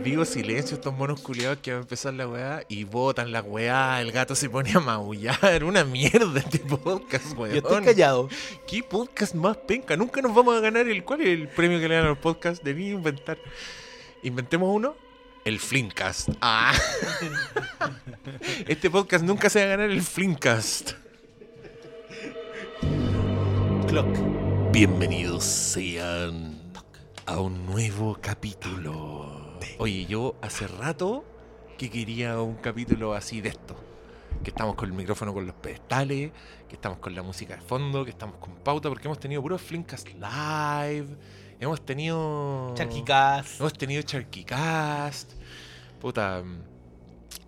les 0.00 0.04
digo 0.04 0.24
silencio 0.24 0.76
estos 0.76 0.94
monos 0.94 1.20
culiados 1.20 1.58
que 1.58 1.72
va 1.72 1.78
a 1.78 1.80
empezar 1.82 2.14
la 2.14 2.26
weá 2.26 2.62
y 2.68 2.84
botan 2.84 3.32
la 3.32 3.42
weá, 3.42 4.00
el 4.00 4.12
gato 4.12 4.34
se 4.34 4.48
pone 4.48 4.72
a 4.72 4.80
maullar, 4.80 5.62
una 5.64 5.84
mierda 5.84 6.40
este 6.40 6.58
podcast, 6.58 7.36
weón. 7.36 7.54
Yo 7.54 7.58
estoy 7.58 7.84
callado. 7.84 8.28
¿Qué 8.66 8.82
podcast 8.82 9.34
más 9.34 9.58
penca? 9.58 9.98
Nunca 9.98 10.22
nos 10.22 10.34
vamos 10.34 10.56
a 10.56 10.60
ganar 10.60 10.88
el. 10.88 11.04
¿Cuál 11.04 11.20
es 11.20 11.28
el 11.28 11.48
premio 11.48 11.78
que 11.78 11.88
le 11.88 11.96
dan 11.96 12.06
a 12.06 12.08
los 12.08 12.18
podcasts? 12.18 12.64
Debí 12.64 12.90
inventar. 12.90 13.38
Inventemos 14.22 14.74
uno. 14.74 14.94
El 15.44 15.58
Flinkcast. 15.58 16.30
Ah. 16.40 16.72
este 18.66 18.88
podcast 18.88 19.22
nunca 19.22 19.50
se 19.50 19.58
va 19.60 19.66
a 19.66 19.68
ganar 19.68 19.90
el 19.90 20.02
Flinkcast. 20.02 20.92
Clock. 23.86 24.72
Bienvenidos 24.72 25.44
sean 25.44 26.58
a 27.26 27.38
un 27.38 27.66
nuevo 27.66 28.16
capítulo. 28.20 29.49
Oye, 29.78 30.06
yo 30.06 30.36
hace 30.42 30.66
rato 30.66 31.24
que 31.78 31.90
quería 31.90 32.40
un 32.40 32.56
capítulo 32.56 33.14
así 33.14 33.40
de 33.40 33.50
esto. 33.50 33.76
Que 34.42 34.50
estamos 34.50 34.74
con 34.74 34.88
el 34.88 34.94
micrófono 34.94 35.34
con 35.34 35.46
los 35.46 35.54
pedestales, 35.54 36.32
que 36.68 36.74
estamos 36.74 36.98
con 36.98 37.14
la 37.14 37.22
música 37.22 37.56
de 37.56 37.62
fondo, 37.62 38.04
que 38.04 38.10
estamos 38.10 38.36
con 38.36 38.54
pauta, 38.56 38.88
porque 38.88 39.06
hemos 39.06 39.18
tenido 39.18 39.42
puros 39.42 39.60
Flinkcast 39.60 40.08
Live, 40.08 41.16
hemos 41.58 41.84
tenido... 41.84 42.72
Charquicas. 42.74 43.60
Hemos 43.60 43.72
tenido 43.74 44.02
Charquicast. 44.02 45.32
Puta. 46.00 46.42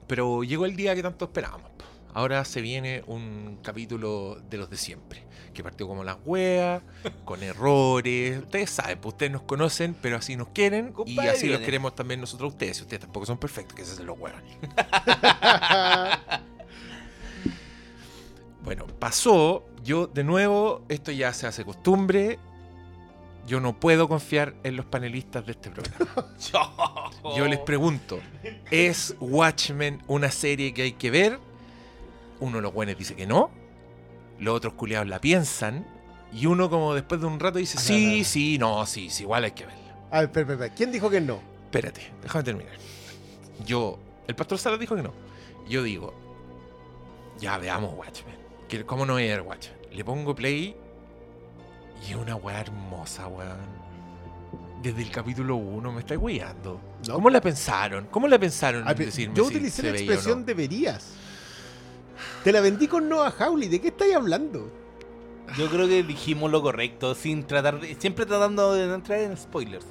Pero 0.07 0.43
llegó 0.43 0.67
el 0.67 0.77
día 0.77 0.95
que 0.95 1.03
tanto 1.03 1.27
esperábamos. 1.27 1.71
Ahora 2.15 2.45
se 2.45 2.61
viene 2.61 3.03
un 3.07 3.59
capítulo 3.63 4.39
de 4.51 4.59
los 4.59 4.69
de 4.69 4.77
siempre. 4.77 5.25
Que 5.53 5.63
partió 5.63 5.87
como 5.87 6.03
las 6.05 6.17
weas, 6.25 6.83
con 7.25 7.43
errores. 7.43 8.39
Ustedes 8.39 8.71
saben, 8.71 8.99
pues 8.99 9.13
ustedes 9.15 9.33
nos 9.33 9.43
conocen, 9.43 9.95
pero 10.01 10.17
así 10.17 10.37
nos 10.37 10.49
quieren. 10.49 10.95
y 11.07 11.19
así 11.21 11.49
los 11.49 11.61
queremos 11.61 11.95
también 11.95 12.21
nosotros 12.21 12.51
a 12.51 12.53
ustedes. 12.55 12.81
Ustedes 12.81 13.01
tampoco 13.01 13.27
son 13.27 13.39
perfectos, 13.39 13.75
que 13.75 13.85
se 13.85 13.93
hacen 13.93 14.07
los 14.07 14.19
hueones. 14.19 14.57
Bueno, 18.65 18.87
pasó. 18.87 19.65
Yo, 19.83 20.07
de 20.07 20.23
nuevo, 20.23 20.85
esto 20.89 21.11
ya 21.11 21.33
se 21.33 21.47
hace 21.47 21.65
costumbre. 21.65 22.39
Yo 23.47 23.61
no 23.61 23.79
puedo 23.79 24.09
confiar 24.09 24.55
en 24.63 24.77
los 24.77 24.87
panelistas 24.87 25.45
de 25.45 25.53
este 25.53 25.71
programa. 25.71 26.29
Yo 27.37 27.49
les 27.49 27.59
pregunto, 27.59 28.21
¿es 28.71 29.17
Watchmen 29.19 30.01
una 30.07 30.31
serie 30.31 30.73
que 30.73 30.83
hay 30.83 30.93
que 30.93 31.11
ver? 31.11 31.41
Uno 32.39 32.59
de 32.59 32.63
los 32.63 32.73
buenos 32.73 32.97
dice 32.97 33.17
que 33.17 33.27
no. 33.27 33.51
Los 34.43 34.57
otros 34.57 34.75
culiados 34.75 35.09
la 35.09 35.21
piensan. 35.21 35.87
Y 36.33 36.47
uno 36.47 36.69
como 36.71 36.95
después 36.95 37.21
de 37.21 37.27
un 37.27 37.39
rato 37.39 37.59
dice, 37.59 37.77
Ah, 37.79 37.83
no, 37.83 37.87
sí, 37.87 38.07
no, 38.11 38.19
no. 38.19 38.25
sí, 38.25 38.59
no, 38.59 38.87
sí, 38.87 39.11
sí, 39.11 39.23
igual 39.23 39.45
hay 39.45 39.51
que 39.53 39.67
verla. 39.67 39.81
A 40.11 40.17
ver, 40.21 40.25
espera, 40.25 40.53
espera. 40.55 40.75
¿Quién 40.75 40.91
dijo 40.93 41.09
que 41.11 41.21
no? 41.21 41.41
Espérate, 41.65 42.11
déjame 42.23 42.43
terminar. 42.45 42.73
Yo, 43.67 43.99
el 44.27 44.35
pastor 44.35 44.59
Salas 44.59 44.81
dijo 44.81 44.97
que 44.97 45.03
no. 45.03 45.13
Yo 45.69 45.83
digo, 45.83 46.13
ya 47.39 47.59
veamos 47.59 47.95
Watchmen. 47.97 48.35
Que- 48.69 48.85
¿Cómo 48.85 49.05
no 49.07 49.15
ver 49.17 49.43
Watchmen? 49.43 49.77
Le 49.93 50.05
pongo 50.05 50.35
play 50.35 50.75
y 52.07 52.11
es 52.11 52.17
una 52.17 52.35
weá 52.37 52.61
hermosa, 52.61 53.27
weón. 53.29 53.83
Desde 54.83 55.03
el 55.03 55.11
capítulo 55.11 55.57
1 55.57 55.93
me 55.93 56.01
estáis 56.01 56.21
weyando. 56.21 56.81
No. 57.07 57.15
¿Cómo 57.15 57.31
la 57.31 57.41
pensaron? 57.41 58.09
¿Cómo 58.11 58.27
la 58.27 58.39
pensaron 58.39 58.89
A 58.89 58.93
en 58.93 58.97
ver, 58.99 59.07
decirme 59.07 59.37
yo 59.37 59.45
si 59.45 59.51
utilicé 59.57 59.83
se 59.83 59.91
la 59.93 59.97
expresión 59.97 60.41
no? 60.41 60.45
deberías. 60.47 61.13
Te 62.45 62.53
la 62.53 62.61
vendí 62.61 62.89
con 62.89 63.09
Noah 63.09 63.35
Hawley. 63.39 63.69
¿De 63.69 63.81
qué 63.81 63.89
estáis 63.89 64.15
hablando? 64.15 64.71
Yo 65.57 65.69
creo 65.69 65.87
que 65.87 66.03
dijimos 66.03 66.51
lo 66.51 66.63
correcto, 66.63 67.15
sin 67.15 67.45
tratar 67.47 67.81
de, 67.81 67.95
siempre 67.97 68.27
tratando 68.27 68.73
de 68.73 68.87
no 68.87 68.95
entrar 68.95 69.21
en 69.21 69.37
spoilers. 69.37 69.87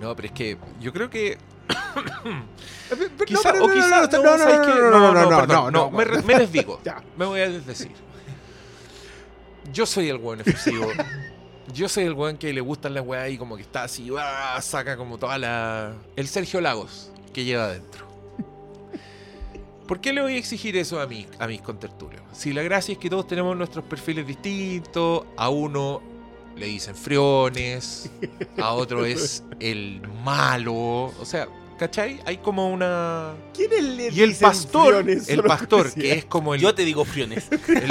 No, 0.00 0.14
pero 0.14 0.28
es 0.28 0.34
que 0.34 0.58
yo 0.80 0.92
creo 0.92 1.08
que 1.08 1.38
Quizá, 3.26 3.52
pero 3.52 3.64
o 3.64 3.70
quizá, 3.70 4.06
no, 4.06 4.22
no, 4.22 4.38
¿sabes 4.38 4.60
qué? 4.60 4.80
no, 4.80 4.90
no, 4.90 5.12
no, 5.12 5.30
no, 5.30 5.40
perdón, 5.40 5.72
no, 5.72 5.90
no, 5.90 5.90
me, 5.90 6.04
me 6.04 6.38
desdigo. 6.38 6.80
Me 7.16 7.24
voy 7.24 7.40
a 7.40 7.48
desdecir. 7.48 7.92
Yo 9.72 9.86
soy 9.86 10.08
el 10.08 10.16
weón 10.18 10.40
efusivo. 10.40 10.86
Yo 11.74 11.88
soy 11.88 12.04
el 12.04 12.12
weón 12.12 12.36
que 12.36 12.52
le 12.52 12.60
gustan 12.60 12.94
las 12.94 13.04
weas 13.04 13.30
y 13.30 13.38
como 13.38 13.56
que 13.56 13.62
está 13.62 13.84
así, 13.84 14.08
¡ah! 14.16 14.58
saca 14.62 14.96
como 14.96 15.18
toda 15.18 15.36
la... 15.36 15.94
El 16.14 16.28
Sergio 16.28 16.60
Lagos 16.60 17.10
que 17.32 17.44
lleva 17.44 17.64
adentro. 17.64 18.05
¿Por 19.86 20.00
qué 20.00 20.12
le 20.12 20.20
voy 20.20 20.34
a 20.34 20.38
exigir 20.38 20.76
eso 20.76 21.00
a, 21.00 21.06
mi, 21.06 21.26
a 21.38 21.46
mis 21.46 21.62
contertulios? 21.62 22.22
Si 22.32 22.52
la 22.52 22.62
gracia 22.62 22.92
es 22.92 22.98
que 22.98 23.08
todos 23.08 23.26
tenemos 23.26 23.56
nuestros 23.56 23.84
perfiles 23.84 24.26
distintos, 24.26 25.24
a 25.36 25.48
uno 25.48 26.02
le 26.56 26.66
dicen 26.66 26.96
friones, 26.96 28.10
a 28.58 28.72
otro 28.72 29.04
es 29.04 29.44
el 29.60 30.02
malo, 30.24 30.74
o 30.74 31.24
sea, 31.24 31.46
¿cachai? 31.78 32.20
Hay 32.26 32.38
como 32.38 32.70
una... 32.70 33.34
¿Quién 33.54 33.72
es 33.72 33.78
el 33.78 34.00
Y 34.16 34.22
el 34.22 34.34
pastor, 34.34 35.04
el 35.08 35.42
pastor, 35.42 35.92
que 35.92 36.12
es 36.12 36.24
como 36.24 36.54
el... 36.54 36.60
Yo 36.60 36.74
te 36.74 36.84
digo 36.84 37.04
friones. 37.04 37.46
el- 37.68 37.88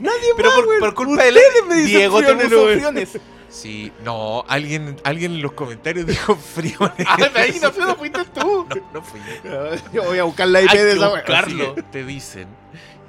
Nadie 0.00 0.32
Pero 0.36 0.50
más, 0.50 0.60
por, 0.60 0.78
por 0.80 0.94
culpa 0.94 1.24
de 1.24 1.32
dicen 1.32 1.86
Diego 1.86 2.18
te 2.20 2.24
friones, 2.26 2.44
puso 2.48 2.66
friones. 2.68 3.18
sí, 3.48 3.92
no, 4.04 4.44
alguien, 4.48 4.96
alguien 5.04 5.32
en 5.32 5.42
los 5.42 5.52
comentarios 5.52 6.06
dijo 6.06 6.36
friones. 6.54 7.06
Ah, 7.06 7.16
ahí 7.34 7.58
no, 7.60 7.86
no 7.86 7.96
fuiste 7.96 8.24
tú. 8.34 8.66
No, 8.74 8.76
no 8.94 9.02
fui 9.02 9.20
yo. 9.44 9.74
Yo 9.92 10.04
voy 10.04 10.18
a 10.18 10.24
buscar 10.24 10.48
la 10.48 10.62
IP 10.62 10.70
Hay 10.70 10.78
de 10.78 10.92
esa 10.92 11.08
wea. 11.10 11.20
buscar. 11.22 11.44
Así 11.46 11.56
Carlos. 11.56 11.74
que 11.74 11.82
te 11.82 12.04
dicen. 12.04 12.48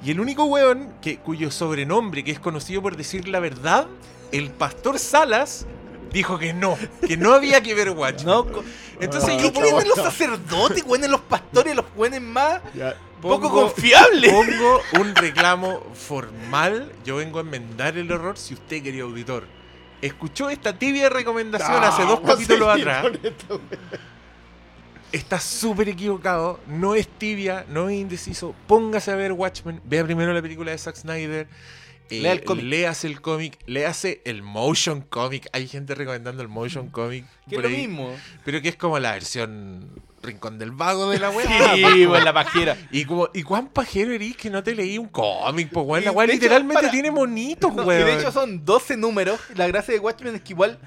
Y 0.04 0.12
el 0.12 0.20
único 0.20 0.44
weón 0.44 0.94
que, 1.02 1.18
cuyo 1.18 1.50
sobrenombre, 1.50 2.22
que 2.22 2.30
es 2.30 2.38
conocido 2.40 2.80
por 2.82 2.96
decir 2.96 3.26
la 3.28 3.40
verdad, 3.40 3.88
el 4.30 4.50
pastor 4.50 4.98
Salas, 4.98 5.66
dijo 6.12 6.38
que 6.38 6.52
no, 6.52 6.76
que 7.06 7.16
no 7.16 7.32
había 7.34 7.60
que 7.62 7.74
ver 7.74 7.90
Watchmen. 7.90 8.26
No, 8.26 8.46
Entonces 9.00 9.30
Ah, 9.34 9.36
¿Qué 9.40 9.52
creen 9.52 9.70
pongo, 9.74 9.78
de 9.80 9.88
los 9.88 9.96
sacerdotes, 9.98 10.84
güey, 10.84 11.00
de 11.00 11.08
los 11.08 11.20
pastores, 11.20 11.74
los 11.76 11.84
güeyes 11.94 12.20
más 12.20 12.60
Ya. 12.74 12.96
poco 13.20 13.50
confiables? 13.50 14.32
pongo 14.32 14.80
un 15.00 15.14
reclamo 15.14 15.82
formal. 15.94 16.92
Yo 17.04 17.16
vengo 17.16 17.38
a 17.38 17.42
enmendar 17.42 17.96
el 17.98 18.10
error 18.10 18.36
si 18.38 18.54
usted, 18.54 18.82
querido 18.82 19.06
auditor, 19.06 19.46
escuchó 20.02 20.50
esta 20.50 20.72
tibia 20.78 21.08
recomendación 21.08 21.82
hace 21.84 22.02
dos 22.04 22.20
capítulos 22.20 22.68
atrás. 22.68 23.06
Está 25.10 25.40
súper 25.40 25.88
equivocado, 25.88 26.60
no 26.66 26.94
es 26.94 27.08
tibia, 27.08 27.64
no 27.70 27.88
es 27.88 27.96
indeciso. 27.98 28.54
Póngase 28.66 29.10
a 29.10 29.16
ver 29.16 29.32
Watchmen, 29.32 29.80
vea 29.84 30.04
primero 30.04 30.34
la 30.34 30.42
película 30.42 30.70
de 30.70 30.76
Zack 30.76 30.96
Snyder. 30.96 31.48
Eh, 32.10 32.20
Lea 32.20 32.32
el 32.32 32.44
cómic. 32.44 32.64
Léase 32.64 33.06
el 33.06 33.20
cómic, 33.20 33.58
léase 33.66 34.20
el 34.24 34.42
motion 34.42 35.02
comic. 35.02 35.48
Hay 35.52 35.66
gente 35.68 35.94
recomendando 35.94 36.42
el 36.42 36.48
motion 36.48 36.88
comic. 36.88 37.24
Que 37.48 37.56
es 37.56 37.62
lo 37.62 37.68
ahí, 37.68 37.86
mismo. 37.86 38.14
Pero 38.44 38.60
que 38.62 38.68
es 38.70 38.76
como 38.76 38.98
la 38.98 39.12
versión 39.12 39.88
Rincón 40.22 40.58
del 40.58 40.72
Vago 40.72 41.10
de 41.10 41.18
la 41.18 41.30
weá. 41.30 41.46
Sí, 41.74 42.04
güey, 42.04 42.22
la 42.24 42.32
pajera. 42.32 42.76
Y, 42.90 43.04
como, 43.04 43.28
¿Y 43.34 43.42
cuán 43.42 43.68
pajero 43.68 44.12
eres 44.12 44.36
que 44.36 44.50
no 44.50 44.62
te 44.62 44.74
leí 44.74 44.98
un 44.98 45.08
cómic? 45.08 45.70
Pues, 45.72 45.86
weón. 45.86 46.04
La 46.04 46.12
weá 46.12 46.26
literalmente 46.26 46.74
para- 46.74 46.90
tiene 46.90 47.10
monitos, 47.10 47.74
No, 47.74 47.84
y 47.92 47.96
de 47.96 48.14
hecho 48.18 48.32
son 48.32 48.64
12 48.64 48.96
números. 48.96 49.38
La 49.54 49.66
gracia 49.66 49.94
de 49.94 50.00
Watchmen 50.00 50.34
es 50.34 50.42
que 50.42 50.52
igual 50.52 50.78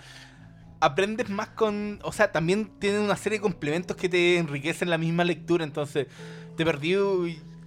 aprendes 0.79 1.29
más 1.29 1.49
con... 1.49 1.99
O 2.03 2.11
sea, 2.11 2.31
también 2.31 2.71
tienen 2.79 3.01
una 3.01 3.15
serie 3.15 3.37
de 3.37 3.41
complementos 3.43 3.95
que 3.95 4.09
te 4.09 4.37
enriquecen 4.37 4.89
la 4.89 4.97
misma 4.97 5.23
lectura. 5.23 5.63
Entonces, 5.63 6.07
Te 6.57 6.65
Perdí 6.65 6.95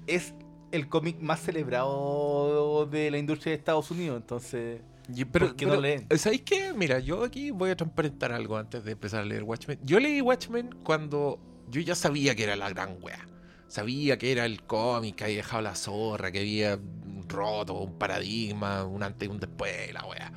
es 0.06 0.34
el 0.74 0.88
cómic 0.88 1.20
más 1.20 1.40
celebrado 1.40 2.86
de 2.86 3.10
la 3.10 3.18
industria 3.18 3.52
de 3.52 3.58
Estados 3.58 3.90
Unidos. 3.90 4.16
Entonces, 4.20 4.80
Y- 5.14 5.24
pero, 5.24 5.48
¿Por 5.48 5.56
qué 5.56 5.66
no 5.66 5.72
pero, 5.72 5.82
leen? 5.82 6.06
¿Sabéis 6.16 6.42
qué? 6.42 6.72
Mira, 6.74 6.98
yo 6.98 7.24
aquí 7.24 7.50
voy 7.50 7.70
a 7.70 7.76
transparentar 7.76 8.32
algo 8.32 8.56
antes 8.56 8.84
de 8.84 8.92
empezar 8.92 9.20
a 9.20 9.24
leer 9.24 9.42
Watchmen. 9.42 9.78
Yo 9.82 10.00
leí 10.00 10.20
Watchmen 10.20 10.70
cuando 10.82 11.38
yo 11.70 11.80
ya 11.80 11.94
sabía 11.94 12.34
que 12.34 12.44
era 12.44 12.56
la 12.56 12.68
gran 12.70 12.96
wea. 13.02 13.26
Sabía 13.68 14.18
que 14.18 14.32
era 14.32 14.46
el 14.46 14.62
cómic 14.62 15.16
que 15.16 15.24
había 15.24 15.36
dejado 15.36 15.62
la 15.62 15.74
zorra, 15.74 16.30
que 16.32 16.38
había 16.40 16.78
roto 17.28 17.74
un 17.74 17.98
paradigma, 17.98 18.84
un 18.84 19.02
antes 19.02 19.28
y 19.28 19.30
un 19.30 19.40
después, 19.40 19.92
la 19.92 20.04
wea. 20.06 20.32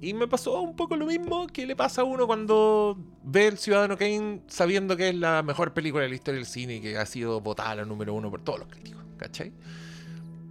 Y 0.00 0.14
me 0.14 0.28
pasó 0.28 0.60
un 0.60 0.76
poco 0.76 0.96
lo 0.96 1.06
mismo 1.06 1.48
que 1.48 1.66
le 1.66 1.74
pasa 1.74 2.02
a 2.02 2.04
uno 2.04 2.26
cuando 2.28 2.96
ve 3.24 3.48
El 3.48 3.58
Ciudadano 3.58 3.96
Kane 3.98 4.42
sabiendo 4.46 4.96
que 4.96 5.08
es 5.08 5.14
la 5.16 5.42
mejor 5.42 5.74
película 5.74 6.04
de 6.04 6.10
la 6.10 6.14
historia 6.14 6.38
del 6.38 6.46
cine 6.46 6.76
y 6.76 6.80
que 6.80 6.96
ha 6.96 7.04
sido 7.04 7.40
votada 7.40 7.74
la 7.74 7.84
número 7.84 8.14
uno 8.14 8.30
por 8.30 8.40
todos 8.42 8.60
los 8.60 8.68
críticos, 8.68 9.02
¿cachai? 9.18 9.52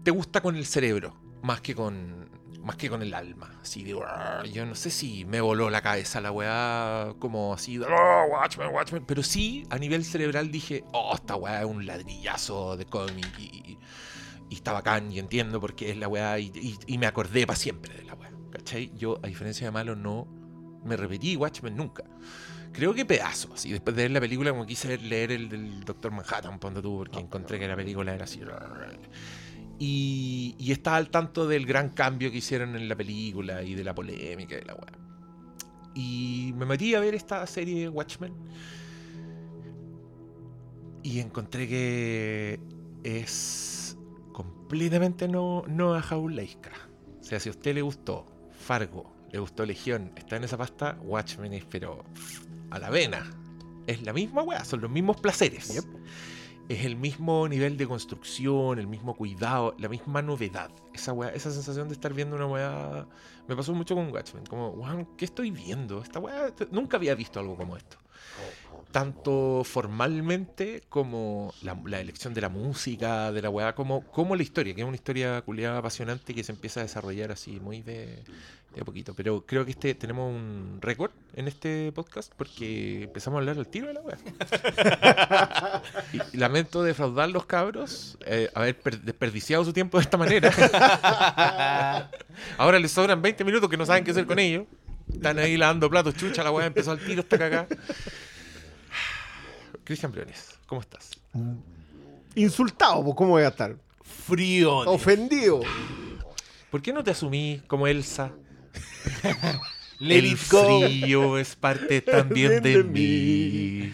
Te 0.04 0.12
gusta 0.12 0.42
con 0.42 0.56
el 0.56 0.66
cerebro, 0.66 1.16
más 1.42 1.62
que 1.62 1.74
con, 1.76 2.30
más 2.62 2.76
que 2.78 2.90
con 2.90 3.02
el 3.02 3.14
alma. 3.14 3.60
Así 3.62 3.84
de, 3.84 3.94
yo 4.52 4.66
no 4.66 4.76
sé 4.76 4.90
si 4.92 5.26
me 5.26 5.42
voló 5.42 5.70
la 5.70 5.82
cabeza 5.82 6.22
la 6.22 6.32
weá, 6.32 7.14
como 7.20 7.54
así, 7.54 7.78
de, 7.78 7.86
"Oh, 7.86 8.26
Watchmen, 8.32 8.70
Watchmen. 8.74 9.06
Pero 9.06 9.24
sí, 9.24 9.66
a 9.70 9.78
nivel 9.78 10.06
cerebral 10.06 10.52
dije, 10.52 10.84
oh, 10.94 11.14
esta 11.16 11.36
weá 11.36 11.62
es 11.62 11.66
un 11.66 11.86
ladrillazo 11.86 12.78
de 12.78 12.86
cómic 12.86 13.28
y, 13.40 13.44
y- 13.44 13.80
y 14.50 14.56
está 14.56 14.72
bacán 14.72 15.12
y 15.12 15.20
entiendo 15.20 15.60
por 15.60 15.76
qué 15.76 15.90
es 15.92 15.98
la 15.98 16.08
weá 16.08 16.40
y- 16.40 16.78
y 16.86 16.98
me 16.98 17.06
acordé 17.08 17.46
para 17.46 17.58
siempre 17.60 17.94
de 17.96 18.04
la 18.04 18.14
weá. 18.16 18.32
¿Cachai? 18.52 18.92
Yo, 18.96 19.20
a 19.22 19.28
diferencia 19.28 19.68
de 19.68 19.72
Malo, 19.72 19.96
no 19.96 20.26
me 20.86 20.96
repetí 20.96 21.36
Watchmen 21.36 21.76
nunca. 21.76 22.06
Creo 22.74 22.94
que 22.94 23.06
pedazos. 23.06 23.66
Y 23.66 23.72
después 23.72 23.96
de 23.96 24.04
ver 24.04 24.12
la 24.12 24.20
película, 24.20 24.52
como 24.52 24.66
quise 24.66 24.98
leer 24.98 25.32
el 25.32 25.50
del 25.50 25.84
Doctor 25.84 26.12
Manhattan, 26.12 26.60
ponte 26.60 26.82
tú, 26.82 26.98
porque 26.98 27.20
encontré 27.20 27.60
que 27.60 27.68
la 27.68 27.76
película 27.76 28.14
era 28.14 28.26
así. 28.26 28.42
Y, 29.80 30.56
y 30.58 30.72
estaba 30.72 30.98
al 30.98 31.10
tanto 31.10 31.48
del 31.48 31.66
gran 31.66 31.90
cambio 31.90 32.32
que 32.32 32.38
hicieron 32.38 32.76
en 32.76 32.88
la 32.90 32.96
película 32.96 33.64
y 33.64 33.76
de 33.76 33.84
la 33.84 33.94
polémica 33.94 34.56
y 34.58 34.66
la 34.66 34.74
weá. 34.74 34.92
Y 35.94 36.54
me 36.56 36.66
metí 36.66 36.94
a 36.94 37.00
ver 37.00 37.16
esta 37.16 37.46
serie 37.48 37.90
Watchmen. 37.90 38.34
Y 41.04 41.20
encontré 41.20 41.68
que 41.68 42.60
es 43.04 43.98
completamente 44.34 45.28
no, 45.28 45.64
no 45.68 45.96
a 45.96 46.02
Jaulaisca. 46.02 46.72
O 47.20 47.24
sea, 47.24 47.40
si 47.40 47.50
a 47.50 47.52
usted 47.52 47.74
le 47.74 47.82
gustó 47.82 48.26
Fargo, 48.52 49.12
le 49.32 49.40
gustó 49.40 49.66
Legión, 49.66 50.12
está 50.16 50.36
en 50.36 50.44
esa 50.44 50.58
pasta, 50.58 50.98
Watchmen 51.02 51.54
es 51.54 51.66
pero 51.66 52.04
a 52.72 52.80
la 52.80 52.90
vena. 52.90 53.32
Es 53.88 54.02
la 54.04 54.14
misma 54.14 54.44
weá, 54.44 54.66
son 54.66 54.82
los 54.82 54.92
mismos 54.92 55.18
placeres. 55.18 55.74
Yep. 55.74 55.86
Es 56.70 56.84
el 56.84 56.98
mismo 56.98 57.48
nivel 57.48 57.78
de 57.78 57.88
construcción, 57.88 58.78
el 58.78 58.88
mismo 58.88 59.16
cuidado, 59.16 59.74
la 59.78 59.88
misma 59.88 60.22
novedad. 60.22 60.70
Esa 60.94 61.14
weá, 61.14 61.30
esa 61.30 61.50
sensación 61.52 61.88
de 61.88 61.94
estar 61.94 62.14
viendo 62.14 62.36
una 62.36 62.46
weá. 62.46 63.08
Me 63.48 63.56
pasó 63.56 63.74
mucho 63.74 63.96
con 63.96 64.12
Watchmen. 64.12 64.46
Como, 64.46 64.70
weón, 64.72 65.08
¿qué 65.16 65.26
estoy 65.26 65.52
viendo? 65.52 66.02
Esta 66.02 66.20
weá. 66.20 66.54
Nunca 66.72 66.98
había 66.98 67.16
visto 67.16 67.40
algo 67.40 67.56
como 67.56 67.78
esto 67.78 67.98
tanto 68.98 69.62
formalmente 69.64 70.82
como 70.90 71.54
la, 71.62 71.80
la 71.86 72.00
elección 72.02 72.34
de 72.34 72.42
la 72.42 72.50
música, 72.50 73.32
de 73.32 73.44
la 73.44 73.52
weá, 73.52 73.76
como, 73.76 74.02
como 74.08 74.36
la 74.36 74.42
historia, 74.42 74.74
que 74.74 74.82
es 74.82 74.88
una 74.88 74.96
historia 74.96 75.40
culiada 75.44 75.78
apasionante 75.78 76.34
que 76.34 76.44
se 76.44 76.52
empieza 76.52 76.80
a 76.80 76.84
desarrollar 76.84 77.32
así 77.32 77.60
muy 77.60 77.84
de, 77.84 78.24
de 78.74 78.82
a 78.82 78.84
poquito. 78.84 79.14
Pero 79.14 79.46
creo 79.46 79.66
que 79.66 79.72
este 79.74 79.94
tenemos 79.94 80.34
un 80.34 80.80
récord 80.82 81.12
en 81.36 81.48
este 81.48 81.92
podcast 81.92 82.34
porque 82.36 83.04
empezamos 83.04 83.38
a 83.38 83.42
hablar 83.42 83.60
al 83.60 83.68
tiro 83.68 83.86
de 83.86 83.94
la 83.94 84.02
weá. 84.02 84.18
y, 86.34 86.38
lamento 86.38 86.82
defraudar 86.82 87.30
los 87.30 87.46
cabros, 87.46 88.18
eh, 88.26 88.50
haber 88.56 88.80
per- 88.80 89.02
desperdiciado 89.02 89.64
su 89.64 89.74
tiempo 89.74 90.00
de 90.00 90.06
esta 90.06 90.18
manera. 90.18 90.50
Ahora 92.58 92.80
les 92.80 92.92
sobran 92.92 93.22
20 93.22 93.44
minutos 93.44 93.70
que 93.70 93.78
no 93.78 93.86
saben 93.86 94.04
qué 94.04 94.10
hacer 94.10 94.26
con 94.26 94.40
ellos. 94.40 94.66
Están 95.14 95.38
ahí 95.38 95.56
lavando 95.56 95.88
platos, 95.88 96.16
chucha, 96.16 96.44
la 96.44 96.50
weá 96.50 96.66
empezó 96.66 96.90
al 96.90 97.00
tiro 97.00 97.22
hasta 97.22 97.38
cagá. 97.38 97.68
Cristian 99.88 100.12
Briones, 100.12 100.60
¿cómo 100.66 100.82
estás? 100.82 101.12
Insultado, 102.36 103.02
pues, 103.06 103.16
¿cómo 103.16 103.30
voy 103.30 103.44
a 103.44 103.48
estar? 103.48 103.74
Frío. 104.02 104.80
Ofendido. 104.80 105.62
¿Por 106.70 106.82
qué 106.82 106.92
no 106.92 107.06
te 107.06 107.12
asumí 107.12 107.62
como 107.68 107.88
Elsa? 107.88 108.34
Let 110.00 110.18
El 110.18 110.26
it 110.26 110.40
go. 110.52 110.82
frío 110.82 111.38
es 111.38 111.56
parte 111.56 112.02
también 112.02 112.62
de 112.62 112.84
mí. 112.84 113.94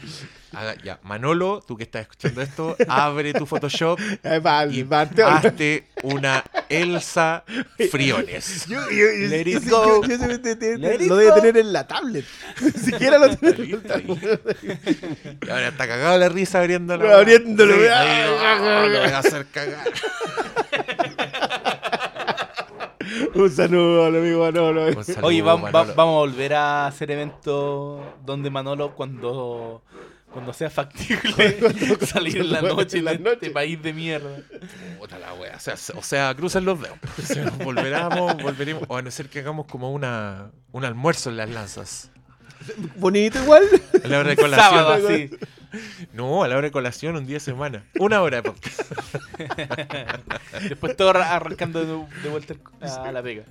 Haga- 0.55 0.75
ya, 0.83 0.99
Manolo, 1.03 1.61
tú 1.65 1.75
que 1.77 1.83
estás 1.83 2.03
escuchando 2.03 2.41
esto, 2.41 2.75
abre 2.87 3.33
tu 3.33 3.45
Photoshop 3.45 3.99
Eh, 4.23 4.39
vale, 4.39 4.75
y 4.75 4.83
Mateo. 4.83 5.27
hazte 5.27 5.87
una 6.03 6.43
Elsa 6.69 7.43
Friones. 7.91 8.65
Yo, 8.67 8.79
yo- 8.89 8.95
yo- 8.95 9.27
Let 9.29 9.41
it 9.41 9.69
go. 9.69 10.03
yo- 10.03 10.07
yo 10.09 10.17
sé- 10.17 10.37
te- 10.39 10.55
te- 10.55 10.77
Let 10.77 10.97
te- 10.97 11.03
it 11.05 11.09
lo 11.09 11.15
debe 11.17 11.31
tener 11.33 11.57
en 11.57 11.73
la 11.73 11.87
tablet. 11.87 12.25
Ni 12.61 12.71
siquiera 12.81 13.17
lo 13.17 13.35
tiene 13.35 13.55
en 13.63 13.71
la 13.71 13.77
Está 13.77 13.95
ahí. 13.95 14.03
tablet. 14.07 14.57
Y 15.45 15.49
ahora 15.49 15.67
está 15.69 15.87
cagado 15.87 16.17
la 16.17 16.29
risa 16.29 16.59
abriéndolo. 16.59 17.03
Sí, 17.03 17.11
ah, 17.91 18.85
lo 18.87 18.99
voy 18.99 19.09
a 19.09 19.17
hacer 19.19 19.45
cagar. 19.51 19.83
Un 23.35 23.49
saludo 23.51 24.05
al 24.05 24.15
amigo 24.15 24.39
Manolo. 24.43 25.03
Saludo, 25.03 25.27
Oye, 25.27 25.41
va- 25.41 25.57
Manolo. 25.57 25.93
vamos 25.95 26.13
a 26.15 26.17
volver 26.19 26.53
a 26.53 26.87
hacer 26.87 27.11
eventos 27.11 28.01
donde 28.25 28.49
Manolo 28.49 28.95
cuando 28.95 29.81
cuando 30.33 30.51
sea 30.51 30.69
factible 30.69 31.59
salir 32.05 32.37
en 32.37 32.51
la 32.51 32.61
noche 32.61 32.97
en 32.97 32.99
en 32.99 33.05
la 33.05 33.11
este 33.13 33.23
noche. 33.29 33.49
país 33.51 33.81
de 33.81 33.93
mierda. 33.93 34.37
Puta 34.99 35.19
la 35.19 35.33
wea. 35.35 35.55
O 35.55 35.59
sea, 35.59 35.75
o 35.95 36.01
sea, 36.03 36.33
crucen 36.35 36.65
los 36.65 36.81
dedos. 36.81 36.97
Si 37.23 37.39
nos 37.39 37.57
volveremos, 37.59 38.41
volveremos. 38.41 38.83
O 38.87 38.97
a 38.97 39.01
no 39.01 39.11
ser 39.11 39.29
que 39.29 39.39
hagamos 39.39 39.67
como 39.67 39.91
una, 39.93 40.51
un 40.71 40.83
almuerzo 40.85 41.29
en 41.29 41.37
las 41.37 41.49
lanzas. 41.49 42.09
Bonito 42.95 43.41
igual. 43.43 43.63
A 44.03 44.07
la 44.07 44.19
hora 44.19 44.29
de 44.29 44.35
colación. 44.37 44.69
Sábado 44.69 45.07
así. 45.07 45.29
No, 46.13 46.43
a 46.43 46.47
la 46.47 46.55
hora 46.57 46.67
de 46.67 46.71
colación, 46.71 47.15
un 47.15 47.25
día 47.25 47.35
de 47.35 47.39
semana. 47.39 47.83
Una 47.99 48.21
hora 48.21 48.37
de 48.37 48.43
podcast. 48.43 48.81
Después 50.69 50.95
todo 50.95 51.09
arra- 51.09 51.35
arrancando 51.35 51.79
de, 52.07 52.21
de 52.23 52.29
vuelta 52.29 52.55
a 52.81 53.11
la 53.11 53.21
pega. 53.23 53.43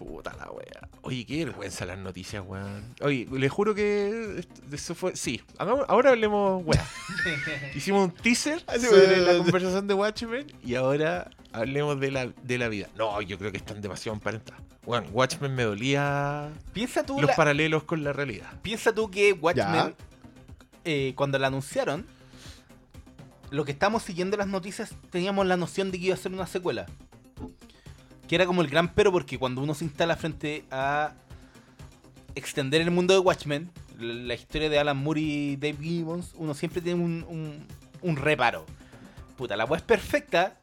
Puta 0.00 0.34
la 0.38 0.50
wea. 0.50 0.88
Oye, 1.02 1.26
qué 1.26 1.44
vergüenza 1.44 1.84
las 1.84 1.98
noticias, 1.98 2.42
weón. 2.46 2.94
Oye, 3.02 3.28
le 3.30 3.48
juro 3.50 3.74
que 3.74 4.42
eso 4.72 4.94
fue. 4.94 5.14
Sí, 5.14 5.42
ahora 5.58 6.08
hablemos, 6.10 6.62
weón. 6.64 6.82
Hicimos 7.74 8.08
un 8.08 8.10
teaser 8.14 8.64
Así, 8.66 8.86
sobre 8.86 9.18
la 9.18 9.36
conversación 9.36 9.86
de 9.86 9.92
Watchmen 9.92 10.46
y 10.64 10.74
ahora 10.74 11.30
hablemos 11.52 12.00
de 12.00 12.10
la, 12.12 12.26
de 12.42 12.56
la 12.58 12.68
vida. 12.68 12.88
No, 12.96 13.20
yo 13.20 13.36
creo 13.38 13.52
que 13.52 13.58
están 13.58 13.82
demasiado 13.82 14.14
emparentadas. 14.16 14.62
Weón, 14.86 15.04
Watchmen 15.12 15.54
me 15.54 15.64
dolía 15.64 16.50
Piensa 16.72 17.04
tú, 17.04 17.20
los 17.20 17.28
la- 17.28 17.36
paralelos 17.36 17.84
con 17.84 18.02
la 18.02 18.14
realidad. 18.14 18.48
piensa 18.62 18.94
tú 18.94 19.10
que 19.10 19.34
Watchmen, 19.34 19.94
eh, 20.86 21.12
cuando 21.14 21.38
la 21.38 21.48
anunciaron, 21.48 22.06
lo 23.50 23.66
que 23.66 23.72
estamos 23.72 24.02
siguiendo 24.02 24.38
las 24.38 24.46
noticias, 24.46 24.94
teníamos 25.10 25.46
la 25.46 25.58
noción 25.58 25.90
de 25.90 25.98
que 25.98 26.06
iba 26.06 26.14
a 26.14 26.18
ser 26.18 26.32
una 26.32 26.46
secuela. 26.46 26.86
Que 28.30 28.36
era 28.36 28.46
como 28.46 28.62
el 28.62 28.68
gran 28.68 28.94
pero 28.94 29.10
porque 29.10 29.40
cuando 29.40 29.60
uno 29.60 29.74
se 29.74 29.84
instala 29.84 30.14
frente 30.14 30.64
a 30.70 31.14
extender 32.36 32.80
el 32.80 32.92
mundo 32.92 33.12
de 33.12 33.18
Watchmen, 33.18 33.72
la, 33.98 34.34
historia 34.34 34.70
de 34.70 34.78
Alan 34.78 34.98
Moore 34.98 35.20
y 35.20 35.56
Dave 35.56 35.78
Gibbons, 35.80 36.34
uno 36.36 36.54
siempre 36.54 36.80
tiene 36.80 37.02
un, 37.02 37.26
un, 37.28 37.66
un 38.02 38.14
reparo. 38.14 38.66
Puta, 39.36 39.56
la 39.56 39.64
web 39.64 39.78
es 39.80 39.82
perfecta. 39.84 40.60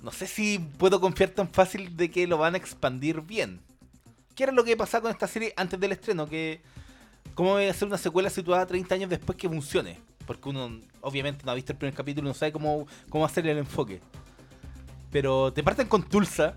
No 0.00 0.12
sé 0.12 0.26
si 0.26 0.58
puedo 0.58 0.98
confiar 0.98 1.28
tan 1.28 1.50
fácil 1.50 1.94
de 1.94 2.10
que 2.10 2.26
lo 2.26 2.38
van 2.38 2.54
a 2.54 2.56
expandir 2.56 3.20
bien. 3.20 3.60
¿Qué 4.34 4.44
era 4.44 4.52
lo 4.54 4.64
que 4.64 4.74
pasaba 4.74 5.02
con 5.02 5.10
esta 5.10 5.26
serie 5.26 5.52
antes 5.58 5.78
del 5.78 5.92
estreno? 5.92 6.26
Que 6.26 6.62
¿Cómo 7.34 7.50
voy 7.50 7.66
a 7.66 7.70
hacer 7.70 7.86
una 7.86 7.98
secuela 7.98 8.30
situada 8.30 8.64
30 8.64 8.94
años 8.94 9.10
después 9.10 9.36
que 9.36 9.46
funcione? 9.46 10.00
Porque 10.26 10.48
uno 10.48 10.80
obviamente 11.02 11.44
no 11.44 11.52
ha 11.52 11.54
visto 11.54 11.72
el 11.72 11.76
primer 11.76 11.94
capítulo 11.94 12.28
y 12.28 12.30
no 12.30 12.34
sabe 12.34 12.50
cómo, 12.50 12.86
cómo 13.10 13.26
hacer 13.26 13.46
el 13.46 13.58
enfoque. 13.58 14.00
Pero 15.12 15.52
te 15.52 15.62
parten 15.62 15.86
con 15.86 16.02
Tulsa, 16.02 16.56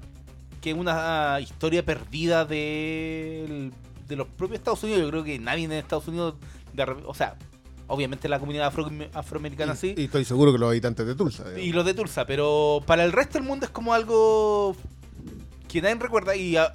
que 0.67 0.71
es 0.71 0.77
una 0.77 1.39
historia 1.39 1.83
perdida 1.85 2.43
de, 2.43 3.71
de 4.05 4.15
los 4.17 4.27
propios 4.27 4.59
Estados 4.59 4.83
Unidos. 4.83 5.01
Yo 5.01 5.09
creo 5.09 5.23
que 5.23 5.39
nadie 5.39 5.63
en 5.63 5.71
Estados 5.71 6.07
Unidos, 6.09 6.35
de 6.73 6.83
o 7.05 7.13
sea, 7.13 7.35
obviamente 7.87 8.27
la 8.27 8.37
comunidad 8.37 8.67
afro- 8.73 8.91
afroamericana 9.13 9.75
sí, 9.77 9.93
Y, 9.97 10.03
estoy 10.05 10.25
seguro 10.25 10.51
que 10.51 10.57
los 10.57 10.67
habitantes 10.69 11.07
de 11.07 11.15
Tulsa. 11.15 11.43
digamos. 11.45 11.65
y 11.65 11.71
los 11.71 11.85
de 11.85 11.93
Tulsa, 11.93 12.25
pero 12.25 12.81
para 12.85 13.05
el 13.05 13.13
resto 13.13 13.37
del 13.37 13.47
mundo 13.47 13.65
es 13.65 13.71
como 13.71 13.93
algo 13.93 14.75
que 15.69 15.81
nadie 15.81 15.95
recuerda 15.95 16.35
y, 16.35 16.57
a- 16.57 16.73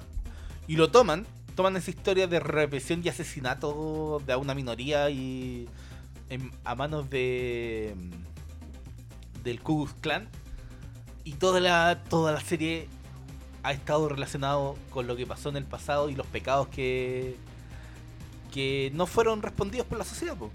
y 0.67 0.75
lo 0.75 0.89
toman, 0.89 1.27
toman 1.55 1.77
esa 1.77 1.91
historia 1.91 2.25
de 2.25 2.39
represión 2.39 3.01
y 3.03 3.09
asesinato 3.09 4.23
de 4.25 4.35
una 4.35 4.55
minoría 4.55 5.11
y 5.11 5.67
en- 6.29 6.51
a 6.63 6.73
manos 6.73 7.11
de 7.11 7.93
del 9.43 9.61
Ku 9.61 9.85
Klux 9.85 9.93
Klan 10.01 10.29
y 11.25 11.33
toda 11.33 11.59
la 11.59 12.01
toda 12.09 12.31
la 12.31 12.39
serie 12.39 12.87
ha 13.63 13.71
estado 13.71 14.09
relacionado 14.09 14.75
con 14.91 15.07
lo 15.07 15.15
que 15.15 15.25
pasó 15.25 15.49
en 15.49 15.57
el 15.57 15.63
pasado 15.65 16.09
y 16.09 16.15
los 16.15 16.27
pecados 16.27 16.67
que 16.67 17.35
que 18.53 18.91
no 18.93 19.07
fueron 19.07 19.41
respondidos 19.41 19.87
por 19.87 19.97
la 19.97 20.03
sociedad, 20.05 20.35
po. 20.37 20.51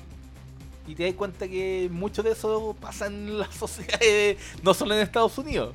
Y 0.87 0.95
te 0.95 1.05
das 1.05 1.15
cuenta 1.15 1.49
que 1.49 1.89
mucho 1.93 2.23
de 2.23 2.31
eso 2.31 2.77
pasa 2.81 3.07
en 3.09 3.39
la 3.39 3.51
sociedad, 3.53 3.99
eh, 4.01 4.37
no 4.63 4.73
solo 4.73 4.95
en 4.95 5.01
Estados 5.01 5.37
Unidos. 5.37 5.75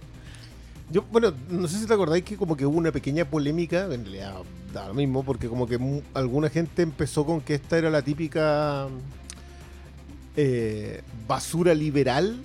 Yo, 0.89 1.01
bueno, 1.11 1.33
no 1.49 1.67
sé 1.67 1.79
si 1.79 1.85
te 1.85 1.93
acordáis 1.93 2.23
que 2.23 2.37
como 2.37 2.55
que 2.55 2.65
hubo 2.65 2.77
una 2.77 2.91
pequeña 2.91 3.25
polémica, 3.25 3.85
en 3.93 4.03
realidad 4.05 4.35
da 4.73 4.87
lo 4.87 4.93
mismo, 4.93 5.23
porque 5.23 5.47
como 5.49 5.67
que 5.67 5.77
alguna 6.13 6.49
gente 6.49 6.81
empezó 6.81 7.25
con 7.25 7.41
que 7.41 7.55
esta 7.55 7.77
era 7.77 7.89
la 7.89 8.01
típica 8.01 8.87
eh, 10.35 11.01
basura 11.27 11.73
liberal 11.73 12.37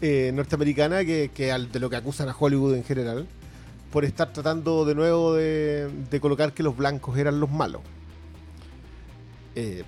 eh, 0.00 0.30
norteamericana 0.34 1.04
que, 1.04 1.30
que 1.34 1.52
al- 1.52 1.72
de 1.72 1.80
lo 1.80 1.90
que 1.90 1.96
acusan 1.96 2.28
a 2.28 2.36
Hollywood 2.38 2.74
en 2.74 2.84
general, 2.84 3.26
por 3.96 4.04
estar 4.04 4.30
tratando 4.30 4.84
de 4.84 4.94
nuevo 4.94 5.32
de, 5.32 6.18
colocar 6.20 6.52
que 6.52 6.62
los 6.62 6.76
blancos 6.76 7.16
eran 7.16 7.40
los 7.40 7.50
malos. 7.50 7.80
Eh, 9.54 9.84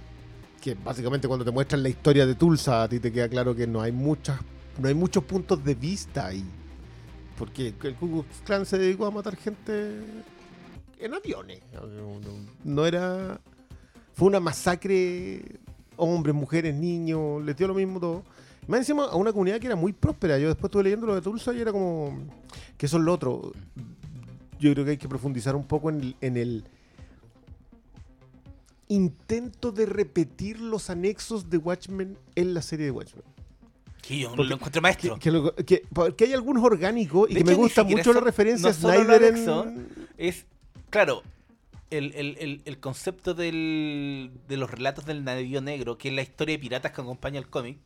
que 0.62 0.72
básicamente 0.82 1.28
cuando 1.28 1.44
te 1.44 1.50
muestran 1.50 1.82
la 1.82 1.90
historia 1.90 2.24
de 2.24 2.34
Tulsa, 2.34 2.84
a 2.84 2.88
ti 2.88 3.00
te 3.00 3.12
queda 3.12 3.28
claro 3.28 3.54
que 3.54 3.66
no 3.66 3.82
hay 3.82 3.92
muchas, 3.92 4.40
no 4.78 4.88
hay 4.88 4.94
muchos 4.94 5.24
puntos 5.24 5.62
de 5.62 5.74
vista 5.74 6.28
ahí. 6.28 6.42
Porque 7.36 7.74
el 7.82 7.96
Ku 7.96 8.24
Klux 8.46 8.66
se 8.66 8.78
dedicó 8.78 9.04
a 9.04 9.10
matar 9.10 9.36
gente 9.36 10.00
en 10.98 11.12
aviones. 11.12 11.60
No, 12.64 12.86
era. 12.86 13.38
Fue 14.14 14.26
una 14.28 14.40
masacre. 14.40 15.42
Hombres, 15.98 16.34
mujeres, 16.34 16.74
niños, 16.74 17.44
les 17.44 17.54
dio 17.54 17.68
lo 17.68 17.74
mismo 17.74 18.00
todo. 18.00 18.24
Más 18.68 18.78
encima 18.78 19.04
a 19.04 19.16
una 19.16 19.32
comunidad 19.32 19.60
que 19.60 19.66
era 19.66 19.76
muy 19.76 19.92
próspera. 19.92 20.38
Yo 20.38 20.48
después 20.48 20.70
estuve 20.70 20.84
leyendo 20.84 21.06
lo 21.06 21.14
de 21.14 21.20
Tulsa 21.20 21.52
y 21.52 21.60
era 21.60 21.72
como. 21.72 22.18
Que 22.78 22.86
eso 22.86 22.96
es 22.96 23.02
lo 23.02 23.12
otro. 23.12 23.52
Yo 24.58 24.72
creo 24.72 24.84
que 24.84 24.92
hay 24.92 24.96
que 24.98 25.08
profundizar 25.08 25.54
un 25.56 25.64
poco 25.66 25.90
en 25.90 26.00
el, 26.00 26.16
en 26.20 26.36
el 26.36 26.64
intento 28.88 29.70
de 29.72 29.86
repetir 29.86 30.60
los 30.60 30.88
anexos 30.90 31.50
de 31.50 31.58
Watchmen 31.58 32.16
en 32.34 32.54
la 32.54 32.62
serie 32.62 32.86
de 32.86 32.90
Watchmen. 32.92 33.24
Que 34.02 34.18
yo 34.20 34.28
Porque- 34.30 34.44
lo 34.44 34.54
encuentro 34.54 34.80
maestro. 34.82 35.14
Que, 35.14 35.20
que 35.20 35.30
lo- 35.30 35.54
que- 35.54 35.82
porque 35.92 36.24
hay 36.24 36.32
algunos 36.32 36.64
orgánicos 36.64 37.28
y 37.30 37.34
De 37.34 37.40
que 37.40 37.44
me 37.44 37.52
hecho, 37.52 37.60
gusta 37.60 37.84
mucho 37.84 38.12
la 38.12 38.20
referencia 38.20 38.62
no 38.64 38.68
a 38.70 38.72
Snyder 38.72 39.24
anexo, 39.24 39.64
en. 39.64 39.88
Es, 40.16 40.46
claro, 40.88 41.22
el, 41.90 42.12
el- 42.14 42.36
el- 42.38 42.62
el 42.64 42.78
concepto 42.80 43.34
del, 43.34 44.30
de 44.48 44.56
los 44.56 44.70
relatos 44.70 45.04
del 45.04 45.24
navío 45.24 45.60
negro, 45.60 45.98
que 45.98 46.08
es 46.08 46.14
la 46.14 46.22
historia 46.22 46.54
de 46.54 46.58
piratas 46.60 46.92
que 46.92 47.00
acompaña 47.02 47.38
el 47.38 47.48
cómic, 47.48 47.78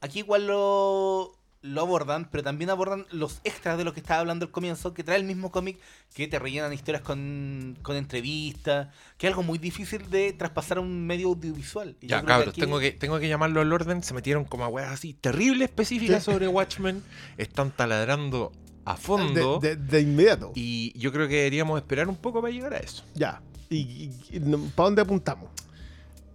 aquí 0.00 0.20
igual 0.20 0.46
lo, 0.48 1.32
lo 1.62 1.80
abordan, 1.82 2.28
pero 2.30 2.42
también 2.42 2.70
abordan 2.70 3.06
los 3.12 3.40
extras 3.44 3.78
de 3.78 3.84
lo 3.84 3.92
que 3.94 4.00
estaba 4.00 4.20
hablando 4.20 4.44
al 4.46 4.50
comienzo, 4.50 4.92
que 4.94 5.04
trae 5.04 5.16
el 5.16 5.24
mismo 5.24 5.50
cómic, 5.52 5.78
que 6.12 6.26
te 6.28 6.38
rellenan 6.38 6.72
historias 6.72 7.02
con, 7.02 7.78
con 7.82 7.96
entrevistas, 7.96 8.88
que 9.16 9.26
es 9.26 9.30
algo 9.30 9.42
muy 9.44 9.58
difícil 9.58 10.10
de 10.10 10.32
traspasar 10.32 10.78
a 10.78 10.80
un 10.80 11.06
medio 11.06 11.28
audiovisual. 11.28 11.96
Y 12.00 12.08
Ya, 12.08 12.22
cabros, 12.24 12.48
aquí- 12.48 12.60
tengo, 12.60 12.78
que, 12.80 12.90
tengo 12.92 13.18
que 13.20 13.28
llamarlo 13.28 13.60
al 13.60 13.72
orden. 13.72 14.02
Se 14.02 14.12
metieron 14.12 14.44
como 14.44 14.64
a 14.64 14.68
weas 14.68 14.90
así 14.90 15.14
terribles 15.14 15.68
específicas 15.68 16.24
Sí. 16.24 16.32
sobre 16.32 16.48
Watchmen. 16.48 17.02
Están 17.38 17.70
taladrando 17.70 18.50
a 18.84 18.96
fondo. 18.96 19.60
De, 19.60 19.76
de- 19.76 19.82
de 19.86 20.00
inmediato. 20.00 20.50
Y 20.56 20.92
yo 20.98 21.12
creo 21.12 21.28
que 21.28 21.36
deberíamos 21.36 21.78
esperar 21.80 22.08
un 22.08 22.16
poco 22.16 22.40
para 22.42 22.52
llegar 22.52 22.74
a 22.74 22.78
eso. 22.78 23.04
Ya. 23.14 23.40
¿Y, 23.70 24.08
para 24.74 24.86
dónde 24.88 25.02
apuntamos? 25.02 25.48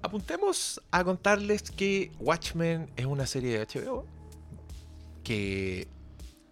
Apuntemos 0.01 0.81
a 0.91 1.03
contarles 1.03 1.63
que 1.71 2.11
Watchmen 2.19 2.89
es 2.95 3.05
una 3.05 3.25
serie 3.25 3.59
de 3.59 3.65
HBO 3.65 4.05
que 5.27 5.87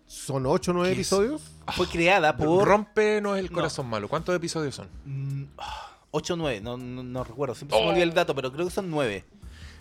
¿Son 0.07 0.45
8 0.45 0.71
o 0.71 0.73
9 0.75 0.89
¿Qué 0.89 0.93
es? 0.93 1.07
episodios? 1.07 1.41
Fue 1.75 1.87
creada 1.87 2.35
por... 2.37 2.67
rompenos 2.67 3.37
el 3.39 3.45
No. 3.47 3.51
corazón 3.53 3.87
malo. 3.87 4.07
¿Cuántos 4.07 4.35
episodios 4.35 4.75
son? 4.75 4.87
8 6.11 6.33
o 6.33 6.37
9, 6.37 6.61
no, 6.61 6.77
no, 6.77 7.03
no 7.03 7.23
recuerdo, 7.23 7.55
siempre 7.55 7.77
se 7.77 7.81
me 7.83 7.87
Oh. 7.87 7.91
olvida 7.91 8.03
el 8.03 8.13
dato, 8.13 8.35
pero 8.35 8.51
creo 8.51 8.65
que 8.65 8.71
son 8.71 8.89
9. 8.91 9.25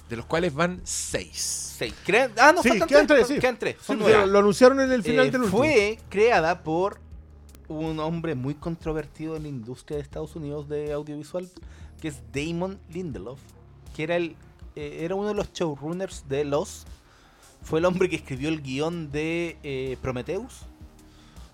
De 0.08 0.16
los 0.16 0.26
cuales 0.26 0.54
van 0.54 0.80
seis. 0.84 1.74
6. 1.78 1.94
ah, 2.38 2.52
no, 2.54 2.62
Sí, 2.62 2.68
faltan 2.70 2.88
quedan 2.88 3.06
tres, 3.06 3.26
tres, 3.26 3.28
sí. 3.28 3.40
Quedan 3.40 3.58
tres, 3.58 3.76
son 3.82 3.96
Sí, 3.96 4.02
nueve. 4.02 4.18
pero 4.20 4.26
lo 4.32 4.38
anunciaron 4.38 4.80
en 4.80 4.92
el 4.92 5.02
final 5.02 5.26
Eh, 5.26 5.30
del 5.30 5.42
último. 5.42 5.58
fue 5.58 5.98
creada 6.10 6.62
por 6.62 7.00
un 7.68 7.98
hombre 8.00 8.34
muy 8.34 8.54
controvertido 8.54 9.36
en 9.36 9.42
la 9.44 9.48
industria 9.48 9.96
de 9.96 10.02
Estados 10.02 10.36
Unidos 10.36 10.68
de 10.68 10.92
audiovisual, 10.92 11.48
que 12.00 12.08
es 12.08 12.16
Damon 12.32 12.78
Lindelof, 12.90 13.40
que 13.96 14.02
era 14.02 14.16
el 14.16 14.36
eh, 14.76 15.00
era 15.04 15.14
uno 15.14 15.28
de 15.28 15.34
los 15.34 15.52
showrunners 15.52 16.28
de 16.28 16.44
Los. 16.44 16.86
Fue 17.64 17.78
el 17.78 17.84
hombre 17.86 18.08
que 18.08 18.16
escribió 18.16 18.48
el 18.48 18.62
guion 18.62 19.10
de 19.10 19.56
eh, 19.62 19.96
Prometheus. 20.00 20.62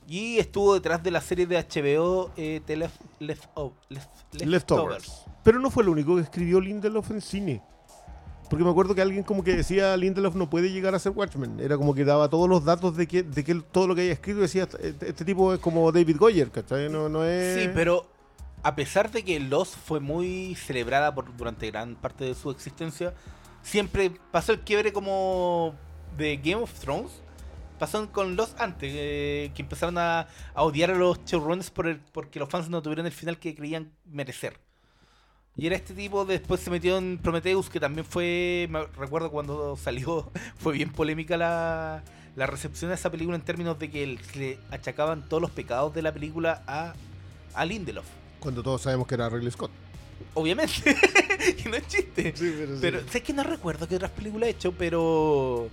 Y 0.09 0.39
estuvo 0.39 0.75
detrás 0.75 1.03
de 1.05 1.13
la 1.13 1.21
serie 1.21 1.47
de 1.47 1.57
HBO 1.57 2.33
eh, 2.37 2.61
The 2.67 2.89
oh, 3.55 3.73
Left- 3.89 4.45
Leftovers. 4.45 5.25
Pero 5.45 5.61
no 5.61 5.71
fue 5.71 5.85
lo 5.85 5.93
único 5.93 6.17
que 6.17 6.23
escribió 6.23 6.61
Lindelof 6.61 7.13
en 7.13 7.21
cine. 7.21 7.63
Porque 8.51 8.65
me 8.65 8.71
acuerdo 8.71 8.97
que 8.97 9.03
alguien 9.03 9.23
como 9.23 9.45
que 9.45 9.55
decía 9.55 9.97
Lindelof 9.97 10.35
no 10.35 10.51
puede 10.51 10.73
llegar 10.73 10.97
a 10.97 10.99
ser 10.99 11.13
Watchmen. 11.13 11.61
Era 11.61 11.77
como 11.77 11.95
que 11.95 12.05
daba 12.05 12.29
todos 12.29 12.49
los 12.49 12.65
datos 12.65 12.97
de 12.97 13.07
que, 13.07 13.23
de 13.23 13.45
que 13.45 13.55
todo 13.55 13.87
lo 13.87 13.95
que 13.95 14.01
había 14.01 14.13
escrito 14.13 14.41
decía 14.41 14.65
este, 14.65 15.09
este 15.09 15.25
tipo 15.25 15.55
es 15.55 15.61
como 15.61 15.93
David 15.93 16.17
Goyer, 16.19 16.51
¿cachai? 16.51 16.91
No, 16.91 17.09
no 17.09 17.25
es. 17.25 17.63
Sí, 17.63 17.71
pero 17.73 18.11
a 18.65 18.75
pesar 18.75 19.13
de 19.13 19.23
que 19.23 19.39
Lost 19.39 19.77
fue 19.77 20.01
muy 20.01 20.57
celebrada 20.57 21.15
por, 21.15 21.37
durante 21.37 21.71
gran 21.71 21.95
parte 21.95 22.25
de 22.25 22.35
su 22.35 22.51
existencia, 22.51 23.15
siempre 23.63 24.11
pasó 24.33 24.51
el 24.51 24.61
quiebre 24.61 24.93
como 24.93 25.77
de 26.17 26.37
Game 26.37 26.63
of 26.63 26.73
Thrones. 26.81 27.11
Pasó 27.79 28.11
con 28.13 28.37
Lost 28.37 28.61
antes, 28.61 28.93
eh, 28.95 29.51
que 29.55 29.63
empezaron 29.63 29.97
a, 29.97 30.29
a 30.55 30.63
odiar 30.63 30.91
a 30.91 30.95
los 30.95 31.25
showrunners 31.25 31.71
por 31.71 31.87
el- 31.87 31.99
porque 32.13 32.39
los 32.39 32.49
fans 32.49 32.69
no 32.69 32.83
tuvieron 32.83 33.07
el 33.07 33.13
final 33.13 33.39
que 33.39 33.55
creían 33.55 33.91
merecer. 34.05 34.59
Y 35.57 35.67
era 35.67 35.77
este 35.77 35.95
tipo, 35.95 36.25
después 36.25 36.61
se 36.61 36.71
metió 36.71 36.99
en 36.99 37.19
Prometheus, 37.19 37.69
que 37.71 37.81
también 37.81 38.05
fue, 38.07 38.67
me 38.71 38.85
recuerdo 38.99 39.31
cuando 39.31 39.77
salió, 39.77 40.31
fue 40.59 40.75
bien 40.75 40.91
polémica 40.93 41.37
la, 41.39 42.03
la 42.37 42.47
recepción 42.47 42.91
de 42.91 42.97
esa 42.97 43.11
película 43.11 43.37
en 43.37 43.43
términos 43.43 43.79
de 43.79 43.91
que 43.91 44.19
le 44.35 44.59
achacaban 44.71 45.27
todos 45.29 45.41
los 45.41 45.51
pecados 45.51 45.93
de 45.95 46.03
la 46.03 46.13
película 46.13 46.63
a, 46.67 46.93
a 47.55 47.65
Lindelof. 47.65 48.07
Cuando 48.41 48.63
todos 48.63 48.83
sabemos 48.83 49.07
que 49.07 49.15
era 49.15 49.29
Ridley 49.31 49.51
Scott. 49.51 49.71
Obviamente, 50.35 50.73
que 51.63 51.69
no 51.69 51.77
es 51.77 51.87
chiste. 51.89 52.35
Pero 52.81 53.01
sé 53.09 53.23
que 53.23 53.33
no 53.33 53.43
recuerdo 53.43 53.89
qué 53.89 53.97
otras 53.97 54.11
películas 54.11 54.49
he 54.49 54.51
hecho, 54.51 54.73
pero. 54.73 55.69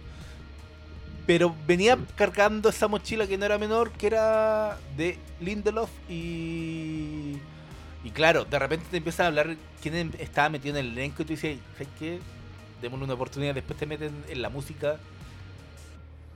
Pero 1.28 1.54
venía 1.68 1.98
cargando 2.16 2.70
esa 2.70 2.88
mochila 2.88 3.28
que 3.28 3.38
no 3.38 3.46
era 3.46 3.58
menor, 3.58 3.92
que 3.92 4.08
era 4.08 4.78
de 4.96 5.20
Lindelof 5.42 5.90
y. 6.10 7.38
Y 8.04 8.12
claro, 8.12 8.46
de 8.46 8.58
repente 8.58 8.86
te 8.90 8.98
empiezan 8.98 9.26
a 9.26 9.28
hablar 9.28 9.58
quién 9.82 9.94
em- 9.96 10.12
estaba 10.20 10.48
metido 10.50 10.78
en 10.78 10.86
el 10.86 10.92
elenco 10.94 11.24
y 11.24 11.26
tú 11.26 11.34
dices, 11.34 11.60
¿sabes 11.74 11.90
qué? 12.00 12.20
Démosle 12.82 13.04
una 13.06 13.16
oportunidad. 13.16 13.54
Después 13.54 13.78
te 13.78 13.86
meten 13.86 14.24
en 14.30 14.42
la 14.42 14.50
música 14.50 14.98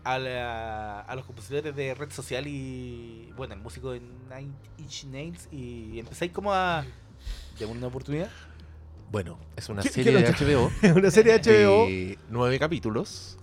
a, 0.03 0.17
la- 0.19 0.99
a 1.01 1.15
los 1.15 1.25
compositores 1.25 1.73
de 1.75 1.93
Red 1.93 2.11
Social 2.11 2.45
y. 2.47 3.31
Bueno, 3.37 3.53
el 3.53 3.61
músico 3.61 3.91
de 3.91 4.01
Nine 4.01 4.51
Inch 4.79 5.05
Nails 5.05 5.47
y 5.51 5.99
empezáis 5.99 6.31
como 6.33 6.51
a. 6.53 6.83
Démosle 7.57 7.79
una 7.79 7.87
oportunidad. 7.87 8.29
Bueno, 9.11 9.37
es 9.55 9.69
una 9.69 9.81
¿Qué- 9.83 9.89
serie 9.89 10.11
de 10.11 10.29
HBO. 10.33 10.71
Es 10.81 10.91
una 10.93 11.11
serie 11.11 11.37
de 11.37 11.39
HBO. 11.39 11.85
de 11.87 12.17
nueve 12.29 12.59
capítulos 12.59 13.37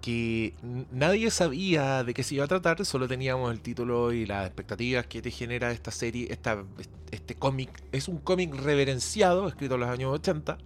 que 0.00 0.54
nadie 0.90 1.30
sabía 1.30 2.04
de 2.04 2.14
qué 2.14 2.22
se 2.22 2.36
iba 2.36 2.44
a 2.44 2.48
tratar, 2.48 2.84
solo 2.84 3.06
teníamos 3.06 3.52
el 3.52 3.60
título 3.60 4.12
y 4.12 4.26
las 4.26 4.46
expectativas 4.46 5.06
que 5.06 5.20
te 5.20 5.30
genera 5.30 5.70
esta 5.72 5.90
serie, 5.90 6.28
esta, 6.30 6.64
este 7.10 7.34
cómic. 7.34 7.70
Es 7.92 8.08
un 8.08 8.18
cómic 8.18 8.54
reverenciado, 8.54 9.46
escrito 9.48 9.74
en 9.74 9.80
los 9.80 9.90
años 9.90 10.12
80, 10.14 10.58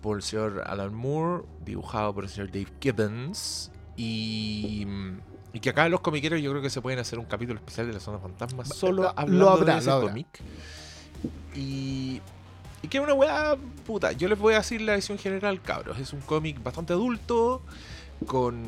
por 0.00 0.18
el 0.18 0.22
señor 0.22 0.62
Alan 0.66 0.94
Moore, 0.94 1.44
dibujado 1.64 2.14
por 2.14 2.24
el 2.24 2.30
señor 2.30 2.52
Dave 2.52 2.68
Gibbons, 2.80 3.72
y, 3.96 4.86
y 5.52 5.60
que 5.60 5.70
acá 5.70 5.88
los 5.88 6.00
comiqueros 6.00 6.40
yo 6.40 6.50
creo 6.50 6.62
que 6.62 6.70
se 6.70 6.80
pueden 6.80 7.00
hacer 7.00 7.18
un 7.18 7.24
capítulo 7.24 7.58
especial 7.58 7.86
de 7.88 7.94
la 7.94 8.00
zona 8.00 8.18
fantasma, 8.18 8.64
solo 8.64 9.02
lo 9.04 9.18
hablando 9.18 9.50
habrá, 9.50 9.74
de 9.74 9.80
ese 9.80 9.90
cómic. 9.90 10.28
Y, 11.54 12.20
y 12.82 12.88
que 12.88 12.98
es 12.98 13.02
una 13.02 13.14
weá 13.14 13.56
puta. 13.84 14.12
Yo 14.12 14.28
les 14.28 14.38
voy 14.38 14.54
a 14.54 14.58
decir 14.58 14.80
la 14.82 14.94
visión 14.94 15.18
general, 15.18 15.60
cabros. 15.62 15.98
Es 15.98 16.12
un 16.12 16.20
cómic 16.20 16.62
bastante 16.62 16.92
adulto, 16.92 17.62
con, 18.24 18.62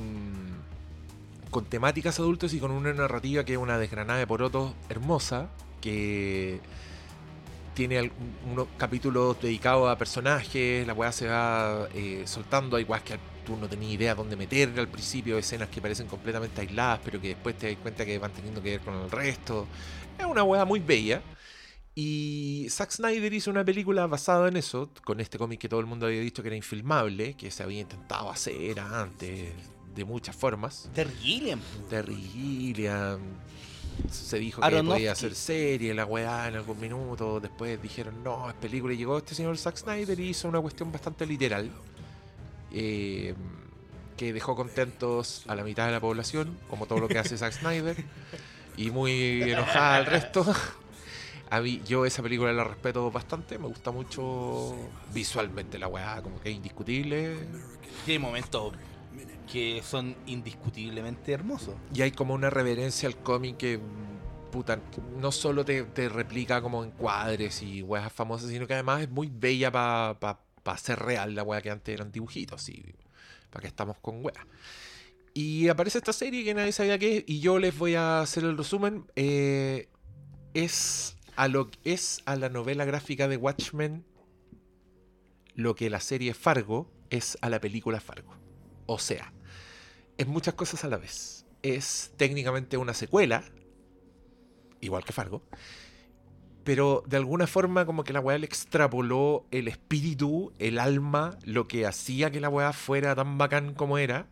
con 1.50 1.64
temáticas 1.64 2.18
adultas 2.18 2.52
y 2.52 2.60
con 2.60 2.70
una 2.70 2.92
narrativa 2.92 3.44
que 3.44 3.52
es 3.52 3.58
una 3.58 3.78
desgranada 3.78 4.18
de 4.18 4.26
porotos 4.26 4.74
hermosa, 4.88 5.48
que 5.80 6.60
tiene 7.74 8.10
unos 8.50 8.66
capítulos 8.76 9.40
dedicados 9.40 9.88
a 9.88 9.96
personajes, 9.96 10.84
la 10.86 10.94
weá 10.94 11.12
se 11.12 11.28
va 11.28 11.88
eh, 11.94 12.22
soltando, 12.26 12.76
hay 12.76 12.84
weas 12.84 13.02
que 13.02 13.16
tú 13.46 13.56
no 13.56 13.68
tenías 13.68 13.92
idea 13.92 14.14
dónde 14.14 14.34
meter 14.34 14.72
al 14.76 14.88
principio, 14.88 15.38
escenas 15.38 15.68
que 15.68 15.80
parecen 15.80 16.08
completamente 16.08 16.60
aisladas, 16.60 17.00
pero 17.04 17.20
que 17.20 17.28
después 17.28 17.56
te 17.56 17.68
das 17.68 17.76
cuenta 17.80 18.04
que 18.04 18.18
van 18.18 18.32
teniendo 18.32 18.60
que 18.60 18.70
ver 18.70 18.80
con 18.80 18.94
el 18.94 19.10
resto. 19.10 19.66
Es 20.18 20.26
una 20.26 20.42
weá 20.42 20.64
muy 20.64 20.80
bella. 20.80 21.22
Y 22.00 22.68
Zack 22.70 22.92
Snyder 22.92 23.32
hizo 23.32 23.50
una 23.50 23.64
película 23.64 24.06
basada 24.06 24.46
en 24.46 24.56
eso, 24.56 24.88
con 25.02 25.18
este 25.18 25.36
cómic 25.36 25.58
que 25.58 25.68
todo 25.68 25.80
el 25.80 25.86
mundo 25.86 26.06
había 26.06 26.20
dicho 26.20 26.42
que 26.44 26.48
era 26.48 26.54
infilmable, 26.54 27.34
que 27.34 27.50
se 27.50 27.64
había 27.64 27.80
intentado 27.80 28.30
hacer 28.30 28.78
antes 28.78 29.50
de 29.96 30.04
muchas 30.04 30.36
formas. 30.36 30.88
Terry 30.94 31.12
Gilliam. 31.20 31.60
Terry 31.90 32.14
Gilliam. 32.14 33.18
Se 34.08 34.38
dijo 34.38 34.62
que 34.62 34.84
podía 34.84 35.10
hacer 35.10 35.34
serie, 35.34 35.92
la 35.92 36.04
weá 36.06 36.46
en 36.46 36.54
algún 36.54 36.78
minuto. 36.78 37.40
Después 37.40 37.82
dijeron, 37.82 38.22
no, 38.22 38.48
es 38.48 38.54
película. 38.54 38.94
Y 38.94 38.96
llegó 38.96 39.18
este 39.18 39.34
señor 39.34 39.58
Zack 39.58 39.78
Snyder 39.78 40.20
y 40.20 40.28
hizo 40.28 40.46
una 40.46 40.60
cuestión 40.60 40.92
bastante 40.92 41.26
literal. 41.26 41.68
eh, 42.70 43.34
que 44.16 44.32
dejó 44.32 44.54
contentos 44.54 45.42
a 45.48 45.56
la 45.56 45.64
mitad 45.64 45.86
de 45.86 45.92
la 45.92 46.00
población, 46.00 46.56
como 46.70 46.86
todo 46.86 47.00
lo 47.00 47.08
que 47.08 47.18
hace 47.18 47.36
Zack 47.36 47.54
Snyder. 47.54 47.96
Y 48.76 48.92
muy 48.92 49.42
enojada 49.42 49.96
al 49.96 50.06
resto. 50.06 50.46
A 51.50 51.60
mí, 51.60 51.80
yo 51.86 52.04
esa 52.04 52.22
película 52.22 52.52
la 52.52 52.64
respeto 52.64 53.10
bastante, 53.10 53.58
me 53.58 53.68
gusta 53.68 53.90
mucho 53.90 54.76
visualmente 55.14 55.78
la 55.78 55.88
weá, 55.88 56.22
como 56.22 56.40
que 56.40 56.50
es 56.50 56.56
indiscutible. 56.56 57.36
Tiene 58.04 58.18
momentos 58.18 58.74
que 59.50 59.82
son 59.82 60.14
indiscutiblemente 60.26 61.32
hermosos. 61.32 61.74
Y 61.94 62.02
hay 62.02 62.12
como 62.12 62.34
una 62.34 62.50
reverencia 62.50 63.08
al 63.08 63.16
cómic 63.16 63.56
que, 63.56 63.80
puta, 64.52 64.80
no 65.18 65.32
solo 65.32 65.64
te, 65.64 65.84
te 65.84 66.08
replica 66.08 66.60
como 66.60 66.84
encuadres 66.84 67.62
y 67.62 67.82
weas 67.82 68.12
famosas, 68.12 68.50
sino 68.50 68.66
que 68.66 68.74
además 68.74 69.02
es 69.02 69.10
muy 69.10 69.30
bella 69.32 69.72
para 69.72 70.18
pa, 70.20 70.40
pa 70.62 70.76
ser 70.76 70.98
real 70.98 71.34
la 71.34 71.42
wea 71.42 71.62
que 71.62 71.70
antes 71.70 71.94
eran 71.94 72.12
dibujitos 72.12 72.68
y 72.68 72.94
para 73.50 73.62
que 73.62 73.68
estamos 73.68 73.96
con 73.98 74.22
weas. 74.22 74.44
Y 75.32 75.68
aparece 75.68 75.98
esta 75.98 76.12
serie 76.12 76.44
que 76.44 76.52
nadie 76.52 76.72
sabía 76.72 76.98
qué 76.98 77.18
es 77.18 77.24
y 77.26 77.40
yo 77.40 77.58
les 77.58 77.76
voy 77.78 77.94
a 77.94 78.20
hacer 78.20 78.44
el 78.44 78.58
resumen. 78.58 79.04
Eh, 79.16 79.88
es 80.52 81.16
a 81.38 81.46
lo 81.46 81.70
es 81.84 82.20
a 82.26 82.34
la 82.34 82.48
novela 82.48 82.84
gráfica 82.84 83.28
de 83.28 83.36
Watchmen 83.36 84.04
lo 85.54 85.76
que 85.76 85.88
la 85.88 86.00
serie 86.00 86.34
Fargo 86.34 86.90
es 87.10 87.38
a 87.40 87.48
la 87.48 87.60
película 87.60 88.00
Fargo. 88.00 88.34
O 88.86 88.98
sea, 88.98 89.32
es 90.16 90.26
muchas 90.26 90.54
cosas 90.54 90.82
a 90.82 90.88
la 90.88 90.96
vez. 90.96 91.46
Es 91.62 92.12
técnicamente 92.16 92.76
una 92.76 92.92
secuela, 92.92 93.44
igual 94.80 95.04
que 95.04 95.12
Fargo, 95.12 95.44
pero 96.64 97.04
de 97.06 97.18
alguna 97.18 97.46
forma 97.46 97.86
como 97.86 98.02
que 98.02 98.12
la 98.12 98.20
weá 98.20 98.36
le 98.38 98.46
extrapoló 98.46 99.46
el 99.52 99.68
espíritu, 99.68 100.52
el 100.58 100.80
alma, 100.80 101.38
lo 101.44 101.68
que 101.68 101.86
hacía 101.86 102.32
que 102.32 102.40
la 102.40 102.48
weá 102.48 102.72
fuera 102.72 103.14
tan 103.14 103.38
bacán 103.38 103.74
como 103.74 103.98
era, 103.98 104.26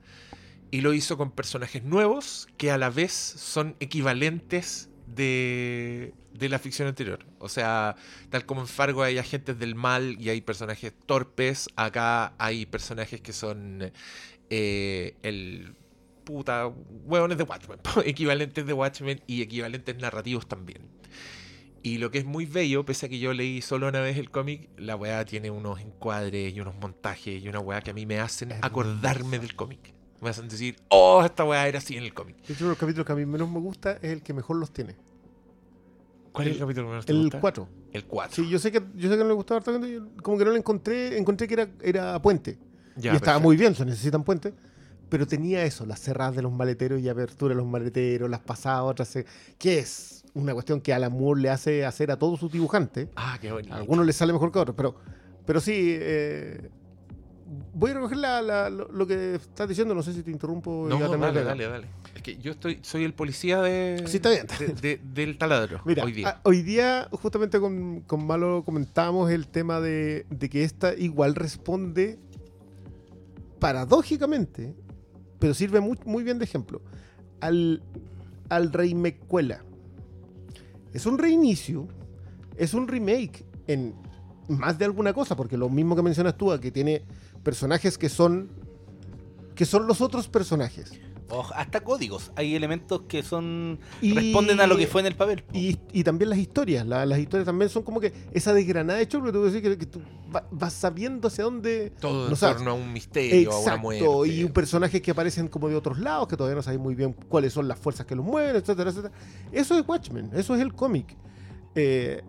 y 0.72 0.80
lo 0.80 0.92
hizo 0.92 1.16
con 1.16 1.30
personajes 1.30 1.84
nuevos 1.84 2.48
que 2.56 2.72
a 2.72 2.78
la 2.78 2.90
vez 2.90 3.12
son 3.12 3.76
equivalentes 3.78 4.90
de, 5.06 6.12
de 6.38 6.48
la 6.48 6.58
ficción 6.58 6.88
anterior. 6.88 7.24
O 7.38 7.48
sea, 7.48 7.96
tal 8.30 8.46
como 8.46 8.60
en 8.60 8.66
Fargo 8.66 9.02
hay 9.02 9.18
agentes 9.18 9.58
del 9.58 9.74
mal 9.74 10.16
y 10.20 10.30
hay 10.30 10.40
personajes 10.40 10.92
torpes, 11.06 11.68
acá 11.76 12.34
hay 12.38 12.66
personajes 12.66 13.20
que 13.20 13.32
son 13.32 13.92
eh, 14.50 15.16
el 15.22 15.74
puta 16.24 16.66
hueones 17.04 17.38
de 17.38 17.44
Watchmen, 17.44 17.78
equivalentes 18.04 18.66
de 18.66 18.72
Watchmen 18.72 19.22
y 19.26 19.42
equivalentes 19.42 19.96
narrativos 19.96 20.46
también. 20.46 20.82
Y 21.82 21.98
lo 21.98 22.10
que 22.10 22.18
es 22.18 22.24
muy 22.24 22.46
bello, 22.46 22.84
pese 22.84 23.06
a 23.06 23.08
que 23.08 23.20
yo 23.20 23.32
leí 23.32 23.62
solo 23.62 23.86
una 23.86 24.00
vez 24.00 24.16
el 24.18 24.28
cómic, 24.28 24.68
la 24.76 24.96
weá 24.96 25.24
tiene 25.24 25.52
unos 25.52 25.80
encuadres 25.80 26.52
y 26.52 26.60
unos 26.60 26.74
montajes 26.74 27.40
y 27.40 27.48
una 27.48 27.60
weá 27.60 27.80
que 27.80 27.92
a 27.92 27.94
mí 27.94 28.06
me 28.06 28.18
hacen 28.18 28.52
acordarme 28.60 29.38
del 29.38 29.54
cómic. 29.54 29.94
Me 30.20 30.30
hacen 30.30 30.48
decir, 30.48 30.76
oh, 30.88 31.22
esta 31.24 31.44
weá 31.44 31.68
era 31.68 31.78
así 31.78 31.96
en 31.96 32.02
el 32.02 32.12
cómic. 32.12 32.38
De 32.38 32.54
hecho, 32.54 32.64
uno 32.64 32.70
de 32.70 32.72
los 32.72 32.78
capítulos 32.78 33.06
que 33.06 33.12
a 33.12 33.14
mí 33.14 33.24
menos 33.24 33.48
me 33.48 33.60
gusta 33.60 33.92
es 34.02 34.10
el 34.10 34.22
que 34.22 34.32
mejor 34.32 34.56
los 34.56 34.72
tiene. 34.72 34.96
¿Cuál 36.36 36.48
es 36.48 36.52
El- 36.52 36.56
el 36.56 36.60
capítulo 36.66 36.86
que 36.86 36.90
menos 36.90 37.06
te 37.06 37.12
El 37.12 37.22
gusta? 37.22 37.40
4. 37.40 37.68
El 37.92 38.04
4. 38.04 38.34
Sí, 38.44 38.48
yo 38.50 38.58
sé 38.58 38.70
que 38.70 38.82
yo 38.94 39.08
sé 39.10 39.16
que 39.16 39.22
no 39.22 39.28
le 39.28 39.34
gustaba 39.34 39.58
harta 39.58 39.72
gente, 39.72 40.00
como 40.22 40.36
que 40.38 40.44
no 40.44 40.50
le 40.52 40.58
encontré, 40.58 41.16
encontré 41.18 41.48
que 41.48 41.54
era, 41.54 41.68
era 41.82 42.20
puente. 42.20 42.58
Ya, 42.96 43.12
y 43.12 43.16
estaba 43.16 43.38
perfecto. 43.38 43.40
muy 43.40 43.56
bien, 43.56 43.74
se 43.74 43.84
necesitan 43.84 44.22
puentes. 44.22 44.52
Pero 45.08 45.26
tenía 45.26 45.64
eso, 45.64 45.86
las 45.86 46.00
cerradas 46.00 46.34
de 46.36 46.42
los 46.42 46.52
maleteros 46.52 47.00
y 47.00 47.08
apertura 47.08 47.54
de 47.54 47.60
los 47.60 47.66
maleteros, 47.70 48.28
las 48.28 48.40
pasadas, 48.40 48.82
otras. 48.82 49.14
eh, 49.16 49.24
Que 49.56 49.78
es 49.78 50.24
una 50.34 50.52
cuestión 50.52 50.80
que 50.80 50.92
Alan 50.92 51.12
Moore 51.12 51.40
le 51.40 51.48
hace 51.50 51.84
hacer 51.86 52.10
a 52.10 52.18
todos 52.18 52.40
sus 52.40 52.50
dibujantes. 52.52 53.08
Ah, 53.16 53.38
qué 53.40 53.52
bonito. 53.52 53.72
A 53.72 53.76
algunos 53.78 54.04
les 54.04 54.16
sale 54.16 54.32
mejor 54.32 54.50
que 54.52 54.58
a 54.58 54.62
otros, 54.62 54.76
pero, 54.76 54.96
pero 55.46 55.60
sí. 55.60 55.96
eh, 55.98 56.70
voy 57.74 57.90
a 57.92 57.94
recoger 57.94 58.16
la- 58.18 58.42
la- 58.42 58.70
lo, 58.70 58.88
lo 58.90 59.06
que 59.06 59.36
estás 59.36 59.68
diciendo, 59.68 59.94
no 59.94 60.02
sé 60.02 60.12
si 60.12 60.22
te 60.22 60.30
interrumpo. 60.30 60.86
No, 60.88 60.98
dale, 60.98 61.38
de 61.38 61.44
dale, 61.44 61.68
dale. 61.68 61.86
Es 62.14 62.22
que 62.22 62.36
yo 62.38 62.50
estoy, 62.52 62.78
soy 62.82 63.04
el 63.04 63.14
policía 63.14 63.60
de, 63.62 64.02
Sí, 64.06 64.16
está 64.16 64.30
bien. 64.30 64.46
de- 64.58 64.68
de- 64.74 65.00
del 65.14 65.38
taladro 65.38 65.80
Mira, 65.84 66.02
hoy 66.04 66.12
día. 66.12 66.28
a- 66.28 66.40
hoy 66.44 66.62
día, 66.62 67.08
justamente 67.12 67.60
con, 67.60 68.00
con 68.00 68.26
Malo 68.26 68.62
comentábamos 68.64 69.30
el 69.30 69.46
tema 69.48 69.80
de, 69.80 70.26
de 70.30 70.48
que 70.48 70.64
esta 70.64 70.94
igual 70.94 71.34
responde 71.34 72.18
paradójicamente, 73.58 74.74
pero 75.38 75.54
sirve 75.54 75.80
muy, 75.80 75.98
muy 76.04 76.22
bien 76.24 76.38
de 76.38 76.44
ejemplo, 76.44 76.80
al, 77.40 77.82
al 78.48 78.70
Mecuela. 78.94 79.62
Es 80.92 81.06
un 81.06 81.18
reinicio, 81.18 81.86
es 82.56 82.74
un 82.74 82.88
remake 82.88 83.44
en 83.66 83.94
más 84.48 84.78
de 84.78 84.84
alguna 84.84 85.12
cosa, 85.12 85.36
porque 85.36 85.56
lo 85.56 85.68
mismo 85.68 85.96
que 85.96 86.02
mencionas 86.02 86.36
tú, 86.36 86.58
que 86.60 86.70
tiene 86.70 87.02
personajes 87.50 87.96
que 87.96 88.08
son 88.08 88.50
que 89.54 89.64
son 89.64 89.86
los 89.86 90.00
otros 90.02 90.26
personajes. 90.28 90.92
O 91.30 91.44
hasta 91.54 91.80
códigos. 91.80 92.30
Hay 92.36 92.54
elementos 92.54 93.02
que 93.08 93.22
son 93.22 93.78
Y- 94.02 94.12
responden 94.12 94.60
a 94.60 94.66
lo 94.66 94.76
que 94.76 94.86
fue 94.86 95.00
en 95.00 95.06
el 95.06 95.16
papel. 95.16 95.44
Y, 95.52 95.78
y 95.92 96.04
también 96.04 96.28
las 96.28 96.38
historias, 96.38 96.86
la- 96.86 97.06
las 97.06 97.18
historias 97.18 97.46
también 97.46 97.68
son 97.70 97.82
como 97.84 97.98
que 98.00 98.12
esa 98.32 98.52
desgranada 98.52 98.98
de 98.98 99.08
choclo, 99.08 99.32
decir 99.44 99.62
que, 99.62 99.78
que 99.78 99.86
tú 99.86 100.00
va- 100.34 100.46
vas 100.50 100.72
sabiendo 100.72 101.28
hacia 101.28 101.44
dónde... 101.44 101.90
Todo 102.00 102.24
no 102.24 102.30
en 102.30 102.36
sabes. 102.36 102.56
torno 102.58 102.72
a 102.72 102.74
un 102.74 102.92
misterio, 102.92 103.50
a 103.50 103.54
una 103.54 103.60
Exacto, 103.60 103.82
muerte. 103.82 104.34
y 104.34 104.44
un 104.44 104.52
personaje 104.52 105.00
que 105.02 105.10
aparecen 105.12 105.48
como 105.48 105.68
de 105.68 105.74
otros 105.76 105.98
lados, 105.98 106.28
que 106.28 106.36
todavía 106.36 106.56
no 106.56 106.62
sabes 106.62 106.78
muy 106.80 106.94
bien 106.94 107.12
cuáles 107.28 107.52
son 107.52 107.66
las 107.66 107.78
fuerzas 107.78 108.04
que 108.06 108.14
los 108.14 108.24
mueven, 108.24 108.54
etcétera, 108.56 108.90
etcétera. 108.90 109.14
Eso 109.52 109.78
es 109.78 109.84
Watchmen, 109.88 110.30
eso 110.34 110.54
es 110.54 110.60
el 110.60 110.74
cómic. 110.74 111.16
Eh, 111.74 112.22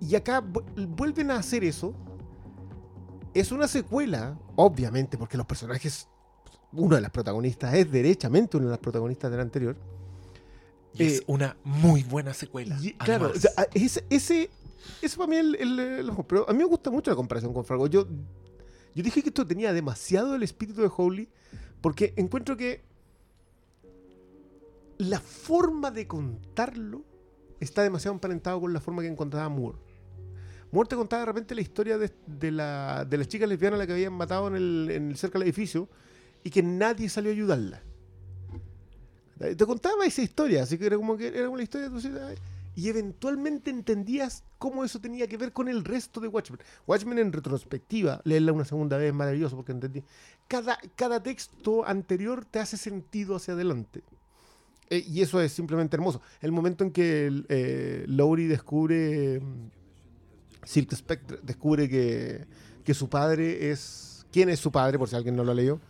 y 0.00 0.14
acá 0.14 0.40
vu- 0.42 0.64
vuelven 0.96 1.30
a 1.32 1.36
hacer 1.36 1.64
eso. 1.64 1.94
Es 3.34 3.52
una 3.52 3.68
secuela, 3.68 4.38
obviamente, 4.56 5.16
porque 5.16 5.36
los 5.36 5.46
personajes, 5.46 6.08
uno 6.72 6.96
de 6.96 7.00
las 7.00 7.10
protagonistas 7.10 7.74
es 7.74 7.90
derechamente 7.90 8.56
uno 8.56 8.66
de 8.66 8.70
las 8.72 8.80
protagonistas 8.80 9.30
del 9.30 9.40
anterior. 9.40 9.76
Y 10.94 11.04
es 11.04 11.20
eh, 11.20 11.24
una 11.28 11.56
muy 11.62 12.02
buena 12.02 12.34
secuela. 12.34 12.76
Y, 12.82 12.94
claro, 12.94 13.30
o 13.34 13.38
sea, 13.38 13.50
ese, 13.74 14.04
ese, 14.10 14.50
ese 15.00 15.16
para 15.16 15.28
mí 15.28 15.36
es 15.36 15.42
el, 15.42 15.54
el- 15.56 15.78
el- 15.80 16.12
pero 16.26 16.48
a 16.48 16.52
mí 16.52 16.58
me 16.58 16.64
gusta 16.64 16.90
mucho 16.90 17.10
la 17.10 17.16
comparación 17.16 17.54
con 17.54 17.64
Fargo. 17.64 17.86
Yo, 17.86 18.06
yo 18.94 19.02
dije 19.04 19.22
que 19.22 19.28
esto 19.28 19.46
tenía 19.46 19.72
demasiado 19.72 20.34
el 20.34 20.42
espíritu 20.42 20.80
de 20.82 20.90
Howley 20.94 21.28
porque 21.80 22.12
encuentro 22.16 22.56
que 22.56 22.82
la 24.98 25.20
forma 25.20 25.90
de 25.90 26.06
contarlo 26.06 27.04
está 27.60 27.82
demasiado 27.82 28.14
emparentado 28.14 28.60
con 28.60 28.72
la 28.72 28.80
forma 28.80 29.02
que 29.02 29.08
encontraba 29.08 29.48
Moore. 29.48 29.78
Moore 30.72 30.88
te 30.88 30.96
contaba 30.96 31.20
de 31.20 31.26
repente 31.26 31.54
la 31.54 31.60
historia 31.60 31.98
de, 31.98 32.12
de 32.26 32.50
la, 32.50 33.04
de 33.04 33.18
la 33.18 33.24
chica 33.24 33.46
lesbiana 33.46 33.76
a 33.76 33.78
la 33.78 33.86
que 33.86 33.92
habían 33.92 34.12
matado 34.12 34.48
en 34.48 34.56
el, 34.56 35.16
cerca 35.16 35.38
del 35.38 35.48
edificio 35.48 35.88
y 36.44 36.50
que 36.50 36.62
nadie 36.62 37.08
salió 37.08 37.30
a 37.30 37.34
ayudarla. 37.34 37.82
Te 39.38 39.66
contaba 39.66 40.04
esa 40.04 40.22
historia, 40.22 40.62
así 40.62 40.76
que 40.76 40.86
era 40.86 40.96
como 40.96 41.16
que 41.16 41.28
era 41.28 41.48
una 41.48 41.62
historia 41.62 41.88
tú 41.88 41.94
decías, 41.94 42.20
"Ay", 42.20 42.36
y 42.76 42.88
eventualmente 42.88 43.70
entendías 43.70 44.44
cómo 44.58 44.84
eso 44.84 45.00
tenía 45.00 45.26
que 45.26 45.36
ver 45.36 45.52
con 45.52 45.68
el 45.68 45.84
resto 45.84 46.20
de 46.20 46.28
Watchmen. 46.28 46.60
Watchmen 46.86 47.18
en 47.18 47.32
retrospectiva, 47.32 48.20
leerla 48.24 48.52
una 48.52 48.64
segunda 48.64 48.96
vez 48.96 49.08
es 49.08 49.14
maravilloso 49.14 49.56
porque 49.56 49.72
entendí. 49.72 50.04
Cada, 50.46 50.78
cada 50.94 51.22
texto 51.22 51.86
anterior 51.86 52.44
te 52.44 52.58
hace 52.58 52.76
sentido 52.76 53.36
hacia 53.36 53.54
adelante. 53.54 54.02
Eh, 54.88 55.04
y 55.06 55.22
eso 55.22 55.40
es 55.40 55.52
simplemente 55.52 55.96
hermoso. 55.96 56.20
El 56.40 56.52
momento 56.52 56.84
en 56.84 56.90
que 56.90 57.44
eh, 57.48 58.04
Lowry 58.08 58.46
descubre, 58.46 59.40
mm, 59.40 59.79
Silk 60.70 60.94
Spectre 60.94 61.38
descubre 61.42 61.88
que, 61.88 62.46
que 62.84 62.94
su 62.94 63.08
padre 63.08 63.72
es... 63.72 64.24
¿Quién 64.30 64.48
es 64.50 64.60
su 64.60 64.70
padre? 64.70 64.98
Por 65.00 65.08
si 65.08 65.16
alguien 65.16 65.34
no 65.34 65.42
lo 65.42 65.52
leyó. 65.52 65.80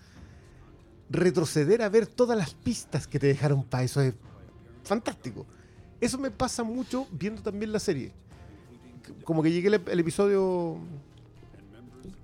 Retroceder 1.10 1.82
a 1.82 1.90
ver 1.90 2.06
todas 2.06 2.38
las 2.38 2.54
pistas 2.54 3.06
que 3.06 3.18
te 3.18 3.26
dejaron 3.26 3.62
para 3.62 3.82
eso 3.82 4.00
es 4.00 4.14
fantástico. 4.82 5.44
Eso 6.00 6.16
me 6.16 6.30
pasa 6.30 6.62
mucho 6.62 7.06
viendo 7.12 7.42
también 7.42 7.72
la 7.72 7.78
serie. 7.78 8.12
Como 9.24 9.42
que 9.42 9.52
llegué 9.52 9.68
el, 9.68 9.82
el 9.86 10.00
episodio, 10.00 10.78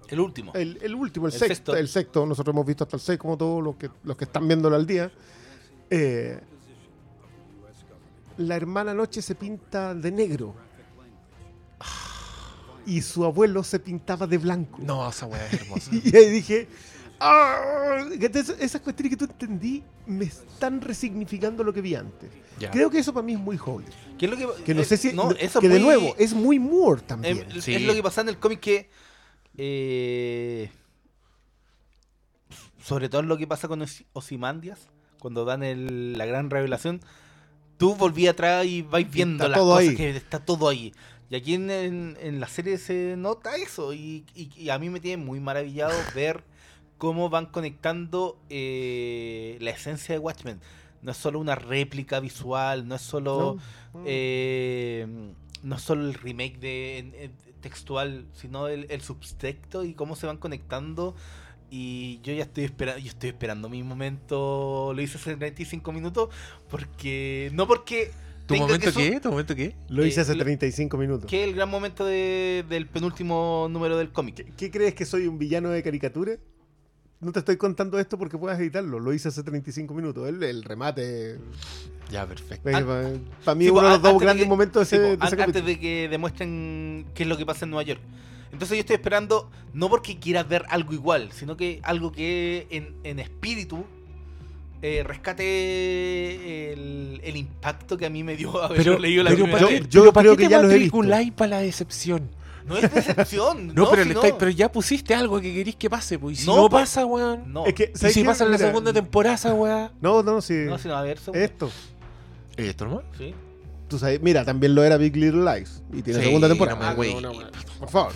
El 0.09 0.21
último. 0.21 0.53
el, 0.55 0.79
el 0.81 0.95
último, 0.95 1.27
el, 1.27 1.35
El 1.35 1.39
sexto, 1.39 1.55
sexto. 1.55 1.77
el 1.77 1.89
sexto, 1.89 2.25
nosotros 2.25 2.55
hemos 2.55 2.65
visto 2.65 2.85
hasta 2.85 2.97
el 2.97 3.03
seis, 3.03 3.19
como 3.19 3.37
todos 3.37 3.63
los 3.63 3.77
que, 3.77 3.91
los 4.05 4.17
que 4.17 4.25
están 4.25 4.49
viéndolo 4.49 4.77
al 4.77 4.87
día. 4.87 5.11
Eh, 5.91 6.41
la 8.39 8.57
hermana 8.57 8.95
Noche 8.95 9.21
se 9.21 9.35
pinta 9.35 9.95
de 9.95 10.11
negro. 10.11 10.55
Y 12.87 13.03
su 13.03 13.25
abuelo 13.25 13.63
se 13.65 13.79
pintaba 13.81 14.27
de 14.27 14.39
blanco. 14.39 14.79
No, 14.81 15.09
esa 15.09 15.27
weá 15.27 15.45
es 15.47 15.53
hermosa. 15.55 15.91
Y 16.05 16.17
ahí 16.17 16.31
dije, 16.31 16.69
"Ah", 17.21 18.05
esas 18.61 18.81
cuestiones 18.81 19.11
que 19.11 19.17
tú 19.17 19.25
entendí 19.25 19.83
me 20.07 20.25
están 20.27 20.81
resignificando 20.81 21.65
lo 21.65 21.73
que 21.73 21.81
vi 21.81 21.95
antes. 21.97 22.31
Ya. 22.61 22.71
Creo 22.71 22.89
que 22.89 22.99
eso 23.01 23.13
para 23.13 23.27
mí 23.27 23.33
es 23.35 23.39
muy 23.41 23.59
Howley. 23.59 23.89
¿Qué 24.17 24.27
es 24.27 24.31
lo 24.31 24.37
que, 24.39 24.63
Que 24.65 24.75
no 24.75 24.81
eh, 24.83 24.85
sé 24.85 24.97
si. 24.97 25.13
no, 25.13 25.31
eso 25.33 25.61
que 25.61 25.69
de 25.69 25.81
nuevo, 25.81 26.15
es 26.17 26.33
muy 26.33 26.59
Moore 26.59 27.03
también. 27.03 27.39
eh, 27.39 27.61
Sí. 27.61 27.75
Es 27.75 27.83
lo 27.83 27.93
que 27.93 28.03
pasa 28.03 28.21
en 28.23 28.29
el 28.31 28.39
cómic 28.39 28.61
que. 28.61 28.89
eh, 29.59 30.71
sobre 32.83 33.09
todo 33.09 33.23
lo 33.23 33.37
que 33.37 33.47
pasa 33.47 33.69
con 33.69 33.81
Osi- 33.81 34.07
Ozymandias, 34.13 34.89
cuando 35.19 35.45
dan 35.45 35.63
el- 35.63 36.17
la 36.17 36.25
gran 36.27 36.51
revelación, 36.51 37.01
tú 37.79 37.95
volví 37.97 38.27
atrás 38.29 38.65
y 38.67 38.83
vais 38.83 39.11
viendo 39.11 39.45
Está 39.45 39.49
las 39.49 39.59
todo 39.59 39.75
cosas 39.75 39.89
ahí. 39.89 39.97
que 39.97 40.11
está 40.17 40.39
todo 40.39 40.69
ahí. 40.69 40.95
Y 41.31 41.37
aquí 41.37 41.55
en, 41.55 41.71
en- 41.71 42.17
en 42.21 42.41
la 42.41 42.47
serie 42.49 42.79
se 42.79 43.15
nota 43.17 43.57
eso. 43.57 43.93
Y, 43.93 44.25
y- 44.35 44.51
y 44.57 44.71
a 44.71 44.79
mí 44.79 44.91
me 44.91 45.01
tiene 45.01 45.23
muy 45.23 45.41
maravillado 45.41 45.93
ver 46.15 46.45
cómo 46.99 47.29
van 47.29 47.47
conectando 47.47 48.39
eh, 48.49 49.59
la 49.61 49.71
esencia 49.71 50.15
de 50.15 50.19
Watchmen. 50.19 50.61
No 51.03 51.11
es 51.13 51.17
solo 51.19 51.39
una 51.39 51.55
réplica 51.55 52.21
visual, 52.21 52.89
no 52.89 52.95
es 52.95 53.03
solo 53.03 53.59
¿No? 53.95 54.03
eh, 54.07 55.07
no 55.63 55.79
solo 55.79 56.07
el 56.07 56.15
remake 56.15 56.59
de 56.59 57.31
textual, 57.61 58.27
sino 58.33 58.69
el, 58.69 58.87
el 58.91 59.01
subtexto 59.03 59.85
y 59.85 59.95
cómo 59.95 60.17
se 60.17 60.27
van 60.27 60.37
conectando. 60.39 61.15
Y 61.71 62.21
yo 62.23 62.33
ya 62.33 62.45
estoy 62.45 62.65
esperando, 62.65 63.01
yo 63.01 63.09
estoy 63.09 63.31
esperando 63.31 63.69
mi 63.69 63.83
momento, 63.83 64.93
lo 64.95 65.03
hice 65.03 65.19
hace 65.19 65.37
35 65.37 65.91
minutos, 65.93 66.29
porque 66.71 67.51
no 67.53 67.67
porque 67.67 68.13
¿Tu 68.47 68.55
tenga 68.55 68.67
momento 68.67 68.87
que 68.87 68.93
su- 68.93 68.99
qué? 68.99 69.21
¿Tu 69.21 69.31
momento 69.31 69.55
qué? 69.57 69.75
Lo 69.89 70.05
hice 70.07 70.21
eh, 70.21 70.23
hace 70.23 70.35
lo- 70.35 70.45
35 70.45 70.97
minutos. 70.97 71.29
que 71.31 71.43
es 71.43 71.49
el 71.49 71.55
gran 71.55 71.69
momento 71.69 72.05
de- 72.05 72.65
del 72.69 72.87
penúltimo 72.87 73.67
número 73.71 73.97
del 73.99 74.13
cómic. 74.13 74.37
¿Qué, 74.37 74.45
qué 74.57 74.71
crees 74.71 74.95
que 74.95 75.05
soy 75.05 75.27
un 75.27 75.39
villano 75.39 75.71
de 75.71 75.83
caricatura? 75.83 76.33
No 77.19 77.33
te 77.33 77.39
estoy 77.39 77.57
contando 77.57 77.99
esto 77.99 78.19
porque 78.19 78.37
puedas 78.37 78.61
editarlo. 78.61 79.01
Lo 79.01 79.13
hice 79.13 79.29
hace 79.29 79.43
35 79.43 79.95
minutos. 79.95 80.29
El, 80.29 80.43
el 80.43 80.63
remate. 80.63 81.39
Ya, 82.11 82.27
perfecto. 82.27 82.71
Para 82.71 83.55
mí, 83.57 83.65
Sí, 83.65 83.71
uno 83.71 83.83
de 83.83 83.89
los 83.89 84.03
dos 84.03 84.11
antes 84.13 84.19
de 84.21 84.25
grandes 84.27 84.45
que- 84.45 84.49
momentos 84.49 84.89
sí, 84.89 84.97
de 84.99 85.03
ese, 85.03 85.17
pues, 85.17 85.21
de 85.21 85.27
ese 85.27 85.35
an- 85.43 85.49
antes 85.49 85.63
capítulo. 85.63 85.67
de 85.67 85.81
que 85.81 86.09
demuestren 86.11 87.07
qué 87.15 87.23
es 87.25 87.29
lo 87.29 87.37
que 87.37 87.47
pasa 87.47 87.65
en 87.65 87.71
Nueva 87.71 87.83
York. 87.85 88.01
Entonces 88.53 88.77
yo 88.77 88.81
estoy 88.81 88.95
esperando, 88.97 89.51
no 89.73 89.89
porque 89.89 90.19
quiera 90.19 90.43
ver 90.45 90.65
algo 90.69 90.93
igual, 90.93 91.31
sino 91.33 91.57
que 91.57 91.81
algo 91.83 92.13
que 92.13 92.67
en, 92.71 92.95
en 93.03 93.19
espíritu 93.19 93.85
eh, 94.83 95.03
rescate 95.05 96.73
el, 96.73 97.21
el 97.25 97.37
impacto 97.37 97.97
que 97.97 98.07
a 98.07 98.11
mí 98.11 98.23
me 98.23 98.37
dio 98.37 98.63
haber 98.63 98.79
Pero, 98.79 98.99
leído 98.99 99.23
la 99.23 99.31
pero 99.31 99.45
primera 99.45 99.59
¿para 99.61 99.73
yo- 99.73 99.81
vez. 99.81 99.89
yo 99.91 100.01
pero 100.03 100.13
¿para 100.13 100.23
creo 100.25 100.37
que 100.37 100.45
te 100.45 100.51
ya 100.51 100.63
lo 100.63 100.71
he 100.71 100.79
visto. 100.79 101.35
para 101.37 101.49
la 101.51 101.59
decepción? 101.61 102.31
No 102.67 102.77
es 102.77 102.93
decepción. 102.93 103.69
No, 103.75 103.89
pero, 103.89 104.03
si 104.03 104.09
no- 104.11 104.15
estáis- 104.21 104.35
pero 104.39 104.51
ya 104.51 104.71
pusiste 104.73 105.15
algo 105.15 105.41
que 105.41 105.55
queréis 105.55 105.77
que 105.77 105.89
pase, 105.89 106.19
pues. 106.19 106.39
Y 106.39 106.43
si 106.43 106.47
No, 106.49 106.57
no, 106.57 106.69
pues, 106.69 106.83
pasa, 106.83 107.07
weón. 107.07 107.53
No, 107.53 107.65
Es 107.65 107.75
que, 107.75 107.93
Y 107.95 107.99
¿sabes 107.99 108.15
si 108.15 108.23
qué? 108.23 108.27
pasa 108.27 108.45
en 108.45 108.51
la 108.51 108.59
segunda 108.59 108.93
temporada, 108.93 109.55
weá. 109.55 109.93
No, 110.01 110.23
no, 110.25 110.41
sí. 110.43 110.55
no, 110.67 110.77
si 110.77 110.89
no, 110.89 110.97
a 110.97 111.03
ver, 111.03 111.19
segunda. 111.19 111.45
Esto. 111.45 111.71
¿Esto 112.57 112.87
nomás? 112.87 113.05
Sí. 113.17 113.35
Tú 113.89 114.01
sabes, 114.01 114.21
mira, 114.21 114.45
también 114.45 114.75
lo 114.75 114.83
era 114.83 114.97
Big 114.97 115.15
Little 115.15 115.45
Lies. 115.45 115.81
Y 115.93 116.03
tiene 116.03 116.19
Sí, 116.19 116.25
segunda 116.27 116.49
temporada. 116.49 116.77
no 116.77 116.85
Ah, 116.87 116.95
no, 116.97 117.21
no, 117.21 117.33
no, 117.35 117.49
por 117.79 117.89
favor. 117.89 118.13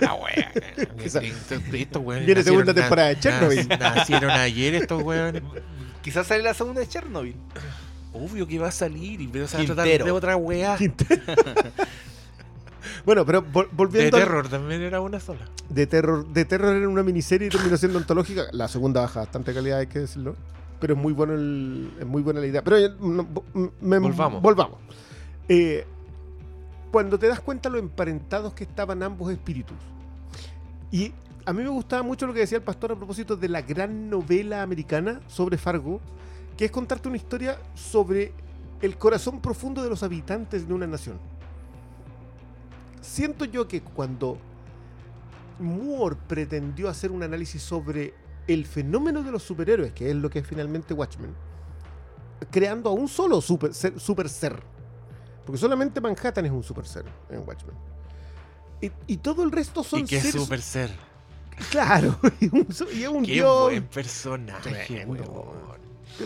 La 0.00 0.14
wea. 0.14 0.52
Estos- 1.04 2.02
weones 2.02 2.26
Viene 2.26 2.42
segunda 2.42 2.74
temporada 2.74 3.08
de 3.08 3.18
Chernobyl. 3.20 3.68
nac- 3.68 3.78
Nacieron 3.96 4.30
ayer 4.30 4.74
estos 4.74 5.02
weones. 5.02 5.42
Quizás 6.02 6.26
sale 6.26 6.42
la 6.42 6.54
segunda 6.54 6.80
de 6.80 6.88
Chernobyl. 6.88 7.36
Obvio 8.12 8.46
que 8.46 8.58
va 8.58 8.68
a 8.68 8.72
salir 8.72 9.20
y 9.20 9.28
pero 9.28 9.46
se 9.46 9.56
va 9.56 9.62
a 9.62 9.66
tratar 9.66 9.86
de 10.04 10.10
otra 10.10 10.36
weá. 10.36 10.76
Bueno, 13.04 13.24
pero 13.24 13.42
vol- 13.42 13.68
De 13.68 13.76
volviendo 13.76 14.16
al- 14.16 14.22
terror 14.24 14.48
también 14.48 14.82
era 14.82 15.00
una 15.00 15.20
sola. 15.20 15.40
de 15.68 15.86
terror, 15.86 16.26
de 16.26 16.44
terror 16.44 16.74
era 16.76 16.88
una 16.88 17.02
miniserie 17.02 17.46
y 17.48 17.50
terminó 17.50 17.76
siendo 17.76 17.98
antológica. 17.98 18.44
La 18.52 18.68
segunda 18.68 19.00
baja 19.02 19.20
bastante 19.20 19.54
calidad, 19.54 19.78
hay 19.78 19.86
que 19.86 20.00
decirlo. 20.00 20.36
Pero 20.80 20.94
es 20.94 21.00
muy 21.00 21.12
bueno 21.12 21.34
el- 21.34 21.90
es 22.00 22.06
muy 22.06 22.22
buena 22.22 22.40
la 22.40 22.46
idea. 22.46 22.62
Pero 22.62 22.76
no, 23.00 23.26
me- 23.80 23.98
Volvamos. 23.98 24.42
volvamos. 24.42 24.78
Eh, 25.48 25.86
cuando 26.90 27.18
te 27.18 27.28
das 27.28 27.40
cuenta 27.40 27.68
lo 27.68 27.78
emparentados 27.78 28.52
que 28.54 28.64
estaban 28.64 29.02
ambos 29.02 29.30
espíritus. 29.30 29.76
Y 30.90 31.12
a 31.46 31.52
mí 31.52 31.62
me 31.62 31.68
gustaba 31.68 32.02
mucho 32.02 32.26
lo 32.26 32.34
que 32.34 32.40
decía 32.40 32.58
el 32.58 32.64
pastor 32.64 32.92
a 32.92 32.96
propósito 32.96 33.36
de 33.36 33.48
la 33.48 33.62
gran 33.62 34.10
novela 34.10 34.62
americana 34.62 35.20
sobre 35.26 35.56
Fargo, 35.56 36.00
que 36.56 36.66
es 36.66 36.70
contarte 36.70 37.08
una 37.08 37.16
historia 37.16 37.58
sobre 37.74 38.32
el 38.82 38.96
corazón 38.96 39.40
profundo 39.40 39.82
de 39.82 39.88
los 39.88 40.02
habitantes 40.02 40.66
de 40.66 40.74
una 40.74 40.86
nación. 40.86 41.18
Siento 43.00 43.44
yo 43.44 43.66
que 43.66 43.80
cuando 43.80 44.38
Moore 45.58 46.16
pretendió 46.26 46.88
hacer 46.88 47.10
un 47.10 47.22
análisis 47.22 47.62
sobre 47.62 48.14
el 48.46 48.66
fenómeno 48.66 49.22
de 49.22 49.30
los 49.30 49.42
superhéroes, 49.42 49.92
que 49.92 50.10
es 50.10 50.16
lo 50.16 50.28
que 50.28 50.40
es 50.40 50.46
finalmente 50.46 50.94
Watchmen, 50.94 51.34
creando 52.50 52.90
a 52.90 52.92
un 52.92 53.08
solo 53.08 53.40
super 53.40 53.74
ser, 53.74 53.98
super 54.00 54.28
ser. 54.28 54.69
Porque 55.50 55.62
solamente 55.62 56.00
Manhattan 56.00 56.46
es 56.46 56.52
un 56.52 56.62
super 56.62 56.86
ser 56.86 57.04
en 57.28 57.40
Watchmen. 57.40 57.74
Y, 58.80 58.92
y 59.08 59.16
todo 59.16 59.42
el 59.42 59.50
resto 59.50 59.82
son 59.82 59.98
y 59.98 60.04
qué 60.04 60.20
seres. 60.20 60.40
super 60.40 60.62
ser. 60.62 60.92
Claro, 61.72 62.16
y, 62.40 62.46
un, 62.54 62.68
y 62.94 63.06
un 63.06 63.24
Qué 63.24 63.32
dios. 63.32 63.62
buen 63.62 63.82
personaje, 63.88 64.70
Tremendo. 64.70 65.52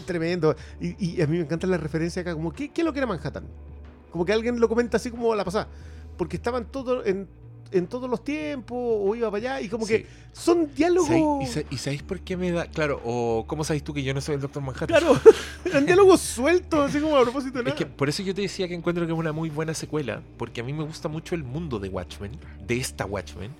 Tremendo. 0.04 0.56
Y, 0.78 1.16
y 1.16 1.22
a 1.22 1.26
mí 1.26 1.38
me 1.38 1.44
encanta 1.44 1.66
la 1.66 1.78
referencia 1.78 2.20
acá, 2.20 2.34
como, 2.34 2.52
¿qué, 2.52 2.70
qué 2.70 2.82
es 2.82 2.84
lo 2.84 2.92
que 2.92 2.98
era 2.98 3.06
Manhattan? 3.06 3.46
Como 4.12 4.26
que 4.26 4.34
alguien 4.34 4.60
lo 4.60 4.68
comenta 4.68 4.98
así 4.98 5.10
como 5.10 5.32
a 5.32 5.36
la 5.36 5.44
pasada. 5.46 5.68
Porque 6.18 6.36
estaban 6.36 6.66
todos 6.66 7.06
en, 7.06 7.26
en 7.74 7.86
todos 7.86 8.08
los 8.08 8.22
tiempos, 8.24 8.76
o 8.78 9.14
iba 9.14 9.30
para 9.30 9.54
allá, 9.56 9.60
y 9.60 9.68
como 9.68 9.86
Sí. 9.86 9.94
que 9.98 10.06
son 10.32 10.72
diálogos. 10.74 11.08
¿Sabéis- 11.08 11.42
¿Y, 11.42 11.46
sa- 11.46 11.62
y 11.70 11.78
sabéis 11.78 12.02
por 12.02 12.20
qué 12.20 12.36
me 12.36 12.50
da.? 12.52 12.66
Claro, 12.66 13.00
o 13.04 13.44
¿cómo 13.46 13.64
sabéis 13.64 13.84
tú 13.84 13.92
que 13.92 14.02
yo 14.02 14.14
no 14.14 14.20
soy 14.20 14.36
el 14.36 14.40
Doctor 14.40 14.62
Manhattan? 14.62 14.86
Claro, 14.88 15.12
eran 15.64 15.86
diálogos 15.86 16.20
sueltos, 16.20 16.88
así 16.90 17.00
como 17.00 17.16
a 17.16 17.22
propósito 17.22 17.54
de 17.54 17.60
Es 17.60 17.64
nada. 17.66 17.76
que 17.76 17.86
por 17.86 18.08
eso 18.08 18.22
yo 18.22 18.34
te 18.34 18.42
decía 18.42 18.66
que 18.68 18.74
encuentro 18.74 19.06
que 19.06 19.12
es 19.12 19.18
una 19.18 19.32
muy 19.32 19.50
buena 19.50 19.74
secuela, 19.74 20.22
porque 20.36 20.60
a 20.60 20.64
mí 20.64 20.72
me 20.72 20.84
gusta 20.84 21.08
mucho 21.08 21.34
el 21.34 21.44
mundo 21.44 21.78
de 21.78 21.88
Watchmen, 21.88 22.32
de 22.66 22.76
esta 22.76 23.04
Watchmen, 23.06 23.50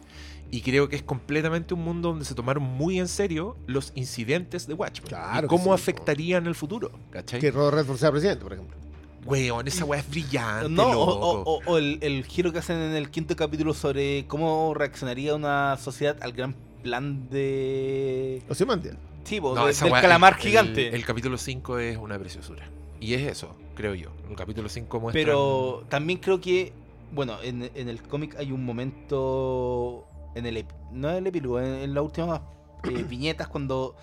y 0.51 0.61
creo 0.61 0.89
que 0.89 0.95
es 0.97 1.03
completamente 1.03 1.75
un 1.75 1.83
mundo 1.83 2.11
donde 2.11 2.25
se 2.25 2.35
tomaron 2.35 2.63
muy 2.63 3.01
en 3.01 3.09
serio 3.09 3.57
los 3.67 3.91
incidentes 3.97 4.69
de 4.69 4.75
Watchmen 4.75 5.09
Claro 5.09 5.47
y 5.47 5.49
cómo 5.49 5.65
sí, 5.65 5.83
afectarían 5.83 6.47
el 6.47 6.55
futuro, 6.55 6.93
¿cachai? 7.11 7.41
Que 7.41 7.51
Robert 7.51 7.77
Redford 7.79 7.99
sea 7.99 8.11
presidente, 8.13 8.45
por 8.45 8.53
ejemplo. 8.53 8.77
Weón, 9.25 9.67
esa 9.69 9.85
weá 9.85 10.01
es 10.01 10.09
brillante, 10.11 10.69
No, 10.69 10.89
o, 10.89 10.93
loco. 10.93 11.13
o- 11.51 11.55
o- 11.57 11.61
o 11.67 11.79
el, 11.79 11.99
el 12.03 12.25
giro 12.25 12.53
que 12.53 12.59
hacen 12.59 12.77
en 12.77 12.93
el 12.95 13.11
quinto 13.11 13.35
capítulo 13.37 13.73
sobre 13.75 14.27
cómo 14.27 14.75
reaccionaría 14.75 15.35
una 15.35 15.77
sociedad 15.79 16.17
al 16.21 16.33
gran 16.33 16.55
plan 16.83 17.29
de. 17.31 18.43
Ozymandias. 18.49 18.97
Sí, 19.25 19.41
po, 19.41 19.55
No, 19.55 19.65
de- 19.65 19.71
esa 19.73 19.87
del 19.87 19.95
weá- 19.95 20.03
calamar 20.03 20.35
el- 20.35 20.39
gigante. 20.41 20.89
El, 20.89 20.95
el 20.97 21.05
capítulo 21.07 21.39
5 21.39 21.79
es 21.79 21.97
una 21.97 22.19
preciosura. 22.19 22.69
Y 23.01 23.15
es 23.15 23.23
eso, 23.23 23.57
creo 23.75 23.95
yo. 23.95 24.11
El 24.29 24.37
capítulo 24.37 24.69
5 24.69 25.01
muestra. 25.01 25.21
Pero 25.23 25.85
también 25.89 26.19
creo 26.19 26.41
que, 26.41 26.73
bueno, 27.13 27.37
en, 27.43 27.71
en 27.75 27.89
el 27.89 28.03
cómic 28.03 28.37
hay 28.39 28.53
un 28.53 28.65
momento, 28.65 30.07
en 30.35 30.45
el 30.47 30.67
no 30.93 31.09
en 31.11 31.17
el 31.17 31.27
epílogo, 31.29 31.61
en, 31.61 31.67
en 31.75 31.95
las 31.95 32.05
últimas 32.05 32.41
eh, 32.85 33.03
viñetas 33.09 33.49
cuando 33.49 33.97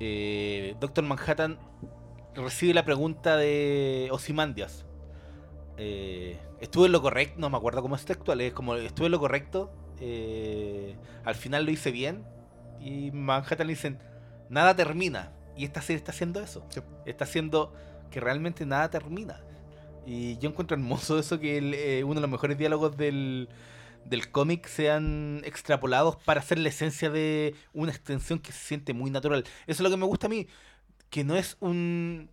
eh, 0.00 0.74
Doctor 0.80 1.04
Manhattan 1.04 1.58
recibe 2.42 2.74
la 2.74 2.84
pregunta 2.84 3.36
de 3.36 4.08
Ozymandias. 4.12 4.84
Eh, 5.76 6.38
estuve 6.60 6.86
en 6.86 6.92
lo 6.92 7.02
correcto, 7.02 7.38
no 7.38 7.50
me 7.50 7.56
acuerdo 7.56 7.82
cómo 7.82 7.96
es 7.96 8.04
textual, 8.04 8.40
es 8.40 8.52
como 8.52 8.74
estuve 8.74 9.06
en 9.06 9.12
lo 9.12 9.20
correcto, 9.20 9.72
eh, 10.00 10.96
al 11.24 11.34
final 11.34 11.64
lo 11.64 11.70
hice 11.70 11.90
bien 11.90 12.24
y 12.80 13.10
Manhattan 13.12 13.66
le 13.66 13.72
dicen, 13.72 13.98
nada 14.48 14.74
termina. 14.74 15.32
Y 15.56 15.64
esta 15.64 15.82
serie 15.82 15.96
está 15.96 16.12
haciendo 16.12 16.40
eso. 16.40 16.64
Sí. 16.68 16.80
Está 17.04 17.24
haciendo 17.24 17.72
que 18.10 18.20
realmente 18.20 18.64
nada 18.64 18.90
termina. 18.90 19.40
Y 20.06 20.38
yo 20.38 20.48
encuentro 20.50 20.76
hermoso 20.76 21.18
eso 21.18 21.38
que 21.38 21.58
el, 21.58 21.74
eh, 21.74 22.04
uno 22.04 22.14
de 22.14 22.20
los 22.22 22.30
mejores 22.30 22.56
diálogos 22.56 22.96
del, 22.96 23.48
del 24.04 24.30
cómic 24.30 24.66
sean 24.66 25.42
extrapolados 25.44 26.16
para 26.16 26.40
hacer 26.40 26.58
la 26.58 26.68
esencia 26.68 27.10
de 27.10 27.54
una 27.72 27.90
extensión 27.90 28.38
que 28.38 28.52
se 28.52 28.60
siente 28.60 28.94
muy 28.94 29.10
natural. 29.10 29.44
Eso 29.44 29.50
es 29.66 29.80
lo 29.80 29.90
que 29.90 29.96
me 29.96 30.06
gusta 30.06 30.26
a 30.26 30.30
mí, 30.30 30.46
que 31.10 31.24
no 31.24 31.36
es 31.36 31.56
un... 31.60 32.28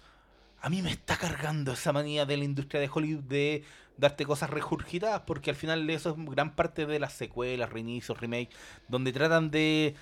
A 0.62 0.70
mí 0.70 0.82
me 0.82 0.90
está 0.92 1.16
cargando 1.18 1.74
esa 1.74 1.94
manía 1.94 2.26
de 2.26 2.38
la 2.38 2.44
industria 2.44 2.82
de 2.82 2.90
Hollywood 2.92 3.24
de 3.24 3.64
darte 3.98 4.26
cosas 4.26 4.50
regurgitadas, 4.50 5.22
porque 5.28 5.52
al 5.52 5.56
final 5.56 5.88
eso 5.90 6.10
es 6.10 6.16
gran 6.32 6.56
parte 6.56 6.86
de 6.86 7.00
las 7.00 7.14
secuelas, 7.14 7.72
reinicios, 7.72 8.20
remakes, 8.20 8.56
donde 8.88 9.14
tratan 9.14 9.52
de, 9.52 9.94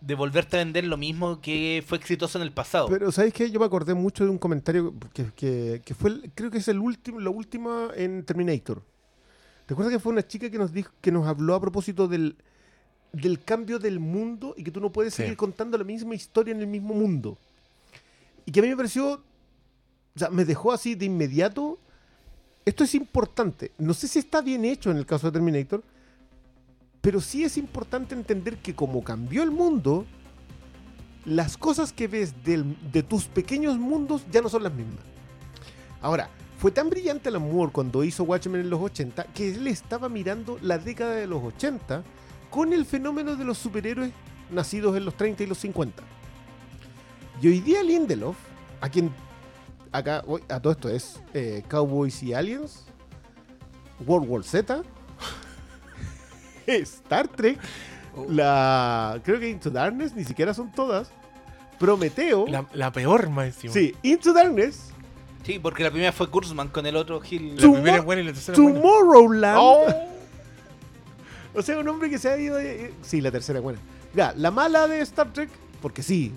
de 0.00 0.14
volverte 0.14 0.56
a 0.56 0.60
vender 0.60 0.84
lo 0.86 0.96
mismo 0.96 1.40
que 1.40 1.84
fue 1.86 1.98
exitoso 1.98 2.38
en 2.38 2.42
el 2.44 2.52
pasado. 2.52 2.88
Pero, 2.88 3.12
¿sabéis 3.12 3.34
qué? 3.34 3.50
Yo 3.50 3.60
me 3.60 3.66
acordé 3.66 3.92
mucho 3.94 4.24
de 4.24 4.30
un 4.30 4.38
comentario 4.38 4.94
que, 5.12 5.26
que- 5.36 5.82
que 5.84 5.94
fue, 5.94 6.10
el- 6.10 6.32
creo 6.34 6.50
que 6.50 6.58
es 6.58 6.68
el 6.68 6.78
último, 6.78 7.20
la 7.20 7.30
última 7.30 7.88
en 7.94 8.24
Terminator. 8.24 8.82
Recuerda 9.68 9.92
que 9.92 9.98
fue 10.00 10.12
una 10.12 10.26
chica 10.26 10.50
que 10.50 10.58
nos 10.58 10.72
dijo, 10.72 10.90
que 11.00 11.12
nos 11.12 11.26
habló 11.28 11.54
a 11.54 11.60
propósito 11.60 12.08
del, 12.08 12.36
del 13.12 13.38
cambio 13.44 13.78
del 13.78 14.00
mundo 14.00 14.54
y 14.56 14.64
que 14.64 14.70
tú 14.70 14.80
no 14.80 14.90
puedes 14.90 15.14
Sí. 15.14 15.22
seguir 15.22 15.36
contando 15.36 15.76
la 15.78 15.84
misma 15.84 16.14
historia 16.14 16.52
en 16.52 16.60
el 16.60 16.66
mismo 16.66 16.94
mundo. 16.94 17.36
Y 18.46 18.52
que 18.52 18.60
a 18.60 18.62
mí 18.62 18.68
me 18.68 18.76
pareció, 18.76 19.12
o 19.12 20.18
sea, 20.18 20.30
me 20.30 20.44
dejó 20.44 20.72
así 20.72 20.94
de 20.94 21.06
inmediato. 21.06 21.78
Esto 22.64 22.84
es 22.84 22.94
importante. 22.94 23.72
No 23.78 23.94
sé 23.94 24.08
si 24.08 24.18
está 24.18 24.40
bien 24.40 24.64
hecho 24.64 24.90
en 24.90 24.96
el 24.96 25.06
caso 25.06 25.26
de 25.26 25.32
Terminator, 25.32 25.82
pero 27.00 27.20
sí 27.20 27.44
es 27.44 27.56
importante 27.58 28.14
entender 28.14 28.58
que 28.58 28.74
como 28.74 29.04
cambió 29.04 29.42
el 29.42 29.50
mundo, 29.50 30.06
las 31.24 31.56
cosas 31.56 31.92
que 31.92 32.08
ves 32.08 32.34
de 32.44 33.02
tus 33.02 33.26
pequeños 33.26 33.78
mundos 33.78 34.24
ya 34.30 34.40
no 34.40 34.48
son 34.48 34.62
las 34.62 34.72
mismas. 34.72 35.04
Ahora, 36.00 36.30
fue 36.58 36.70
tan 36.70 36.88
brillante 36.88 37.28
el 37.28 37.36
amor 37.36 37.72
cuando 37.72 38.04
hizo 38.04 38.24
Watchmen 38.24 38.60
en 38.60 38.70
los 38.70 38.80
80 38.80 39.24
que 39.34 39.54
él 39.54 39.66
estaba 39.66 40.08
mirando 40.08 40.58
la 40.62 40.78
década 40.78 41.14
de 41.14 41.26
los 41.26 41.42
80 41.42 42.02
con 42.50 42.72
el 42.72 42.86
fenómeno 42.86 43.36
de 43.36 43.44
los 43.44 43.58
superhéroes 43.58 44.12
nacidos 44.50 44.96
en 44.96 45.04
los 45.04 45.14
30 45.14 45.42
y 45.42 45.46
los 45.46 45.58
50. 45.58 46.02
Y 47.44 47.48
hoy 47.48 47.60
día 47.60 47.82
Lindelof, 47.82 48.36
a 48.80 48.88
quien 48.88 49.12
acá, 49.92 50.24
a 50.48 50.60
todo 50.60 50.72
esto 50.72 50.88
es 50.88 51.20
eh, 51.34 51.62
Cowboys 51.68 52.22
y 52.22 52.32
Aliens, 52.32 52.86
World 54.06 54.26
War 54.30 54.42
Z, 54.42 54.82
Star 56.66 57.28
Trek, 57.28 57.58
Oh, 58.16 58.24
la 58.30 59.20
creo 59.24 59.38
que 59.38 59.50
Into 59.50 59.68
Darkness, 59.70 60.14
ni 60.14 60.24
siquiera 60.24 60.54
son 60.54 60.72
todas. 60.72 61.10
Prometeo. 61.78 62.46
la, 62.48 62.64
la 62.72 62.90
peor 62.92 63.28
más 63.28 63.46
encima. 63.48 63.74
Sí, 63.74 63.94
Into 64.02 64.32
Darkness. 64.32 64.90
Sí, 65.44 65.58
porque 65.58 65.82
la 65.82 65.90
primera 65.90 66.12
fue 66.12 66.30
Kurzman 66.30 66.68
con 66.68 66.86
el 66.86 66.96
otro 66.96 67.20
Gil. 67.20 67.56
La 67.60 67.70
primera 67.70 67.98
es 67.98 68.04
buena 68.06 68.22
y 68.22 68.24
la 68.24 68.32
tercera 68.32 68.54
es 68.56 68.62
buena. 68.62 68.80
Tomorrowland. 68.80 69.58
Oh. 69.60 69.84
O 71.56 71.60
sea, 71.62 71.78
un 71.78 71.86
hombre 71.88 72.08
que 72.08 72.18
se 72.18 72.30
ha 72.30 72.38
ido. 72.38 72.56
de- 72.56 72.94
sí, 73.02 73.20
la 73.20 73.30
tercera 73.30 73.60
buena. 73.60 73.78
Ya, 74.14 74.32
la 74.34 74.50
mala 74.50 74.88
de 74.88 75.00
Star 75.02 75.30
Trek, 75.32 75.50
porque 75.82 76.02
sí, 76.02 76.32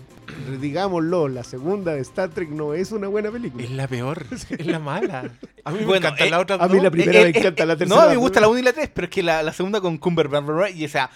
digámoslo, 0.60 1.28
la 1.28 1.44
segunda 1.44 1.94
de 1.94 2.02
Star 2.02 2.30
Trek 2.30 2.50
no 2.50 2.74
es 2.74 2.92
una 2.92 3.08
buena 3.08 3.32
película. 3.32 3.63
Es 3.63 3.72
la 3.72 3.88
peor, 3.88 4.26
es 4.50 4.66
la 4.66 4.80
mala. 4.80 5.32
A 5.63 5.72
mí 5.72 5.80
me 5.80 5.86
Bueno, 5.86 6.08
encantan 6.08 6.28
eh, 6.28 6.32
las 6.32 6.42
otras 6.42 6.62
a 6.62 6.68
mí 6.68 6.80
la 6.80 6.92
primera 6.92 7.22
me 7.22 7.30
encanta, 7.30 7.66
la 7.66 7.76
tercera 7.78 7.96
No, 8.00 8.02
a 8.02 8.06
mí 8.06 8.10
me 8.10 8.16
la 8.16 8.20
gusta 8.22 8.40
la 8.42 8.48
primera. 8.48 8.50
1 8.50 8.60
y 8.60 8.63
la 8.63 8.74
3, 8.74 8.92
pero 8.94 9.06
es 9.06 9.12
que 9.12 9.24
la, 9.24 9.44
la 9.44 9.54
segunda 9.54 9.82
con 9.82 9.98
Cumberbatch 9.98 10.76
y 10.76 10.84
esa 10.86 11.10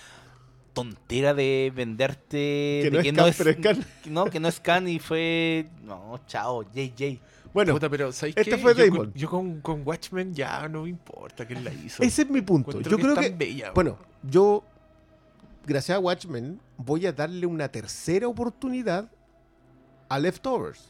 tontera 0.73 1.33
de 1.33 1.71
venderte 1.75 2.79
Que 2.83 2.89
de 2.89 2.91
no 2.91 2.99
es 2.99 3.03
que 3.03 3.13
Khan, 3.13 3.17
no 3.17 3.27
es 3.27 3.39
es 3.41 4.07
no, 4.11 4.25
que 4.25 4.39
no 4.39 4.47
es 4.47 4.59
Khan 4.59 4.87
y 4.87 4.99
fue 4.99 5.67
no, 5.83 6.19
chao, 6.27 6.63
JJ. 6.63 7.19
Bueno, 7.53 7.73
Puta, 7.73 7.89
pero 7.89 8.13
¿sabes 8.13 8.35
este 8.37 8.51
qué? 8.51 8.57
fue 8.57 8.73
yo, 8.73 8.85
Damon. 8.85 9.11
yo 9.13 9.29
con, 9.29 9.59
con 9.59 9.81
Watchmen 9.85 10.33
ya 10.33 10.69
no 10.69 10.83
me 10.83 10.89
importa 10.89 11.45
quién 11.45 11.63
la 11.65 11.73
hizo. 11.73 12.01
ese 12.01 12.21
es 12.21 12.29
mi 12.29 12.41
punto. 12.41 12.77
Encuentro 12.77 12.91
Yo 12.91 12.97
que 12.97 13.03
creo 13.03 13.15
es 13.15 13.19
que. 13.19 13.35
bella, 13.35 13.71
Bueno, 13.75 13.97
yo, 14.23 14.63
gracias 15.65 15.95
a 15.95 15.99
Watchmen, 15.99 16.59
voy 16.77 17.05
a 17.05 17.11
darle 17.13 17.45
una 17.45 17.69
tercera 17.69 18.27
oportunidad 18.27 19.09
a 20.09 20.19
Leftovers. 20.19 20.89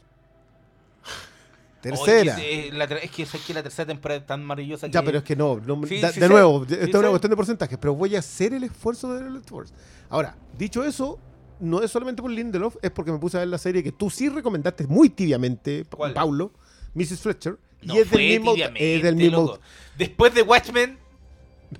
Tercera. 1.80 2.36
Oye, 2.36 2.68
eh, 2.68 2.72
la 2.72 2.86
ter- 2.86 2.98
es 3.02 3.10
que, 3.10 3.22
es 3.24 3.30
que 3.44 3.52
la 3.54 3.62
tercera 3.62 3.86
temporada 3.86 4.20
es 4.20 4.26
tan 4.26 4.44
maravillosa 4.44 4.86
Ya, 4.86 5.02
pero 5.02 5.18
es 5.18 5.24
que 5.24 5.34
no. 5.34 5.56
no- 5.66 5.84
Sí, 5.86 6.00
da- 6.00 6.12
sí 6.12 6.20
de 6.20 6.28
nuevo, 6.28 6.64
Sí 6.64 6.74
esta 6.74 6.86
es 6.86 6.94
una 6.94 7.08
cuestión 7.08 7.30
de 7.30 7.36
porcentajes, 7.36 7.76
pero 7.78 7.94
voy 7.94 8.14
a 8.14 8.20
hacer 8.20 8.54
el 8.54 8.62
esfuerzo 8.64 9.12
de 9.14 9.28
Left 9.28 9.48
Force. 9.48 9.74
Ahora, 10.08 10.36
dicho 10.56 10.84
eso, 10.84 11.18
no 11.58 11.82
es 11.82 11.90
solamente 11.90 12.22
por 12.22 12.30
Lindelof, 12.30 12.76
es 12.82 12.90
porque 12.92 13.10
me 13.10 13.18
puse 13.18 13.36
a 13.36 13.40
ver 13.40 13.48
la 13.48 13.58
serie 13.58 13.82
que 13.82 13.90
tú 13.90 14.10
sí 14.10 14.28
recomendaste 14.28 14.86
muy 14.86 15.10
tibiamente, 15.10 15.84
¿Cuál? 15.90 16.12
Paulo, 16.12 16.52
Mrs. 16.94 17.20
Fletcher. 17.20 17.58
no 17.82 17.94
y 17.96 17.98
es 17.98 18.08
fue 18.08 18.18
del 18.22 18.28
mismo, 18.40 18.54
es 18.76 19.02
del 19.02 19.16
mismo. 19.16 19.58
Después 19.98 20.32
de 20.34 20.42
Watchmen 20.42 20.98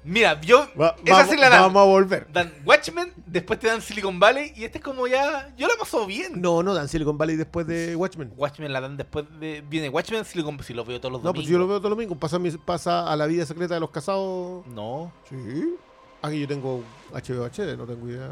Mira, 0.04 0.40
yo. 0.40 0.66
Va- 0.80 0.96
esa 1.04 1.14
vamos, 1.16 1.30
sí 1.34 1.36
la 1.40 1.48
dan. 1.48 1.62
vamos 1.62 1.82
a 1.82 1.84
volver. 1.86 2.26
Dan 2.32 2.52
Watchmen, 2.64 3.12
después 3.26 3.58
te 3.58 3.66
dan 3.68 3.80
Silicon 3.82 4.18
Valley 4.18 4.52
y 4.56 4.64
este 4.64 4.78
es 4.78 4.84
como 4.84 5.06
ya. 5.06 5.52
Yo 5.56 5.66
la 5.68 5.74
paso 5.78 6.06
bien. 6.06 6.40
No, 6.40 6.62
no 6.62 6.74
dan 6.74 6.88
Silicon 6.88 7.16
Valley 7.18 7.36
después 7.36 7.66
de 7.66 7.94
Watchmen. 7.96 8.32
Watchmen 8.36 8.72
la 8.72 8.80
dan 8.80 8.96
después 8.96 9.24
de. 9.40 9.62
Viene 9.68 9.88
Watchmen, 9.88 10.24
Silicon 10.24 10.56
Valley. 10.56 10.66
Si 10.66 10.74
lo 10.74 10.84
veo 10.84 11.00
todos 11.00 11.12
los 11.12 11.22
No, 11.22 11.32
pues 11.32 11.44
domingos. 11.46 11.50
yo 11.52 11.58
lo 11.58 11.66
veo 11.68 11.78
todo 11.80 11.90
lo 11.90 11.96
mismo. 11.96 12.18
Pasa, 12.18 12.38
mi- 12.38 12.50
pasa 12.52 13.10
a 13.10 13.16
la 13.16 13.26
vida 13.26 13.44
secreta 13.46 13.74
de 13.74 13.80
los 13.80 13.90
casados. 13.90 14.66
No. 14.66 15.12
Sí. 15.28 15.74
Aquí 16.22 16.40
yo 16.40 16.46
tengo 16.48 16.82
HBO 17.12 17.44
HD, 17.46 17.76
no 17.76 17.84
tengo 17.86 18.08
idea. 18.08 18.30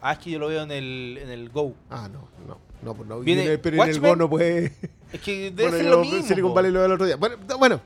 Ah, 0.00 0.12
es 0.12 0.18
que 0.18 0.30
yo 0.30 0.38
lo 0.38 0.48
veo 0.48 0.62
en 0.62 0.70
el, 0.72 1.18
en 1.22 1.28
el 1.30 1.48
Go. 1.50 1.74
Ah, 1.90 2.08
no, 2.12 2.26
no. 2.46 2.58
No, 2.82 2.94
pues 2.94 3.08
no. 3.08 3.20
Viene 3.20 3.58
pero 3.58 3.76
en 3.76 3.82
el 3.82 3.88
Watchmen. 3.90 4.10
Go 4.10 4.16
no 4.16 4.28
puede. 4.30 4.72
Es 5.12 5.20
que 5.20 5.50
debe 5.52 5.62
Bueno, 5.64 5.76
ser 5.76 5.84
yo 5.84 5.90
lo 5.92 6.00
mismo. 6.00 6.22
Silicon. 6.26 6.54
Valley 6.54 6.72
lo 6.72 6.78
veo 6.80 6.86
el 6.86 6.92
otro 6.92 7.06
día. 7.06 7.16
Bueno, 7.16 7.36
bueno 7.58 7.80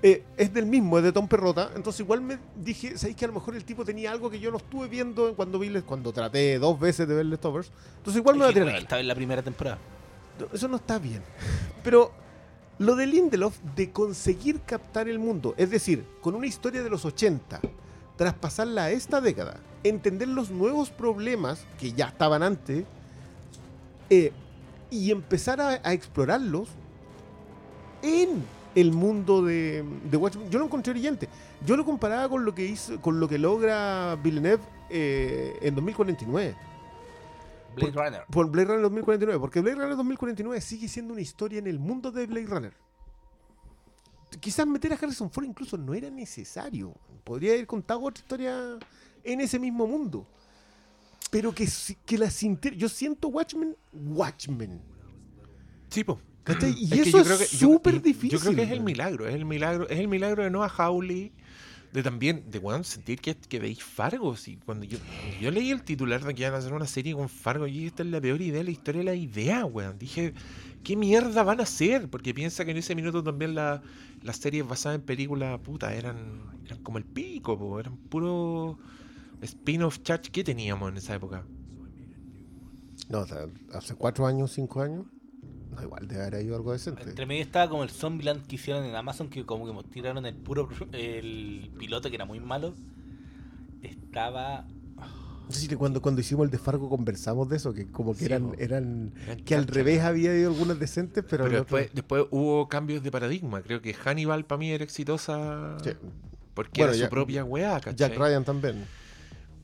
eh, 0.00 0.22
es 0.36 0.54
del 0.54 0.66
mismo, 0.66 0.98
es 0.98 1.04
de 1.04 1.12
Tom 1.12 1.26
Perrota. 1.26 1.70
Entonces 1.74 2.00
igual 2.00 2.20
me 2.20 2.38
dije, 2.56 2.96
¿sabéis 2.96 3.16
que 3.16 3.24
a 3.24 3.28
lo 3.28 3.34
mejor 3.34 3.56
el 3.56 3.64
tipo 3.64 3.84
tenía 3.84 4.12
algo 4.12 4.30
que 4.30 4.38
yo 4.38 4.50
no 4.50 4.58
estuve 4.58 4.86
viendo 4.88 5.34
cuando 5.34 5.58
vi, 5.58 5.80
cuando 5.82 6.12
traté 6.12 6.58
dos 6.58 6.78
veces 6.78 7.08
de 7.08 7.14
ver 7.14 7.26
Leftovers? 7.26 7.70
Entonces 7.98 8.20
igual 8.20 8.36
me 8.36 8.44
va 8.44 8.50
a 8.50 8.52
tirar. 8.52 8.68
Estaba 8.76 9.00
en 9.00 9.08
la 9.08 9.14
primera 9.14 9.42
temporada. 9.42 9.78
Eso 10.52 10.68
no 10.68 10.76
está 10.76 10.98
bien. 10.98 11.22
Pero 11.82 12.12
lo 12.78 12.94
de 12.94 13.06
Lindelof 13.06 13.58
de 13.74 13.90
conseguir 13.90 14.60
captar 14.60 15.08
el 15.08 15.18
mundo, 15.18 15.54
es 15.56 15.70
decir, 15.70 16.04
con 16.20 16.36
una 16.36 16.46
historia 16.46 16.82
de 16.82 16.90
los 16.90 17.04
80, 17.04 17.60
traspasarla 18.16 18.84
a 18.84 18.90
esta 18.90 19.20
década, 19.20 19.58
entender 19.82 20.28
los 20.28 20.50
nuevos 20.50 20.90
problemas 20.90 21.66
que 21.80 21.92
ya 21.92 22.06
estaban 22.06 22.44
antes 22.44 22.84
eh, 24.10 24.32
y 24.90 25.10
empezar 25.10 25.60
a, 25.60 25.80
a 25.82 25.92
explorarlos 25.92 26.68
en 28.02 28.44
el 28.80 28.92
mundo 28.92 29.42
de, 29.42 29.84
de 30.10 30.16
Watchmen, 30.16 30.50
yo 30.50 30.58
lo 30.58 30.66
encontré 30.66 30.92
brillante. 30.92 31.28
Yo 31.64 31.76
lo 31.76 31.84
comparaba 31.84 32.28
con 32.28 32.44
lo 32.44 32.54
que 32.54 32.64
hizo, 32.64 33.00
con 33.00 33.18
lo 33.20 33.28
que 33.28 33.38
logra 33.38 34.16
Villeneuve 34.16 34.62
eh, 34.90 35.56
en 35.62 35.74
2049 35.74 36.56
Blade 37.76 37.92
Runner. 37.92 38.22
por 38.30 38.50
Blade 38.50 38.66
Runner 38.68 38.82
2049, 38.82 39.38
porque 39.40 39.60
Blade 39.60 39.76
Runner 39.76 39.96
2049 39.96 40.60
sigue 40.60 40.88
siendo 40.88 41.12
una 41.12 41.22
historia 41.22 41.58
en 41.58 41.66
el 41.66 41.78
mundo 41.78 42.10
de 42.10 42.26
Blade 42.26 42.46
Runner. 42.46 42.72
Quizás 44.40 44.66
meter 44.66 44.92
a 44.92 44.96
Harrison 44.96 45.30
Ford 45.30 45.44
incluso 45.46 45.76
no 45.78 45.94
era 45.94 46.10
necesario. 46.10 46.94
Podría 47.24 47.52
haber 47.52 47.66
contado 47.66 48.00
otra 48.02 48.20
historia 48.22 48.78
en 49.24 49.40
ese 49.40 49.58
mismo 49.58 49.86
mundo. 49.86 50.26
Pero 51.30 51.54
que, 51.54 51.66
si- 51.66 51.94
que 51.94 52.18
la 52.18 52.30
sintiera. 52.30 52.76
Yo 52.76 52.88
siento 52.88 53.28
Watchmen, 53.28 53.76
Watchmen. 53.92 54.80
Sí, 55.90 56.04
po. 56.04 56.20
¿Cachai? 56.54 56.74
Y 56.78 56.84
Es 56.94 57.06
eso 57.08 57.18
es 57.20 57.48
súper 57.48 58.02
difícil. 58.02 58.30
Yo 58.30 58.40
creo 58.40 58.54
que 58.56 58.62
es 58.62 58.70
el 58.70 58.80
milagro, 58.82 59.28
es 59.28 59.34
el 59.34 59.44
milagro, 59.44 59.88
es 59.88 59.98
el 59.98 60.08
milagro 60.08 60.42
de 60.42 60.50
Noah 60.50 60.68
Hawley, 60.76 61.32
de 61.92 62.02
también, 62.02 62.44
de 62.50 62.58
weón, 62.58 62.84
sentir 62.84 63.20
que, 63.20 63.34
que 63.36 63.58
veis 63.60 63.82
Fargo. 63.82 64.36
Si 64.36 64.56
cuando 64.56 64.84
yo, 64.84 64.98
yo 65.40 65.50
leí 65.50 65.70
el 65.70 65.82
titular 65.82 66.22
de 66.22 66.34
que 66.34 66.42
iban 66.42 66.54
a 66.54 66.58
hacer 66.58 66.72
una 66.72 66.86
serie 66.86 67.14
con 67.14 67.28
Fargo, 67.28 67.66
y 67.66 67.86
esta 67.86 68.02
es 68.02 68.08
la 68.10 68.20
peor 68.20 68.40
idea 68.42 68.58
de 68.58 68.64
la 68.64 68.70
historia 68.70 68.98
de 69.00 69.04
la 69.06 69.14
idea, 69.14 69.64
weón. 69.64 69.98
Dije, 69.98 70.34
¿qué 70.84 70.96
mierda 70.96 71.42
van 71.44 71.60
a 71.60 71.62
hacer? 71.62 72.08
Porque 72.08 72.34
piensa 72.34 72.64
que 72.64 72.72
en 72.72 72.76
ese 72.76 72.94
minuto 72.94 73.22
también 73.22 73.54
la- 73.54 73.82
las 74.22 74.36
series 74.36 74.66
basadas 74.66 74.98
en 74.98 75.04
películas, 75.06 75.58
puta, 75.60 75.94
eran, 75.94 76.42
eran 76.66 76.82
como 76.82 76.98
el 76.98 77.04
pico, 77.04 77.58
po, 77.58 77.78
eran 77.80 77.96
puro 77.96 78.78
spin-off 79.40 80.00
church 80.02 80.30
que 80.30 80.42
teníamos 80.44 80.90
en 80.90 80.96
esa 80.98 81.14
época. 81.14 81.44
No, 83.08 83.20
o 83.20 83.26
sea, 83.26 83.46
hace 83.72 83.94
cuatro 83.94 84.26
años, 84.26 84.52
cinco 84.52 84.82
años. 84.82 85.06
No, 85.78 85.84
igual 85.84 86.08
debe 86.08 86.22
haber 86.26 86.44
ido 86.44 86.56
algo 86.56 86.72
decente. 86.72 87.02
Entre 87.02 87.24
medio 87.26 87.42
estaba 87.42 87.68
como 87.68 87.82
el 87.82 87.90
Zombieland 87.90 88.46
que 88.46 88.56
hicieron 88.56 88.84
en 88.84 88.94
Amazon, 88.94 89.28
que 89.28 89.44
como 89.46 89.66
que 89.82 89.88
tiraron 89.88 90.26
el 90.26 90.34
puro 90.34 90.68
el 90.92 91.70
piloto 91.78 92.08
que 92.08 92.16
era 92.16 92.24
muy 92.24 92.40
malo. 92.40 92.74
Estaba. 93.82 94.66
No 94.96 95.54
sé 95.54 95.60
si 95.60 95.74
cuando, 95.76 96.02
cuando 96.02 96.20
hicimos 96.20 96.44
el 96.44 96.50
de 96.50 96.58
Fargo 96.58 96.90
conversamos 96.90 97.48
de 97.48 97.56
eso, 97.56 97.72
que 97.72 97.86
como 97.90 98.12
que 98.12 98.18
Sí, 98.20 98.24
eran, 98.26 98.48
po. 98.48 98.54
eran 98.58 99.12
Eran 99.24 99.44
que 99.44 99.54
al 99.54 99.66
revés 99.66 100.02
había 100.02 100.36
ido 100.36 100.50
algunas 100.50 100.78
decentes, 100.78 101.24
pero, 101.28 101.44
Pero, 101.44 101.56
el 101.56 101.62
otro- 101.62 101.78
después, 101.78 101.94
después 101.94 102.24
hubo 102.30 102.68
cambios 102.68 103.02
de 103.02 103.10
paradigma. 103.10 103.62
Creo 103.62 103.80
que 103.80 103.94
Hannibal 103.94 104.44
para 104.44 104.58
mí 104.58 104.70
era 104.70 104.84
exitosa 104.84 105.78
Sí. 105.82 105.90
porque 106.52 106.82
Bueno, 106.82 106.92
era 106.92 107.00
ya- 107.00 107.06
su 107.06 107.10
propia 107.10 107.44
weá, 107.44 107.80
¿cachai? 107.80 107.96
Jack 107.96 108.18
Ryan 108.18 108.44
también. 108.44 108.84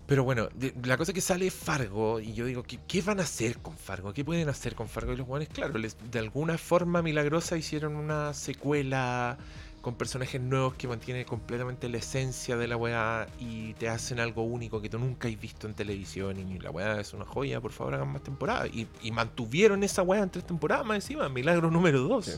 Pero 0.07 0.23
bueno, 0.25 0.49
de- 0.55 0.75
la 0.85 0.97
cosa 0.99 1.12
es 1.12 1.14
que 1.14 1.21
sale 1.23 1.51
Fargo 1.51 2.21
y 2.21 2.35
yo 2.35 2.45
digo, 2.45 2.62
¿qué, 2.62 2.79
qué 2.87 3.01
van 3.01 3.21
a 3.21 3.23
hacer 3.23 3.59
con 3.59 3.77
Fargo? 3.77 4.12
¿Qué 4.12 4.25
pueden 4.25 4.49
hacer 4.51 4.75
con 4.75 4.88
Fargo? 4.88 5.12
Y 5.12 5.17
los 5.17 5.27
guanes, 5.27 5.49
claro, 5.49 5.79
les- 5.79 5.97
de 6.11 6.19
alguna 6.19 6.59
forma 6.59 7.01
milagrosa 7.01 7.57
hicieron 7.57 7.97
una 7.97 8.35
secuela 8.35 9.38
con 9.81 9.95
personajes 9.97 10.40
nuevos 10.40 10.75
que 10.75 10.88
mantienen 10.88 11.25
completamente 11.25 11.90
la 11.90 11.99
esencia 11.99 12.57
de 12.57 12.67
la 12.69 12.77
weá 12.77 13.27
y 13.38 13.75
te 13.75 13.88
hacen 13.90 14.19
algo 14.19 14.43
único 14.43 14.81
que 14.81 14.88
tú 14.88 14.99
nunca 14.99 15.29
has 15.29 15.38
visto 15.38 15.67
en 15.67 15.75
televisión 15.75 16.38
y 16.38 16.59
la 16.59 16.71
weá 16.71 17.01
es 17.01 17.12
una 17.12 17.27
joya, 17.27 17.61
por 17.61 17.71
favor 17.73 17.95
hagan 17.95 18.09
más 18.11 18.23
temporadas. 18.23 18.71
Y, 18.75 18.87
y 19.03 19.11
mantuvieron 19.11 19.83
esa 19.85 20.03
weá 20.03 20.23
en 20.23 20.31
tres 20.31 20.47
temporadas 20.47 20.87
más 20.87 20.97
encima, 20.97 21.29
milagro 21.29 21.71
número 21.71 22.01
dos. 22.01 22.25
Sí. 22.27 22.33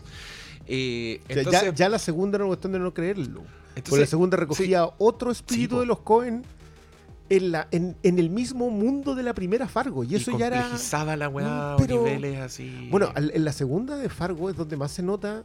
Eh, 0.68 1.20
O 1.22 1.26
sea, 1.32 1.36
entonces, 1.38 1.62
ya, 1.62 1.72
ya 1.74 1.88
la 1.88 1.98
segunda 2.00 2.36
era 2.36 2.44
una 2.44 2.50
cuestión 2.50 2.72
de 2.72 2.78
no 2.80 2.92
creerlo. 2.92 3.42
Porque 3.74 4.00
la 4.00 4.06
segunda 4.06 4.36
recogía 4.36 4.88
otro 4.98 5.30
espíritu 5.30 5.78
de 5.80 5.86
los 5.86 6.00
Cohen 6.00 6.42
en, 7.28 7.52
la, 7.52 7.68
en, 7.70 7.96
en 8.02 8.18
el 8.18 8.30
mismo 8.30 8.70
mundo 8.70 9.14
de 9.14 9.22
la 9.22 9.34
primera 9.34 9.66
Fargo. 9.68 10.04
Y 10.04 10.12
y 10.12 10.16
eso 10.16 10.38
ya 10.38 10.46
era. 10.46 11.16
la 11.16 11.28
weá 11.28 11.74
Mm, 11.74 11.80
pero- 11.80 12.00
a 12.02 12.08
niveles 12.08 12.40
así. 12.40 12.88
Bueno, 12.90 13.10
al- 13.14 13.30
en 13.34 13.44
la 13.44 13.52
segunda 13.52 13.96
de 13.96 14.08
Fargo 14.08 14.48
es 14.50 14.56
donde 14.56 14.76
más 14.76 14.92
se 14.92 15.02
nota 15.02 15.44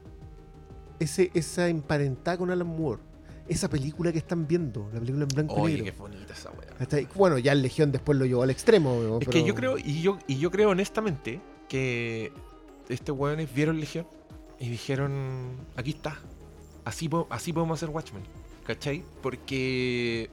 ese, 1.00 1.32
esa 1.34 1.67
emparentada 1.67 2.38
con 2.38 2.52
Alan 2.52 2.67
Moore. 2.67 3.02
Esa 3.48 3.70
película 3.70 4.12
que 4.12 4.20
están 4.20 4.48
viendo, 4.48 4.88
la 4.94 5.00
película 5.00 5.24
en 5.24 5.28
blanco 5.30 5.58
y 5.58 5.62
Oye, 5.74 5.76
qué 5.78 5.82
negro. 5.84 6.00
bonita 6.04 6.34
esa 6.34 6.52
weá. 6.52 7.08
Bueno, 7.15 7.38
ya 7.39 7.52
el 7.52 7.62
Legión 7.62 7.91
después 7.91 8.17
lo 8.17 8.26
llevó 8.26 8.44
al 8.44 8.50
extremo. 8.52 8.94
Es 9.20 9.20
pero- 9.20 9.32
que 9.32 9.44
yo 9.44 9.56
creo, 9.56 9.78
y 9.78 10.02
yo, 10.02 10.20
y 10.28 10.38
yo 10.38 10.52
creo 10.52 10.70
honestamente 10.70 11.41
que 11.67 12.32
estos 12.88 13.17
weones 13.17 13.54
vieron 13.54 13.80
Legión 13.80 14.06
y 14.60 14.70
dijeron, 14.70 15.56
aquí 15.76 15.89
está, 15.91 16.20
así, 16.86 17.10
así 17.30 17.52
podemos 17.52 17.80
hacer 17.80 17.89
Watchmen, 17.89 18.24
¿cachai? 18.65 19.04
Porque 19.22 20.30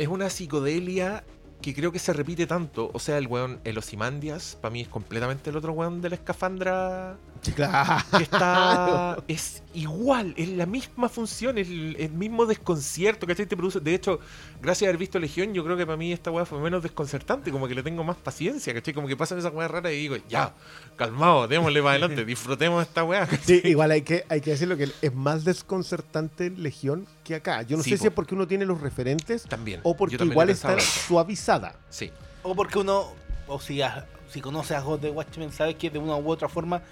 es 0.00 0.08
una 0.08 0.30
psicodelia 0.30 1.24
que 1.60 1.74
creo 1.74 1.92
que 1.92 1.98
se 1.98 2.14
repite 2.14 2.46
tanto. 2.46 2.90
O 2.94 2.98
sea, 2.98 3.18
el 3.18 3.26
weón, 3.26 3.60
el 3.64 3.76
Osimandias, 3.76 4.56
para 4.58 4.72
mí 4.72 4.80
es 4.80 4.88
completamente 4.88 5.50
el 5.50 5.56
otro 5.56 5.72
weón 5.72 6.00
de 6.00 6.08
la 6.08 6.14
escafandra 6.14 7.18
claro. 7.54 8.02
que 8.16 8.22
está 8.22 9.18
es 9.28 9.62
igual, 9.74 10.34
es 10.36 10.48
la 10.48 10.66
misma 10.66 11.08
función, 11.08 11.56
es 11.58 11.68
el, 11.68 11.96
el 11.98 12.10
mismo 12.12 12.44
desconcierto, 12.46 13.26
¿cachai? 13.26 13.46
Te 13.46 13.56
produce, 13.56 13.80
de 13.80 13.94
hecho, 13.94 14.18
gracias 14.60 14.86
a 14.86 14.90
haber 14.90 14.98
visto 14.98 15.18
Legión, 15.18 15.54
yo 15.54 15.64
creo 15.64 15.76
que 15.76 15.86
para 15.86 15.96
mí 15.96 16.12
esta 16.12 16.30
weá 16.30 16.44
fue 16.44 16.58
menos 16.60 16.82
desconcertante, 16.82 17.50
como 17.50 17.68
que 17.68 17.74
le 17.74 17.82
tengo 17.82 18.02
más 18.04 18.16
paciencia, 18.16 18.74
¿cachai? 18.74 18.92
Como 18.94 19.06
que 19.08 19.16
pasan 19.16 19.38
esas 19.38 19.52
weas 19.54 19.70
raras 19.70 19.92
y 19.92 19.96
digo, 19.96 20.16
ya, 20.28 20.54
calmado, 20.96 21.46
démosle 21.46 21.80
para 21.80 21.92
adelante, 21.92 22.24
disfrutemos 22.26 22.82
esta 22.82 23.04
weá. 23.04 23.28
Sí, 23.44 23.60
igual 23.64 23.90
hay 23.92 24.02
que, 24.02 24.24
hay 24.28 24.40
que 24.40 24.50
decirlo 24.50 24.76
que 24.76 24.88
es 25.00 25.14
más 25.14 25.44
desconcertante 25.44 26.46
en 26.46 26.62
Legión 26.62 27.06
que 27.24 27.36
acá. 27.36 27.62
Yo 27.62 27.76
no 27.76 27.82
Sí, 27.82 27.90
sé 27.90 27.96
po. 27.96 28.00
si 28.02 28.08
es 28.08 28.12
porque 28.14 28.34
uno 28.34 28.46
tiene 28.48 28.64
los 28.66 28.80
referentes 28.80 29.44
También. 29.44 29.80
o 29.84 29.96
porque 29.96 30.18
también 30.18 30.32
igual 30.32 30.50
está 30.50 30.74
eso. 30.76 31.00
suavizada. 31.08 31.76
Sí. 31.88 32.10
O 32.42 32.54
porque 32.54 32.78
uno. 32.78 33.12
O 33.46 33.60
si, 33.60 33.82
a- 33.82 34.06
si 34.30 34.40
conoces 34.40 34.76
a 34.76 34.80
God 34.80 35.00
de 35.00 35.10
Watchmen, 35.10 35.52
sabes 35.52 35.74
que 35.76 35.90
de 35.90 35.98
una 35.98 36.16
u 36.16 36.28
otra 36.30 36.48
forma 36.48 36.82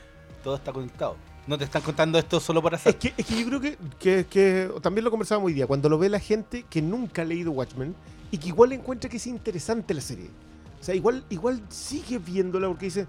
todo 0.42 0.56
está 0.56 0.72
conectado. 0.72 1.16
No 1.48 1.56
te 1.56 1.64
están 1.64 1.80
contando 1.80 2.18
esto 2.18 2.40
solo 2.40 2.62
Es 2.68 2.74
hacer. 2.74 2.98
que, 2.98 3.14
es 3.16 3.24
que 3.24 3.40
yo 3.40 3.46
creo 3.46 3.61
que, 3.61 3.78
que, 3.98 4.26
que 4.26 4.70
también 4.82 5.02
lo 5.02 5.11
conversábamos 5.11 5.46
hoy 5.46 5.54
día, 5.54 5.66
cuando 5.66 5.88
lo 5.88 5.98
ve 5.98 6.11
la 6.11 6.20
gente 6.20 6.66
que 6.68 6.82
nunca 6.82 7.22
ha 7.22 7.24
leído 7.24 7.52
Watchmen 7.52 7.96
y 8.30 8.37
que 8.37 8.48
igual 8.48 8.72
encuentra 8.72 9.08
que 9.08 9.16
es 9.16 9.26
interesante 9.26 9.94
la 9.94 10.02
serie. 10.02 10.28
O 10.78 10.84
sea, 10.84 10.94
igual, 10.94 11.24
igual 11.30 11.62
sigue 11.70 12.18
viéndola 12.18 12.68
porque 12.68 12.84
dice, 12.84 13.06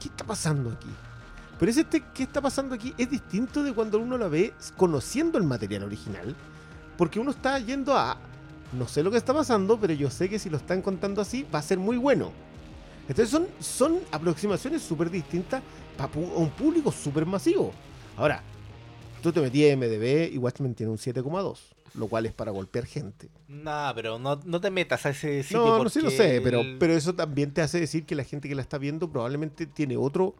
¿qué 0.00 0.08
está 0.08 0.24
pasando 0.24 0.70
aquí? 0.70 0.88
Pero 1.58 1.72
ese 1.72 1.80
este, 1.80 2.04
¿qué 2.14 2.22
está 2.22 2.40
pasando 2.40 2.76
aquí? 2.76 2.94
Es 2.96 3.10
distinto 3.10 3.64
de 3.64 3.72
cuando 3.72 3.98
uno 3.98 4.16
la 4.16 4.28
ve 4.28 4.54
conociendo 4.76 5.36
el 5.36 5.44
material 5.44 5.82
original, 5.82 6.36
porque 6.96 7.18
uno 7.18 7.32
está 7.32 7.58
yendo 7.58 7.96
a, 7.96 8.16
no 8.78 8.86
sé 8.86 9.02
lo 9.02 9.10
que 9.10 9.16
está 9.16 9.34
pasando, 9.34 9.76
pero 9.80 9.92
yo 9.92 10.08
sé 10.08 10.28
que 10.28 10.38
si 10.38 10.48
lo 10.50 10.56
están 10.56 10.82
contando 10.82 11.20
así 11.20 11.44
va 11.52 11.58
a 11.58 11.62
ser 11.62 11.78
muy 11.78 11.96
bueno. 11.96 12.30
Entonces 13.08 13.28
son, 13.28 13.48
son 13.58 13.98
aproximaciones 14.12 14.82
súper 14.82 15.10
distintas 15.10 15.62
para 15.96 16.10
un 16.18 16.50
público 16.50 16.90
súper 16.90 17.26
masivo. 17.26 17.72
Ahora, 18.16 18.42
tú 19.22 19.32
te 19.32 19.40
metías 19.40 19.70
en 19.70 19.78
MDB 19.78 20.32
y 20.32 20.38
Watchmen 20.38 20.74
tiene 20.74 20.92
un 20.92 20.98
7,2, 20.98 21.58
lo 21.94 22.08
cual 22.08 22.26
es 22.26 22.32
para 22.32 22.50
golpear 22.50 22.84
gente. 22.84 23.30
Nah, 23.48 23.92
pero 23.94 24.18
no, 24.18 24.38
no 24.44 24.60
te 24.60 24.70
metas 24.70 25.06
a 25.06 25.10
ese 25.10 25.42
sitio. 25.42 25.64
No, 25.64 25.84
no 25.84 25.88
sí 25.88 26.00
lo 26.00 26.06
porque 26.06 26.16
sé, 26.16 26.40
pero, 26.42 26.62
pero 26.78 26.92
eso 26.92 27.14
también 27.14 27.52
te 27.52 27.62
hace 27.62 27.80
decir 27.80 28.04
que 28.04 28.14
la 28.14 28.24
gente 28.24 28.48
que 28.48 28.54
la 28.54 28.62
está 28.62 28.78
viendo 28.78 29.10
probablemente 29.10 29.66
tiene 29.66 29.96
otro... 29.96 30.34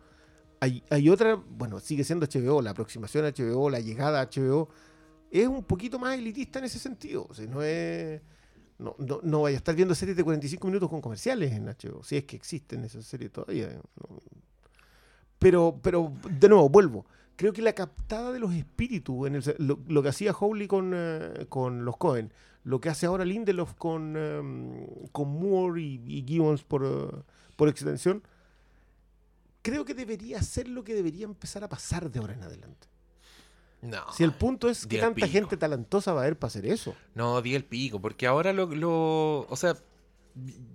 Hay, 0.60 0.84
hay 0.90 1.08
otra, 1.08 1.34
bueno, 1.34 1.80
sigue 1.80 2.04
siendo 2.04 2.26
HBO, 2.26 2.62
la 2.62 2.70
aproximación 2.70 3.24
a 3.24 3.30
HBO, 3.30 3.68
la 3.68 3.80
llegada 3.80 4.20
a 4.20 4.26
HBO, 4.30 4.68
es 5.28 5.48
un 5.48 5.64
poquito 5.64 5.98
más 5.98 6.16
elitista 6.16 6.60
en 6.60 6.66
ese 6.66 6.78
sentido. 6.78 7.26
O 7.28 7.34
sea, 7.34 7.46
no 7.46 7.62
es... 7.62 8.20
No, 8.78 8.96
no, 8.98 9.20
no 9.22 9.42
vaya 9.42 9.56
a 9.56 9.58
estar 9.58 9.74
viendo 9.76 9.94
series 9.94 10.16
de 10.16 10.24
45 10.24 10.66
minutos 10.66 10.88
con 10.88 11.00
comerciales 11.00 11.52
en 11.52 11.66
HBO, 11.66 12.02
si 12.02 12.16
es 12.16 12.24
que 12.24 12.34
existen 12.34 12.84
esas 12.84 13.04
series 13.04 13.30
todavía. 13.30 13.68
no. 13.68 14.18
Pero, 15.42 15.78
pero, 15.83 16.12
de 16.31 16.48
nuevo, 16.48 16.68
vuelvo. 16.70 17.05
creo 17.37 17.52
que 17.52 17.61
la 17.62 17.72
captada 17.74 18.33
de 18.33 18.38
los 18.38 18.55
espíritus, 18.55 19.26
en 19.26 19.35
el 19.35 19.55
lo, 19.59 19.78
lo 19.88 20.02
que 20.02 20.09
hacía 20.09 20.33
Howley 20.33 20.68
con, 20.68 20.92
eh, 20.94 21.46
con 21.48 21.85
los 21.85 21.96
Cohen, 21.96 22.33
lo 22.64 22.81
que 22.81 22.88
hace 22.88 23.07
ahora 23.07 23.24
Lindelof 23.24 23.74
con, 23.74 24.16
em, 24.16 24.87
con 25.11 25.28
Moore 25.28 25.83
y, 25.83 26.00
y 26.07 26.24
Gibbons 26.26 26.62
por, 26.62 26.85
eh, 26.85 27.22
por 27.57 27.68
extensión, 27.68 28.22
creo 29.62 29.85
que 29.85 29.94
debería 29.94 30.40
ser 30.42 30.68
lo 30.68 30.85
que 30.85 30.94
debería 30.94 31.24
empezar 31.24 31.64
a 31.64 31.68
pasar 31.68 32.11
de 32.11 32.20
ahora 32.20 32.35
en 32.35 32.42
adelante. 32.42 32.88
No. 33.81 34.00
Si 34.12 34.22
el 34.22 34.33
punto 34.33 34.68
es 34.68 34.87
que 34.87 34.98
tanta 34.98 35.16
pico. 35.16 35.26
gente 35.28 35.57
talentosa 35.57 36.12
va 36.12 36.20
a 36.20 36.22
haber 36.24 36.38
para 36.38 36.48
hacer 36.48 36.66
eso. 36.66 36.94
No, 37.16 37.42
di 37.42 37.57
el 37.57 37.64
pico, 37.64 38.00
porque 38.00 38.28
ahora 38.28 38.52
lo, 38.52 38.66
lo- 38.66 39.40
O 39.48 39.57
sea, 39.57 39.74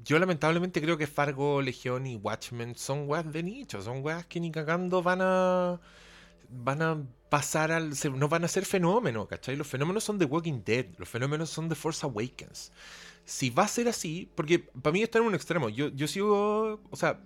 yo 0.03 0.19
lamentablemente 0.19 0.81
creo 0.81 0.97
que 0.97 1.07
Fargo, 1.07 1.61
Legión 1.61 2.05
y 2.07 2.15
Watchmen 2.15 2.75
son 2.75 3.09
weas 3.09 3.31
de 3.31 3.43
nicho, 3.43 3.81
son 3.81 4.03
weas 4.03 4.25
que 4.25 4.39
ni 4.39 4.51
cagando 4.51 5.01
van 5.03 5.19
a. 5.21 5.79
van 6.49 6.81
a 6.81 7.03
pasar 7.29 7.71
al. 7.71 7.95
se- 7.95 8.09
no 8.09 8.29
van 8.29 8.43
a 8.45 8.47
ser 8.47 8.65
fenómenos, 8.65 9.27
¿cachai? 9.27 9.55
Los 9.55 9.67
fenómenos 9.67 10.03
son 10.03 10.17
de 10.19 10.25
Walking 10.25 10.61
Dead, 10.65 10.85
los 10.97 11.09
fenómenos 11.09 11.49
son 11.49 11.69
de 11.69 11.75
Force 11.75 12.05
Awakens. 12.05 12.71
Si 13.25 13.49
va 13.49 13.63
a 13.63 13.67
ser 13.67 13.87
así, 13.89 14.29
porque 14.35 14.59
para 14.59 14.93
mí 14.93 15.01
está 15.03 15.19
en 15.19 15.25
un 15.25 15.35
extremo. 15.35 15.69
Yo, 15.69 15.89
yo 15.89 16.07
sigo. 16.07 16.81
O 16.89 16.95
sea, 16.95 17.19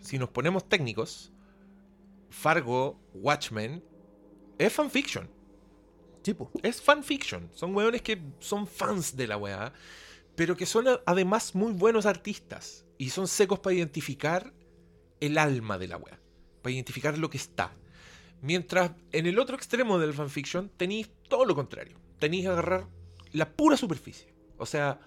si 0.00 0.18
nos 0.18 0.30
ponemos 0.30 0.68
técnicos, 0.68 1.32
Fargo, 2.30 2.98
Watchmen, 3.14 3.82
es 4.58 4.72
fanfiction. 4.72 5.28
Tipo. 6.22 6.50
Es 6.62 6.80
fanfiction. 6.80 7.50
Son 7.52 7.74
weones 7.76 8.02
que 8.02 8.18
son 8.38 8.66
fans 8.66 9.14
de 9.16 9.26
la 9.26 9.36
weá, 9.36 9.72
pero 10.36 10.56
que 10.56 10.66
son 10.66 10.88
a- 10.88 11.00
además 11.06 11.54
muy 11.54 11.72
buenos 11.72 12.06
artistas. 12.06 12.84
Y 12.98 13.10
son 13.10 13.26
secos 13.28 13.58
para 13.58 13.74
identificar 13.74 14.52
el 15.20 15.38
alma 15.38 15.78
de 15.78 15.88
la 15.88 15.96
weá. 15.96 16.20
Para 16.62 16.72
identificar 16.72 17.18
lo 17.18 17.28
que 17.30 17.38
está. 17.38 17.72
Mientras 18.40 18.92
en 19.12 19.26
el 19.26 19.38
otro 19.38 19.56
extremo 19.56 19.98
del 19.98 20.14
fanfiction 20.14 20.68
tenéis 20.76 21.10
todo 21.28 21.44
lo 21.44 21.54
contrario. 21.54 21.98
Tenéis 22.18 22.46
agarrar 22.46 22.86
la 23.32 23.50
pura 23.50 23.76
superficie. 23.76 24.32
O 24.58 24.66
sea, 24.66 25.00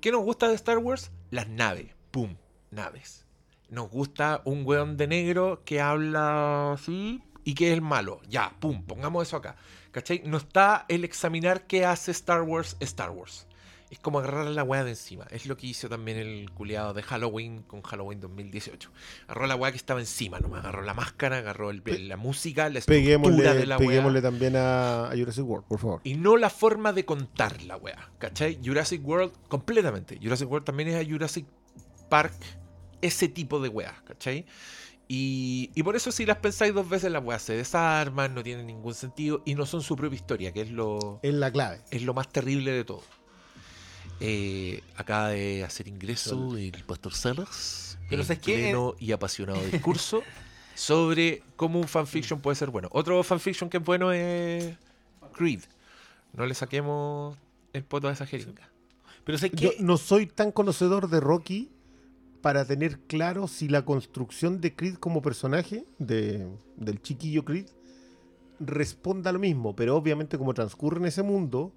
¿qué 0.00 0.10
nos 0.10 0.22
gusta 0.22 0.48
de 0.48 0.54
Star 0.54 0.78
Wars? 0.78 1.10
Las 1.30 1.48
naves. 1.48 1.94
¡Pum! 2.10 2.36
Naves. 2.70 3.26
Nos 3.68 3.88
gusta 3.90 4.42
un 4.44 4.66
weón 4.66 4.96
de 4.96 5.06
negro 5.06 5.62
que 5.64 5.80
habla 5.80 6.72
así 6.72 7.22
y 7.44 7.54
que 7.54 7.68
es 7.68 7.72
el 7.74 7.82
malo. 7.82 8.20
Ya, 8.28 8.56
pum, 8.60 8.84
pongamos 8.84 9.26
eso 9.28 9.36
acá. 9.36 9.56
¿Cachai? 9.92 10.22
No 10.24 10.36
está 10.38 10.84
el 10.88 11.04
examinar 11.04 11.66
qué 11.66 11.84
hace 11.84 12.10
Star 12.10 12.42
Wars 12.42 12.76
Star 12.80 13.10
Wars. 13.10 13.46
Es 13.92 13.98
como 13.98 14.20
agarrar 14.20 14.46
la 14.46 14.62
weá 14.64 14.84
de 14.84 14.90
encima. 14.90 15.26
Es 15.30 15.44
lo 15.44 15.58
que 15.58 15.66
hizo 15.66 15.86
también 15.86 16.16
el 16.16 16.50
culiado 16.52 16.94
de 16.94 17.02
Halloween 17.02 17.60
con 17.62 17.82
Halloween 17.82 18.20
2018. 18.20 18.90
Agarró 19.28 19.46
la 19.46 19.54
weá 19.54 19.70
que 19.70 19.76
estaba 19.76 20.00
encima 20.00 20.40
nomás. 20.40 20.60
Agarró 20.60 20.80
la 20.80 20.94
máscara, 20.94 21.36
agarró 21.38 21.68
el- 21.68 21.82
la 22.08 22.16
música, 22.16 22.70
la 22.70 22.78
estructura 22.78 23.02
Peguémosle, 23.04 23.54
de 23.54 23.66
la 23.66 23.76
weá. 23.76 23.86
peguémosle 23.86 24.22
también 24.22 24.56
a, 24.56 25.10
a 25.10 25.14
Jurassic 25.14 25.44
World, 25.44 25.66
por 25.68 25.78
favor. 25.78 26.00
Y 26.04 26.14
no 26.14 26.38
la 26.38 26.48
forma 26.48 26.94
de 26.94 27.04
contar 27.04 27.60
la 27.64 27.76
weá. 27.76 28.10
¿Cachai? 28.18 28.58
Jurassic 28.64 29.06
World, 29.06 29.32
completamente. 29.48 30.18
Jurassic 30.22 30.50
World 30.50 30.64
también 30.64 30.88
es 30.88 31.06
a 31.06 31.06
Jurassic 31.06 31.44
Park, 32.08 32.32
ese 33.02 33.28
tipo 33.28 33.60
de 33.60 33.68
weá, 33.68 34.02
¿cachai? 34.06 34.46
Y, 35.06 35.70
y 35.74 35.82
por 35.82 35.96
eso 35.96 36.10
si 36.12 36.24
las 36.24 36.38
pensáis 36.38 36.72
dos 36.72 36.88
veces 36.88 37.12
las 37.12 37.22
weas 37.22 37.42
se 37.42 37.54
desarman, 37.54 38.34
no 38.34 38.42
tienen 38.42 38.66
ningún 38.66 38.94
sentido 38.94 39.42
y 39.44 39.54
no 39.54 39.66
son 39.66 39.82
su 39.82 39.96
propia 39.96 40.16
historia, 40.16 40.52
que 40.52 40.62
es 40.62 40.70
lo, 40.70 41.20
Es 41.22 41.34
la 41.34 41.50
clave. 41.52 41.80
es 41.90 42.02
lo 42.04 42.14
más 42.14 42.30
terrible 42.30 42.70
de 42.72 42.84
todo. 42.84 43.02
Eh, 44.20 44.82
acaba 44.96 45.30
de 45.30 45.64
hacer 45.64 45.88
ingreso 45.88 46.56
el 46.56 46.84
pastor 46.84 47.12
Salas 47.12 47.98
Pero 48.08 48.22
en 48.22 48.28
¿sabes 48.28 48.42
qué? 48.42 48.54
pleno 48.54 48.94
y 49.00 49.10
apasionado 49.10 49.60
discurso 49.64 50.22
sobre 50.74 51.42
cómo 51.56 51.80
un 51.80 51.88
fanfiction 51.88 52.40
puede 52.40 52.54
ser 52.56 52.70
bueno. 52.70 52.88
Otro 52.92 53.22
fanfiction 53.22 53.68
que 53.68 53.78
es 53.78 53.84
bueno 53.84 54.12
es 54.12 54.76
Creed. 55.32 55.60
No 56.32 56.46
le 56.46 56.54
saquemos 56.54 57.36
el 57.72 57.84
poto 57.84 58.08
a 58.08 58.12
esa 58.12 58.26
jeringa. 58.26 58.68
Pero 59.24 59.38
sé 59.38 59.50
Yo 59.50 59.70
que 59.70 59.76
no 59.80 59.96
soy 59.96 60.26
tan 60.26 60.52
conocedor 60.52 61.08
de 61.08 61.20
Rocky 61.20 61.70
para 62.40 62.64
tener 62.64 62.98
claro 63.00 63.46
si 63.46 63.68
la 63.68 63.84
construcción 63.84 64.60
de 64.60 64.74
Creed 64.74 64.96
como 64.96 65.22
personaje, 65.22 65.84
de, 65.98 66.48
del 66.76 67.00
chiquillo 67.00 67.44
Creed, 67.44 67.66
responda 68.58 69.30
a 69.30 69.32
lo 69.32 69.38
mismo, 69.38 69.74
pero 69.76 69.96
obviamente 69.96 70.38
como 70.38 70.54
transcurre 70.54 70.98
en 70.98 71.06
ese 71.06 71.22
mundo, 71.22 71.72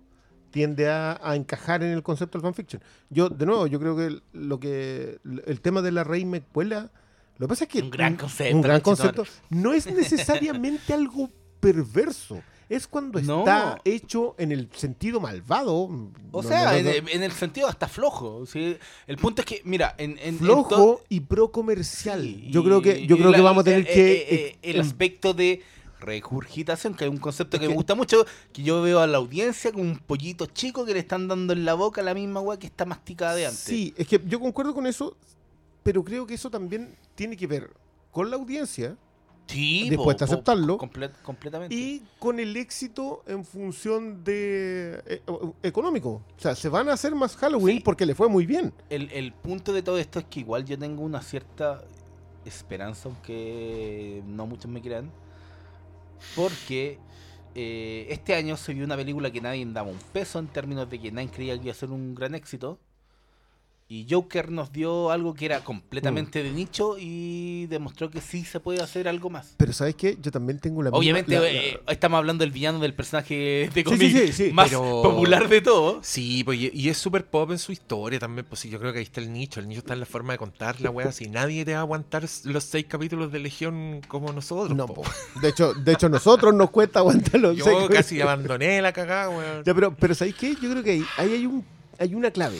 tiende 0.56 0.90
a, 0.90 1.20
a 1.22 1.36
encajar 1.36 1.84
en 1.84 1.92
el 1.92 2.02
concepto 2.02 2.38
del 2.38 2.44
fanfiction. 2.44 2.82
Yo, 3.10 3.28
de 3.28 3.46
nuevo, 3.46 3.68
yo 3.68 3.78
creo 3.78 3.98
que 3.98 4.22
lo 4.32 4.58
que 4.58 5.20
el 5.46 5.60
tema 5.60 5.82
de 5.82 5.92
la 5.92 6.06
Rey 6.06 6.24
Mecuela, 6.24 6.90
lo 7.38 7.46
que 7.46 7.50
pasa 7.50 7.66
es 7.66 7.70
que 7.70 7.82
Un 7.82 7.90
gran 7.92 8.16
concepto, 8.16 8.56
un 8.56 8.62
gran 8.62 8.80
concepto, 8.80 9.26
no 9.50 9.74
es 9.74 9.86
necesariamente 9.92 10.94
algo 10.94 11.30
perverso. 11.60 12.42
Es 12.70 12.88
cuando 12.88 13.22
No. 13.22 13.40
está 13.40 13.80
hecho 13.84 14.34
en 14.40 14.52
el 14.54 14.70
sentido 14.74 15.20
malvado. 15.20 15.74
O 15.76 16.12
No, 16.32 16.42
sea, 16.42 16.72
no, 16.82 16.90
en, 16.90 17.22
el 17.22 17.32
sentido 17.34 17.68
hasta 17.68 17.88
flojo. 17.90 18.46
¿sí? 18.46 18.78
El 19.06 19.18
punto 19.18 19.42
es 19.42 19.46
que, 19.46 19.62
mira, 19.66 19.94
en, 19.98 20.18
en- 20.20 20.40
flojo 20.40 21.02
y 21.10 21.20
pro 21.20 21.52
comercial. 21.52 22.22
Sí, 22.24 22.48
yo 22.50 22.64
creo 22.64 22.82
que 22.82 23.06
yo 23.06 23.18
creo 23.18 23.30
la- 23.32 23.38
que 23.38 23.44
vamos 23.44 23.62
a 23.62 23.66
tener 23.66 23.82
eh, 23.82 23.94
que 23.94 24.14
eh, 24.14 24.26
eh, 24.30 24.58
el 24.64 24.76
em- 24.78 24.82
aspecto 24.82 25.34
de 25.36 25.62
regurgitación, 26.06 26.94
que 26.94 27.06
es 27.06 27.10
un 27.12 27.18
concepto 27.18 27.60
que 27.60 27.68
me 27.68 27.74
gusta 27.74 27.96
mucho, 27.96 28.26
que 28.54 28.64
yo 28.64 28.82
veo 28.82 29.00
a 29.00 29.08
la 29.08 29.18
audiencia 29.18 29.72
como 29.72 29.84
un 29.84 29.98
pollito 29.98 30.46
chico 30.46 30.86
que 30.86 30.94
le 30.94 31.00
están 31.00 31.28
dando 31.28 31.54
en 31.54 31.66
la 31.66 31.74
boca 31.74 32.02
la 32.02 32.14
misma 32.14 32.40
weá 32.42 32.58
que 32.60 32.68
está 32.68 32.86
masticada 32.86 33.36
de 33.36 33.48
antes. 33.48 33.60
Sí, 33.60 33.94
es 33.98 34.08
que 34.08 34.22
yo 34.26 34.40
concuerdo 34.40 34.74
con 34.74 34.88
eso, 34.88 35.18
pero 35.84 36.04
creo 36.04 36.26
que 36.26 36.36
eso 36.36 36.50
también 36.50 36.96
tiene 37.16 37.36
que 37.36 37.48
ver 37.48 37.72
con 38.12 38.30
la 38.30 38.38
audiencia 38.38 38.96
Sí, 39.48 39.88
Dispuesta 39.92 40.26
a 40.26 40.28
aceptarlo. 40.28 40.80
comple- 40.80 41.12
completamente. 41.22 41.76
y 41.76 42.02
con 42.18 42.40
el 42.40 42.58
éxito 42.58 43.22
en 43.28 43.46
función 43.46 44.24
de 44.24 45.00
eh, 45.06 45.22
económico. 45.62 46.24
O 46.36 46.40
sea, 46.42 46.56
se 46.56 46.68
van 46.68 46.90
a 46.90 46.94
hacer 46.94 47.14
más 47.14 47.36
Halloween 47.38 47.78
Sí. 47.78 47.84
porque 47.84 48.08
le 48.08 48.16
fue 48.16 48.28
muy 48.28 48.48
bien. 48.48 48.74
el, 48.90 49.12
el 49.12 49.34
punto 49.34 49.72
de 49.72 49.84
todo 49.84 50.00
esto 50.00 50.18
es 50.18 50.26
que 50.26 50.40
igual 50.40 50.66
yo 50.66 50.80
tengo 50.80 51.04
una 51.04 51.22
cierta 51.22 51.84
esperanza, 52.44 53.08
aunque 53.08 54.24
no 54.26 54.48
muchos 54.48 54.70
me 54.72 54.82
crean, 54.82 55.12
porque 56.36 57.00
eh, 57.56 58.08
este 58.10 58.36
año 58.36 58.58
se 58.58 58.74
vio 58.74 58.84
una 58.84 58.98
película 58.98 59.32
que 59.32 59.42
nadie 59.42 59.66
daba 59.66 59.90
un 59.90 60.00
peso 60.12 60.40
en 60.40 60.48
términos 60.48 60.90
de 60.90 61.00
que 61.00 61.12
nadie 61.12 61.30
creía 61.30 61.56
que 61.58 61.64
iba 61.64 61.72
a 61.72 61.76
ser 61.76 61.90
un 61.92 62.14
gran 62.16 62.36
éxito. 62.36 62.80
Y 63.88 64.08
Joker 64.10 64.50
nos 64.52 64.72
dio 64.72 65.12
algo 65.12 65.36
que 65.36 65.46
era 65.46 65.60
completamente 65.64 66.42
de 66.42 66.50
nicho 66.50 66.96
y 67.00 67.68
demostró 67.68 68.10
que 68.10 68.20
sí 68.20 68.44
se 68.44 68.60
puede 68.60 68.82
hacer 68.82 69.08
algo 69.08 69.30
más. 69.30 69.54
Pero 69.58 69.74
¿sabes 69.74 69.94
qué? 69.94 70.18
Yo 70.20 70.32
también 70.32 70.58
tengo 70.58 70.82
la 70.82 70.90
misma- 70.90 70.98
Obviamente 70.98 71.40
la- 71.40 71.48
eh, 71.48 71.80
estamos 71.90 72.18
hablando 72.18 72.44
del 72.44 72.50
villano 72.52 72.80
del 72.80 72.96
personaje 72.96 73.70
de 73.72 73.84
cómic 73.84 74.02
sí, 74.02 74.28
sí, 74.28 74.34
sí, 74.48 74.52
más 74.54 74.70
pero- 74.70 75.04
popular 75.04 75.48
de 75.48 75.62
todo. 75.62 76.00
Sí, 76.02 76.44
pues, 76.44 76.60
y, 76.74 76.90
es 76.90 76.98
súper 76.98 77.28
pop 77.28 77.52
en 77.52 77.60
su 77.60 77.72
historia 77.72 78.18
también. 78.18 78.48
Pues 78.50 78.60
sí, 78.62 78.72
yo 78.72 78.80
creo 78.80 78.92
que 78.92 78.98
ahí 79.00 79.04
está 79.06 79.22
el 79.22 79.32
nicho. 79.32 79.60
El 79.60 79.68
nicho 79.68 79.82
está 79.82 79.94
en 79.94 80.00
la 80.00 80.08
forma 80.08 80.34
de 80.34 80.40
contar 80.40 80.82
la 80.82 80.90
wea. 80.90 81.12
Si 81.12 81.28
nadie 81.30 81.64
te 81.64 81.74
va 81.74 81.78
a 81.78 81.82
aguantar 81.82 82.26
los 82.46 82.64
seis 82.64 82.88
capítulos 82.90 83.32
de 83.32 83.38
Legión 83.38 84.02
como 84.08 84.34
nosotros. 84.34 84.76
No, 84.76 84.88
po. 84.88 85.04
de 85.40 85.50
hecho, 85.50 85.76
de 85.76 85.92
hecho 85.94 86.10
nosotros 86.10 86.56
nos 86.56 86.72
cuesta 86.72 87.02
aguantar 87.02 87.40
los 87.40 87.56
Yo 87.56 87.66
seis- 87.66 87.88
casi 87.92 88.20
abandoné 88.20 88.82
la 88.82 88.92
cagada, 88.94 89.30
weón. 89.30 89.64
Ya, 89.64 89.76
pero, 89.76 89.96
pero 89.96 90.16
¿sabéis 90.16 90.36
qué? 90.38 90.56
Yo 90.60 90.72
creo 90.72 90.82
que 90.82 90.90
ahí, 90.90 91.06
ahí 91.18 91.34
hay, 91.34 91.46
un, 91.46 91.64
hay 92.00 92.16
una 92.16 92.32
clave. 92.32 92.58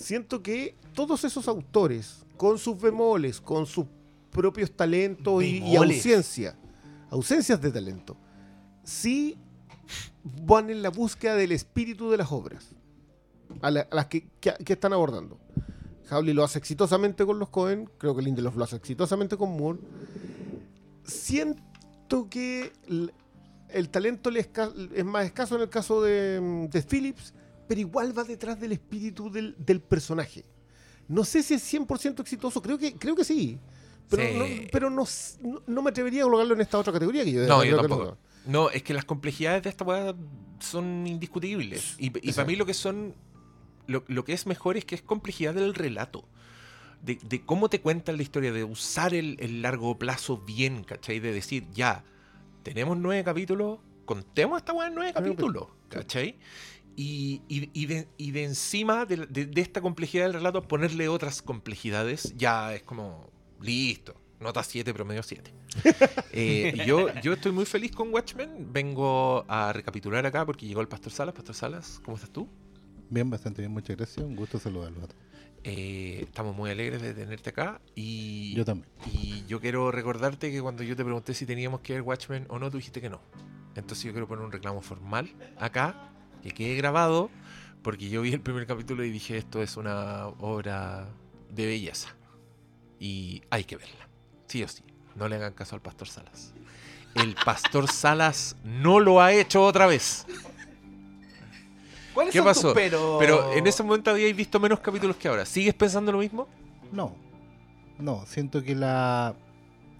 Siento 0.00 0.42
que 0.42 0.74
todos 0.94 1.24
esos 1.24 1.46
autores, 1.46 2.24
con 2.38 2.56
sus 2.58 2.80
bemoles, 2.80 3.38
con 3.40 3.66
sus 3.66 3.84
propios 4.30 4.72
talentos 4.72 5.42
y, 5.44 5.58
y 5.58 5.76
ausencia, 5.96 6.56
ausencias 7.10 7.60
de 7.60 7.70
talento, 7.70 8.16
sí 8.82 9.36
van 10.46 10.70
en 10.70 10.82
la 10.82 10.88
búsqueda 10.88 11.34
del 11.34 11.52
espíritu 11.52 12.10
de 12.10 12.16
las 12.16 12.32
obras, 12.32 12.68
a, 13.60 13.70
la- 13.70 13.86
a 13.90 13.94
las 13.94 14.06
que, 14.06 14.26
que- 14.40 14.54
que 14.64 14.72
están 14.72 14.92
abordando. 14.94 15.38
Howley 16.10 16.32
lo 16.32 16.44
hace 16.44 16.58
exitosamente 16.58 17.24
con 17.26 17.38
los 17.38 17.50
Cohen, 17.50 17.88
creo 17.98 18.16
que 18.16 18.22
Lindelof 18.22 18.56
lo 18.56 18.64
hace 18.64 18.76
exitosamente 18.76 19.36
con 19.36 19.50
Moore. 19.56 19.78
Siento 21.04 22.28
que 22.30 22.72
l- 22.88 23.12
el 23.68 23.88
talento 23.90 24.30
es 24.30 25.04
más 25.04 25.24
escaso 25.26 25.56
en 25.56 25.62
el 25.62 25.68
caso 25.68 26.02
de, 26.02 26.68
de 26.70 26.82
Phillips, 26.82 27.32
pero 27.70 27.80
igual 27.82 28.16
va 28.18 28.24
detrás 28.24 28.58
del 28.58 28.72
espíritu 28.72 29.30
del, 29.30 29.54
del 29.56 29.80
personaje. 29.80 30.44
No 31.06 31.22
sé 31.22 31.40
si 31.40 31.54
es 31.54 31.72
100% 31.72 32.18
exitoso, 32.18 32.60
creo 32.60 32.76
que, 32.76 32.94
creo 32.94 33.14
que 33.14 33.22
sí. 33.22 33.60
Pero, 34.08 34.22
Sí. 34.24 34.34
no, 34.36 34.68
pero 34.72 34.90
no, 34.90 35.04
no- 35.68 35.82
me 35.82 35.90
atrevería 35.90 36.22
a 36.22 36.24
colocarlo 36.24 36.54
en 36.54 36.62
esta 36.62 36.78
otra 36.78 36.92
categoría 36.92 37.24
que 37.24 37.30
yo 37.30 37.46
No, 37.46 37.62
yo 37.62 37.76
tampoco. 37.80 38.18
No, 38.44 38.70
es 38.70 38.82
que 38.82 38.92
las 38.92 39.04
complejidades 39.04 39.62
de 39.62 39.70
esta 39.70 39.84
weá 39.84 40.16
son 40.58 41.06
indiscutibles. 41.06 41.94
Y, 42.00 42.06
y 42.28 42.32
para 42.32 42.44
mí 42.44 42.56
lo 42.56 42.66
que 42.66 42.74
son. 42.74 43.14
Lo, 43.86 44.02
lo 44.08 44.24
que 44.24 44.32
es 44.32 44.46
mejor 44.48 44.76
es 44.76 44.84
que 44.84 44.96
es 44.96 45.02
complejidad 45.02 45.54
del 45.54 45.74
relato. 45.74 46.24
De, 47.02 47.20
de 47.22 47.40
cómo 47.46 47.68
te 47.70 47.80
cuentan 47.80 48.16
la 48.16 48.24
historia, 48.24 48.50
de 48.52 48.64
usar 48.64 49.14
el, 49.14 49.36
el 49.38 49.62
largo 49.62 49.96
plazo 49.96 50.38
bien, 50.38 50.82
¿cachai? 50.82 51.20
De 51.20 51.32
decir, 51.32 51.66
ya, 51.72 52.02
tenemos 52.64 52.98
nueve 52.98 53.22
capítulos, 53.22 53.78
contemos 54.06 54.58
esta 54.58 54.72
weá 54.72 54.88
en 54.88 54.94
nueve 54.96 55.12
Nueve 55.14 55.28
capítulos, 55.30 55.68
¿cachai? 55.88 56.36
Y, 56.96 57.42
y- 57.48 57.70
y 57.72 57.86
de, 57.86 58.08
y 58.18 58.30
de 58.32 58.44
encima 58.44 59.06
de, 59.06 59.26
de- 59.26 59.46
de 59.46 59.60
esta 59.60 59.80
complejidad 59.80 60.24
del 60.24 60.34
relato, 60.34 60.62
ponerle 60.62 61.08
otras 61.08 61.40
complejidades, 61.42 62.34
ya 62.36 62.74
es 62.74 62.82
como, 62.82 63.30
listo, 63.60 64.14
nota 64.40 64.62
7, 64.62 64.92
promedio 64.94 65.22
7. 65.22 65.52
Eh, 66.32 66.84
yo, 66.86 67.12
yo 67.22 67.32
estoy 67.32 67.50
muy 67.52 67.64
feliz 67.64 67.90
con 67.92 68.12
Watchmen. 68.14 68.72
Vengo 68.72 69.44
a 69.48 69.72
recapitular 69.72 70.24
acá 70.26 70.46
porque 70.46 70.64
llegó 70.66 70.80
el 70.80 70.86
Pastor 70.88 71.12
Salas. 71.12 71.34
Pastor 71.34 71.54
Salas, 71.56 72.00
¿cómo 72.04 72.16
estás 72.16 72.30
tú? 72.30 72.48
Bien, 73.08 73.28
bastante 73.28 73.62
bien, 73.62 73.72
muchas 73.72 73.96
gracias. 73.96 74.24
Un 74.24 74.36
gusto 74.36 74.58
todos. 74.60 74.92
Eh, 75.64 76.20
estamos 76.22 76.54
muy 76.56 76.70
alegres 76.70 77.02
de 77.02 77.12
tenerte 77.12 77.50
acá 77.50 77.80
y 77.94 78.54
Yo 78.54 78.64
también. 78.64 78.88
y 79.12 79.44
yo 79.46 79.60
quiero 79.60 79.90
recordarte 79.90 80.50
que 80.52 80.62
cuando 80.62 80.82
yo 80.84 80.94
te 80.96 81.04
pregunté 81.04 81.34
si 81.34 81.44
teníamos 81.46 81.80
que 81.80 81.94
ver 81.94 82.02
Watchmen 82.02 82.46
o 82.48 82.58
no, 82.58 82.70
tú 82.70 82.76
dijiste 82.78 83.00
que 83.00 83.10
no. 83.10 83.20
Entonces 83.74 84.04
yo 84.04 84.12
quiero 84.12 84.26
poner 84.28 84.44
un 84.44 84.52
reclamo 84.52 84.80
formal 84.80 85.30
acá, 85.58 86.09
que 86.42 86.50
quede 86.50 86.76
grabado, 86.76 87.30
porque 87.82 88.08
yo 88.08 88.22
vi 88.22 88.32
el 88.32 88.40
primer 88.40 88.66
capítulo 88.66 89.04
y 89.04 89.10
dije 89.10 89.36
esto 89.36 89.62
es 89.62 89.76
una 89.76 90.26
obra 90.26 91.08
de 91.50 91.66
belleza 91.66 92.14
y 92.98 93.42
hay 93.50 93.64
que 93.64 93.76
verla, 93.76 94.08
sí 94.46 94.62
o 94.62 94.68
sí. 94.68 94.82
No 95.16 95.28
le 95.28 95.36
hagan 95.36 95.52
caso 95.54 95.74
al 95.74 95.82
Pastor 95.82 96.08
Salas. 96.08 96.52
El 97.14 97.34
Pastor 97.34 97.88
Salas 97.92 98.56
no 98.64 99.00
lo 99.00 99.20
ha 99.20 99.32
hecho 99.32 99.64
otra 99.64 99.86
vez. 99.86 100.26
¿Cuáles 102.14 102.32
¿Qué 102.32 102.42
pasó? 102.42 102.74
pero... 102.74 103.16
Pero 103.18 103.52
en 103.52 103.66
ese 103.66 103.82
momento 103.82 104.10
habíais 104.10 104.36
visto 104.36 104.60
menos 104.60 104.80
capítulos 104.80 105.16
que 105.16 105.28
ahora. 105.28 105.46
¿Sigues 105.46 105.74
pensando 105.74 106.12
lo 106.12 106.18
mismo? 106.18 106.48
No, 106.92 107.16
no, 107.98 108.24
siento 108.26 108.62
que 108.62 108.74
la... 108.74 109.34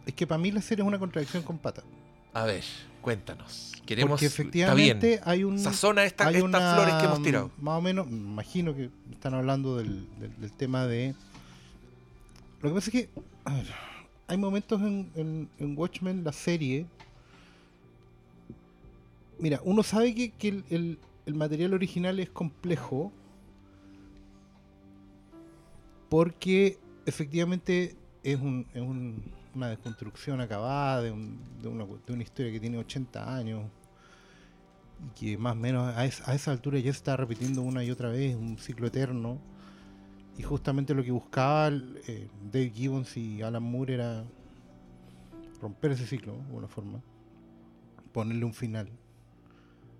Es 0.07 0.15
que 0.15 0.27
para 0.27 0.39
mí 0.39 0.51
la 0.51 0.63
serie 0.63 0.83
es 0.83 0.89
una 0.89 0.99
contradicción 0.99 1.43
con 1.43 1.59
pata. 1.59 1.83
A 2.33 2.45
ver, 2.45 2.65
cuéntanos. 3.01 3.73
Queremos. 3.87 4.11
Porque 4.13 4.27
está 4.27 4.43
efectivamente 4.43 5.07
bien. 5.09 5.21
hay 5.25 5.45
un... 5.45 5.59
Sazona 5.59 6.05
esta- 6.05 6.27
hay 6.29 6.37
estas 6.37 6.45
una, 6.49 6.75
flores 6.75 6.95
que 6.95 7.05
hemos 7.05 7.23
tirado. 7.23 7.51
Más 7.59 7.79
o 7.79 7.81
menos, 7.83 8.07
me 8.09 8.17
imagino 8.17 8.75
que 8.75 8.91
están 9.11 9.35
hablando 9.35 9.77
del, 9.77 10.07
del- 10.19 10.41
del 10.41 10.53
tema 10.53 10.87
de... 10.87 11.15
Lo 12.63 12.69
que 12.69 12.75
pasa 12.75 12.91
es 12.91 12.93
que 12.93 13.09
ver, 13.47 13.67
hay 14.29 14.37
momentos 14.37 14.81
en, 14.83 15.11
en- 15.17 15.49
en 15.59 15.77
Watchmen, 15.79 16.23
la 16.25 16.33
serie... 16.33 16.87
Mira, 19.39 19.61
uno 19.65 19.83
sabe 19.83 20.15
que, 20.15 20.31
que 20.33 20.49
el, 20.49 20.65
el- 20.71 20.99
el 21.27 21.35
material 21.35 21.73
original 21.75 22.21
es 22.21 22.29
complejo 22.31 23.11
porque 26.09 26.79
efectivamente 27.07 27.97
es, 28.23 28.39
un- 28.41 28.67
es 28.75 28.83
un- 28.83 29.23
una 29.55 29.69
desconstrucción 29.69 30.41
acabada 30.41 31.03
de, 31.03 31.11
un- 31.11 31.41
de 31.61 31.69
una, 31.69 32.23
historia 32.23 32.53
que 32.53 32.61
tiene 32.61 32.79
80 32.79 33.35
años 33.37 33.65
y 35.05 35.09
que 35.19 35.39
más 35.39 35.53
o 35.53 35.57
menos 35.57 35.95
a, 35.97 36.05
es- 36.05 36.27
a 36.29 36.35
esa 36.35 36.53
altura 36.53 36.79
ya 36.79 36.91
está 36.91 37.17
repitiendo 37.17 37.63
una 37.63 37.83
y 37.85 37.91
otra 37.91 38.09
vez, 38.11 38.37
un 38.37 38.59
ciclo 38.59 38.87
eterno. 38.87 39.39
Y 40.39 40.43
justamente 40.43 40.95
lo 40.95 41.03
que 41.05 41.11
buscaba 41.11 41.69
eh, 41.69 42.29
Dave 42.51 42.71
Gibbons 42.71 43.17
y 43.17 43.43
Alan 43.43 43.63
Moore 43.63 43.95
era 43.95 44.25
romper 45.61 45.93
ese 45.93 46.07
ciclo, 46.07 46.35
de 46.35 46.41
alguna 46.47 46.69
forma, 46.69 47.03
ponerle 48.13 48.45
un 48.45 48.55
final. 48.55 48.89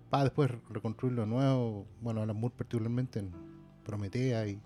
Para 0.09 0.25
después 0.25 0.51
reconstruirlo 0.69 1.21
de 1.21 1.27
nuevo, 1.27 1.85
bueno, 2.01 2.21
Alan 2.21 2.35
Moore 2.35 2.55
particularmente 2.57 3.19
en 3.19 3.31
Prometea 3.83 4.47
y 4.47 4.59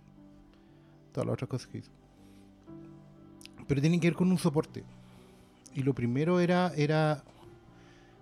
todas 1.12 1.28
las 1.28 1.34
otras 1.34 1.50
cosas 1.50 1.68
que 1.68 1.78
hizo. 1.80 1.92
Pero 3.68 3.82
tienen 3.82 4.00
que 4.00 4.08
ver 4.08 4.16
con 4.16 4.32
un 4.32 4.38
soporte. 4.38 4.84
Y 5.74 5.84
lo 5.84 5.94
primero 5.94 6.40
era, 6.40 6.72
era 6.76 7.24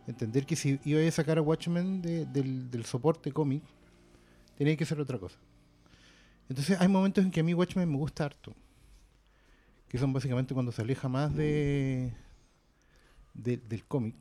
entender 0.07 0.45
que 0.45 0.55
si 0.55 0.79
iba 0.85 1.05
a 1.05 1.11
sacar 1.11 1.37
a 1.37 1.41
Watchmen 1.41 2.01
de- 2.01 2.25
del, 2.25 2.69
del 2.71 2.85
soporte 2.85 3.31
cómic, 3.31 3.63
tenía 4.57 4.75
que 4.75 4.85
ser 4.85 4.99
otra 4.99 5.17
cosa. 5.19 5.37
Entonces 6.49 6.79
hay 6.79 6.87
momentos 6.87 7.23
en 7.23 7.31
que 7.31 7.39
a 7.39 7.43
mí 7.43 7.53
Watchmen 7.53 7.89
me 7.89 7.97
gusta 7.97 8.25
harto. 8.25 8.53
Que 9.87 9.97
son 9.97 10.11
básicamente 10.13 10.53
cuando 10.53 10.71
se 10.71 10.81
aleja 10.81 11.07
más 11.07 11.35
de, 11.35 12.13
de- 13.33 13.57
del 13.57 13.85
cómic. 13.85 14.15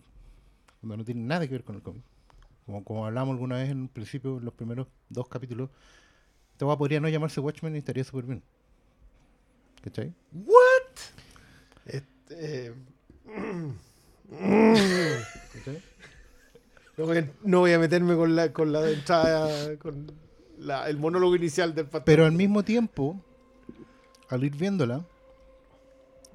Cuando 0.81 0.97
no 0.99 1.05
tiene 1.05 1.23
nada 1.23 1.47
que 1.47 1.53
ver 1.53 1.65
con 1.65 1.77
el 1.77 1.83
cómic. 1.83 2.03
Como, 2.67 2.85
como 2.85 3.07
hablamos 3.07 3.33
alguna 3.33 3.57
vez 3.57 3.71
en 3.71 3.79
un 3.83 3.89
principio, 3.89 4.39
en 4.39 4.45
los 4.45 4.55
primeros 4.55 4.87
dos 5.09 5.29
capítulos. 5.29 5.71
Esta 6.53 6.77
podría 6.77 7.01
no 7.01 7.09
llamarse 7.09 7.41
Watchmen 7.41 7.75
y 7.75 7.79
estaría 7.79 8.05
súper 8.05 8.25
bien. 8.27 8.43
¿Cachai? 9.83 10.13
Este, 11.87 12.73
¿Cachai? 15.53 15.83
no, 16.97 17.07
voy 17.07 17.19
a, 17.19 17.31
no 17.43 17.59
voy 17.61 17.73
a 17.73 17.79
meterme 17.79 18.15
con 18.17 18.35
la, 18.37 18.53
con 18.53 18.73
la 18.73 18.89
entrada, 18.91 19.77
con 19.79 20.13
la- 20.59 20.89
el 20.89 20.97
monólogo 20.99 21.37
inicial 21.37 21.75
del 21.75 21.85
pastor. 21.87 22.05
Pero 22.05 22.25
al 22.27 22.33
mismo 22.33 22.63
tiempo, 22.63 23.21
al 24.29 24.45
ir 24.45 24.57
viéndola, 24.57 25.05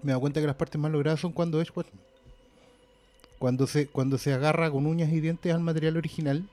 me 0.03 0.11
da 0.11 0.19
cuenta 0.19 0.39
que 0.41 0.47
las 0.47 0.55
partes 0.55 0.79
más 0.79 0.91
logradas 0.91 1.19
son 1.19 1.31
cuando 1.31 1.61
es 1.61 1.75
Watchmen. 1.75 2.01
Cuando 3.39 3.67
se, 3.67 3.87
cuando 3.87 4.17
se 4.17 4.33
agarra 4.33 4.69
con 4.71 4.85
uñas 4.87 5.11
y 5.11 5.19
dientes 5.19 5.53
al 5.53 5.61
material 5.61 5.95
original 5.97 6.47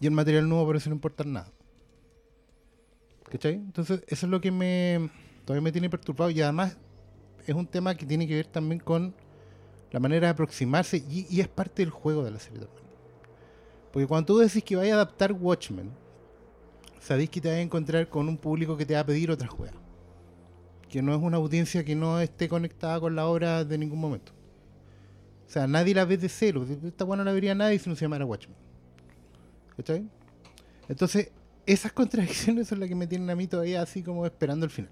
y 0.00 0.06
el 0.06 0.12
material 0.12 0.48
nuevo 0.48 0.66
parece 0.66 0.88
no 0.88 0.96
importar 0.96 1.26
nada. 1.26 1.48
¿Cachai? 3.30 3.54
Entonces, 3.54 4.02
eso 4.08 4.26
es 4.26 4.30
lo 4.30 4.40
que 4.40 4.50
me 4.50 5.10
todavía 5.44 5.62
me 5.62 5.72
tiene 5.72 5.88
perturbado 5.90 6.30
y 6.30 6.40
además 6.42 6.76
es 7.46 7.56
un 7.56 7.66
tema 7.66 7.94
que 7.94 8.06
tiene 8.06 8.26
que 8.26 8.34
ver 8.34 8.46
también 8.46 8.80
con 8.80 9.14
la 9.90 10.00
manera 10.00 10.26
de 10.26 10.32
aproximarse 10.32 11.02
y, 11.08 11.40
es 11.40 11.48
parte 11.48 11.82
del 11.82 11.90
juego 11.90 12.24
de 12.24 12.30
la 12.30 12.38
serie 12.38 12.60
también. 12.60 12.86
Porque 13.92 14.06
cuando 14.06 14.26
tú 14.26 14.38
decís 14.38 14.62
que 14.62 14.76
vaya 14.76 14.92
a 14.92 14.96
adaptar 14.96 15.32
Watchmen, 15.32 15.90
sabéis 17.00 17.30
que 17.30 17.40
te 17.40 17.48
vas 17.48 17.56
a 17.56 17.60
encontrar 17.60 18.08
con 18.08 18.28
un 18.28 18.36
público 18.36 18.76
que 18.76 18.84
te 18.84 18.94
va 18.94 19.00
a 19.00 19.06
pedir 19.06 19.30
otra 19.30 19.48
juega. 19.48 19.78
Que 20.88 21.02
no 21.02 21.14
es 21.14 21.20
una 21.20 21.38
audiencia 21.38 21.84
que 21.84 21.94
no 21.94 22.20
esté 22.20 22.48
conectada 22.48 23.00
con 23.00 23.16
la 23.16 23.26
obra 23.26 23.64
de 23.64 23.78
ningún 23.78 24.00
momento. 24.00 24.32
O 25.46 25.50
sea, 25.50 25.66
nadie 25.66 25.94
la 25.94 26.04
ve 26.04 26.18
de 26.18 26.28
cero. 26.28 26.66
Esta 26.84 27.04
buena 27.04 27.22
no 27.22 27.30
la 27.30 27.34
vería 27.34 27.54
nadie 27.54 27.78
si 27.78 27.88
no 27.88 27.96
se 27.96 28.04
llamara 28.04 28.26
Watchmen. 28.26 28.56
¿Cachai? 29.76 30.08
Entonces, 30.88 31.30
esas 31.64 31.92
contradicciones 31.94 32.68
son 32.68 32.80
las 32.80 32.88
que 32.88 32.94
me 32.94 33.06
tienen 33.06 33.30
a 33.30 33.36
mí 33.36 33.46
todavía 33.46 33.82
así 33.82 34.02
como 34.02 34.26
esperando 34.26 34.66
el 34.66 34.70
final. 34.70 34.90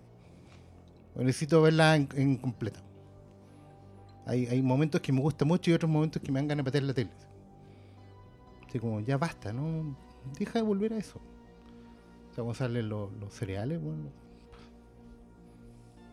Necesito 1.17 1.63
verla 1.63 1.97
en, 1.97 2.09
en 2.17 2.37
completa. 2.37 2.81
Hay, 4.27 4.47
hay 4.47 4.63
momentos 4.63 5.01
que 5.01 5.13
me 5.13 5.21
gusta 5.21 5.45
mucho 5.45 5.71
y 5.71 5.75
otros 5.75 5.91
momentos 5.91 6.21
que 6.23 6.33
me 6.33 6.41
dan 6.41 6.49
ganas 6.49 6.65
de 6.65 6.69
patear 6.71 6.85
la 6.85 6.95
tele. 6.95 7.11
Así 8.69 8.79
como, 8.81 9.01
ya 9.01 9.17
basta, 9.19 9.53
¿no? 9.53 9.97
Deja 10.39 10.59
de 10.59 10.63
volver 10.63 10.93
a 10.95 10.97
eso. 10.99 11.19
O 11.19 12.35
sea, 12.35 12.43
cuando 12.43 12.55
salen 12.55 12.89
los, 12.89 13.13
los 13.13 13.33
cereales, 13.33 13.81
bueno. 13.81 14.11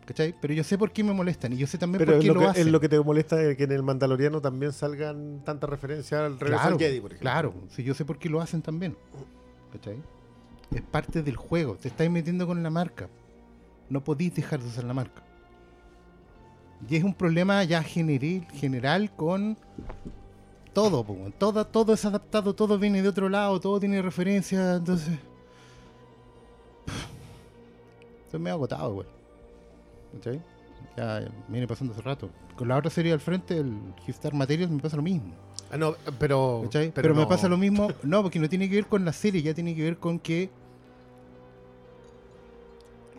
¿Cachai? 0.06 0.34
Pero 0.40 0.52
yo 0.54 0.64
sé 0.64 0.76
por 0.78 0.92
qué 0.92 1.02
me 1.04 1.12
molestan 1.12 1.52
y 1.52 1.56
yo 1.56 1.66
sé 1.66 1.78
también 1.78 2.00
Pero 2.00 2.12
por 2.12 2.18
es 2.18 2.22
qué 2.22 2.28
lo, 2.28 2.34
lo, 2.34 2.40
que, 2.40 2.46
hacen. 2.46 2.66
es 2.66 2.72
lo 2.72 2.80
que 2.80 2.88
te 2.88 3.00
molesta 3.00 3.36
de 3.36 3.56
que 3.56 3.64
en 3.64 3.72
el 3.72 3.82
Mandaloriano 3.82 4.40
también 4.40 4.72
salgan 4.72 5.42
tantas 5.44 5.70
referencias 5.70 6.20
al 6.20 6.38
regreso 6.40 6.60
claro, 6.60 6.74
al 6.74 6.78
Jedi, 6.80 7.00
por 7.00 7.12
ejemplo. 7.12 7.30
claro. 7.30 7.54
Si 7.70 7.82
yo 7.82 7.94
sé 7.94 8.04
por 8.04 8.18
qué 8.18 8.28
lo 8.28 8.40
hacen 8.40 8.62
también. 8.62 8.96
¿Cachai? 9.72 10.02
Es 10.74 10.82
parte 10.82 11.22
del 11.22 11.36
juego. 11.36 11.76
Te 11.76 11.88
estáis 11.88 12.10
metiendo 12.10 12.46
con 12.46 12.62
la 12.62 12.70
marca. 12.70 13.08
No 13.88 14.02
podéis 14.02 14.34
dejar 14.34 14.60
de 14.60 14.68
usar 14.68 14.84
la 14.84 14.94
marca. 14.94 15.22
Y 16.88 16.96
es 16.96 17.04
un 17.04 17.14
problema 17.14 17.62
ya 17.64 17.82
general, 17.82 18.46
general 18.52 19.14
con 19.14 19.56
todo. 20.72 21.04
todo. 21.38 21.66
Todo 21.66 21.92
es 21.92 22.04
adaptado, 22.04 22.54
todo 22.54 22.78
viene 22.78 23.02
de 23.02 23.08
otro 23.08 23.28
lado, 23.28 23.60
todo 23.60 23.78
tiene 23.78 24.02
referencia. 24.02 24.76
Entonces... 24.76 25.18
Estoy 28.24 28.40
medio 28.40 28.54
agotado, 28.54 28.94
güey. 28.94 29.06
¿Cachai? 30.14 30.40
Ya 30.96 31.30
viene 31.48 31.66
pasando 31.68 31.92
hace 31.92 32.02
rato. 32.02 32.30
Con 32.56 32.68
la 32.68 32.76
otra 32.76 32.90
serie 32.90 33.12
al 33.12 33.20
frente, 33.20 33.58
el 33.58 33.78
Star 34.08 34.34
Materials, 34.34 34.70
me 34.70 34.80
pasa 34.80 34.96
lo 34.96 35.02
mismo. 35.02 35.32
Ah, 35.70 35.76
no, 35.76 35.94
pero. 36.18 36.68
Pero, 36.70 37.14
me 37.14 37.22
no. 37.22 37.28
pasa 37.28 37.48
lo 37.48 37.56
mismo. 37.56 37.88
No, 38.02 38.22
porque 38.22 38.38
no 38.38 38.48
tiene 38.48 38.68
que 38.68 38.76
ver 38.76 38.86
con 38.86 39.04
la 39.04 39.12
serie, 39.12 39.42
ya 39.42 39.54
tiene 39.54 39.74
que 39.74 39.82
ver 39.82 39.98
con 39.98 40.18
que 40.18 40.50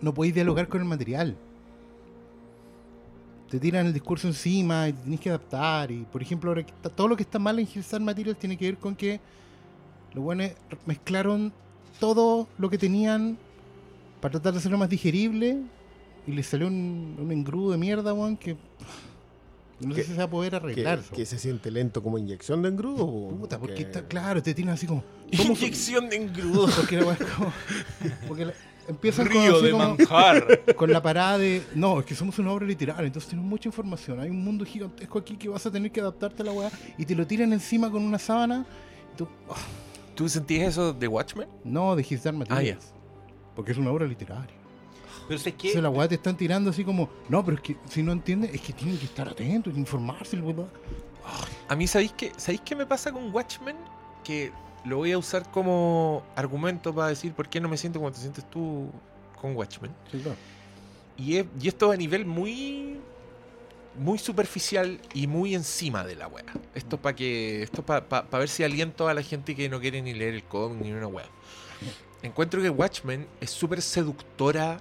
no 0.03 0.13
podéis 0.13 0.35
dialogar 0.35 0.67
con 0.67 0.81
el 0.81 0.87
material. 0.87 1.35
Te 3.49 3.59
tiran 3.59 3.85
el 3.85 3.93
discurso 3.93 4.27
encima 4.27 4.89
y 4.89 4.93
tenés 4.93 5.19
que 5.19 5.29
adaptar. 5.29 5.91
Y 5.91 6.03
por 6.11 6.21
ejemplo, 6.21 6.49
ahora 6.51 6.63
que 6.65 6.71
está- 6.73 6.89
todo 6.89 7.07
lo 7.07 7.15
que 7.15 7.23
está 7.23 7.37
mal 7.39 7.59
en 7.59 7.67
Star 7.75 8.01
Materials 8.01 8.37
tiene 8.39 8.57
que 8.57 8.65
ver 8.65 8.77
con 8.77 8.95
que 8.95 9.19
los 10.13 10.23
buenos 10.23 10.51
mezclaron 10.85 11.53
todo 11.99 12.47
lo 12.57 12.69
que 12.69 12.77
tenían 12.77 13.37
para 14.21 14.33
tratar 14.33 14.53
de 14.53 14.59
hacerlo 14.59 14.77
más 14.77 14.89
digerible 14.89 15.61
y 16.25 16.31
les 16.31 16.47
salió 16.47 16.67
un, 16.67 17.15
un 17.19 17.31
engrudo 17.31 17.71
de 17.71 17.77
mierda, 17.77 18.13
weón, 18.13 18.37
que 18.37 18.57
no 19.79 19.93
sé 19.95 20.03
si 20.03 20.11
se 20.13 20.17
va 20.17 20.23
a 20.23 20.29
poder 20.29 20.55
arreglar. 20.55 21.01
que 21.01 21.25
se 21.25 21.37
siente 21.37 21.69
lento 21.69 22.01
como 22.01 22.17
inyección 22.17 22.61
de 22.61 22.69
engrudo. 22.69 23.05
po, 23.05 23.29
Puta, 23.37 23.59
porque 23.59 23.73
porque- 23.73 23.81
está 23.83 24.07
claro, 24.07 24.41
te 24.41 24.53
tienen 24.53 24.73
así 24.73 24.87
como. 24.87 25.03
Inyección 25.31 26.09
de 26.09 26.15
engrudo. 26.17 26.67
Porque 26.75 26.97
la 26.97 27.15
como. 27.17 27.53
Porque 28.27 28.45
la- 28.45 28.53
empiezan 28.87 29.27
con, 29.27 29.35
Río 29.41 29.55
así 29.55 29.65
de 29.65 29.71
como- 29.71 29.89
manjar. 29.95 30.61
con 30.75 30.91
la 30.91 31.01
parada 31.01 31.37
de. 31.37 31.63
No, 31.75 31.99
es 31.99 32.05
que 32.05 32.15
somos 32.15 32.37
una 32.39 32.51
obra 32.51 32.65
literaria, 32.65 33.05
entonces 33.07 33.29
tenemos 33.29 33.49
mucha 33.49 33.69
información. 33.69 34.19
Hay 34.19 34.29
un 34.29 34.43
mundo 34.43 34.65
gigantesco 34.65 35.19
aquí 35.19 35.35
que 35.37 35.49
vas 35.49 35.65
a 35.65 35.71
tener 35.71 35.91
que 35.91 36.01
adaptarte 36.01 36.41
a 36.41 36.45
la 36.45 36.51
weá. 36.51 36.71
Y 36.97 37.05
te 37.05 37.15
lo 37.15 37.25
tiran 37.27 37.53
encima 37.53 37.89
con 37.91 38.03
una 38.03 38.19
sábana. 38.19 38.65
Y 39.13 39.17
tú. 39.17 39.27
ah, 39.49 39.55
¿Tú 40.15 40.29
sentías 40.29 40.69
eso 40.69 40.93
de 40.93 41.07
Watchmen? 41.07 41.47
no, 41.63 41.95
de 41.95 42.05
His 42.07 42.21
Dark 42.23 42.35
Ah, 42.35 42.39
Materials. 42.39 42.93
Porque 43.55 43.71
es 43.71 43.77
una 43.77 43.89
obra 43.91 44.05
literaria. 44.05 44.55
Pero 45.27 45.39
es 45.39 45.47
O 45.47 45.57
que 45.57 45.71
sea, 45.71 45.81
la 45.81 45.89
weá 45.89 46.07
te 46.07 46.15
están 46.15 46.35
tirando 46.37 46.69
así 46.69 46.83
como, 46.83 47.09
no, 47.29 47.43
pero 47.43 47.57
es 47.57 47.63
que 47.63 47.77
si 47.89 48.03
no 48.03 48.11
entiendes, 48.11 48.53
es 48.53 48.61
que 48.61 48.73
tienen 48.73 48.97
que 48.99 49.05
estar 49.05 49.27
atentos, 49.27 49.75
informarse, 49.77 50.35
el 50.35 50.43
weá. 50.43 50.67
A 51.69 51.75
mí, 51.75 51.87
¿sabéis 51.87 52.13
qué, 52.13 52.31
¿sabéis 52.37 52.61
qué 52.65 52.75
me 52.75 52.85
pasa 52.85 53.11
con 53.11 53.33
Watchmen? 53.33 53.75
Que 54.23 54.51
lo 54.85 54.97
voy 54.97 55.11
a 55.11 55.17
usar 55.17 55.49
como 55.51 56.23
argumento 56.35 56.93
para 56.93 57.07
decir 57.07 57.33
por 57.33 57.47
qué 57.49 57.59
no 57.61 57.69
me 57.69 57.77
siento 57.77 57.99
como 57.99 58.11
te 58.11 58.19
sientes 58.19 58.49
tú 58.49 58.89
con 59.41 59.55
Watchmen. 59.55 59.91
Sí, 60.11 60.19
claro. 60.19 60.37
Y, 61.17 61.37
es- 61.37 61.45
y 61.61 61.67
esto 61.67 61.91
a 61.91 61.95
nivel 61.95 62.25
muy 62.25 62.99
muy 63.95 64.17
superficial 64.17 64.99
y 65.13 65.27
muy 65.27 65.53
encima 65.53 66.03
de 66.03 66.15
la 66.15 66.27
wea. 66.27 66.45
Esto 66.73 66.97
para 66.97 67.15
que 67.15 67.61
esto 67.61 67.83
para 67.85 68.23
ver 68.39 68.49
si 68.49 68.63
aliento 68.63 69.07
a 69.07 69.13
la 69.13 69.21
gente 69.21 69.55
que 69.55 69.69
no 69.69 69.79
quiere 69.79 70.01
ni 70.01 70.13
leer 70.15 70.33
el 70.33 70.43
cómic 70.43 70.81
ni 70.83 70.91
una 70.91 71.05
wea. 71.07 71.27
Encuentro 72.23 72.59
que 72.61 72.69
Watchmen 72.71 73.27
es 73.39 73.51
súper 73.51 73.81
seductora 73.83 74.79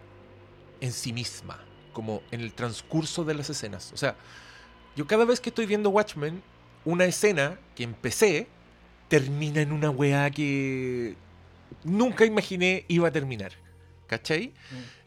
en 0.81 0.93
sí 0.93 1.13
misma, 1.13 1.59
como 1.93 2.23
en 2.31 2.41
el 2.41 2.55
transcurso 2.55 3.23
de 3.25 3.35
las 3.35 3.51
escenas. 3.51 3.93
O 3.93 3.97
sea, 3.99 4.17
yo 4.97 5.07
cada 5.07 5.25
vez 5.27 5.41
que 5.41 5.51
estoy 5.51 5.67
viendo 5.67 5.91
Watchmen, 5.91 6.43
una 6.87 7.05
escena 7.05 7.59
que 7.75 7.83
empecé 7.83 8.47
termina 9.13 9.61
en 9.61 9.73
una 9.73 9.91
wea 9.91 10.31
que 10.31 11.17
nunca 11.85 12.25
imaginé 12.25 12.87
iba 12.89 13.09
a 13.09 13.11
terminar. 13.13 13.53
¿Cachai? 14.07 14.55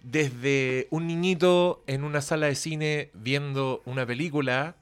desde 0.03 0.87
un 0.91 1.07
niñito 1.07 1.83
en 1.87 2.03
una 2.03 2.21
sala 2.21 2.45
de 2.45 2.53
cine 2.53 3.09
viendo 3.15 3.81
una 3.85 4.05
película 4.05 4.75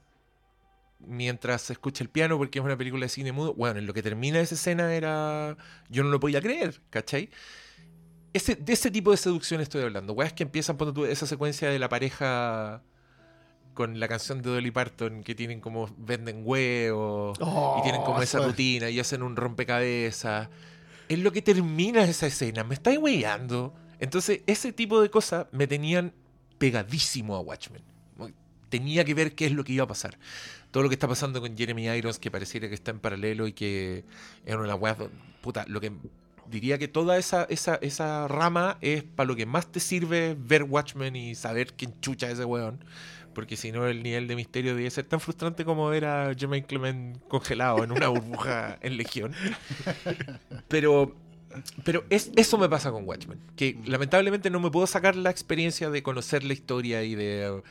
mientras 1.00 1.62
se 1.62 1.74
escucha 1.74 2.04
el 2.04 2.10
piano 2.10 2.38
porque 2.38 2.60
es 2.60 2.66
una 2.66 2.78
película 2.78 3.06
de 3.06 3.10
cine 3.10 3.32
mudo. 3.32 3.54
Bueno, 3.54 3.80
en 3.80 3.86
lo 3.86 3.94
que 3.94 4.04
termina 4.04 4.42
esa 4.42 4.56
escena 4.56 4.94
era. 4.94 5.56
Yo 5.90 6.04
no 6.04 6.10
lo 6.10 6.20
podía 6.20 6.42
creer, 6.42 6.82
¿cachai? 6.90 7.30
Ese, 8.34 8.56
de 8.56 8.74
ese 8.74 8.92
tipo 8.92 9.12
de 9.12 9.18
seducción 9.18 9.62
estoy 9.62 9.84
hablando. 9.84 10.12
Weas 10.12 10.34
que 10.34 10.44
empiezan 10.44 10.76
ponte 10.76 10.94
tú, 10.94 11.06
esa 11.06 11.26
secuencia 11.26 11.70
de 11.70 11.80
la 11.80 11.88
pareja 11.88 12.84
con 13.74 14.00
la 14.00 14.08
canción 14.08 14.42
de 14.42 14.50
Dolly 14.50 14.72
Parton 14.72 15.24
que 15.24 15.36
tienen 15.36 15.60
como 15.60 15.90
venden 15.98 16.42
huevos 16.44 17.38
y 17.40 17.82
tienen 17.84 18.02
como 18.04 18.22
esa 18.22 18.40
rutina 18.40 18.90
y 18.90 19.00
hacen 19.00 19.24
un 19.24 19.36
rompecabezas. 19.36 20.50
Es 21.10 21.20
lo 21.20 21.32
que 21.32 21.42
termina 21.42 22.04
esa 22.04 22.28
escena. 22.28 22.64
Me 22.64 22.76
estáis 22.76 22.98
weyando. 22.98 23.74
Entonces, 24.00 24.42
ese 24.48 24.74
tipo 24.74 25.02
de 25.02 25.10
cosas 25.10 25.48
me 25.52 25.68
tenían 25.68 26.14
pegadísimo 26.58 27.36
a 27.36 27.40
Watchmen. 27.42 27.82
Tenía 28.70 29.06
que 29.06 29.14
ver 29.14 29.36
qué 29.36 29.46
es 29.46 29.52
lo 29.52 29.64
que 29.64 29.74
iba 29.74 29.84
a 29.84 29.88
pasar. 29.88 30.18
Todo 30.72 30.84
lo 30.84 30.90
que 30.90 30.96
está 30.96 31.08
pasando 31.08 31.40
con 31.40 31.56
Jeremy 31.56 31.88
Irons, 31.90 32.18
que 32.18 32.32
pareciera 32.32 32.68
que 32.68 32.74
está 32.74 32.90
en 32.90 33.00
paralelo 33.00 33.48
y 33.48 33.54
que 33.54 34.04
es 34.46 34.56
una 34.56 34.74
weá. 34.74 34.98
Puta, 35.42 35.66
lo 35.68 35.80
que 35.80 35.92
diría 36.50 36.78
que 36.78 36.88
toda 36.88 37.18
esa, 37.18 37.46
esa, 37.50 37.76
esa 37.76 38.28
rama 38.28 38.78
es 38.82 39.04
para 39.04 39.28
lo 39.28 39.36
que 39.36 39.46
más 39.46 39.72
te 39.72 39.80
sirve 39.80 40.36
ver 40.40 40.64
Watchmen 40.64 41.16
y 41.16 41.36
saber 41.36 41.74
quién 41.74 42.00
chucha 42.02 42.28
es 42.28 42.34
ese 42.34 42.46
weón. 42.46 42.84
Porque 43.34 43.58
si 43.58 43.72
no, 43.72 43.88
el 43.88 44.04
nivel 44.04 44.28
de 44.28 44.36
misterio 44.36 44.76
debe 44.76 44.90
ser 44.90 45.06
tan 45.06 45.20
frustrante 45.20 45.66
como 45.66 45.88
ver 45.90 46.06
a 46.06 46.34
Jermaine 46.36 46.66
Clement 46.66 47.20
congelado 47.28 47.84
en 47.84 47.92
una 47.92 48.08
burbuja 48.08 48.78
en 48.82 48.98
Legión. 48.98 49.34
Pero, 50.68 51.16
pero 51.84 52.04
es, 52.10 52.32
eso 52.36 52.58
me 52.58 52.70
pasa 52.70 52.92
con 52.92 53.08
Watchmen. 53.08 53.40
Que 53.56 53.78
lamentablemente 53.86 54.50
no 54.50 54.60
me 54.60 54.72
puedo 54.72 54.88
sacar 54.88 55.16
la 55.16 55.30
experiencia 55.30 55.90
de 55.90 56.04
conocer 56.04 56.44
la 56.44 56.54
historia 56.54 57.04
y 57.04 57.16
de, 57.16 57.62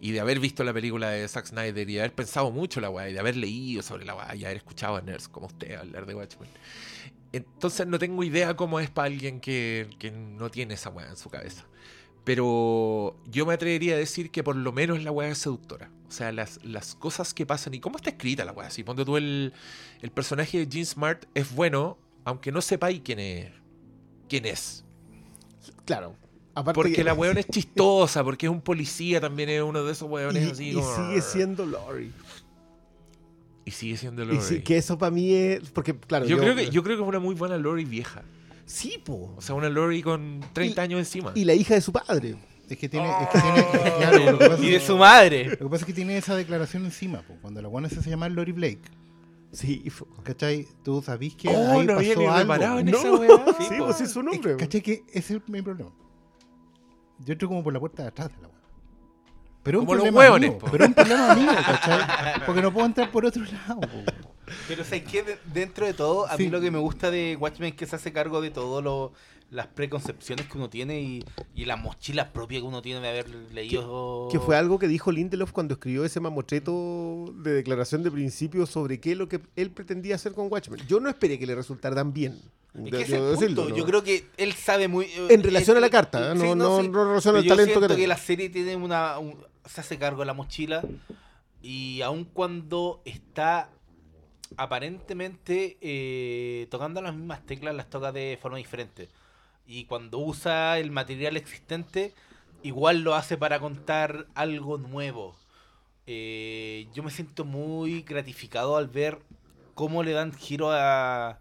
y 0.00 0.12
de 0.12 0.20
haber 0.20 0.40
visto 0.40 0.64
la 0.64 0.72
película 0.72 1.10
de 1.10 1.28
Zack 1.28 1.46
Snyder 1.46 1.88
y 1.88 1.94
de 1.94 2.00
haber 2.00 2.12
pensado 2.12 2.50
mucho 2.50 2.80
la 2.80 2.90
weá 2.90 3.08
y 3.08 3.12
de 3.12 3.20
haber 3.20 3.36
leído 3.36 3.82
sobre 3.82 4.04
la 4.04 4.14
weá 4.14 4.34
y 4.34 4.44
haber 4.44 4.58
escuchado 4.58 4.96
a 4.96 5.00
nerds 5.00 5.28
como 5.28 5.46
usted 5.46 5.76
hablar 5.76 6.06
de 6.06 6.14
Watchmen. 6.14 6.50
Entonces 7.32 7.86
no 7.86 7.98
tengo 7.98 8.22
idea 8.24 8.54
cómo 8.54 8.78
es 8.78 8.90
para 8.90 9.06
alguien 9.06 9.40
que, 9.40 9.88
que 9.98 10.10
no 10.10 10.50
tiene 10.50 10.74
esa 10.74 10.90
weá 10.90 11.08
en 11.08 11.16
su 11.16 11.30
cabeza. 11.30 11.64
Pero 12.24 13.16
yo 13.30 13.46
me 13.46 13.54
atrevería 13.54 13.94
a 13.94 13.98
decir 13.98 14.30
que 14.30 14.42
por 14.44 14.54
lo 14.56 14.72
menos 14.72 15.02
la 15.02 15.10
weá 15.10 15.28
es 15.30 15.38
seductora. 15.38 15.90
O 16.08 16.12
sea, 16.12 16.30
las, 16.30 16.60
las 16.64 16.94
cosas 16.94 17.34
que 17.34 17.46
pasan 17.46 17.74
y 17.74 17.80
cómo 17.80 17.96
está 17.96 18.10
escrita 18.10 18.44
la 18.44 18.52
weá. 18.52 18.70
Si 18.70 18.84
ponte 18.84 19.04
tú 19.04 19.16
el, 19.16 19.52
el 20.02 20.10
personaje 20.10 20.58
de 20.58 20.66
Jean 20.68 20.86
Smart 20.86 21.24
es 21.34 21.52
bueno, 21.54 21.98
aunque 22.24 22.52
no 22.52 22.60
sepáis 22.60 23.00
quién 23.04 23.18
es. 23.18 23.50
quién 24.28 24.44
es. 24.46 24.84
Claro. 25.84 26.14
Aparte 26.54 26.74
Porque 26.76 26.92
que- 26.92 27.04
la 27.04 27.14
weón 27.14 27.38
es 27.38 27.46
chistosa, 27.48 28.22
porque 28.22 28.46
es 28.46 28.52
un 28.52 28.60
policía, 28.60 29.20
también 29.20 29.48
es 29.48 29.62
uno 29.62 29.82
de 29.82 29.90
esos 29.92 30.08
y, 30.08 30.12
weones 30.12 30.52
así 30.52 30.70
y 30.70 30.74
como- 30.74 30.94
sigue 31.08 31.22
siendo 31.22 31.66
Lori. 31.66 32.12
Y 33.64 33.70
sigue 33.70 33.96
siendo 33.96 34.22
Y 34.22 34.26
Lori. 34.26 34.40
sí, 34.42 34.60
que 34.60 34.76
eso 34.76 34.98
para 34.98 35.10
mí 35.10 35.32
es. 35.32 35.70
Porque, 35.70 35.96
claro. 35.96 36.26
yo, 36.26 36.36
creo 36.38 36.54
que, 36.54 36.68
yo 36.70 36.82
creo 36.82 36.96
que 36.98 37.02
es 37.02 37.08
una 37.08 37.20
muy 37.20 37.34
buena 37.34 37.56
Lori 37.56 37.84
vieja. 37.84 38.22
Sí, 38.66 39.00
po. 39.04 39.34
O 39.36 39.40
sea, 39.40 39.54
una 39.54 39.68
Lori 39.68 40.02
con 40.02 40.40
30 40.52 40.82
años 40.82 40.98
encima. 41.00 41.32
Y 41.34 41.44
la 41.44 41.54
hija 41.54 41.74
de 41.74 41.80
su 41.80 41.92
padre. 41.92 42.36
Es 42.68 42.78
que 42.78 42.88
tiene, 42.88 43.10
es 43.10 43.28
que 43.28 43.38
tiene, 43.40 43.58
es 43.58 43.64
que 43.66 43.92
claro, 43.98 44.30
lo 44.32 44.38
que 44.38 44.48
pasa 44.50 44.62
y 44.64 44.70
de 44.70 44.76
es- 44.76 44.82
su 44.84 44.96
madre. 44.96 45.44
Lo 45.50 45.56
que 45.58 45.64
pasa 45.64 45.76
es 45.82 45.84
que 45.86 45.92
tiene 45.92 46.16
esa 46.16 46.34
declaración 46.36 46.84
encima, 46.84 47.20
po. 47.22 47.34
cuando 47.42 47.60
la 47.60 47.68
buena 47.68 47.88
se 47.90 47.98
hace 47.98 48.08
llamar 48.10 48.30
Lori 48.32 48.52
Blake, 48.52 48.80
Sí, 49.50 49.84
po. 49.98 50.06
¿cachai? 50.22 50.66
Tú 50.82 51.02
sabís 51.02 51.34
que 51.34 51.48
Oh, 51.48 51.72
ahí 51.80 51.86
no 51.86 51.94
había 51.98 52.14
pasó 52.14 52.20
ni 52.20 52.26
algo. 52.28 52.78
en 52.78 52.86
No, 52.86 52.98
esa 52.98 53.12
weá. 53.12 53.44
sí, 53.58 53.64
Sí, 53.68 53.74
pues 53.78 53.96
po. 53.98 54.02
es 54.04 54.10
su 54.10 54.20
Es 54.20 54.24
nombre. 54.24 54.52
que, 54.52 54.56
¿Cachai? 54.56 54.80
Que 54.80 55.04
ese 55.12 55.36
es 55.36 55.42
mi 55.48 55.60
problema. 55.60 55.90
Yo 57.18 57.32
entro 57.32 57.48
como 57.48 57.62
por 57.62 57.72
la 57.74 57.80
puerta 57.80 58.02
de 58.02 58.08
atrás 58.08 58.28
de 58.34 58.40
la 58.40 58.48
weá. 58.48 58.58
Pero 59.62 59.78
es 59.78 59.80
un 59.82 59.86
Como 59.86 59.94
los 59.96 60.02
problema 60.04 60.20
hueones, 60.20 60.50
mío, 60.50 60.58
po. 60.58 60.68
pero 60.70 60.84
es 60.84 60.88
un 60.88 60.94
problema 60.94 61.34
mío, 61.34 61.50
¿cachai? 61.66 62.00
Porque 62.46 62.62
no 62.62 62.72
puedo 62.72 62.86
entrar 62.86 63.10
por 63.10 63.26
otro 63.26 63.44
lado, 63.44 63.80
po. 63.80 64.31
Pero 64.68 64.84
¿sabes 64.84 65.04
qué? 65.04 65.22
De- 65.22 65.38
Dentro 65.52 65.86
de 65.86 65.94
todo, 65.94 66.26
a 66.26 66.36
Sí. 66.36 66.44
mí 66.44 66.48
lo 66.50 66.60
que 66.60 66.70
me 66.70 66.78
gusta 66.78 67.10
de 67.10 67.36
Watchmen 67.38 67.70
es 67.70 67.74
que 67.76 67.86
se 67.86 67.96
hace 67.96 68.12
cargo 68.12 68.40
de 68.40 68.50
todas 68.50 69.10
las 69.50 69.66
preconcepciones 69.66 70.46
que 70.46 70.56
uno 70.56 70.70
tiene 70.70 71.00
y, 71.02 71.24
y 71.54 71.66
la 71.66 71.76
mochila 71.76 72.32
propia 72.32 72.58
que 72.60 72.64
uno 72.66 72.80
tiene 72.80 73.00
de 73.00 73.08
haber 73.08 73.28
leído. 73.52 74.28
Que 74.32 74.40
fue 74.40 74.56
algo 74.56 74.78
que 74.78 74.88
dijo 74.88 75.12
Lindelof 75.12 75.52
cuando 75.52 75.74
escribió 75.74 76.04
ese 76.06 76.20
mamotreto 76.20 77.32
de 77.36 77.52
declaración 77.52 78.02
de 78.02 78.10
principio 78.10 78.64
sobre 78.66 78.98
qué 79.00 79.12
es 79.12 79.18
lo 79.18 79.28
que 79.28 79.40
él 79.56 79.70
pretendía 79.70 80.14
hacer 80.14 80.32
con 80.32 80.50
Watchmen. 80.50 80.80
Yo 80.86 81.00
no 81.00 81.08
esperé 81.10 81.38
que 81.38 81.46
le 81.46 81.54
resultara 81.54 81.94
tan 81.94 82.12
bien. 82.12 82.40
Es 82.74 82.90
que 82.90 83.02
ese 83.02 83.16
el 83.16 83.20
punto. 83.20 83.30
decirlo, 83.40 83.68
¿no? 83.68 83.76
Yo 83.76 83.84
creo 83.84 84.02
que 84.02 84.24
él 84.38 84.54
sabe 84.54 84.88
muy. 84.88 85.04
eh, 85.04 85.26
En 85.28 85.42
relación 85.42 85.76
a 85.76 85.80
la 85.80 85.88
eh, 85.88 85.90
carta, 85.90 86.32
¿eh? 86.32 86.36
sí, 86.38 86.42
no, 86.42 86.54
no, 86.54 86.80
sí. 86.80 86.88
no 86.88 87.02
en 87.02 87.08
relación 87.08 87.34
Pero 87.34 87.38
al 87.38 87.44
yo 87.44 87.54
talento 87.56 87.88
que 87.94 87.96
que, 88.00 88.06
la 88.06 88.16
serie 88.16 88.48
tiene 88.48 88.76
una. 88.76 89.18
un- 89.18 89.36
se 89.66 89.82
hace 89.82 89.98
cargo 89.98 90.20
de 90.20 90.26
la 90.26 90.32
mochila. 90.32 90.82
Y 91.60 92.00
aun 92.00 92.24
cuando 92.24 93.02
está 93.04 93.68
aparentemente 94.56 95.78
eh, 95.80 96.66
tocando 96.70 97.00
las 97.02 97.14
mismas 97.14 97.44
teclas, 97.46 97.74
las 97.74 97.90
toca 97.90 98.12
de 98.12 98.38
forma 98.40 98.58
diferente. 98.58 99.08
Y 99.66 99.84
cuando 99.84 100.18
usa 100.18 100.78
el 100.78 100.90
material 100.90 101.36
existente, 101.36 102.14
igual 102.62 103.02
lo 103.02 103.14
hace 103.14 103.36
para 103.36 103.60
contar 103.60 104.26
algo 104.34 104.78
nuevo. 104.78 105.36
Eh, 106.06 106.88
yo 106.94 107.02
me 107.02 107.10
siento 107.10 107.44
muy 107.44 108.02
gratificado 108.02 108.76
al 108.76 108.88
ver 108.88 109.20
cómo 109.74 110.02
le 110.02 110.12
dan 110.12 110.32
giro 110.32 110.70
a, 110.72 111.40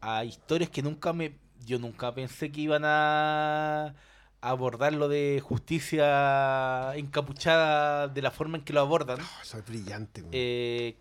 a 0.00 0.24
historias 0.24 0.70
que 0.70 0.82
nunca 0.82 1.12
me. 1.12 1.36
Yo 1.66 1.78
nunca 1.78 2.14
pensé 2.14 2.50
que 2.50 2.60
iban 2.62 2.82
a 2.84 3.94
abordar 4.40 4.94
lo 4.94 5.08
de 5.08 5.40
justicia 5.42 6.94
encapuchada 6.94 8.08
de 8.08 8.22
la 8.22 8.30
forma 8.30 8.58
en 8.58 8.64
que 8.64 8.72
lo 8.72 8.80
abordan. 8.80 9.18
Oh, 9.20 9.42
eso 9.42 9.58
es 9.58 9.66
brillante. 9.66 10.24
Eh, 10.32 10.96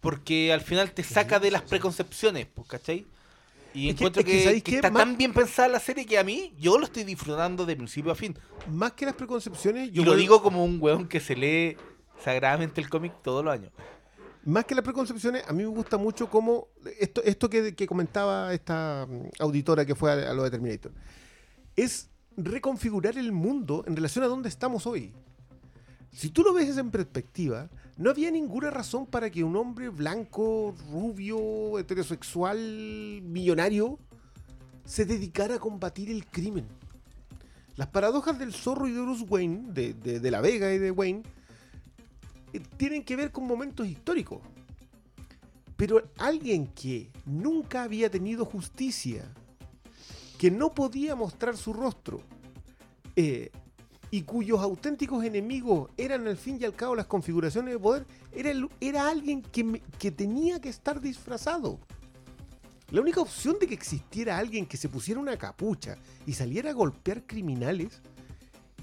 porque 0.00 0.52
al 0.52 0.60
final 0.60 0.92
te 0.92 1.02
saca 1.02 1.38
de 1.40 1.50
las 1.50 1.62
preconcepciones, 1.62 2.46
pues, 2.54 2.68
¿cachai? 2.68 3.06
Y 3.74 3.88
Es 3.90 3.94
que- 3.96 4.04
encuentro 4.04 4.24
que, 4.24 4.32
que, 4.32 4.44
¿sabéis 4.44 4.62
que 4.62 4.70
qué? 4.72 4.76
está 4.76 4.90
Más- 4.90 5.02
tan 5.04 5.16
bien 5.18 5.32
pensada 5.32 5.68
la 5.68 5.80
serie 5.80 6.06
que 6.06 6.18
a 6.18 6.24
mí, 6.24 6.54
yo 6.58 6.78
lo 6.78 6.86
estoy 6.86 7.04
disfrutando 7.04 7.66
de 7.66 7.76
principio 7.76 8.10
a 8.12 8.14
fin. 8.14 8.36
Más 8.70 8.92
que 8.92 9.04
las 9.04 9.14
preconcepciones, 9.14 9.88
Y 9.88 9.92
yo 9.92 10.02
lo 10.04 10.10
vuelvo- 10.12 10.20
digo 10.20 10.42
como 10.42 10.64
un 10.64 10.78
weón 10.80 11.06
que 11.08 11.20
se 11.20 11.36
lee 11.36 11.76
sagradamente 12.24 12.80
el 12.80 12.88
cómic 12.88 13.12
todos 13.22 13.44
los 13.44 13.52
años. 13.52 13.70
Más 14.44 14.64
que 14.64 14.74
las 14.74 14.82
preconcepciones, 14.84 15.44
a 15.46 15.52
mí 15.52 15.62
me 15.62 15.68
gusta 15.68 15.98
mucho 15.98 16.30
cómo 16.30 16.68
esto, 16.98 17.22
esto 17.24 17.50
que, 17.50 17.74
que 17.74 17.86
comentaba 17.86 18.54
esta 18.54 19.06
mm, 19.08 19.28
auditora 19.40 19.84
que 19.84 19.94
fue 19.94 20.10
a, 20.10 20.30
a 20.30 20.32
lo 20.34 20.42
de 20.44 20.50
Terminator, 20.50 20.92
es 21.76 22.08
reconfigurar 22.36 23.18
el 23.18 23.32
mundo 23.32 23.84
en 23.86 23.94
relación 23.96 24.24
a 24.24 24.28
dónde 24.28 24.48
estamos 24.48 24.86
hoy. 24.86 25.12
Si 26.12 26.30
tú 26.30 26.42
lo 26.42 26.52
ves 26.52 26.76
en 26.78 26.90
perspectiva, 26.90 27.68
no 27.96 28.10
había 28.10 28.30
ninguna 28.30 28.70
razón 28.70 29.06
para 29.06 29.30
que 29.30 29.44
un 29.44 29.56
hombre 29.56 29.88
blanco, 29.88 30.74
rubio, 30.90 31.78
heterosexual, 31.78 32.58
millonario, 33.22 33.98
se 34.84 35.04
dedicara 35.04 35.56
a 35.56 35.58
combatir 35.60 36.10
el 36.10 36.26
crimen. 36.26 36.66
Las 37.76 37.88
paradojas 37.88 38.38
del 38.38 38.52
zorro 38.52 38.88
y 38.88 38.92
de 38.92 39.00
Bruce 39.00 39.24
Wayne, 39.28 39.72
de, 39.72 39.94
de- 39.94 40.30
la 40.30 40.40
Vega 40.40 40.72
y 40.72 40.78
de 40.78 40.90
Wayne, 40.90 41.22
eh, 42.52 42.60
tienen 42.76 43.04
que 43.04 43.14
ver 43.14 43.30
con 43.30 43.46
momentos 43.46 43.86
históricos. 43.86 44.40
Pero 45.76 46.02
alguien 46.18 46.66
que 46.68 47.10
nunca 47.24 47.84
había 47.84 48.10
tenido 48.10 48.44
justicia, 48.44 49.24
que 50.38 50.50
no 50.50 50.74
podía 50.74 51.14
mostrar 51.14 51.56
su 51.56 51.72
rostro, 51.72 52.20
eh, 53.14 53.52
y 54.10 54.22
cuyos 54.22 54.60
auténticos 54.60 55.24
enemigos 55.24 55.90
eran 55.96 56.26
al 56.26 56.36
fin 56.36 56.58
y 56.60 56.64
al 56.64 56.74
cabo 56.74 56.94
las 56.96 57.06
configuraciones 57.06 57.74
de 57.74 57.78
poder, 57.78 58.06
era, 58.32 58.50
el- 58.50 58.68
era 58.80 59.08
alguien 59.08 59.42
que, 59.42 59.64
me- 59.64 59.82
que 59.98 60.10
tenía 60.10 60.60
que 60.60 60.68
estar 60.70 61.00
disfrazado. 61.00 61.78
La 62.90 63.02
única 63.02 63.20
opción 63.20 63.58
de 63.60 63.66
que 63.66 63.74
existiera 63.74 64.38
alguien 64.38 64.64
que 64.64 64.78
se 64.78 64.88
pusiera 64.88 65.20
una 65.20 65.36
capucha 65.36 65.98
y 66.26 66.32
saliera 66.32 66.70
a 66.70 66.72
golpear 66.72 67.22
criminales 67.26 68.00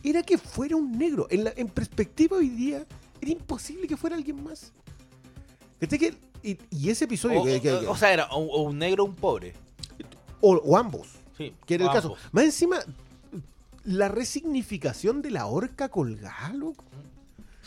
era 0.03 0.21
que 0.21 0.37
fuera 0.37 0.75
un 0.75 0.91
negro. 0.97 1.25
En, 1.31 1.43
la- 1.45 1.53
en 1.55 1.67
perspectiva 1.69 2.37
hoy 2.37 2.49
día, 2.49 2.85
era 3.19 3.31
imposible 3.31 3.87
que 3.87 3.97
fuera 3.97 4.15
alguien 4.15 4.43
más. 4.43 4.71
¿Cachai 5.79 5.97
que- 5.97 6.13
y, 6.43 6.57
y 6.69 6.89
ese 6.91 7.05
episodio... 7.05 7.41
O, 7.41 7.45
que- 7.45 7.59
que- 7.59 7.71
o- 7.71 7.91
o 7.91 7.97
sea, 7.97 8.13
era 8.13 8.25
o, 8.27 8.37
o 8.43 8.61
un 8.69 8.77
negro 8.77 9.03
o 9.03 9.07
un 9.07 9.15
pobre. 9.15 9.53
o- 10.41 10.53
o 10.57 10.77
ambos. 10.77 11.07
Sí, 11.35 11.53
Que 11.65 11.73
era 11.75 11.85
el 11.85 11.91
caso. 11.91 12.15
Más 12.31 12.45
encima, 12.45 12.77
la 13.85 14.07
resignificación 14.09 15.21
de 15.21 15.31
la 15.31 15.45
horca 15.47 15.89
colgada, 15.89 16.51
loco. 16.53 16.83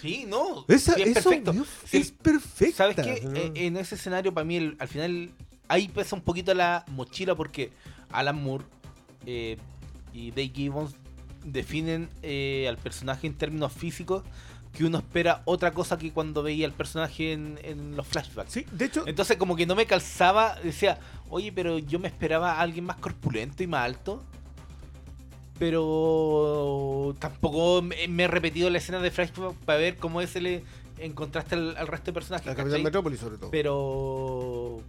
Sí, 0.01 0.27
no. 0.29 0.65
Esa, 0.69 0.95
sí, 0.95 1.03
es 1.03 1.17
eso 1.17 1.31
perfecto. 1.31 1.53
Sí, 1.87 1.97
es 1.99 2.11
perfecta. 2.13 2.77
¿Sabes 2.77 2.97
qué? 2.97 3.21
¿no? 3.27 3.37
Eh, 3.37 3.53
en 3.55 3.77
ese 3.77 3.95
escenario, 3.97 4.33
para 4.33 4.45
mí, 4.45 4.57
el- 4.57 4.77
al 4.79 4.87
final, 4.89 5.31
ahí 5.67 5.89
pesa 5.89 6.15
un 6.15 6.23
poquito 6.23 6.55
la 6.55 6.85
mochila 6.89 7.35
porque 7.35 7.73
Alan 8.13 8.41
Moore 8.43 8.65
eh, 9.27 9.57
y 10.13 10.31
Dave 10.31 10.53
Gibbons 10.55 10.95
definen 11.45 12.09
eh, 12.23 12.67
al 12.69 12.77
personaje 12.79 13.27
en 13.27 13.35
términos 13.35 13.73
físicos 13.73 14.23
que 14.77 14.85
uno 14.85 14.99
espera 14.99 15.43
otra 15.47 15.73
cosa 15.73 15.99
que 15.99 16.13
cuando 16.13 16.43
veía 16.43 16.67
al 16.67 16.73
personaje 16.75 17.33
en, 17.33 17.59
en 17.65 17.97
los 17.97 18.07
flashbacks. 18.07 18.53
Sí, 18.53 18.67
de 18.71 18.85
hecho, 18.85 19.05
Entonces 19.07 19.37
como 19.37 19.57
que 19.57 19.67
no 19.67 19.75
me 19.75 19.87
calzaba, 19.87 20.57
decía, 20.63 20.99
oye, 21.31 21.51
pero 21.53 21.79
yo 21.79 21.99
me 21.99 22.07
esperaba 22.07 22.53
a 22.53 22.61
alguien 22.61 22.85
más 22.85 22.97
corpulento 22.99 23.63
y 23.63 23.67
más 23.67 23.85
alto. 23.85 24.23
Pero 25.59 27.15
tampoco 27.19 27.83
me, 27.83 28.25
he 28.25 28.29
repetido 28.29 28.71
la 28.71 28.79
escena 28.79 28.99
de 29.01 29.11
flashback 29.11 29.55
para 29.65 29.79
ver 29.79 29.97
cómo 29.97 30.21
es 30.21 30.35
el 30.37 30.63
en 30.99 31.13
contraste 31.13 31.55
al, 31.55 31.77
al 31.77 31.87
resto 31.87 32.07
de 32.07 32.13
personajes. 32.13 32.47
la. 32.47 32.55
Capital 32.55 32.83
Metrópolis 32.83 33.21
sobre 33.21 33.39
todo. 33.39 33.51
Pero 33.51 34.81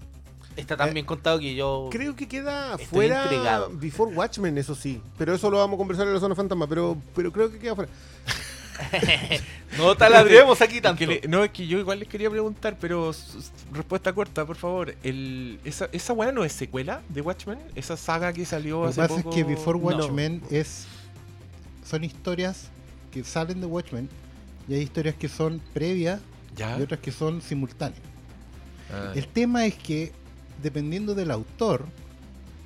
está 0.55 0.75
tan 0.75 0.89
Eh, 0.89 0.93
bien 0.93 1.05
contado 1.05 1.39
que 1.39 1.53
yo... 1.55 1.87
Creo 1.91 2.15
que 2.15 2.27
queda 2.27 2.77
fuera 2.77 3.23
intrigado. 3.23 3.69
Before 3.73 4.13
Watchmen, 4.15 4.57
eso 4.57 4.73
sí. 4.75 5.01
Pero 5.17 5.33
eso 5.35 5.49
lo 5.51 5.57
vamos 5.59 5.75
a 5.75 5.77
conversar 5.77 6.07
en 6.07 6.13
la 6.13 6.19
zona 6.19 6.35
fantasma. 6.35 6.67
Pero, 6.67 6.97
pero 7.15 7.31
creo 7.31 7.51
que 7.51 7.59
queda 7.59 7.75
fuera. 7.75 7.91
no 9.77 9.95
taladremos 9.95 10.61
aquí 10.61 10.81
tanto. 10.81 10.99
Que 10.99 11.07
le- 11.07 11.21
no, 11.27 11.43
es 11.43 11.51
que 11.51 11.67
yo 11.67 11.79
igual 11.79 11.99
les 11.99 12.07
quería 12.07 12.29
preguntar, 12.29 12.77
pero 12.79 13.11
respuesta 13.73 14.13
corta, 14.13 14.45
por 14.45 14.55
favor. 14.55 14.95
El, 15.03 15.59
esa, 15.63 15.89
¿Esa 15.91 16.13
weá 16.13 16.31
no 16.31 16.43
es 16.43 16.53
secuela 16.53 17.01
de 17.09 17.21
Watchmen? 17.21 17.59
¿Esa 17.75 17.97
saga 17.97 18.33
que 18.33 18.45
salió 18.45 18.77
Lo 18.79 18.83
que 18.85 18.89
hace 18.89 19.01
pasa 19.01 19.15
poco? 19.15 19.29
es 19.29 19.35
que 19.35 19.43
Before 19.43 19.79
No. 19.79 19.85
Watchmen 19.85 20.41
es 20.49 20.85
son 21.85 22.03
historias 22.03 22.69
que 23.11 23.23
salen 23.23 23.61
de 23.61 23.65
Watchmen 23.67 24.07
y 24.67 24.75
hay 24.75 24.81
historias 24.81 25.15
que 25.15 25.27
son 25.27 25.59
previas 25.73 26.21
¿Ya? 26.55 26.77
y 26.77 26.81
otras 26.83 26.99
que 26.99 27.11
son 27.11 27.41
simultáneas. 27.41 28.01
Ah, 28.91 29.11
El 29.15 29.27
tema 29.27 29.65
es 29.65 29.73
que 29.75 30.11
dependiendo 30.61 31.15
del 31.15 31.31
autor, 31.31 31.85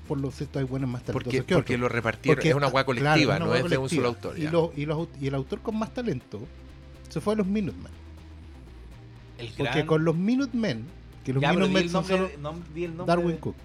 por 0.07 0.19
lo 0.19 0.31
cierto 0.31 0.59
hay 0.59 0.65
buenos 0.65 0.89
más 0.89 1.03
talentosos 1.03 1.23
porque, 1.23 1.45
que 1.45 1.55
porque 1.55 1.73
otros. 1.75 1.79
lo 1.81 1.89
repartieron. 1.89 2.35
Porque, 2.35 2.49
es 2.49 2.55
una 2.55 2.69
claro, 2.69 2.85
colectiva, 2.85 3.35
una 3.37 3.45
no 3.45 3.51
hueá 3.51 3.61
es 3.61 3.69
de 3.69 3.77
un 3.77 3.89
solo 3.89 4.07
autor. 4.09 4.37
Y, 4.39 4.47
lo- 4.47 4.73
y 4.75 4.85
los 4.85 4.97
aut- 4.97 5.21
y 5.21 5.27
el 5.27 5.35
autor 5.35 5.61
con 5.61 5.77
más 5.77 5.93
talento 5.93 6.39
se 7.09 7.21
fue 7.21 7.33
a 7.33 7.37
los 7.37 7.47
Minutemen. 7.47 7.91
El 9.37 9.47
Porque 9.49 9.63
gran- 9.73 9.85
con 9.87 10.05
los 10.05 10.15
Minutemen, 10.15 10.85
que 11.23 11.33
los 11.33 11.41
Ya, 11.41 11.53
Minutemen 11.53 11.89
son 11.89 12.07
nombre, 12.07 12.17
solo 12.35 12.49
nom- 12.51 12.63
di 12.73 12.83
el 12.85 12.95
nombre 12.97 13.05
Darwin 13.15 13.31
de- 13.35 13.39
Cook. 13.39 13.55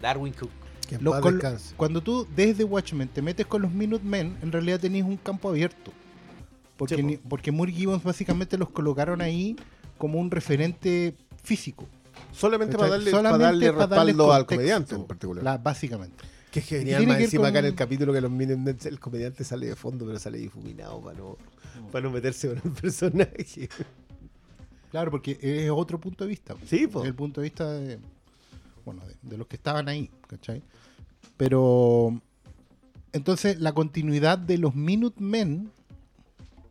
Darwin 0.00 0.32
Cook. 0.32 0.50
Que 0.88 0.98
Lo- 0.98 1.20
con-. 1.20 1.40
Cuando 1.76 2.00
tú 2.00 2.28
desde 2.36 2.62
Watchmen 2.64 3.08
te 3.08 3.20
metes 3.22 3.46
con 3.46 3.62
los 3.62 3.72
Minutemen, 3.72 4.36
en 4.42 4.52
realidad 4.52 4.78
tenías 4.78 5.06
un 5.06 5.16
campo 5.16 5.48
abierto. 5.48 5.92
Porque, 6.76 6.94
Sí, 6.96 7.02
po. 7.02 7.08
ni- 7.08 7.16
porque 7.16 7.50
Moore 7.52 7.72
Gibbons 7.72 8.02
básicamente 8.04 8.56
los 8.58 8.68
colocaron 8.70 9.20
ahí 9.20 9.56
como 9.98 10.20
un 10.20 10.30
referente 10.30 11.14
físico. 11.42 11.86
Solamente 12.32 12.76
para 12.76 12.90
darle, 12.90 13.10
Solamente 13.10 13.38
para 13.38 13.44
darle 13.52 13.66
para 13.72 13.86
darle 13.86 14.12
respaldo 14.12 14.32
al 14.32 14.40
contexto, 14.46 14.56
comediante 14.56 14.94
en 14.94 15.04
particular. 15.06 15.44
la- 15.44 15.58
básicamente. 15.58 16.24
Que 16.50 16.60
es 16.60 16.66
genial, 16.66 17.06
más 17.06 17.16
que 17.18 17.24
encima 17.24 17.42
con- 17.42 17.50
acá 17.50 17.58
en 17.60 17.64
el 17.66 17.74
capítulo 17.74 18.12
que 18.12 18.20
los 18.20 18.30
Minutemen, 18.30 18.78
el 18.84 19.00
comediante 19.00 19.44
sale 19.44 19.66
de 19.66 19.76
fondo, 19.76 20.06
pero 20.06 20.18
sale 20.18 20.38
difuminado 20.38 21.00
para 21.00 21.18
no, 21.18 21.36
para 21.92 22.04
no 22.04 22.10
meterse 22.10 22.48
con 22.48 22.60
el 22.64 22.70
personaje. 22.80 23.68
Claro, 24.90 25.10
porque 25.10 25.38
es 25.42 25.70
otro 25.70 25.98
punto 26.00 26.24
de 26.24 26.30
vista. 26.30 26.54
Sí, 26.66 26.86
po. 26.86 27.00
Es 27.02 27.06
el 27.08 27.14
punto 27.14 27.40
de 27.40 27.44
vista 27.46 27.70
de, 27.72 27.98
bueno, 28.84 29.02
de, 29.06 29.14
de 29.22 29.36
los 29.36 29.46
que 29.46 29.56
estaban 29.56 29.88
ahí, 29.88 30.10
¿cachai? 30.28 30.62
Pero 31.36 32.18
entonces 33.12 33.60
la 33.60 33.72
continuidad 33.72 34.38
de 34.38 34.58
los 34.58 34.74
Minutemen 34.74 35.70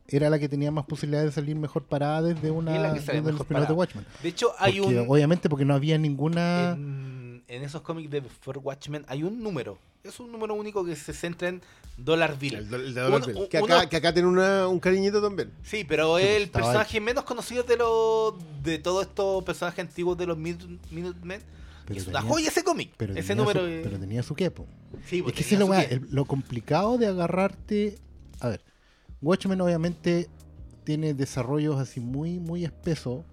era 0.08 0.30
la 0.30 0.38
que 0.40 0.48
tenía 0.50 0.72
más 0.72 0.86
posibilidades 0.86 1.32
de 1.32 1.42
salir 1.42 1.56
mejor 1.56 1.84
parada 1.86 2.22
desde 2.22 2.52
una 2.52 2.94
que 2.94 3.00
desde 3.00 3.16
los 3.22 3.24
mejor 3.26 3.46
primeros 3.48 3.68
de. 3.70 3.74
Watchmen. 3.74 4.06
De 4.22 4.30
hecho, 4.30 4.54
hay 4.60 4.80
Porque, 4.80 5.00
un... 5.00 5.06
Obviamente 5.10 5.50
porque 5.50 5.66
no 5.66 5.74
había 5.74 5.98
ninguna... 5.98 6.72
En, 6.74 7.44
en 7.48 7.64
esos 7.64 7.82
cómics 7.82 8.10
de 8.12 8.22
Before 8.22 8.60
Watchmen 8.60 9.04
hay 9.08 9.24
un 9.24 9.42
número. 9.42 9.78
Es 10.04 10.20
un 10.20 10.32
número 10.32 10.54
único 10.54 10.86
que 10.86 10.96
se 10.96 11.14
centra 11.14 11.48
en 11.48 11.62
Dollar 11.98 12.38
Bill. 12.38 12.56
El, 12.56 12.70
de 12.70 13.02
Dollar 13.02 13.22
Uno- 13.24 13.26
Bill. 13.26 13.48
que, 13.50 13.60
uno- 13.62 13.76
acá, 13.76 13.90
que 13.90 13.96
acá 13.98 14.14
tiene 14.14 14.28
una- 14.28 14.68
un 14.68 14.80
cariñito 14.80 15.22
también. 15.22 15.52
Sí, 15.64 15.84
pero 15.84 16.18
Sí, 16.18 16.24
es 16.24 16.28
pues, 16.28 16.38
el 16.38 16.44
estaba 16.44 16.66
personaje 16.66 17.02
menos 17.02 17.24
conocido 17.24 17.64
de 17.64 17.78
los 17.78 18.34
de 18.64 18.78
todos 18.80 19.08
estos 19.08 19.44
personajes 19.44 19.80
antiguos 19.80 20.16
de 20.18 20.28
los 20.28 20.38
Minute- 20.38 20.80
Minutemen. 20.92 21.42
Pero 21.88 22.00
es 22.00 22.08
una 22.08 22.20
tenía- 22.20 22.32
joya 22.34 22.48
ese 22.50 22.64
cómic. 22.64 22.94
pero 22.98 23.14
Ese 23.14 23.30
tenía 23.30 23.44
número 23.44 23.60
su, 23.62 23.84
pero 23.84 24.00
tenía 24.00 24.24
su 24.24 24.36
quepo. 24.36 24.68
sí, 25.08 25.18
Es 25.18 25.24
pues 25.24 25.34
que 25.36 25.42
es 25.42 25.48
qué. 25.48 25.56
el- 25.96 26.08
lo 26.12 26.26
complicado 26.26 26.98
de 27.00 27.08
agarrarte. 27.08 27.98
A 28.40 28.50
ver, 28.50 28.62
Watchmen 29.26 29.60
obviamente 29.60 30.30
tiene 30.84 31.16
desarrollos 31.16 31.80
así 31.80 32.00
muy, 32.00 32.40
muy 32.40 32.64
espesos. 32.64 33.26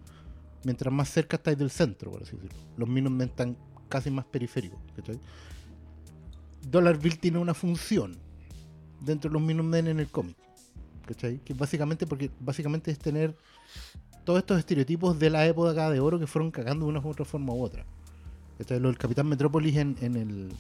Mientras 0.64 0.92
más 0.92 1.10
cerca 1.10 1.36
estáis 1.36 1.58
del 1.58 1.70
centro, 1.70 2.10
por 2.10 2.22
así 2.22 2.34
decirlo. 2.36 2.56
Los 2.78 2.88
Minutemen 2.88 3.28
están 3.28 3.56
casi 3.90 4.10
más 4.10 4.24
periféricos. 4.24 4.78
¿cachai? 4.96 5.20
Dollar 6.62 6.96
Bill 6.96 7.18
tiene 7.18 7.38
una 7.38 7.52
función 7.52 8.16
dentro 9.00 9.28
de 9.28 9.34
los 9.34 9.42
Minutemen 9.42 9.88
en 9.88 10.00
el 10.00 10.08
cómic. 10.08 10.36
¿Cachai? 11.04 11.40
Que 11.40 11.52
básicamente, 11.52 12.06
porque 12.06 12.30
básicamente 12.40 12.90
es 12.90 12.98
tener 12.98 13.36
todos 14.24 14.38
estos 14.38 14.58
estereotipos 14.58 15.18
de 15.18 15.28
la 15.28 15.46
época 15.46 15.90
de 15.90 16.00
oro 16.00 16.18
que 16.18 16.26
fueron 16.26 16.50
cagando 16.50 16.86
de 16.86 16.90
una 16.90 17.00
u 17.00 17.08
otra 17.08 17.26
forma 17.26 17.52
u 17.52 17.62
otra. 17.62 17.84
¿Cachai? 18.56 18.80
Lo 18.80 18.88
del 18.88 18.96
Capitán 18.96 19.28
Metrópolis 19.28 19.76
en 19.76 20.16
el 20.16 20.52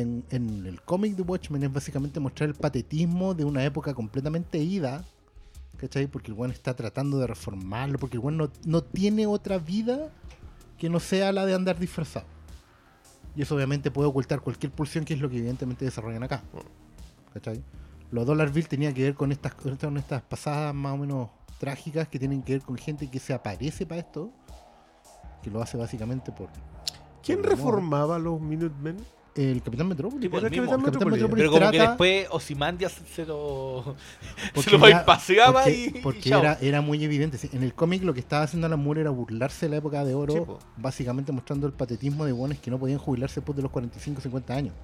en, 0.00 0.24
en 0.30 0.66
el 0.66 0.82
cómic 0.82 1.16
de 1.16 1.22
Watchmen 1.22 1.62
es 1.62 1.72
básicamente 1.72 2.20
mostrar 2.20 2.48
el 2.48 2.54
patetismo 2.54 3.34
de 3.34 3.44
una 3.44 3.64
época 3.64 3.94
completamente 3.94 4.58
ida, 4.58 5.04
¿cachai? 5.76 6.06
Porque 6.06 6.30
el 6.30 6.36
weón 6.36 6.50
está 6.50 6.74
tratando 6.74 7.18
de 7.18 7.26
reformarlo, 7.26 7.98
porque 7.98 8.16
el 8.16 8.22
weón 8.22 8.36
no, 8.36 8.50
no 8.64 8.82
tiene 8.82 9.26
otra 9.26 9.58
vida 9.58 10.10
que 10.78 10.88
no 10.88 11.00
sea 11.00 11.32
la 11.32 11.46
de 11.46 11.54
andar 11.54 11.78
disfrazado. 11.78 12.26
Y 13.36 13.42
eso 13.42 13.54
obviamente 13.54 13.90
puede 13.90 14.08
ocultar 14.08 14.40
cualquier 14.40 14.72
pulsión, 14.72 15.04
que 15.04 15.14
es 15.14 15.20
lo 15.20 15.30
que 15.30 15.38
evidentemente 15.38 15.84
desarrollan 15.84 16.22
acá. 16.22 16.42
¿Cachai? 17.32 17.62
Los 18.10 18.26
Dollar 18.26 18.50
Bill 18.50 18.66
tenía 18.66 18.92
que 18.92 19.02
ver 19.02 19.14
con 19.14 19.30
estas, 19.30 19.54
con 19.54 19.96
estas 19.96 20.22
pasadas 20.22 20.74
más 20.74 20.94
o 20.94 20.96
menos 20.96 21.30
trágicas 21.58 22.08
que 22.08 22.18
tienen 22.18 22.42
que 22.42 22.54
ver 22.54 22.62
con 22.62 22.76
gente 22.76 23.08
que 23.08 23.20
se 23.20 23.32
aparece 23.32 23.86
para 23.86 24.00
esto, 24.00 24.32
que 25.42 25.50
lo 25.50 25.62
hace 25.62 25.76
básicamente 25.76 26.32
por 26.32 26.48
¿Quién 27.22 27.42
Por 27.42 27.50
reformaba 27.50 28.18
los 28.18 28.40
Minutemen? 28.40 28.96
El 29.34 29.62
Capitán 29.62 29.88
Metrópolis. 29.88 30.20
Tipo, 30.22 30.38
el 30.38 30.44
Era 30.46 30.50
mismo. 30.50 30.70
Capitán 30.70 30.84
Capitán 30.92 31.10
Metrópolis. 31.10 31.22
Metrópolis 31.22 31.44
Pero 31.44 31.60
como 31.60 31.70
que 31.70 31.88
después 31.88 32.26
Ozymandias 32.30 33.00
se 33.14 33.26
lo, 33.26 33.96
se 34.46 34.52
Porque 34.54 34.78
lo 34.78 34.88
ya- 34.88 35.04
paseaba 35.04 35.62
porque, 35.62 35.92
y, 35.96 36.00
porque 36.02 36.28
era, 36.28 36.58
era 36.60 36.80
muy 36.80 37.02
evidente. 37.04 37.38
En 37.52 37.62
el 37.62 37.74
cómic 37.74 38.02
lo 38.02 38.12
que 38.14 38.20
estaba 38.20 38.42
haciendo 38.44 38.66
Alan 38.66 38.80
Moore 38.82 39.02
era 39.02 39.10
burlarse 39.10 39.66
de 39.66 39.70
la 39.70 39.76
época 39.76 40.04
de 40.04 40.14
oro, 40.14 40.58
básicamente 40.76 41.32
mostrando 41.32 41.66
el 41.66 41.72
patetismo 41.72 42.24
de 42.24 42.32
buenos 42.32 42.58
que 42.58 42.70
no 42.70 42.78
podían 42.78 42.98
jubilarse 42.98 43.36
después 43.40 43.56
de 43.56 43.62
los 43.62 43.70
45 43.70 44.20
50 44.20 44.54
años. 44.54 44.74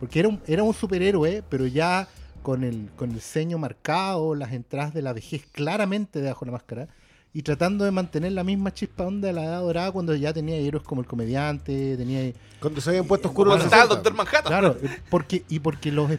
Porque 0.00 0.18
era 0.20 0.28
un, 0.28 0.40
era 0.46 0.62
un 0.62 0.74
superhéroe, 0.74 1.42
pero 1.48 1.66
ya 1.66 2.08
con 2.42 2.64
el, 2.64 2.90
con 2.96 3.12
el 3.12 3.20
ceño 3.20 3.56
marcado, 3.58 4.34
las 4.34 4.52
entradas 4.52 4.92
de 4.94 5.02
la 5.02 5.12
vejez 5.12 5.46
claramente 5.52 6.20
debajo 6.20 6.44
de 6.44 6.50
la 6.50 6.56
máscara, 6.56 6.88
y 7.34 7.42
tratando 7.42 7.84
de 7.84 7.90
mantener 7.90 8.32
la 8.32 8.44
misma 8.44 8.74
chispa 8.74 9.04
onda 9.04 9.28
de 9.28 9.32
la 9.32 9.44
edad 9.44 9.60
dorada 9.60 9.90
cuando 9.90 10.14
ya 10.14 10.32
tenía 10.32 10.56
héroes 10.56 10.84
como 10.84 11.00
el 11.00 11.06
comediante, 11.06 11.96
tenía 11.96 12.32
Cuando 12.60 12.80
se 12.80 12.90
habían 12.90 13.06
puesto 13.06 13.28
oscuros 13.28 13.52
Cuando 13.52 13.64
estaba 13.64 13.84
el 13.84 13.88
60. 13.88 13.94
Doctor 13.94 14.14
Manhattan. 14.14 14.44
Claro, 14.44 14.76
eh, 14.82 15.00
porque, 15.08 15.44
y 15.48 15.58
porque 15.60 15.90
los... 15.90 16.10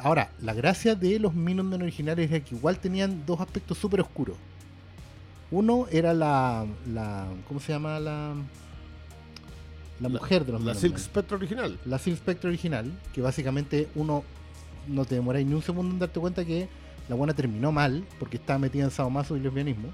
Ahora, 0.00 0.32
la 0.40 0.54
gracia 0.54 0.94
de 0.94 1.18
los 1.20 1.34
Minutemen 1.34 1.82
originales 1.82 2.30
era 2.30 2.44
que 2.44 2.54
igual 2.54 2.78
tenían 2.78 3.24
dos 3.24 3.40
aspectos 3.40 3.78
súper 3.78 4.00
oscuros. 4.00 4.36
Uno 5.50 5.86
era 5.90 6.12
la, 6.12 6.66
la... 6.92 7.26
¿Cómo 7.46 7.60
se 7.60 7.72
llama? 7.72 8.00
La... 8.00 8.34
La 10.00 10.08
mujer 10.08 10.44
de 10.44 10.52
los 10.52 10.62
La. 10.62 10.74
Silk 10.74 10.96
Spectre 10.98 11.36
original. 11.36 11.78
La 11.84 11.98
Silk 11.98 12.18
Spectre 12.18 12.48
original, 12.48 12.92
que 13.12 13.20
básicamente 13.20 13.88
uno 13.96 14.22
no 14.86 15.04
te 15.04 15.16
demoráis 15.16 15.46
ni 15.46 15.54
un 15.54 15.62
segundo 15.62 15.92
en 15.92 15.98
darte 15.98 16.20
cuenta 16.20 16.44
que 16.44 16.68
la 17.08 17.16
buena 17.16 17.34
terminó 17.34 17.72
mal, 17.72 18.04
porque 18.18 18.36
estaba 18.36 18.60
metida 18.60 18.84
en 18.84 18.90
sadomaso 18.90 19.36
y 19.36 19.40
lesbianismo. 19.40 19.88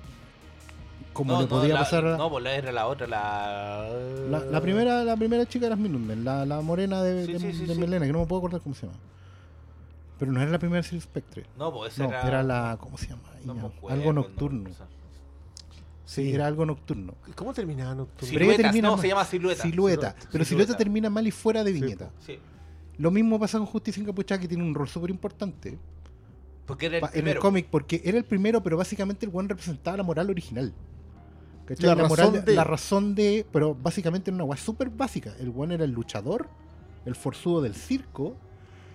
Como 1.14 1.32
no, 1.32 1.38
le 1.38 1.44
no, 1.44 1.48
podía 1.48 1.74
la, 1.74 1.80
pasar 1.80 2.06
a... 2.06 2.16
No, 2.18 2.28
pues 2.28 2.44
la 2.44 2.54
era 2.54 2.70
la 2.72 2.86
otra, 2.86 3.06
la... 3.06 3.88
La, 4.30 4.40
la 4.40 4.60
primera, 4.60 5.02
la 5.04 5.16
primera 5.16 5.46
chica 5.46 5.64
de 5.66 5.70
las 5.70 5.78
Minutemen, 5.78 6.24
la, 6.24 6.44
la 6.44 6.60
morena 6.60 7.02
de, 7.02 7.24
Sí, 7.24 7.32
de, 7.32 7.38
sí, 7.38 7.52
sí, 7.54 7.64
de 7.66 7.74
sí. 7.74 7.80
melena, 7.80 8.04
que 8.04 8.12
no 8.12 8.18
me 8.20 8.26
puedo 8.26 8.40
acordar 8.40 8.60
cómo 8.60 8.74
se 8.74 8.86
llama. 8.86 8.98
Pero 10.18 10.30
no 10.32 10.40
era 10.42 10.50
la 10.50 10.58
primera 10.58 10.82
Silk 10.82 11.00
Spectre. 11.02 11.46
No, 11.58 11.72
pues 11.72 11.98
No, 11.98 12.04
era... 12.06 12.22
era 12.26 12.42
la. 12.42 12.76
¿Cómo 12.80 12.98
se 12.98 13.08
llama? 13.08 13.22
no 13.44 13.72
algo 13.88 14.12
nocturno. 14.12 14.70
Sí, 16.04 16.32
era 16.34 16.46
algo 16.46 16.66
nocturno. 16.66 17.14
¿Cómo 17.34 17.54
terminaba 17.54 17.94
Nocturno? 17.94 18.28
Siluetas, 18.28 18.56
termina 18.58 18.88
no, 18.88 18.92
mal. 18.96 19.00
se 19.00 19.08
llama 19.08 19.24
Silueta. 19.24 19.62
Silueta. 19.62 20.10
Silueta. 20.10 20.28
Pero 20.32 20.44
Silueta. 20.44 20.48
Silueta 20.48 20.76
termina 20.76 21.10
mal 21.10 21.26
y 21.26 21.30
fuera 21.30 21.64
de 21.64 21.72
viñeta. 21.72 22.10
Sí. 22.24 22.38
Lo 22.98 23.10
mismo 23.10 23.40
pasa 23.40 23.58
con 23.58 23.66
Justicia 23.66 24.00
Encapuchada, 24.02 24.40
que 24.40 24.46
tiene 24.48 24.62
un 24.62 24.74
rol 24.74 24.86
súper 24.88 25.10
importante. 25.10 25.78
Porque 26.66 26.86
era 26.86 26.96
el 26.96 27.00
pa- 27.00 27.10
en 27.14 27.26
el 27.28 27.38
cómic, 27.38 27.66
porque 27.70 28.00
era 28.04 28.16
el 28.18 28.24
primero, 28.24 28.62
pero 28.62 28.76
básicamente 28.76 29.26
el 29.26 29.32
one 29.34 29.48
representaba 29.48 29.96
la 29.96 30.02
moral 30.02 30.30
original. 30.30 30.72
¿Cachai? 31.66 31.86
La 31.86 31.94
La, 31.94 32.02
razón 32.02 32.08
moral, 32.26 32.44
de- 32.44 32.54
la 32.54 32.64
razón 32.64 33.14
de. 33.14 33.46
Pero 33.52 33.74
básicamente 33.74 34.30
era 34.30 34.34
una 34.36 34.44
weá 34.44 34.58
súper 34.58 34.90
básica. 34.90 35.34
El 35.38 35.52
one 35.56 35.74
era 35.74 35.84
el 35.84 35.92
luchador, 35.92 36.48
el 37.06 37.14
forzudo 37.14 37.62
del 37.62 37.74
circo, 37.74 38.36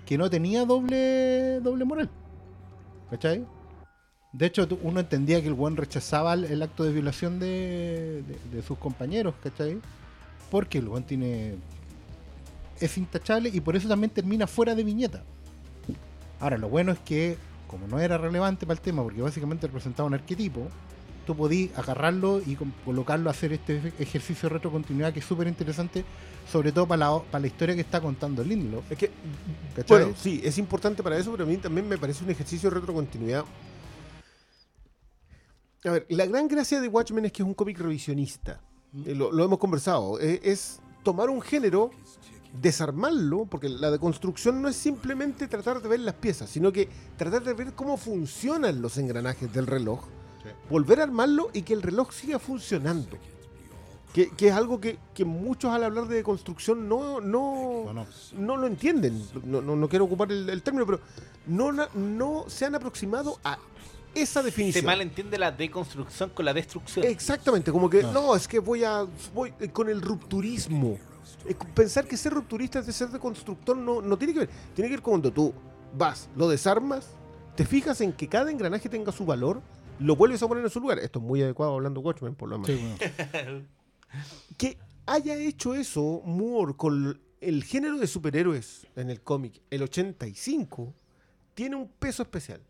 que 0.05 0.17
no 0.17 0.29
tenía 0.29 0.65
doble, 0.65 1.59
doble 1.61 1.85
moral. 1.85 2.09
¿Cachai? 3.09 3.45
De 4.31 4.45
hecho, 4.45 4.67
uno 4.83 4.99
entendía 4.99 5.41
que 5.41 5.47
el 5.47 5.55
one 5.57 5.75
rechazaba 5.75 6.33
el, 6.35 6.45
el 6.45 6.61
acto 6.61 6.83
de 6.83 6.91
violación 6.91 7.39
de, 7.39 8.23
de- 8.27 8.55
de 8.57 8.61
sus 8.61 8.77
compañeros, 8.77 9.33
¿cachai? 9.41 9.79
Porque 10.51 10.77
el 10.77 10.87
one 10.87 11.01
tiene. 11.01 11.55
es 12.79 12.97
intachable 12.97 13.49
y 13.51 13.59
por 13.61 13.75
eso 13.75 13.87
también 13.87 14.11
termina 14.11 14.45
fuera 14.45 14.75
de 14.75 14.83
viñeta. 14.83 15.23
Ahora, 16.39 16.57
lo 16.59 16.69
bueno 16.69 16.91
es 16.91 16.99
que, 16.99 17.37
como 17.67 17.87
no 17.87 17.99
era 17.99 18.17
relevante 18.19 18.65
para 18.67 18.75
el 18.77 18.81
tema, 18.81 19.01
porque 19.03 19.21
básicamente 19.21 19.67
representaba 19.67 20.07
un 20.07 20.13
arquetipo, 20.13 20.67
tú 21.29 21.35
podías 21.35 21.77
agarrarlo 21.77 22.41
y 22.43 22.57
colocarlo 22.83 23.29
a 23.29 23.33
hacer 23.33 23.53
este 23.53 23.93
ejercicio 23.99 24.49
de 24.49 24.55
retrocontinuidad 24.55 25.13
que 25.13 25.19
es 25.19 25.25
súper 25.25 25.47
interesante, 25.47 26.03
sobre 26.51 26.71
todo 26.71 26.87
para 26.87 27.07
la, 27.07 27.21
para 27.21 27.41
la 27.41 27.45
historia 27.45 27.75
que 27.75 27.81
está 27.81 28.01
contando 28.01 28.43
Lindelof. 28.43 28.91
Es 28.91 28.97
que, 28.97 29.11
¿Cachai? 29.75 29.99
bueno, 30.05 30.15
sí, 30.19 30.41
es 30.43 30.57
importante 30.57 31.03
para 31.03 31.19
eso, 31.19 31.29
pero 31.29 31.43
a 31.43 31.47
mí 31.47 31.57
también 31.57 31.87
me 31.87 31.99
parece 31.99 32.23
un 32.23 32.31
ejercicio 32.31 32.71
de 32.71 32.79
retrocontinuidad. 32.79 33.45
A 35.85 35.91
ver, 35.91 36.07
la 36.09 36.25
gran 36.25 36.47
gracia 36.47 36.81
de 36.81 36.87
Watchmen 36.87 37.25
es 37.25 37.31
que 37.31 37.43
es 37.43 37.47
un 37.47 37.53
cómic 37.53 37.77
revisionista. 37.77 38.59
Eh, 39.05 39.13
Lo, 39.13 39.31
lo 39.31 39.45
hemos 39.45 39.59
conversado. 39.59 40.19
Eh, 40.19 40.39
es 40.41 40.79
tomar 41.03 41.29
un 41.29 41.41
género, 41.41 41.91
desarmarlo, 42.59 43.45
porque 43.45 43.69
la 43.69 43.91
deconstrucción 43.91 44.63
no 44.63 44.67
es 44.67 44.75
simplemente 44.75 45.47
tratar 45.47 45.79
de 45.79 45.89
ver 45.89 45.99
las 45.99 46.15
piezas, 46.15 46.49
sino 46.49 46.71
que 46.71 46.89
tratar 47.17 47.43
de 47.43 47.53
ver 47.53 47.73
cómo 47.73 47.97
funcionan 47.97 48.81
los 48.81 48.97
engranajes 48.97 49.53
del 49.53 49.67
reloj, 49.67 50.07
volver 50.69 50.99
a 50.99 51.03
armarlo 51.03 51.49
y 51.53 51.61
que 51.63 51.73
el 51.73 51.81
reloj 51.81 52.11
siga 52.11 52.39
funcionando. 52.39 53.17
Que, 54.13 54.29
que 54.31 54.47
es 54.47 54.53
algo 54.55 54.81
que, 54.81 54.97
que 55.13 55.23
muchos 55.23 55.71
al 55.71 55.83
hablar 55.83 56.07
de 56.07 56.15
deconstrucción 56.15 56.89
no, 56.89 57.21
no, 57.21 57.41
¿O 57.51 57.93
no? 57.93 58.07
no 58.37 58.57
lo 58.57 58.65
entienden. 58.65 59.23
No, 59.43 59.61
no, 59.61 59.75
no 59.75 59.87
quiero 59.87 60.05
ocupar 60.05 60.31
el, 60.31 60.49
el 60.49 60.63
término, 60.63 60.85
pero 60.85 60.99
no, 61.45 61.71
no 61.93 62.45
se 62.47 62.65
han 62.65 62.73
aproximado 62.73 63.37
a 63.43 63.59
esa 64.15 64.39
Se 64.39 64.47
definición. 64.47 64.85
malentiende 64.85 65.37
la 65.37 65.51
deconstrucción 65.51 66.31
con 66.31 66.43
la 66.43 66.53
destrucción. 66.55 67.05
Exactamente, 67.05 67.71
como 67.71 67.87
que 67.87 68.01
No. 68.01 68.11
no, 68.11 68.35
es 68.35 68.47
que 68.47 68.57
voy 68.57 68.83
a 68.83 69.05
voy 69.35 69.53
eh, 69.59 69.69
con 69.69 69.87
el 69.89 70.01
rupturismo. 70.01 70.97
Pensar 71.75 72.07
que 72.07 72.17
ser 72.17 72.33
rupturista 72.33 72.79
es 72.79 72.87
de 72.87 72.93
ser 72.93 73.09
deconstructor 73.09 73.77
no, 73.77 74.01
no 74.01 74.17
tiene 74.17 74.33
que 74.33 74.39
ver. 74.39 74.49
Tiene 74.73 74.89
que 74.89 74.95
ver 74.95 75.01
con 75.03 75.11
cuando 75.13 75.31
tú 75.31 75.53
vas, 75.95 76.27
lo 76.35 76.49
desarmas, 76.49 77.09
te 77.55 77.63
fijas 77.63 78.01
en 78.01 78.11
que 78.13 78.27
cada 78.27 78.49
engranaje 78.49 78.89
tenga 78.89 79.11
su 79.11 79.23
valor, 79.25 79.61
lo 79.99 80.15
vuelves 80.15 80.41
a 80.43 80.47
poner 80.47 80.63
en 80.63 80.69
su 80.69 80.79
lugar. 80.79 80.99
Esto 80.99 81.19
es 81.19 81.25
muy 81.25 81.41
adecuado 81.41 81.73
hablando 81.73 82.01
Watchmen, 82.01 82.35
por 82.35 82.49
lo 82.49 82.57
demás. 82.57 82.71
Sí, 82.71 82.75
bueno. 82.75 83.65
que 84.57 84.77
haya 85.05 85.35
hecho 85.35 85.75
eso 85.75 86.21
Moore 86.25 86.73
con 86.75 87.21
el 87.41 87.63
género 87.63 87.97
de 87.97 88.07
superhéroes 88.07 88.87
en 88.95 89.09
el 89.09 89.21
cómic, 89.21 89.61
el 89.69 89.83
85, 89.83 90.93
tiene 91.53 91.75
un 91.75 91.87
peso 91.87 92.23
especial. 92.23 92.61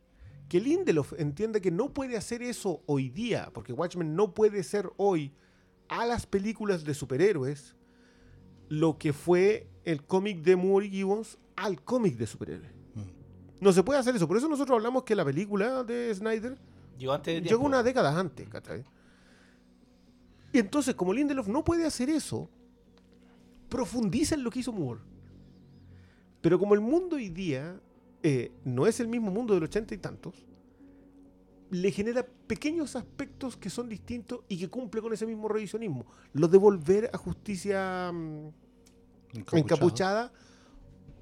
Que 0.48 0.60
Lindelof 0.60 1.14
entienda 1.18 1.60
que 1.60 1.72
no 1.72 1.94
puede 1.94 2.18
hacer 2.18 2.42
eso 2.42 2.82
hoy 2.88 3.10
día, 3.10 3.52
porque 3.54 3.74
Watchmen 3.74 4.16
no 4.16 4.34
puede 4.34 4.64
ser 4.64 4.90
hoy 4.98 5.34
a 5.88 6.06
las 6.06 6.26
películas 6.26 6.84
de 6.84 6.94
superhéroes 6.94 7.76
lo 8.68 8.98
que 8.98 9.14
fue 9.14 9.68
el 9.84 10.04
cómic 10.04 10.42
de 10.42 10.56
Moore 10.56 10.88
y 10.88 10.92
Gibbons 10.92 11.38
al 11.56 11.84
cómic 11.84 12.16
de 12.16 12.28
superhéroes. 12.28 12.72
No 13.60 13.74
se 13.74 13.84
puede 13.84 14.00
hacer 14.00 14.16
eso. 14.16 14.28
Por 14.28 14.38
eso 14.38 14.48
nosotros 14.48 14.76
hablamos 14.76 15.04
que 15.04 15.16
la 15.16 15.26
película 15.26 15.84
de 15.84 16.14
Snyder 16.16 16.58
Llegó 17.00 17.14
antes 17.14 17.42
de 17.42 17.50
llegó 17.50 17.66
unas 17.66 17.84
décadas 17.84 18.16
antes, 18.16 18.48
¿cachai? 18.50 18.84
Y 20.52 20.60
entonces, 20.60 20.96
como 20.96 21.14
Lindelof 21.14 21.48
no 21.48 21.64
puede 21.64 21.86
hacer 21.86 22.10
eso, 22.10 22.50
profundiza 23.70 24.36
en 24.36 24.44
lo 24.44 24.52
que 24.52 24.60
hizo 24.60 24.74
Moore. 24.74 25.02
Pero 26.42 26.60
como 26.60 26.74
el 26.74 26.82
mundo 26.82 27.16
hoy 27.16 27.30
día 27.30 27.80
eh, 28.24 28.52
no 28.66 28.86
es 28.88 29.00
el 29.00 29.08
mismo 29.08 29.32
mundo 29.32 29.54
del 29.54 29.64
ochenta 29.64 29.94
y 29.94 29.98
tantos, 29.98 30.46
le 31.70 31.92
genera 31.92 32.26
pequeños 32.48 32.96
aspectos 32.96 33.56
que 33.56 33.70
son 33.70 33.88
distintos 33.88 34.42
y 34.50 34.58
que 34.58 34.70
cumple 34.70 35.02
con 35.02 35.14
ese 35.14 35.26
mismo 35.26 35.48
revisionismo. 35.48 36.06
Lo 36.34 36.48
de 36.48 36.58
volver 36.58 37.10
a 37.14 37.18
justicia 37.18 38.12
mm, 38.12 38.50
encapuchada, 39.54 40.32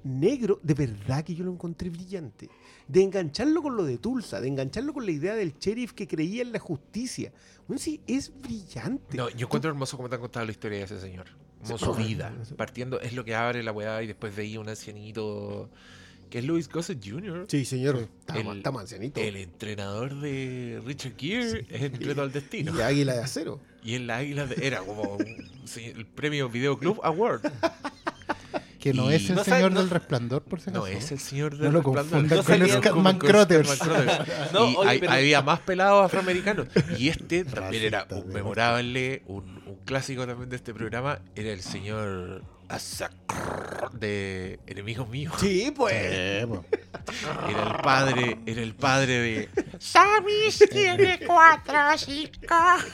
negro, 0.08 0.58
de 0.62 0.74
verdad 0.74 1.24
que 1.24 1.34
yo 1.34 1.44
lo 1.44 1.52
encontré 1.52 1.90
brillante. 1.90 2.48
De 2.86 3.02
engancharlo 3.02 3.62
con 3.62 3.76
lo 3.76 3.84
de 3.84 3.98
Tulsa, 3.98 4.40
de 4.40 4.48
engancharlo 4.48 4.92
con 4.94 5.04
la 5.04 5.12
idea 5.12 5.34
del 5.34 5.54
sheriff 5.58 5.92
que 5.92 6.06
creía 6.08 6.42
en 6.42 6.52
la 6.52 6.58
justicia. 6.58 7.32
Bueno, 7.66 7.78
sí, 7.78 8.00
es 8.06 8.32
brillante. 8.40 9.16
No, 9.16 9.28
yo 9.30 9.46
encuentro 9.46 9.70
hermoso 9.70 9.96
cómo 9.96 10.08
te 10.08 10.14
han 10.14 10.20
contado 10.22 10.46
la 10.46 10.52
historia 10.52 10.78
de 10.78 10.84
ese 10.84 11.00
señor. 11.00 11.26
Como 11.62 11.76
Sí, 11.78 11.84
su 11.84 11.94
vida. 11.94 12.32
Partiendo, 12.56 13.00
es 13.00 13.12
lo 13.12 13.24
que 13.24 13.34
abre 13.34 13.62
la 13.62 13.72
weá 13.72 14.02
y 14.02 14.06
después 14.06 14.34
de 14.36 14.42
ahí 14.42 14.56
un 14.56 14.68
ancianito. 14.68 15.68
Que 16.30 16.40
es 16.40 16.44
Louis 16.44 16.68
Gossett 16.68 17.02
Jr. 17.02 17.46
Sí, 17.48 17.60
sí, 17.60 17.64
señor. 17.64 17.98
Sí. 17.98 18.04
Está, 18.20 18.36
El- 18.38 18.56
está 18.58 18.68
ancianito. 18.70 19.18
El 19.20 19.36
entrenador 19.36 20.14
de 20.20 20.80
Richard 20.84 21.14
Gere 21.16 21.66
es 21.70 21.82
el 21.82 21.92
reto 21.92 22.20
al 22.22 22.32
destino. 22.32 22.76
Y 22.76 22.82
Águila 22.82 23.14
de 23.14 23.20
Acero. 23.22 23.60
Y 23.82 23.94
en 23.94 24.06
la 24.06 24.18
águila 24.18 24.46
de- 24.46 24.66
era 24.66 24.80
como 24.80 25.02
un- 25.16 25.50
sí, 25.64 25.84
el 25.86 26.04
premio 26.06 26.48
Video 26.50 26.78
Club 26.78 27.00
Award. 27.02 27.40
Que 28.78 28.94
no 28.94 29.10
Y- 29.10 29.14
es 29.14 29.28
el 29.30 29.34
No 29.36 29.44
sabe- 29.44 29.56
señor 29.56 29.72
no- 29.72 29.80
del 29.80 29.90
resplandor, 29.90 30.42
por 30.42 30.60
si 30.60 30.70
acaso. 30.70 30.84
No, 30.84 30.86
es 30.86 31.10
el 31.10 31.18
señor 31.18 31.52
No 31.54 31.58
del 31.64 31.72
lo 31.72 31.78
Resplandor. 31.80 32.10
confundan 32.12 32.38
No 32.38 32.44
con 32.44 32.58
salía 32.58 32.76
Scatman 32.78 33.18
con 33.18 33.28
Crothers. 33.28 33.78
No, 34.52 34.70
y 34.70 34.76
oye, 34.76 34.88
hay- 34.90 34.98
pero- 35.00 35.12
había 35.12 35.42
más 35.42 35.58
pelados 35.60 36.04
afroamericanos. 36.04 36.68
Y 36.98 37.08
este 37.08 37.44
también 37.44 37.82
era 37.84 38.06
un 38.10 38.28
memorable, 38.28 39.22
un, 39.26 39.44
un 39.66 39.76
clásico 39.84 40.26
también 40.26 40.48
de 40.48 40.56
este 40.56 40.72
programa, 40.74 41.18
era 41.34 41.50
el 41.50 41.60
señor 41.62 42.42
de 43.92 44.58
Enemigos 44.66 45.08
Míos. 45.08 45.34
Sí, 45.40 45.72
pues. 45.74 45.94
Eh, 45.96 46.46
po. 46.48 46.64
Era 47.48 47.62
el 47.76 47.82
padre, 47.82 48.38
era 48.46 48.62
el 48.62 48.74
padre 48.74 49.18
de 49.20 49.48
Samis 49.78 50.58
tiene 50.70 51.18
cuatro 51.26 51.74
chicos. 51.96 52.84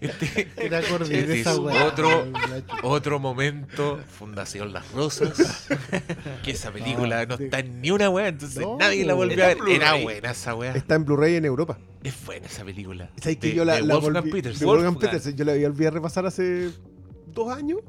este, 0.00 0.48
este 0.58 1.40
es 1.40 1.46
otro, 1.46 2.26
otro 2.82 3.18
momento, 3.18 3.98
Fundación 4.18 4.72
Las 4.72 4.90
Rosas, 4.92 5.66
que 6.44 6.50
esa 6.50 6.70
película 6.70 7.24
no 7.26 7.34
está 7.36 7.60
en 7.60 7.80
ni 7.80 7.90
una 7.90 8.10
weá, 8.10 8.28
entonces 8.28 8.60
No, 8.60 8.76
nadie 8.78 9.04
la 9.04 9.14
volvió 9.14 9.42
a 9.44 9.48
ver. 9.48 9.58
Era 9.68 9.94
buena 9.94 10.30
esa 10.32 10.54
weá. 10.54 10.72
Está 10.72 10.94
en 10.96 11.04
Blu-ray 11.04 11.36
en 11.36 11.44
Europa. 11.46 11.78
Es 12.02 12.14
buena 12.24 12.46
esa 12.46 12.64
película. 12.64 13.10
¿Sabes 13.20 13.38
que 13.38 13.48
De- 13.48 13.54
yo 13.54 13.64
la, 13.64 13.76
de 13.76 13.82
la 13.82 13.96
Wolfgang 13.96 14.24
volví- 14.24 14.32
Petersen. 14.32 14.60
de 14.60 14.66
Wolfgang 14.66 14.92
Wolfgang. 14.94 15.10
Petersen, 15.12 15.36
Yo 15.36 15.44
la 15.44 15.52
había 15.52 15.66
olvidado 15.66 15.94
repasar 15.94 16.26
hace 16.26 16.70
dos 17.44 17.56
años. 17.56 17.80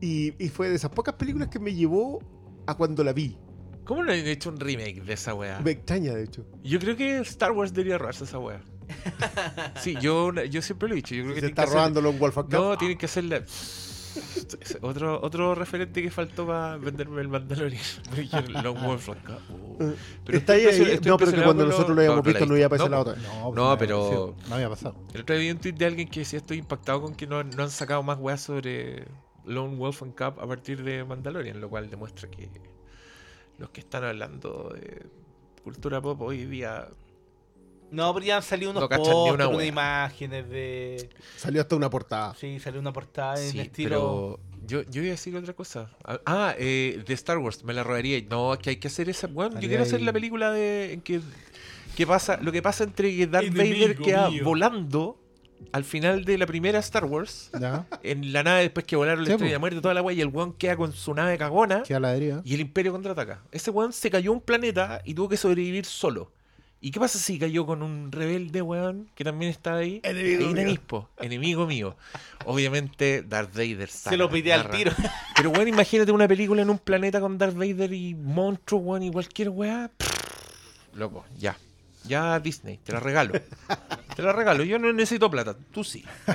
Y, 0.00 0.34
y 0.44 0.48
fue 0.48 0.68
de 0.68 0.74
esas 0.76 0.90
pocas 0.90 1.14
películas 1.14 1.48
que 1.48 1.58
me 1.60 1.72
llevó 1.74 2.20
a 2.66 2.74
cuando 2.76 3.04
la 3.04 3.12
vi. 3.12 3.36
¿Cómo 3.84 4.02
no 4.04 4.12
han 4.12 4.18
hecho 4.26 4.50
un 4.50 4.58
remake 4.58 5.02
de 5.04 5.12
esa 5.12 5.34
weá? 5.34 5.60
Me 5.60 5.72
extraña, 5.72 6.14
de 6.14 6.24
hecho. 6.24 6.44
Yo 6.62 6.78
creo 6.78 6.96
que 6.96 7.18
Star 7.20 7.52
Wars 7.52 7.72
debería 7.72 7.98
robarse 7.98 8.24
esa 8.24 8.38
weá. 8.38 8.60
Sí, 9.80 9.96
yo, 10.00 10.32
yo 10.44 10.60
siempre 10.62 10.88
lo 10.88 10.94
he 10.94 10.96
dicho. 10.96 11.14
Yo 11.14 11.22
creo 11.24 11.34
que 11.34 11.40
Se 11.40 11.46
tienen 11.46 11.50
está 11.52 11.62
que 11.62 11.66
hacer- 11.68 11.76
robándolo 11.78 12.10
en 12.10 12.18
Wolfgang 12.18 12.48
No, 12.50 12.76
tienen 12.78 12.98
que 12.98 13.06
hacerla. 13.06 13.42
Otro, 14.82 15.20
otro 15.22 15.54
referente 15.54 16.02
que 16.02 16.10
faltó 16.10 16.46
para 16.46 16.76
venderme 16.76 17.20
el 17.20 17.28
Mandalorian. 17.28 17.82
Long 18.62 18.78
Wolf 18.84 19.08
acá. 19.10 19.38
Uh. 19.48 19.82
Eh, 19.82 19.94
Pero 20.24 20.38
Está 20.38 20.52
ahí, 20.54 20.64
estoy 20.66 20.90
estoy 20.92 21.10
no, 21.10 21.16
pero 21.16 21.32
que 21.32 21.42
cuando 21.42 21.66
nosotros 21.66 21.96
lo 21.96 22.02
habíamos 22.02 22.24
visto 22.24 22.46
no 22.46 22.56
iba 22.56 22.66
a 22.66 22.70
pasar 22.70 22.90
No, 22.90 22.96
la 22.96 23.00
otra. 23.02 23.16
No, 23.16 23.52
No, 23.54 23.76
pues, 23.76 23.78
pero- 23.78 24.36
No 24.48 24.54
había 24.54 24.68
pasado. 24.68 24.94
El 25.14 25.20
otro 25.22 25.34
día 25.36 25.44
vi 25.44 25.50
un 25.50 25.58
tweet 25.58 25.72
de 25.72 25.86
alguien 25.86 26.08
que 26.08 26.20
decía 26.20 26.38
estoy 26.38 26.58
impactado 26.58 27.00
con 27.02 27.14
que 27.14 27.26
no, 27.26 27.42
no 27.42 27.62
han 27.62 27.70
sacado 27.70 28.02
más 28.02 28.18
weas 28.18 28.40
sobre 28.40 29.06
Lone 29.44 29.76
Wolf 29.76 30.02
and 30.02 30.12
Cup 30.14 30.40
a 30.40 30.46
partir 30.46 30.82
de 30.82 31.04
Mandalorian, 31.04 31.60
lo 31.60 31.68
cual 31.68 31.88
demuestra 31.90 32.30
que 32.30 32.48
los 33.58 33.70
que 33.70 33.80
están 33.80 34.04
hablando 34.04 34.72
de 34.74 35.06
cultura 35.62 36.00
pop 36.00 36.20
hoy 36.22 36.44
día 36.46 36.88
No, 37.92 38.12
pero 38.14 38.26
ya 38.26 38.36
han 38.38 38.42
salido 38.42 38.70
unos 38.70 38.88
No 38.90 39.36
ni 39.36 39.54
una 39.54 39.64
imágenes 39.64 40.48
de... 40.48 41.08
Salió 41.36 41.60
hasta 41.60 41.76
una 41.76 41.90
portada. 41.90 42.34
Sí, 42.34 42.58
salió 42.58 42.80
una 42.80 42.92
portada 42.92 43.40
en 43.40 43.50
Sí, 43.52 43.60
estilo... 43.60 43.88
pero 43.88 44.40
yo, 44.66 44.82
yo 44.90 45.02
iba 45.02 45.10
a 45.10 45.16
decir 45.16 45.36
otra 45.36 45.52
cosa. 45.52 45.90
Ah, 46.24 46.54
eh, 46.58 47.02
de 47.06 47.14
Star 47.14 47.38
Wars, 47.38 47.64
me 47.64 47.74
la 47.74 47.82
robaría. 47.84 48.20
No, 48.30 48.56
que 48.60 48.70
hay 48.70 48.76
que 48.76 48.88
hacer 48.88 49.08
esa. 49.08 49.26
Bueno, 49.26 49.60
yo 49.60 49.68
quiero 49.68 49.82
hacer 49.82 50.00
la 50.02 50.12
película 50.12 50.50
de 50.52 50.94
en 50.94 51.00
que, 51.02 51.20
que 51.96 52.06
pasa, 52.06 52.38
lo 52.40 52.50
que 52.52 52.62
pasa 52.62 52.84
entre 52.84 53.14
que 53.16 53.26
Darth 53.26 53.52
Vader 53.52 53.96
queda 53.96 54.30
mío. 54.30 54.44
volando 54.44 55.18
al 55.72 55.84
final 55.84 56.24
de 56.24 56.38
la 56.38 56.46
primera 56.46 56.80
Star 56.80 57.04
Wars 57.04 57.50
Ya, 57.60 57.86
en 58.02 58.32
la 58.32 58.42
nave 58.42 58.62
después 58.62 58.84
que 58.84 58.96
volaron 58.96 59.20
la 59.22 59.26
Sí, 59.26 59.32
estrella 59.32 59.52
de 59.52 59.56
po. 59.58 59.60
muerte 59.60 59.80
toda 59.80 59.94
la 59.94 60.02
wea 60.02 60.16
y 60.16 60.20
el 60.20 60.26
weón 60.28 60.52
queda 60.54 60.76
con 60.76 60.92
su 60.92 61.14
nave 61.14 61.38
cagona 61.38 61.84
queda 61.84 62.00
la 62.00 62.12
deriva. 62.12 62.40
y 62.44 62.54
el 62.54 62.60
Imperio 62.60 62.90
contraataca. 62.92 63.42
Ese 63.52 63.70
weón 63.70 63.92
se 63.92 64.10
cayó 64.10 64.30
a 64.30 64.34
un 64.34 64.40
planeta 64.40 65.02
y 65.04 65.14
tuvo 65.14 65.28
que 65.28 65.36
sobrevivir 65.36 65.84
solo. 65.84 66.32
¿Y 66.84 66.90
qué 66.90 66.98
pasa 66.98 67.16
si 67.16 67.38
cayó 67.38 67.64
con 67.64 67.80
un 67.80 68.10
rebelde, 68.10 68.60
weón, 68.60 69.08
que 69.14 69.22
también 69.22 69.52
está 69.52 69.76
ahí? 69.76 70.00
Enemigo 70.02 70.48
Ahí 70.48 70.64
mío. 70.64 70.80
po, 70.84 71.08
enemigo 71.20 71.64
mío. 71.64 71.96
Obviamente, 72.44 73.22
Darth 73.22 73.54
Vader 73.54 73.88
Se 73.88 74.16
lo 74.16 74.28
pide 74.28 74.52
al 74.52 74.68
tiro. 74.68 74.90
Pero, 75.36 75.50
weón, 75.50 75.68
imagínate 75.68 76.10
una 76.10 76.26
película 76.26 76.60
en 76.60 76.70
un 76.70 76.80
planeta 76.80 77.20
con 77.20 77.38
Darth 77.38 77.54
Vader 77.54 77.92
y 77.92 78.16
monstruos, 78.16 78.82
weón, 78.84 79.04
y 79.04 79.12
cualquier 79.12 79.50
weá. 79.50 79.92
Loco, 80.92 81.24
ya. 81.38 81.56
Ya 82.04 82.38
Disney, 82.40 82.78
te 82.78 82.92
la 82.92 83.00
regalo. 83.00 83.32
Te 84.16 84.22
la 84.22 84.32
regalo. 84.32 84.64
Yo 84.64 84.78
no 84.78 84.92
necesito 84.92 85.30
plata, 85.30 85.56
tú 85.72 85.84
sí. 85.84 86.04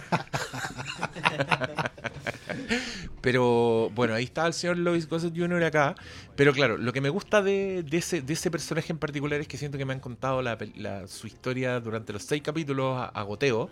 Pero 3.22 3.90
bueno, 3.94 4.14
ahí 4.14 4.24
está 4.26 4.48
el 4.48 4.54
señor 4.54 4.78
Lois 4.78 5.08
Gossett 5.10 5.36
Jr. 5.38 5.64
acá. 5.64 5.96
Pero 6.36 6.54
claro, 6.54 6.78
lo 6.78 6.94
que 6.94 7.02
me 7.02 7.10
gusta 7.10 7.42
de, 7.42 7.86
ese, 7.92 8.22
de 8.22 8.34
ese 8.34 8.52
personaje 8.52 8.92
en 8.92 9.00
particular 9.00 9.40
es 9.42 9.48
que 9.48 9.58
siento 9.58 9.78
que 9.78 9.86
me 9.86 9.94
han 9.94 10.00
contado 10.00 10.42
la 10.42 10.58
la- 10.76 11.08
su 11.08 11.28
historia 11.28 11.80
durante 11.80 12.14
los 12.14 12.24
seis 12.24 12.42
capítulos 12.42 13.10
a 13.14 13.22
goteo. 13.24 13.70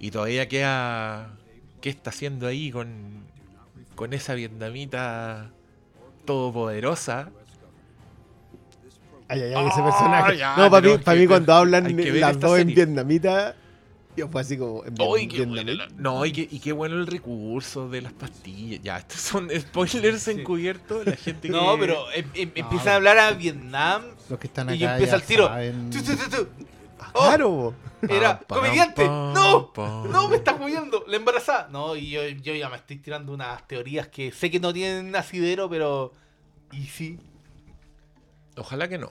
Y 0.00 0.10
todavía 0.10 0.48
queda. 0.48 1.36
¿Qué 1.80 1.90
está 1.90 2.10
haciendo 2.10 2.46
ahí 2.46 2.70
con, 2.70 3.24
con 3.94 4.12
esa 4.14 4.34
vietnamita 4.34 5.50
todopoderosa? 6.24 7.30
Ay, 9.32 9.42
ay, 9.42 9.54
ay, 9.54 9.66
ese 9.66 9.82
personaje. 9.82 10.36
ya, 10.36 10.56
no, 10.56 10.70
para 10.70 10.86
mí, 10.88 10.98
para 10.98 11.18
mí 11.20 11.26
cuando 11.26 11.52
hablan 11.54 11.86
hay 11.86 11.94
que 11.96 12.10
ver 12.12 12.20
las 12.20 12.38
dos 12.40 12.58
en 12.58 12.68
vietnamita, 12.68 13.54
yo 14.16 14.28
fue 14.28 14.42
así 14.42 14.58
como 14.58 14.84
en 14.84 14.94
la- 15.76 15.88
No, 15.96 16.26
y 16.26 16.32
qué, 16.32 16.46
y 16.50 16.58
qué 16.60 16.72
bueno 16.72 16.96
el 16.96 17.06
recurso 17.06 17.88
de 17.88 18.02
las 18.02 18.12
pastillas. 18.12 18.80
Ya, 18.82 18.98
estos 18.98 19.20
son 19.20 19.48
spoilers 19.58 20.28
encubiertos. 20.28 21.06
La 21.06 21.16
gente 21.16 21.48
No, 21.50 21.74
que- 21.74 21.80
pero 21.80 22.04
em- 22.12 22.26
em- 22.34 22.48
No, 22.54 22.60
empieza 22.62 22.84
no. 22.84 22.90
a 22.90 22.94
hablar 22.96 23.18
a 23.18 23.30
Vietnam 23.32 24.02
Los 24.28 24.38
que 24.38 24.48
están 24.48 24.68
y 24.74 24.84
empieza 24.84 25.16
el 25.16 25.22
tiro. 25.22 25.48
saben- 25.48 25.90
Tu, 25.90 26.02
tu, 26.02 26.14
tu, 26.16 26.28
tu. 26.30 26.48
Ah, 27.00 27.10
Oh, 27.14 27.20
Claro. 27.26 27.74
Era 28.08 28.38
comediante. 28.48 29.06
No, 29.06 29.72
no, 30.10 30.28
me 30.28 30.36
estás 30.36 30.58
moviendo. 30.58 31.04
La 31.06 31.16
embarazada. 31.16 31.68
No, 31.70 31.94
y 31.96 32.10
yo, 32.10 32.22
yo 32.28 32.54
ya 32.54 32.68
me 32.68 32.76
estoy 32.76 32.96
tirando 32.98 33.32
unas 33.32 33.66
teorías 33.68 34.08
que 34.08 34.32
sé 34.32 34.50
que 34.50 34.58
no 34.60 34.72
tienen 34.72 35.14
asidero, 35.16 35.70
pero. 35.70 36.12
¿Y 36.72 36.84
sí? 36.84 37.18
Ojalá 38.56 38.88
que 38.88 38.98
no. 38.98 39.10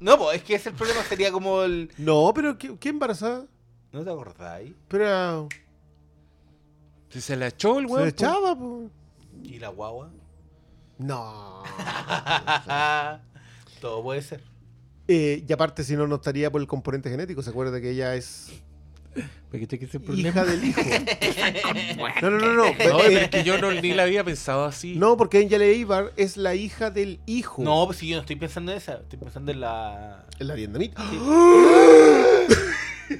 No, 0.00 0.16
pues 0.18 0.38
es 0.38 0.42
que 0.44 0.54
ese 0.54 0.68
el 0.70 0.74
problema 0.76 1.02
sería 1.02 1.32
como 1.32 1.62
el. 1.62 1.90
No, 1.98 2.32
pero 2.34 2.56
¿qué, 2.56 2.76
qué 2.78 2.88
embarazada? 2.90 3.44
¿No 3.92 4.04
te 4.04 4.10
acordáis? 4.10 4.72
Pero 4.88 5.48
Si 7.10 7.20
se 7.20 7.36
la 7.36 7.48
echó 7.48 7.78
el 7.78 7.86
se 7.88 7.92
weón. 7.92 8.06
le 8.06 8.12
po. 8.12 8.16
echaba, 8.16 8.56
po. 8.56 8.90
¿Y 9.42 9.58
la 9.58 9.68
guagua? 9.68 10.10
No. 10.98 11.62
Todo 13.80 14.02
puede 14.02 14.22
ser. 14.22 14.42
Eh, 15.08 15.44
y 15.48 15.52
aparte, 15.52 15.84
si 15.84 15.96
no, 15.96 16.06
no 16.06 16.16
estaría 16.16 16.50
por 16.50 16.60
el 16.60 16.66
componente 16.66 17.08
genético. 17.10 17.42
¿Se 17.42 17.50
acuerda 17.50 17.80
que 17.80 17.90
ella 17.90 18.14
es 18.14 18.62
Porque 19.50 19.62
este 19.64 19.78
que 19.78 19.86
ese 19.86 19.98
problema- 20.00 20.28
hija 20.28 20.44
del 20.44 20.64
hijo? 20.64 20.80
no, 22.22 22.30
no, 22.30 22.38
no, 22.38 22.52
no. 22.54 22.64
No, 22.88 23.00
es 23.04 23.28
que 23.30 23.44
yo 23.44 23.58
no, 23.58 23.70
ni 23.72 23.94
la 23.94 24.02
había 24.02 24.22
pensado 24.24 24.64
así. 24.66 24.94
no, 24.96 25.16
porque 25.16 25.38
Angel 25.38 25.62
Eibar 25.62 26.12
es 26.16 26.36
la 26.36 26.54
hija 26.54 26.90
del 26.90 27.20
hijo. 27.26 27.62
No, 27.62 27.86
pues 27.86 27.98
si 27.98 28.08
yo 28.08 28.16
no 28.16 28.20
estoy 28.20 28.36
pensando 28.36 28.72
en 28.72 28.78
esa. 28.78 28.94
Estoy 28.96 29.18
pensando 29.18 29.50
en 29.52 29.60
la. 29.60 30.26
En 30.38 30.48
la 30.48 30.54
vietnamita. 30.54 31.02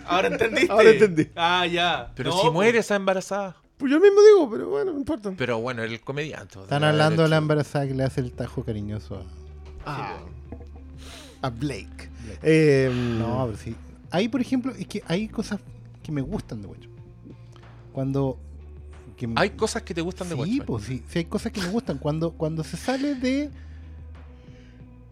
Ahora 0.07 0.29
entendiste. 0.29 0.71
Ahora 0.73 0.91
entendí. 0.91 1.29
Ah, 1.35 1.67
ya. 1.67 2.13
Pero 2.15 2.31
No, 2.31 2.37
si 2.37 2.43
pues. 2.43 2.53
muere 2.53 2.79
esa 2.79 2.97
embarazada. 2.97 3.57
Pues 3.79 3.91
yo 3.93 4.01
mismo 4.01 4.21
digo, 4.23 4.51
pero 4.51 4.69
bueno, 4.69 4.93
no 4.93 4.99
importa. 4.99 5.33
Pero 5.37 5.61
bueno, 5.61 5.83
el 5.83 6.01
comediante. 6.01 6.59
Están 6.61 6.85
hablando 6.85 7.23
de 7.23 7.29
la 7.29 7.37
embarazada 7.37 7.87
que 7.87 7.95
le 7.95 8.03
hace 8.05 8.21
el 8.21 8.33
tajo 8.33 8.65
cariñoso 8.65 9.17
a. 9.17 9.23
Ah, 9.87 10.17
a 11.43 11.51
Blake. 11.51 12.11
Eh, 12.43 12.91
No, 13.19 13.47
pero 13.47 13.57
sí. 13.57 13.75
Ahí, 14.11 14.29
por 14.29 14.41
ejemplo, 14.41 14.73
es 14.79 14.87
que 14.87 15.03
hay 15.07 15.29
cosas 15.29 15.61
que 16.09 16.13
me 16.13 16.23
gustan 16.23 16.63
de 16.63 16.69
Watchmen. 16.69 16.97
Cuando. 17.93 18.39
que- 19.17 19.29
Hay 19.37 19.51
cosas 19.51 19.83
que 19.83 19.93
te 19.93 20.01
gustan 20.01 20.27
de 20.31 20.35
sí, 20.37 20.41
Watchmen. 20.41 20.67
pues 20.67 20.85
sí, 20.85 21.03
sí 21.07 21.19
hay 21.19 21.25
cosas 21.27 21.53
que 21.53 21.61
me 21.61 21.69
gustan. 21.69 21.99
Cuando, 21.99 22.31
cuando 22.33 22.65
se 22.65 22.79
sale 22.79 23.15
de. 23.15 23.51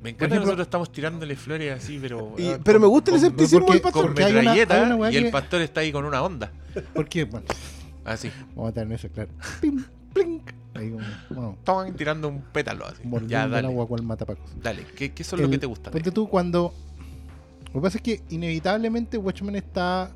Me 0.02 0.10
encanta 0.10 0.36
que 0.36 0.40
nosotros 0.40 0.66
estamos 0.66 0.90
tirándole 0.90 1.36
flores 1.36 1.76
así, 1.76 1.98
pero. 2.00 2.34
y- 2.38 2.48
ah, 2.48 2.58
pero 2.64 2.78
con- 2.78 2.82
me 2.88 2.88
gusta 2.88 3.10
el 3.10 3.16
escepticismo 3.18 3.66
del 3.70 3.80
pastor. 3.82 4.14
Con 4.14 4.22
una- 4.24 4.94
una 4.96 5.12
y 5.12 5.16
el 5.16 5.30
pastor 5.30 5.60
está 5.60 5.80
ahí 5.82 5.92
con 5.92 6.06
una 6.06 6.22
onda. 6.22 6.50
Porque, 6.94 7.24
bueno, 7.24 7.44
Así. 8.04 8.30
vamos 8.54 8.70
a 8.70 8.72
tener 8.72 8.94
eso, 8.98 9.08
claro. 9.10 9.30
Pim, 9.60 9.84
plink. 10.14 10.50
Ahí 10.74 10.90
como, 10.90 11.04
bueno, 11.30 11.56
Estaban 11.58 11.94
tirando 11.94 12.28
un 12.28 12.40
pétalo 12.40 12.86
así. 12.86 13.02
mordiendo 13.04 13.50
Ya, 13.50 13.58
el 13.58 13.66
agua 13.66 13.86
cual 13.86 14.02
matapacos. 14.02 14.50
Dale. 14.62 14.86
¿Qué, 14.96 15.12
qué 15.12 15.24
son 15.24 15.42
lo 15.42 15.50
que 15.50 15.58
te 15.58 15.66
gusta? 15.66 15.90
Ponte 15.90 16.10
tú 16.10 16.26
cuando. 16.26 16.72
Lo 17.66 17.80
que 17.80 17.80
pasa 17.80 17.98
es 17.98 18.02
que 18.02 18.22
inevitablemente 18.30 19.18
Watchmen 19.18 19.56
está. 19.56 20.10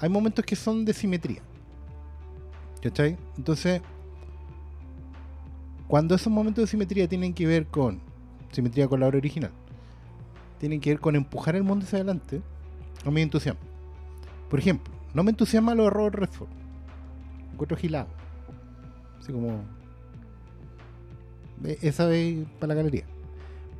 Hay 0.00 0.08
momentos 0.08 0.44
que 0.44 0.56
son 0.56 0.84
de 0.84 0.92
simetría. 0.92 1.42
¿Cachai? 2.82 3.16
Entonces. 3.36 3.82
Cuando 5.86 6.14
esos 6.14 6.32
momentos 6.32 6.62
de 6.62 6.68
simetría 6.68 7.08
tienen 7.08 7.34
que 7.34 7.46
ver 7.46 7.66
con. 7.66 8.00
Simetría 8.52 8.88
con 8.88 9.00
la 9.00 9.06
obra 9.06 9.18
original. 9.18 9.50
Tienen 10.58 10.80
que 10.80 10.90
ver 10.90 11.00
con 11.00 11.16
empujar 11.16 11.56
el 11.56 11.64
mundo 11.64 11.84
hacia 11.84 11.98
adelante. 11.98 12.42
No 13.04 13.10
me 13.10 13.22
entusiasma. 13.22 13.60
Por 14.48 14.58
ejemplo, 14.58 14.92
no 15.14 15.22
me 15.22 15.30
entusiasma 15.30 15.74
lo 15.74 15.84
de 15.84 15.90
Robert 15.90 16.14
Redford. 16.14 16.48
Encuentro 17.52 17.76
gilado. 17.76 18.08
Así 19.18 19.32
como. 19.32 19.60
Eh, 21.64 21.78
Esa 21.82 22.06
vez 22.06 22.46
para 22.58 22.68
la 22.68 22.74
galería. 22.74 23.04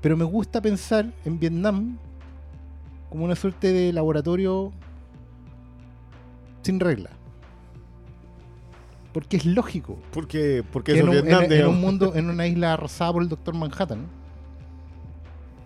Pero 0.01 0.17
me 0.17 0.25
gusta 0.25 0.61
pensar 0.61 1.13
en 1.25 1.39
Vietnam 1.39 1.99
como 3.11 3.25
una 3.25 3.35
suerte 3.35 3.73
de 3.73 3.93
laboratorio 3.93 4.73
sin 6.69 6.81
regla. 6.81 7.09
Porque 9.15 9.39
es 9.39 9.47
lógico. 9.47 9.99
Porque, 10.13 10.63
porque 10.71 10.93
que 10.93 10.99
eso 10.99 11.07
en, 11.07 11.11
un, 11.13 11.17
es 11.17 11.23
Vietnam, 11.25 11.45
en- 11.45 11.53
en 11.53 11.67
un 11.67 11.81
mundo, 11.81 12.15
en 12.15 12.29
una 12.35 12.47
isla 12.47 12.75
arrasada 12.75 13.13
por 13.15 13.23
el 13.23 13.29
Doctor 13.31 13.55
Manhattan, 13.55 14.07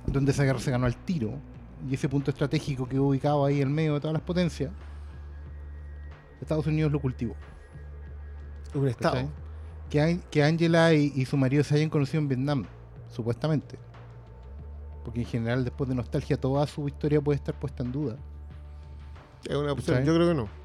donde 0.07 0.30
esa 0.30 0.44
guerra 0.44 0.61
se 0.61 0.70
ganó 0.70 0.86
al 0.86 0.96
tiro, 0.96 1.32
y 1.90 1.94
ese 1.94 2.09
punto 2.09 2.30
estratégico 2.30 2.88
que 2.88 3.00
ubicado 3.00 3.44
ahí 3.44 3.61
en 3.61 3.72
medio 3.72 3.94
de 3.94 4.00
todas 4.00 4.14
las 4.14 4.22
potencias, 4.22 4.70
Estados 6.40 6.66
Unidos 6.68 6.92
lo 6.92 7.00
cultivó. 7.00 7.34
un 8.74 8.86
estado. 8.88 9.14
¿cachai? 9.90 10.18
Que, 10.18 10.20
que 10.30 10.42
Angela 10.44 10.94
y, 10.94 11.12
y 11.16 11.24
su 11.26 11.36
marido 11.36 11.64
se 11.64 11.74
hayan 11.74 11.90
conocido 11.90 12.20
en 12.22 12.28
Vietnam, 12.28 12.64
supuestamente. 13.11 13.76
Porque 15.05 15.20
en 15.20 15.26
general, 15.26 15.64
después 15.64 15.88
de 15.88 15.96
nostalgia, 15.96 16.36
toda 16.40 16.64
su 16.68 16.86
historia 16.86 17.20
puede 17.20 17.36
estar 17.36 17.55
puesta 17.59 17.82
en 17.82 17.90
duda. 17.90 18.16
Es 19.44 19.57
una 19.57 19.72
opción. 19.72 19.96
¿Cachai? 19.98 20.07
Yo 20.07 20.14
creo 20.14 20.28
que 20.28 20.34
no. 20.34 20.62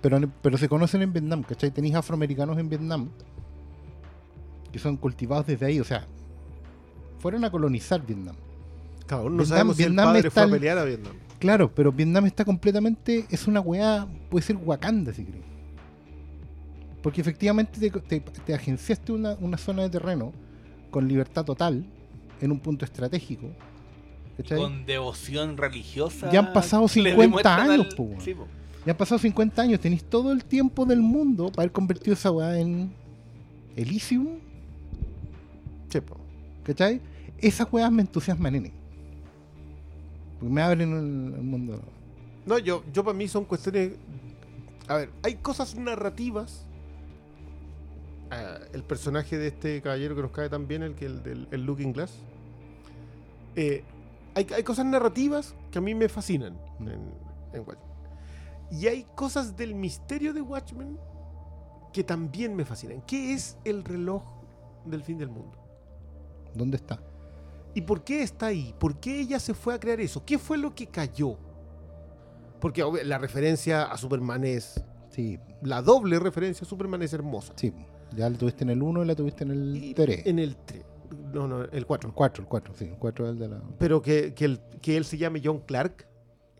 Pero, 0.00 0.20
pero 0.42 0.56
se 0.58 0.68
conocen 0.68 1.02
en 1.02 1.12
Vietnam, 1.12 1.42
¿cachai? 1.42 1.70
Tenéis 1.70 1.94
afroamericanos 1.94 2.56
en 2.58 2.68
Vietnam 2.68 3.08
que 4.72 4.78
son 4.78 4.96
cultivados 4.96 5.46
desde 5.46 5.64
ahí, 5.66 5.80
o 5.80 5.84
sea, 5.84 6.06
fueron 7.18 7.44
a 7.44 7.50
colonizar 7.50 8.04
Vietnam. 8.06 8.36
Claro, 9.06 9.24
no 9.24 9.30
Vietnam- 9.38 9.46
sabemos 9.46 9.76
si 9.76 9.82
el 9.82 9.88
Vietnam 9.88 10.06
padre 10.06 10.18
está 10.20 10.30
fue 10.30 10.42
a 10.42 10.44
en- 10.44 10.50
pelear 10.50 10.78
a 10.78 10.84
Vietnam. 10.84 11.12
Claro, 11.38 11.72
pero 11.74 11.90
Vietnam 11.92 12.26
está 12.26 12.44
completamente. 12.44 13.24
Es 13.30 13.46
una 13.46 13.60
weá. 13.60 14.06
Puede 14.28 14.44
ser 14.44 14.56
Wakanda, 14.56 15.12
si 15.12 15.24
querés. 15.24 15.40
Porque 17.02 17.20
efectivamente 17.20 17.78
te, 17.78 17.90
te- 18.00 18.20
te 18.20 18.54
agenciaste 18.54 19.12
una, 19.12 19.34
una 19.40 19.56
zona 19.56 19.82
de 19.84 19.90
terreno 19.90 20.32
con 20.90 21.06
libertad 21.08 21.44
total 21.44 21.86
en 22.40 22.52
un 22.52 22.60
punto 22.60 22.84
estratégico. 22.84 23.48
¿cachai? 24.36 24.58
Con 24.58 24.84
devoción 24.84 25.56
religiosa. 25.56 26.30
Ya 26.30 26.40
han 26.40 26.52
pasado 26.52 26.82
le 26.82 26.88
50 26.88 27.22
demuestran 27.22 27.70
años, 27.70 27.86
al- 27.90 27.96
po. 27.96 28.10
Sí, 28.18 28.34
po. 28.34 28.46
Ya 28.84 28.92
han 28.92 28.96
pasado 28.96 29.18
50 29.18 29.60
años, 29.60 29.80
tenéis 29.80 30.04
todo 30.04 30.32
el 30.32 30.44
tiempo 30.44 30.86
del 30.86 31.00
mundo 31.00 31.50
para 31.50 31.62
haber 31.64 31.72
convertido 31.72 32.14
esa 32.14 32.30
weá 32.30 32.58
en 32.58 32.92
Elysium, 33.76 34.38
Sí, 35.88 36.00
po. 36.00 36.16
¿cachai? 36.64 37.00
Esas 37.38 37.66
weas 37.72 37.90
me 37.90 38.02
entusiasman, 38.02 38.52
nene. 38.52 38.72
Porque 40.38 40.52
me 40.52 40.62
abren 40.62 40.92
el, 40.92 41.34
el 41.34 41.42
mundo. 41.42 41.80
No, 42.46 42.58
yo, 42.58 42.84
yo 42.92 43.04
para 43.04 43.16
mí 43.16 43.26
son 43.28 43.44
cuestiones. 43.44 43.92
A 44.86 44.96
ver, 44.96 45.10
hay 45.22 45.36
cosas 45.36 45.74
narrativas. 45.76 46.64
Ah, 48.30 48.58
el 48.72 48.82
personaje 48.82 49.38
de 49.38 49.48
este 49.48 49.80
caballero 49.80 50.14
que 50.14 50.22
nos 50.22 50.30
cae 50.30 50.48
tan 50.50 50.68
bien, 50.68 50.82
el 50.82 50.94
que 50.94 51.06
el 51.06 51.22
del 51.22 51.48
el 51.50 51.64
Looking 51.64 51.92
Glass. 51.92 52.12
Eh, 53.56 53.82
hay, 54.34 54.46
hay 54.54 54.62
cosas 54.62 54.84
narrativas 54.84 55.54
que 55.70 55.78
a 55.78 55.80
mí 55.80 55.94
me 55.94 56.08
fascinan 56.08 56.56
en, 56.80 56.88
en. 57.54 57.64
Y 58.70 58.86
hay 58.86 59.04
cosas 59.14 59.56
del 59.56 59.74
misterio 59.74 60.32
de 60.34 60.40
Watchmen 60.42 60.98
que 61.92 62.04
también 62.04 62.54
me 62.54 62.64
fascinan. 62.64 63.00
¿Qué 63.02 63.32
es 63.32 63.56
el 63.64 63.82
reloj 63.84 64.22
del 64.84 65.02
fin 65.02 65.18
del 65.18 65.30
mundo? 65.30 65.58
¿Dónde 66.54 66.76
está? 66.76 67.00
¿Y 67.74 67.82
por 67.82 68.02
qué 68.04 68.22
está 68.22 68.46
ahí? 68.46 68.74
¿Por 68.78 68.98
qué 69.00 69.20
ella 69.20 69.38
se 69.40 69.54
fue 69.54 69.74
a 69.74 69.80
crear 69.80 70.00
eso? 70.00 70.24
¿Qué 70.24 70.38
fue 70.38 70.58
lo 70.58 70.74
que 70.74 70.86
cayó? 70.86 71.36
Porque 72.60 72.82
la 73.04 73.18
referencia 73.18 73.84
a 73.84 73.96
Superman 73.96 74.44
es. 74.44 74.82
Sí, 75.10 75.38
La 75.62 75.80
doble 75.82 76.18
referencia 76.18 76.64
a 76.64 76.68
Superman 76.68 77.02
es 77.02 77.12
hermosa. 77.12 77.52
sí. 77.56 77.72
Ya 78.16 78.30
la 78.30 78.38
tuviste 78.38 78.64
en 78.64 78.70
el 78.70 78.82
1 78.82 79.02
y 79.02 79.06
la 79.06 79.14
tuviste 79.14 79.44
en 79.44 79.50
el 79.50 79.92
3. 79.94 80.22
En 80.26 80.38
el 80.38 80.56
3. 80.56 80.82
No, 81.34 81.46
no, 81.46 81.62
el 81.64 81.84
4. 81.84 82.08
El 82.08 82.14
4, 82.14 82.42
el 82.42 82.48
4, 82.48 82.74
sí, 82.74 82.84
el 82.86 82.96
4 82.96 83.26
es 83.26 83.32
el 83.32 83.38
de 83.38 83.48
la... 83.48 83.60
Pero 83.78 84.00
que, 84.00 84.32
que, 84.32 84.46
el- 84.46 84.60
que 84.80 84.96
él 84.96 85.04
se 85.04 85.18
llame 85.18 85.42
John 85.44 85.60
Clark, 85.60 86.07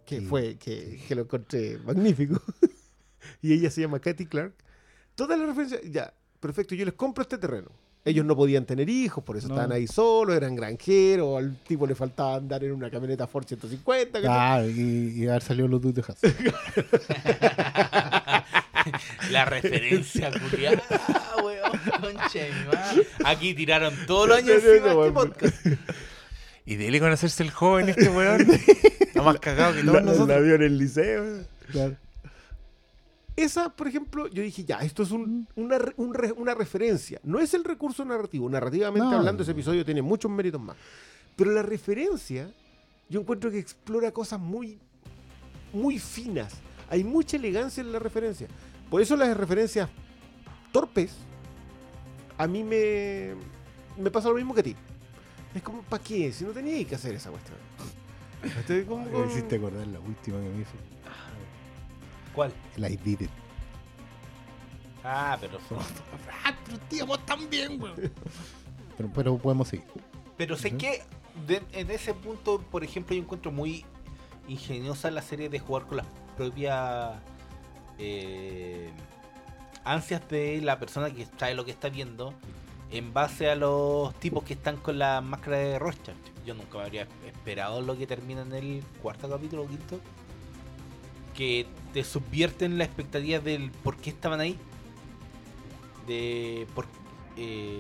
que 0.09 0.21
Sí. 0.21 0.27
fue, 0.27 0.57
que, 0.57 0.99
que 1.07 1.15
lo 1.15 1.23
encontré 1.23 1.79
magnífico. 1.85 2.41
y 3.43 3.53
ella 3.53 3.71
se 3.71 3.83
llama 3.83 4.01
Katy 4.01 4.25
Clark. 4.27 4.55
Todas 5.15 5.39
las 5.39 5.47
referencias, 5.49 5.83
ya, 5.91 6.15
perfecto, 6.41 6.75
yo 6.75 6.85
les 6.87 6.95
compro 6.95 7.21
este 7.23 7.37
terreno. 7.37 7.71
Ellos 8.05 8.25
no 8.25 8.35
podían 8.35 8.65
tener 8.65 8.89
hijos, 8.89 9.23
por 9.23 9.37
eso 9.37 9.49
No. 9.49 9.55
estaban 9.55 9.73
ahí 9.73 9.87
solos, 9.87 10.35
eran 10.35 10.57
granjeros, 10.57 11.37
al 11.37 11.57
tipo 11.59 11.87
le 11.87 11.95
faltaba 11.95 12.37
andar 12.37 12.65
en 12.65 12.73
una 12.73 12.91
camioneta 12.91 13.27
Ford 13.27 13.45
150. 13.47 14.23
¿cachai? 14.23 14.35
Ah, 14.35 14.65
y, 14.65 15.23
y 15.23 15.29
haber 15.29 15.43
salido 15.43 15.69
los 15.69 15.83
dudes 15.83 16.07
de 16.07 16.09
Haas. 16.09 16.21
La 19.31 19.45
referencia, 19.45 20.31
culiada, 20.31 20.83
weón. 21.45 21.73
Aquí 23.25 23.55
tiraron 23.55 23.95
todos 24.07 24.29
los 24.29 24.39
años 24.39 24.63
encima 24.65 24.95
de 24.95 25.09
este 25.09 25.13
podcast. 25.13 25.67
Y 26.69 26.77
dele 26.77 27.01
con 27.01 27.11
hacerse 27.11 27.43
el 27.43 27.51
joven 27.51 27.89
este 27.89 28.09
weón. 28.17 28.43
Está 28.51 29.23
más 29.23 29.39
cagado 29.41 29.75
que 29.75 29.81
todos 29.83 29.95
La, 29.95 30.01
nosotros. 30.03 30.29
la 30.29 30.39
vio 30.41 30.55
en 30.57 30.63
el 30.63 30.77
liceo. 30.79 31.45
Claro. 31.73 31.97
Esa, 33.37 33.71
por 33.75 33.87
ejemplo, 33.89 34.27
yo 34.27 34.43
dije, 34.43 34.65
ya, 34.65 34.81
esto 34.81 35.03
es 35.05 35.11
un- 35.13 35.49
una, 35.55 35.79
re- 35.79 35.95
un 35.97 36.13
re- 36.13 36.33
una 36.33 36.55
referencia. 36.55 37.21
No 37.23 37.39
es 37.39 37.55
el 37.55 37.65
recurso 37.65 38.05
narrativo. 38.05 38.51
Narrativamente 38.51 39.09
No. 39.09 39.17
hablando, 39.17 39.43
ese 39.45 39.53
episodio 39.53 39.83
tiene 39.85 40.03
muchos 40.03 40.31
méritos 40.31 40.61
más. 40.61 40.77
Pero 41.37 41.53
la 41.53 41.63
referencia, 41.63 42.51
yo 43.09 43.21
encuentro 43.21 43.51
que 43.51 43.59
explora 43.61 44.11
cosas 44.13 44.39
muy, 44.39 44.79
muy 45.73 45.99
finas. 45.99 46.53
Hay 46.91 47.03
mucha 47.05 47.37
elegancia 47.39 47.81
en 47.81 47.93
la 47.93 47.99
referencia. 47.99 48.47
Por 48.91 49.01
eso 49.01 49.17
las 49.17 49.35
referencias 49.37 49.89
torpes, 50.73 51.13
a 52.37 52.47
mí 52.47 52.63
me, 52.65 53.35
me 53.97 54.11
pasa 54.11 54.29
lo 54.29 54.35
mismo 54.35 54.53
que 54.53 54.61
a 54.61 54.65
ti. 54.65 54.77
Es 55.55 55.63
como, 55.63 55.83
¿para 55.83 56.03
qué? 56.03 56.33
Si 56.33 56.45
no 56.45 56.51
tenía 56.53 56.85
que 56.87 56.95
hacer 56.95 57.15
esa 57.15 57.31
cuestión. 57.31 57.57
Estoy 58.61 58.85
como 58.85 59.05
Me 59.07 59.27
hiciste 59.27 59.57
acordar 59.57 59.87
la 59.87 59.99
última 60.01 60.39
que 60.39 60.49
me 60.49 60.61
hizo. 60.63 60.73
¿Cuál? 62.35 62.53
El 62.77 62.85
I 62.93 62.97
did 62.97 63.23
it. 63.23 63.31
Ah, 65.03 65.37
pero 65.41 65.59
Ah, 66.45 66.55
pero 66.65 66.79
tío, 66.89 67.07
vos 67.07 67.25
también, 67.27 67.81
weón. 67.81 67.95
Pero, 68.97 69.11
pero 69.15 69.39
podemos 69.39 69.69
seguir. 69.69 69.87
Pero 70.37 70.57
sé 70.57 70.77
que 70.77 71.03
de- 71.47 71.63
en 71.73 71.91
ese 71.91 72.15
punto, 72.15 72.61
por 72.61 72.85
ejemplo, 72.85 73.17
yo 73.17 73.23
encuentro 73.23 73.51
muy 73.51 73.85
ingeniosa 74.47 75.11
la 75.11 75.23
serie 75.23 75.49
de 75.49 75.59
jugar 75.59 75.87
con 75.87 75.99
las 75.99 76.07
propias 76.37 77.13
eh, 77.99 78.91
ansias 79.85 80.27
de 80.29 80.61
la 80.63 80.79
persona 80.79 81.11
que 81.11 81.27
sabe 81.39 81.55
lo 81.55 81.65
que 81.65 81.73
está 81.73 81.89
viendo 81.89 82.33
en 82.91 83.13
base 83.13 83.51
a 83.51 83.55
los 83.55 84.15
tipos 84.21 84.45
que 84.45 84.55
están 84.55 84.77
con 84.79 84.99
la 84.99 85.21
máscara 85.21 85.59
de 85.59 85.79
Rorschach. 85.79 86.17
Yo 86.47 86.55
nunca 86.55 86.79
me 86.79 86.85
habría 86.85 87.09
esperado 87.27 87.83
lo 87.83 87.97
que 87.97 88.07
termina 88.07 88.43
en 88.43 88.53
el 88.53 88.85
cuarto 89.03 89.29
capítulo 89.29 89.63
o 89.63 89.69
quinto. 89.69 90.01
Que 91.35 91.67
te 91.93 92.03
subvierten 92.05 92.79
la 92.79 92.85
expectativa 92.85 93.39
del 93.39 93.71
por 93.71 93.97
qué 93.97 94.11
estaban 94.11 94.41
ahí. 94.41 94.59
De 96.07 96.67
por 96.75 96.87
eh, 97.37 97.79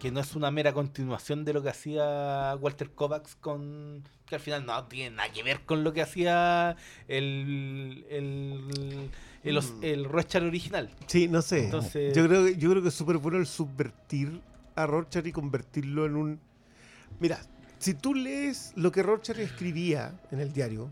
que 0.00 0.10
no 0.10 0.20
es 0.20 0.34
una 0.34 0.50
mera 0.50 0.72
continuación 0.72 1.44
de 1.44 1.52
lo 1.52 1.62
que 1.62 1.70
hacía 1.70 2.56
Walter 2.60 2.90
Kovacs 2.90 3.36
con 3.36 4.02
que 4.26 4.34
al 4.34 4.40
final 4.40 4.66
no 4.66 4.84
tiene 4.84 5.16
nada 5.16 5.32
que 5.32 5.42
ver 5.42 5.60
con 5.60 5.84
lo 5.84 5.92
que 5.92 6.02
hacía 6.02 6.76
el 7.08 8.04
el 8.10 9.10
el, 9.44 9.58
os- 9.58 9.72
Mm. 9.74 9.84
el 9.84 10.04
Rorschach 10.06 10.42
original. 10.42 10.90
Sí, 11.06 11.28
no 11.28 11.42
sé. 11.42 11.64
Entonces- 11.66 12.14
yo 12.16 12.26
creo 12.26 12.44
que 12.46 12.56
yo 12.56 12.70
creo 12.70 12.82
que 12.82 12.88
es 12.88 12.94
súper 12.94 13.18
bueno 13.18 13.38
el 13.38 13.46
subvertir 13.46 14.40
a 14.74 14.86
Rorschach 14.86 15.24
y 15.26 15.32
convertirlo 15.32 16.06
en 16.06 16.16
un. 16.16 16.40
Mira, 17.20 17.38
si 17.78 17.94
tú 17.94 18.14
lees 18.14 18.72
lo 18.76 18.90
que 18.90 19.02
Rorschach 19.02 19.38
escribía 19.38 20.18
en 20.30 20.40
el 20.40 20.52
diario 20.52 20.90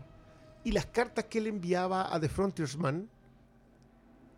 y 0.63 0.71
las 0.71 0.85
cartas 0.85 1.25
que 1.25 1.39
él 1.39 1.47
enviaba 1.47 2.13
a 2.13 2.19
The 2.19 2.29
Frontiersman, 2.29 3.09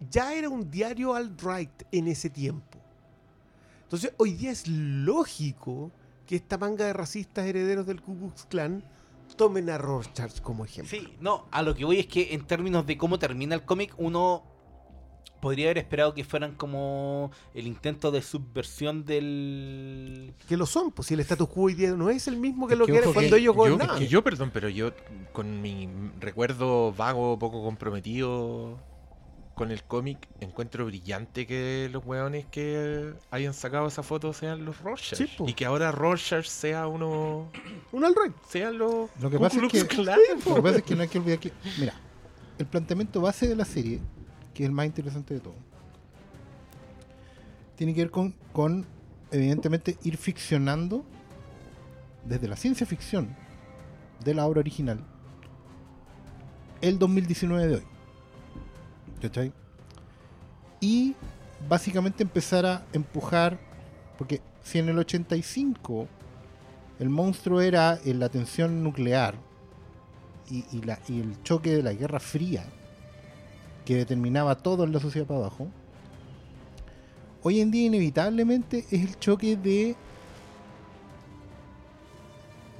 ya 0.09 0.33
era 0.33 0.49
un 0.49 0.69
diario 0.69 1.13
alt-right 1.13 1.83
en 1.91 2.07
ese 2.07 2.29
tiempo. 2.29 2.79
Entonces, 3.83 4.13
hoy 4.17 4.33
día 4.33 4.51
es 4.51 4.67
lógico 4.67 5.91
que 6.25 6.35
esta 6.35 6.57
manga 6.57 6.85
de 6.85 6.93
racistas 6.93 7.45
herederos 7.45 7.85
del 7.85 8.01
Ku 8.01 8.17
Klux 8.17 8.45
Klan 8.45 8.83
tomen 9.35 9.69
a 9.69 9.77
Rorschach 9.77 10.39
como 10.41 10.65
ejemplo. 10.65 10.97
Sí, 10.97 11.15
no, 11.19 11.47
a 11.51 11.61
lo 11.61 11.75
que 11.75 11.85
voy 11.85 11.99
es 11.99 12.07
que 12.07 12.33
en 12.33 12.45
términos 12.45 12.85
de 12.85 12.97
cómo 12.97 13.19
termina 13.19 13.55
el 13.55 13.63
cómic, 13.63 13.93
uno 13.97 14.43
podría 15.41 15.67
haber 15.67 15.77
esperado 15.77 16.13
que 16.13 16.23
fueran 16.23 16.55
como 16.55 17.29
el 17.53 17.67
intento 17.67 18.09
de 18.09 18.21
subversión 18.23 19.05
del 19.05 20.33
Que 20.47 20.57
lo 20.57 20.65
son, 20.65 20.91
pues 20.91 21.07
si 21.07 21.13
el 21.13 21.19
status 21.19 21.47
quo 21.49 21.65
hoy 21.65 21.75
día 21.75 21.91
no 21.91 22.09
es 22.09 22.27
el 22.27 22.37
mismo 22.37 22.67
que 22.67 22.73
Es 22.73 22.79
lo 22.79 22.85
que 22.87 22.93
que, 22.93 22.97
era 22.97 23.07
cuando 23.13 23.35
que 23.35 23.41
ellos 23.41 23.43
yo, 23.43 23.53
gobernaban. 23.53 23.99
que 23.99 24.07
yo, 24.07 24.23
perdón, 24.23 24.49
pero 24.53 24.69
yo 24.69 24.91
con 25.33 25.61
mi 25.61 25.87
recuerdo 26.19 26.93
vago, 26.93 27.37
poco 27.37 27.63
comprometido 27.63 28.79
con 29.55 29.71
el 29.71 29.83
cómic, 29.83 30.27
encuentro 30.41 30.85
brillante 30.85 31.47
que 31.47 31.89
los 31.91 32.05
weones 32.05 32.45
que 32.45 33.13
hayan 33.31 33.53
sacado 33.53 33.87
esa 33.87 34.03
foto 34.03 34.33
sean 34.33 34.65
los 34.65 34.81
Rorschach. 34.81 35.17
Sí, 35.17 35.27
po. 35.37 35.47
y 35.47 35.53
que 35.53 35.65
ahora 35.65 35.91
Rorschach 35.91 36.45
sea 36.45 36.87
uno... 36.87 37.49
Un 37.93 38.03
alt-right. 38.03 38.35
Sean 38.49 38.77
los... 38.77 39.09
Lo 39.19 39.29
que 39.29 39.39
pasa 39.39 39.57
es 39.65 39.71
que-. 39.71 39.79
Lo 39.79 40.55
que 40.55 40.61
pasa 40.61 40.77
es 40.77 40.83
que 40.83 40.95
no 40.95 41.01
hay 41.01 41.07
que 41.07 41.17
olvidar 41.17 41.39
que. 41.39 41.53
Mira, 41.79 41.93
el 42.57 42.65
planteamiento 42.65 43.21
base 43.21 43.47
de 43.47 43.55
la 43.55 43.65
serie, 43.65 44.01
que 44.53 44.63
es 44.63 44.67
el 44.67 44.73
más 44.73 44.85
interesante 44.85 45.33
de 45.33 45.39
todo, 45.39 45.55
tiene 47.77 47.93
que 47.93 48.01
ver 48.01 48.11
con, 48.11 48.35
con 48.51 48.85
evidentemente, 49.31 49.97
ir 50.03 50.17
ficcionando 50.17 51.05
desde 52.25 52.47
la 52.47 52.55
ciencia 52.55 52.85
ficción 52.85 53.35
de 54.23 54.33
la 54.33 54.45
obra 54.45 54.59
original 54.59 54.99
el 56.81 56.99
2019 56.99 57.67
de 57.67 57.75
hoy. 57.75 57.94
Y 60.79 61.15
básicamente 61.67 62.23
empezar 62.23 62.65
a 62.65 62.85
empujar, 62.93 63.57
porque 64.17 64.41
si 64.63 64.79
en 64.79 64.89
el 64.89 64.99
85 64.99 66.07
el 66.99 67.09
monstruo 67.09 67.61
era 67.61 67.99
eh, 68.05 68.13
la 68.13 68.29
tensión 68.29 68.83
nuclear 68.83 69.35
y, 70.49 70.63
el 71.09 71.41
choque 71.43 71.71
de 71.71 71.83
la 71.83 71.93
Guerra 71.93 72.19
Fría 72.19 72.65
que 73.83 73.95
determinaba 73.95 74.55
todo 74.55 74.83
en 74.83 74.91
la 74.91 74.99
sociedad 74.99 75.27
para 75.27 75.41
abajo, 75.41 75.67
hoy 77.43 77.61
en 77.61 77.71
día 77.71 77.85
inevitablemente 77.85 78.85
es 78.89 79.01
el 79.01 79.19
choque 79.19 79.55
de... 79.55 79.95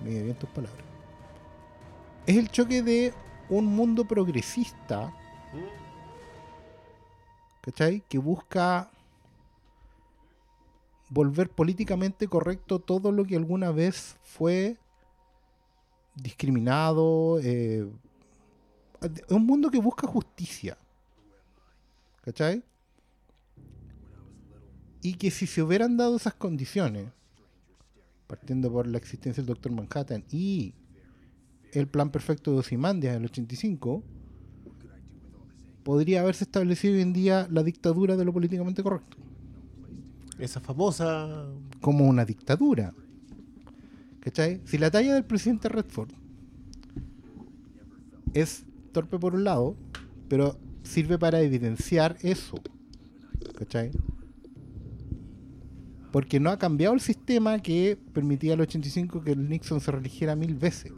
Me 0.03 0.23
bien 0.23 0.35
tus 0.35 0.49
palabras. 0.49 0.83
Es 2.25 2.37
el 2.37 2.49
choque 2.49 2.81
de 2.81 3.13
un 3.49 3.65
mundo 3.65 4.05
progresista, 4.05 5.13
Que 8.07 8.17
busca 8.17 8.89
volver 11.09 11.49
políticamente 11.49 12.27
correcto 12.27 12.79
todo 12.79 13.11
lo 13.11 13.25
que 13.25 13.35
alguna 13.35 13.71
vez 13.71 14.17
fue 14.23 14.77
discriminado. 16.15 17.39
eh, 17.41 17.87
un 19.29 19.45
mundo 19.45 19.69
que 19.69 19.79
busca 19.79 20.07
justicia. 20.07 20.77
¿Cachai? 22.21 22.63
Y 25.01 25.13
que 25.15 25.29
si 25.29 25.45
se 25.45 25.61
hubieran 25.61 25.97
dado 25.97 26.15
esas 26.15 26.33
condiciones, 26.33 27.11
partiendo 28.25 28.71
por 28.71 28.87
la 28.87 28.97
existencia 28.97 29.41
del 29.41 29.53
Doctor 29.53 29.71
Manhattan 29.71 30.23
y 30.31 30.73
el 31.71 31.87
plan 31.87 32.09
perfecto 32.09 32.51
de 32.51 32.59
Ozymandias 32.59 33.15
en 33.15 33.21
el 33.21 33.29
85, 33.29 34.03
podría 35.85 36.21
haberse 36.21 36.43
establecido 36.43 36.95
hoy 36.95 37.01
en 37.01 37.13
día 37.13 37.47
la 37.51 37.61
dictadura 37.61 38.17
de 38.17 38.25
lo 38.25 38.33
políticamente 38.33 38.81
correcto 38.81 39.17
Esa 40.39 40.59
famosa. 40.59 41.45
como 41.79 42.07
una 42.07 42.25
dictadura. 42.25 42.91
¿Cachai? 44.19 44.61
Si 44.65 44.79
la 44.79 44.89
talla 44.89 45.13
del 45.13 45.23
presidente 45.23 45.69
Redford 45.69 46.09
es 48.33 48.65
torpe 48.91 49.19
por 49.19 49.35
un 49.35 49.43
lado, 49.43 49.77
pero 50.27 50.57
sirve 50.81 51.19
para 51.19 51.39
evidenciar 51.41 52.17
eso. 52.21 52.57
¿Cachai? 53.55 53.91
Porque 56.11 56.39
no 56.39 56.49
ha 56.49 56.57
cambiado 56.57 56.95
el 56.95 57.01
sistema 57.01 57.59
que 57.59 57.95
permitía 58.13 58.53
al 58.55 58.61
85 58.61 59.21
que 59.23 59.33
el 59.33 59.47
Nixon 59.47 59.79
se 59.81 59.91
religiera 59.91 60.35
mil 60.35 60.55
veces. 60.55 60.91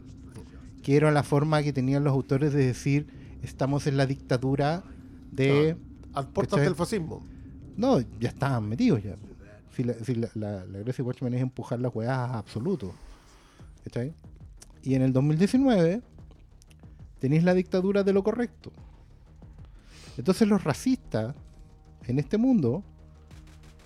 Que 0.82 0.96
era 0.96 1.10
la 1.10 1.22
forma 1.22 1.62
que 1.62 1.74
tenían 1.74 2.04
los 2.04 2.14
autores 2.14 2.54
de 2.54 2.64
decir, 2.64 3.17
estamos 3.42 3.86
en 3.86 3.96
la 3.96 4.06
dictadura 4.06 4.82
de... 5.30 5.76
A 6.14 6.22
puertas 6.22 6.60
del 6.60 6.74
fascismo. 6.74 7.22
No, 7.76 8.00
ya 8.18 8.30
estaban 8.30 8.68
metidos 8.68 9.02
ya. 9.02 9.16
Si 9.74 9.84
la, 9.84 9.94
si 9.94 10.14
la, 10.14 10.28
la, 10.34 10.64
la 10.64 10.78
gracia 10.80 11.04
de 11.04 11.08
Watchmen 11.08 11.34
es 11.34 11.42
empujar 11.42 11.78
las 11.78 11.94
weas 11.94 12.10
a 12.10 12.38
absoluto. 12.38 12.92
¿Cachai? 13.84 14.14
Y 14.82 14.94
en 14.94 15.02
el 15.02 15.12
2019 15.12 16.02
tenéis 17.20 17.44
la 17.44 17.54
dictadura 17.54 18.02
de 18.02 18.12
lo 18.12 18.24
correcto. 18.24 18.72
Entonces 20.16 20.48
los 20.48 20.64
racistas 20.64 21.34
en 22.06 22.18
este 22.18 22.38
mundo 22.38 22.82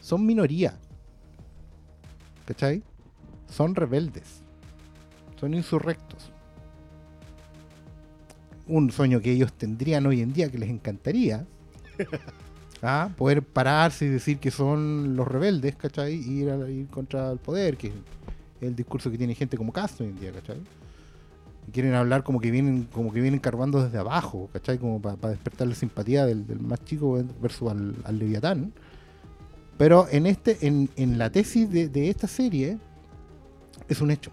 son 0.00 0.24
minoría. 0.24 0.78
¿cachai? 2.44 2.82
Son 3.48 3.74
rebeldes. 3.74 4.42
Son 5.38 5.54
insurrectos. 5.54 6.31
Un 8.74 8.90
sueño 8.90 9.20
que 9.20 9.32
ellos 9.32 9.52
tendrían 9.52 10.06
hoy 10.06 10.22
en 10.22 10.32
día 10.32 10.50
que 10.50 10.56
les 10.58 10.70
encantaría. 10.70 11.44
¿ah? 12.82 13.10
Poder 13.18 13.42
pararse 13.42 14.06
y 14.06 14.08
decir 14.08 14.38
que 14.38 14.50
son 14.50 15.14
los 15.14 15.28
rebeldes, 15.28 15.76
¿cachai? 15.76 16.14
Y 16.14 16.40
ir, 16.42 16.50
a- 16.50 16.70
ir 16.70 16.86
contra 16.88 17.32
el 17.32 17.38
poder, 17.38 17.76
que 17.76 17.88
es 17.88 17.94
el 18.62 18.74
discurso 18.74 19.10
que 19.10 19.18
tiene 19.18 19.34
gente 19.34 19.56
como 19.58 19.72
Castro 19.72 20.06
hoy 20.06 20.12
en 20.12 20.20
día, 20.20 20.32
¿cachai? 20.32 20.56
Y 21.68 21.70
quieren 21.70 21.92
hablar 21.94 22.24
como 22.24 22.40
que 22.40 22.50
vienen 22.50 22.88
como 22.92 23.12
que 23.12 23.20
vienen 23.20 23.40
carbando 23.40 23.82
desde 23.84 23.98
abajo, 23.98 24.48
¿cachai? 24.52 24.78
Como 24.78 25.00
para 25.02 25.28
despertar 25.28 25.68
la 25.68 25.74
simpatía 25.74 26.24
del, 26.24 26.46
del 26.46 26.60
más 26.60 26.82
chico 26.84 27.22
versus 27.42 27.70
al, 27.70 27.94
al 28.04 28.18
Leviatán. 28.18 28.72
Pero 29.76 30.06
en 30.10 30.26
este, 30.26 30.66
en, 30.66 30.88
en 30.96 31.18
la 31.18 31.30
tesis 31.30 31.70
de, 31.70 31.88
de 31.88 32.08
esta 32.08 32.26
serie, 32.26 32.78
es 33.88 34.00
un 34.00 34.10
hecho. 34.10 34.30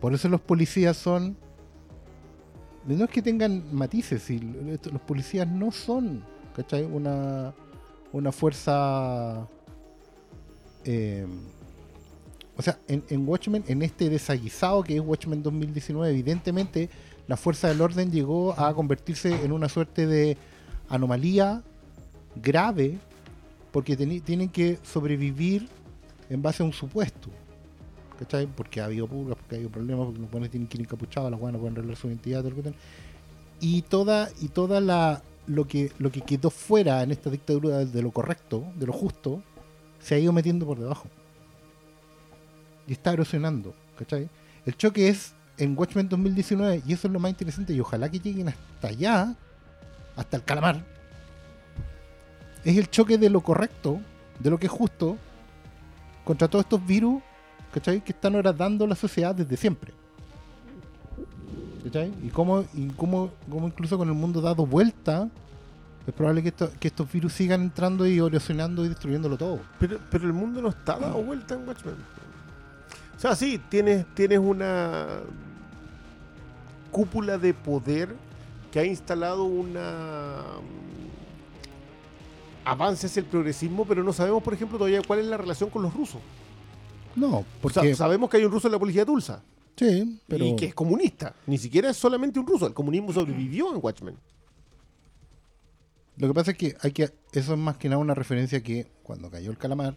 Por 0.00 0.14
eso 0.14 0.28
los 0.30 0.40
policías 0.40 0.96
son. 0.96 1.36
No 2.86 3.04
es 3.04 3.10
que 3.10 3.22
tengan 3.22 3.62
matices, 3.72 4.28
los 4.30 5.00
policías 5.02 5.46
no 5.46 5.70
son, 5.70 6.24
¿cachai? 6.54 6.84
Una, 6.84 7.54
una 8.12 8.32
fuerza. 8.32 9.46
eh, 10.84 11.26
o 12.56 12.62
sea, 12.62 12.78
en, 12.88 13.02
en 13.08 13.26
Watchmen, 13.26 13.64
en 13.66 13.82
este 13.82 14.10
desaguisado 14.10 14.82
que 14.82 14.96
es 14.96 15.00
Watchmen 15.00 15.42
2019, 15.42 16.10
evidentemente 16.10 16.90
la 17.26 17.36
fuerza 17.36 17.68
del 17.68 17.80
orden 17.80 18.10
llegó 18.10 18.58
a 18.58 18.74
convertirse 18.74 19.44
en 19.44 19.52
una 19.52 19.68
suerte 19.68 20.06
de 20.06 20.36
anomalía 20.88 21.62
grave 22.36 22.98
porque 23.70 23.96
tienen 23.96 24.48
que 24.48 24.78
sobrevivir 24.82 25.68
en 26.28 26.42
base 26.42 26.62
a 26.62 26.66
un 26.66 26.72
supuesto. 26.72 27.30
Porque 28.56 28.80
ha 28.80 28.86
habido 28.86 29.06
purgas, 29.06 29.36
porque 29.36 29.54
ha 29.54 29.58
habido 29.58 29.70
problemas, 29.70 30.06
porque 30.06 30.20
los 30.20 30.30
buenos 30.30 30.50
tienen 30.50 30.68
que 30.68 30.78
ir 30.78 30.82
encapuchados, 30.82 31.30
las 31.30 31.40
buenas 31.40 31.60
pueden 31.60 31.76
revelar 31.76 31.96
su 31.96 32.08
identidad. 32.08 32.44
Y 33.60 33.82
toda, 33.82 34.28
y 34.40 34.48
toda 34.48 34.80
la 34.80 35.22
lo 35.46 35.66
que, 35.66 35.92
lo 35.98 36.10
que 36.10 36.20
quedó 36.20 36.50
fuera 36.50 37.02
en 37.02 37.10
esta 37.10 37.30
dictadura 37.30 37.84
de 37.84 38.02
lo 38.02 38.10
correcto, 38.10 38.64
de 38.76 38.86
lo 38.86 38.92
justo, 38.92 39.42
se 40.00 40.14
ha 40.14 40.18
ido 40.18 40.32
metiendo 40.32 40.66
por 40.66 40.78
debajo. 40.78 41.08
Y 42.86 42.92
está 42.92 43.12
erosionando, 43.12 43.74
¿cachai? 43.98 44.28
El 44.66 44.76
choque 44.76 45.08
es 45.08 45.34
en 45.58 45.76
Watchmen 45.76 46.08
2019, 46.08 46.82
y 46.86 46.92
eso 46.92 47.08
es 47.08 47.12
lo 47.12 47.20
más 47.20 47.30
interesante, 47.30 47.72
y 47.72 47.80
ojalá 47.80 48.08
que 48.08 48.20
lleguen 48.20 48.48
hasta 48.48 48.88
allá, 48.88 49.36
hasta 50.16 50.36
el 50.36 50.44
calamar. 50.44 50.84
Es 52.64 52.76
el 52.76 52.88
choque 52.90 53.18
de 53.18 53.30
lo 53.30 53.40
correcto, 53.40 54.00
de 54.38 54.50
lo 54.50 54.58
que 54.58 54.66
es 54.66 54.72
justo, 54.72 55.16
contra 56.24 56.48
todos 56.48 56.64
estos 56.64 56.84
virus, 56.86 57.22
¿cachai? 57.72 58.02
Que 58.02 58.12
están 58.12 58.40
dando 58.56 58.86
la 58.86 58.94
sociedad 58.94 59.34
desde 59.34 59.56
siempre. 59.56 59.92
¿Cachai? 61.84 62.12
Y 62.22 62.28
cómo, 62.28 62.64
y 62.74 62.88
cómo, 62.90 63.30
cómo 63.50 63.66
incluso 63.66 63.98
con 63.98 64.08
el 64.08 64.14
mundo 64.14 64.40
dado 64.40 64.64
vuelta, 64.66 65.28
es 66.06 66.14
probable 66.14 66.42
que, 66.42 66.48
esto- 66.50 66.70
que 66.78 66.88
estos 66.88 67.10
virus 67.10 67.32
sigan 67.32 67.62
entrando 67.62 68.06
y 68.06 68.18
erosionando 68.18 68.84
y 68.84 68.88
destruyéndolo 68.88 69.36
todo. 69.36 69.60
Pero, 69.78 69.98
pero 70.10 70.24
el 70.26 70.32
mundo 70.32 70.62
no 70.62 70.68
está 70.68 70.96
dado 70.98 71.22
vuelta 71.22 71.54
en 71.54 71.66
Watchmen. 71.66 71.96
O 73.16 73.20
sea, 73.20 73.34
sí, 73.36 73.60
tienes, 73.68 74.04
tienes 74.14 74.38
una 74.38 75.06
cúpula 76.90 77.38
de 77.38 77.54
poder 77.54 78.14
que 78.72 78.78
ha 78.80 78.84
instalado 78.84 79.44
una 79.44 80.42
mm, 82.64 82.68
avance 82.68 83.18
el 83.18 83.26
progresismo, 83.26 83.84
pero 83.84 84.02
no 84.02 84.12
sabemos, 84.12 84.42
por 84.42 84.54
ejemplo, 84.54 84.78
todavía 84.78 85.02
cuál 85.06 85.20
es 85.20 85.26
la 85.26 85.36
relación 85.36 85.70
con 85.70 85.82
los 85.82 85.92
rusos. 85.94 86.20
No, 87.16 87.38
O 87.38 87.44
porque... 87.60 87.80
sea, 87.80 87.94
sabemos 87.96 88.28
que 88.30 88.36
hay 88.38 88.44
un 88.44 88.52
ruso 88.52 88.68
en 88.68 88.72
la 88.72 88.78
policía 88.78 89.02
de 89.02 89.06
Tulsa 89.06 89.42
sí, 89.76 90.20
pero... 90.28 90.44
y 90.44 90.54
que 90.56 90.66
es 90.66 90.74
comunista. 90.74 91.34
Ni 91.46 91.58
siquiera 91.58 91.90
es 91.90 91.96
solamente 91.96 92.38
un 92.38 92.46
ruso. 92.46 92.66
El 92.66 92.74
comunismo 92.74 93.12
sobrevivió 93.12 93.72
en 93.74 93.80
Watchmen. 93.82 94.16
Lo 96.18 96.28
que 96.28 96.34
pasa 96.34 96.50
es 96.52 96.58
que 96.58 96.76
hay 96.82 96.92
que 96.92 97.04
eso 97.32 97.52
es 97.54 97.58
más 97.58 97.76
que 97.78 97.88
nada 97.88 97.98
una 97.98 98.14
referencia 98.14 98.62
que 98.62 98.86
cuando 99.02 99.30
cayó 99.30 99.50
el 99.50 99.56
calamar, 99.58 99.96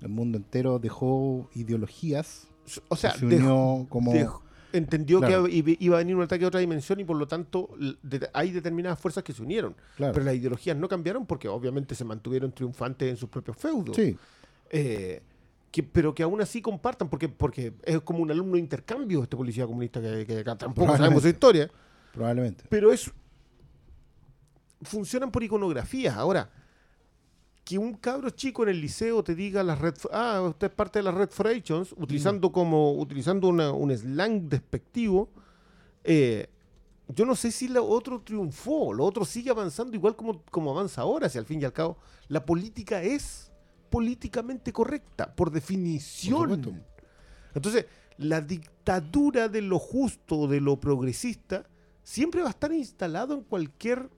el 0.00 0.08
mundo 0.08 0.38
entero 0.38 0.78
dejó 0.78 1.48
ideologías, 1.54 2.48
O 2.88 2.96
sea, 2.96 3.12
se 3.14 3.26
dejó- 3.26 3.74
unió 3.74 3.86
como 3.88 4.12
dejó- 4.12 4.42
entendió 4.72 5.20
Claro. 5.20 5.44
que 5.44 5.76
iba- 5.78 5.96
a 5.96 5.98
venir 5.98 6.16
un 6.16 6.22
ataque 6.22 6.40
de 6.40 6.46
otra 6.46 6.60
dimensión 6.60 6.98
y 7.00 7.04
por 7.04 7.16
lo 7.16 7.26
tanto 7.26 7.68
hay 8.32 8.50
determinadas 8.52 8.98
fuerzas 8.98 9.22
que 9.22 9.32
se 9.32 9.42
unieron. 9.42 9.74
claro, 9.96 10.12
Pero 10.14 10.24
las 10.24 10.34
ideologías 10.34 10.76
no 10.76 10.88
cambiaron 10.88 11.26
porque 11.26 11.48
obviamente 11.48 11.94
se 11.94 12.04
mantuvieron 12.04 12.52
triunfantes 12.52 13.10
en 13.10 13.16
sus 13.16 13.28
propios 13.28 13.56
feudos. 13.56 13.96
sí, 13.96 14.16
Eh, 14.70 15.22
que, 15.70 15.82
pero 15.82 16.14
que 16.14 16.22
aún 16.22 16.40
así 16.40 16.62
compartan, 16.62 17.08
porque, 17.10 17.28
porque 17.28 17.74
es 17.84 18.00
como 18.00 18.20
un 18.20 18.30
alumno 18.30 18.54
de 18.54 18.60
intercambio 18.60 19.22
este 19.22 19.36
policía 19.36 19.66
comunista 19.66 20.00
que, 20.00 20.24
que 20.26 20.38
acá 20.38 20.56
tampoco 20.56 20.96
sabemos 20.96 21.22
su 21.22 21.28
historia. 21.28 21.70
probablemente. 22.12 22.64
Pero 22.68 22.92
es. 22.92 23.10
Funcionan 24.82 25.30
por 25.30 25.42
iconografías. 25.42 26.16
Ahora, 26.16 26.50
que 27.64 27.76
un 27.78 27.94
cabro 27.94 28.30
chico 28.30 28.62
en 28.62 28.70
el 28.70 28.80
liceo 28.80 29.22
te 29.24 29.34
diga 29.34 29.62
las 29.62 29.78
red. 29.80 29.94
Ah, 30.12 30.40
usted 30.48 30.68
es 30.68 30.72
parte 30.72 31.00
de 31.00 31.02
las 31.02 31.14
Red 31.14 31.30
Forations, 31.30 31.92
utilizando 31.96 32.52
como. 32.52 32.92
utilizando 32.94 33.48
una- 33.48 33.72
un 33.72 33.90
slang 33.96 34.48
despectivo. 34.48 35.28
eh, 36.04 36.48
yo 37.14 37.24
no 37.24 37.34
sé 37.34 37.50
si 37.50 37.68
lo 37.68 37.86
otro 37.86 38.20
triunfó, 38.20 38.92
lo 38.92 39.02
otro 39.04 39.24
sigue 39.24 39.48
avanzando 39.50 39.96
igual 39.96 40.14
como, 40.14 40.42
como 40.50 40.70
avanza 40.72 41.00
ahora, 41.00 41.28
si 41.30 41.38
al 41.38 41.46
fin 41.46 41.60
y 41.60 41.64
al 41.64 41.72
cabo 41.72 41.96
la 42.28 42.44
política 42.44 43.02
es 43.02 43.47
políticamente 43.90 44.72
correcta, 44.72 45.34
por 45.34 45.50
definición. 45.50 46.84
Entonces, 47.54 47.86
la 48.18 48.40
dictadura 48.40 49.48
de 49.48 49.62
lo 49.62 49.78
justo, 49.78 50.46
de 50.46 50.60
lo 50.60 50.78
progresista, 50.78 51.66
siempre 52.02 52.40
va 52.40 52.48
a 52.48 52.50
estar 52.50 52.72
instalado 52.72 53.34
en 53.34 53.42
cualquier 53.42 54.10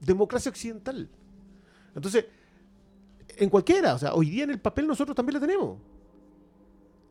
democracia 0.00 0.50
occidental. 0.50 1.08
Entonces, 1.94 2.26
en 3.36 3.48
cualquiera, 3.48 3.94
o 3.94 3.98
sea, 3.98 4.14
hoy 4.14 4.30
día 4.30 4.44
en 4.44 4.50
el 4.50 4.60
papel 4.60 4.86
nosotros 4.86 5.14
también 5.14 5.34
la 5.34 5.40
tenemos. 5.40 5.78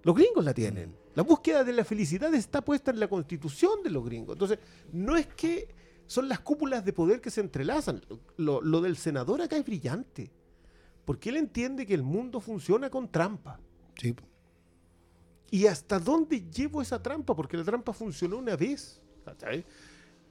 Los 0.04 0.16
gringos 0.16 0.44
la 0.44 0.54
tienen. 0.54 0.96
La 1.16 1.24
búsqueda 1.24 1.64
de 1.64 1.74
la 1.74 1.84
felicidad 1.84 2.34
está 2.34 2.62
puesta 2.62 2.92
en 2.92 3.00
la 3.00 3.08
constitución 3.08 3.84
de 3.84 3.90
los 3.90 4.06
gringos. 4.06 4.36
Entonces, 4.36 4.60
no 4.94 5.18
es 5.18 5.28
que 5.28 5.68
son 6.08 6.30
las 6.30 6.40
cúpulas 6.40 6.86
de 6.86 6.94
poder 6.94 7.20
que 7.20 7.30
se 7.30 7.42
entrelazan. 7.42 8.02
Lo, 8.38 8.62
lo 8.62 8.82
del 8.82 8.96
senador 8.96 9.42
acá 9.42 9.58
es 9.58 9.66
brillante. 9.66 10.32
Porque 11.10 11.30
él 11.32 11.38
entiende 11.38 11.88
que 11.88 11.96
el 11.96 12.04
mundo 12.04 12.40
funciona 12.40 12.88
con 12.92 13.10
trampa. 13.12 13.60
Sí, 14.00 14.14
¿Y 15.50 15.66
hasta 15.66 15.98
dónde 16.00 16.48
llevo 16.52 16.84
esa 16.84 17.02
trampa? 17.02 17.36
Porque 17.36 17.58
la 17.58 17.64
trampa 17.64 17.94
funcionó 17.94 18.38
una 18.38 18.56
vez. 18.56 19.02
¿cachai? 19.26 19.66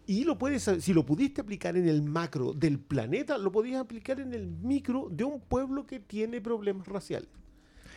Y 0.07 0.23
lo 0.23 0.39
puedes, 0.39 0.63
si 0.79 0.95
lo 0.95 1.05
pudiste 1.05 1.41
aplicar 1.41 1.77
en 1.77 1.89
el 1.89 2.05
macro 2.05 2.53
del 2.53 2.79
planeta, 2.79 3.37
lo 3.39 3.51
podías 3.51 3.81
aplicar 3.81 4.21
en 4.21 4.33
el 4.33 4.47
micro 4.47 5.09
de 5.11 5.25
un 5.25 5.41
pueblo 5.41 5.85
que 5.85 5.99
tiene 5.99 6.41
problemas 6.41 6.87
raciales. 6.87 7.29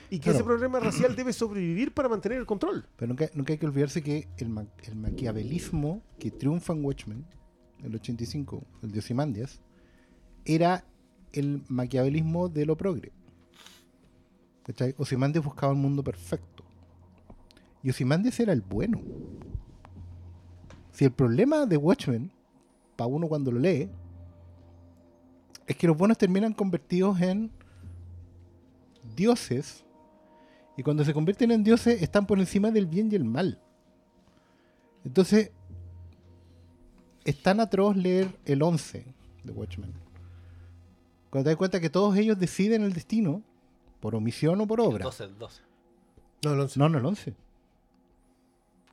Y 0.09 0.17
que 0.17 0.31
ese 0.31 0.43
problema 0.43 0.79
racial 0.79 1.15
debe 1.15 1.33
sobrevivir 1.33 1.93
para 1.93 2.09
mantener 2.09 2.39
el 2.39 2.47
control. 2.47 2.87
pero 2.95 3.09
nunca, 3.09 3.29
nunca 3.35 3.53
hay 3.53 3.59
que 3.59 3.67
olvidarse 3.67 4.01
que 4.01 4.27
el, 4.37 4.49
ma- 4.49 4.65
el 4.85 4.95
maquiavelismo 4.95 6.01
que 6.17 6.31
triunfa 6.31 6.73
en 6.73 6.83
Watchmen, 6.83 7.25
el 7.83 7.93
85, 7.93 8.65
el 8.81 8.91
de 8.91 8.97
Ozymandias, 8.97 9.61
era 10.45 10.83
el 11.33 11.63
maquiavelismo 11.67 12.49
de 12.49 12.65
lo 12.65 12.77
progre. 12.77 13.11
¿Cachai? 14.63 14.93
Ozymandias 14.97 15.43
buscaba 15.43 15.73
un 15.73 15.81
mundo 15.81 16.03
perfecto. 16.03 16.63
Y 17.83 17.89
Ozymandias 17.89 18.39
era 18.39 18.53
el 18.53 18.61
bueno. 18.61 19.01
Si 20.91 21.05
el 21.05 21.11
problema 21.11 21.65
de 21.65 21.77
Watchmen, 21.77 22.31
para 22.95 23.07
uno 23.07 23.27
cuando 23.27 23.51
lo 23.51 23.59
lee, 23.59 23.89
es 25.65 25.75
que 25.75 25.87
los 25.87 25.97
buenos 25.97 26.17
terminan 26.17 26.53
convertidos 26.53 27.19
en 27.21 27.51
dioses. 29.15 29.83
Y 30.77 30.83
cuando 30.83 31.03
se 31.03 31.13
convierten 31.13 31.51
en 31.51 31.63
dioses, 31.63 32.01
están 32.01 32.27
por 32.27 32.39
encima 32.39 32.71
del 32.71 32.85
bien 32.85 33.11
y 33.11 33.15
el 33.15 33.23
mal. 33.23 33.59
Entonces, 35.03 35.51
es 37.23 37.41
tan 37.41 37.59
atroz 37.59 37.95
leer 37.95 38.37
el 38.45 38.61
11 38.61 39.05
de 39.43 39.51
Watchmen. 39.51 40.10
Cuando 41.31 41.45
te 41.45 41.49
das 41.51 41.57
cuenta 41.57 41.79
que 41.79 41.89
todos 41.89 42.15
ellos 42.17 42.37
deciden 42.37 42.83
el 42.83 42.93
destino, 42.93 43.41
por 43.99 44.13
omisión 44.15 44.61
o 44.61 44.67
por 44.67 44.79
El 44.81 44.85
obra. 44.85 45.05
12, 45.05 45.23
el 45.23 45.37
12. 45.39 45.61
No, 46.43 46.55
no, 46.55 46.67
No, 46.75 46.89
no 46.89 46.97
el 46.99 47.05
11. 47.05 47.33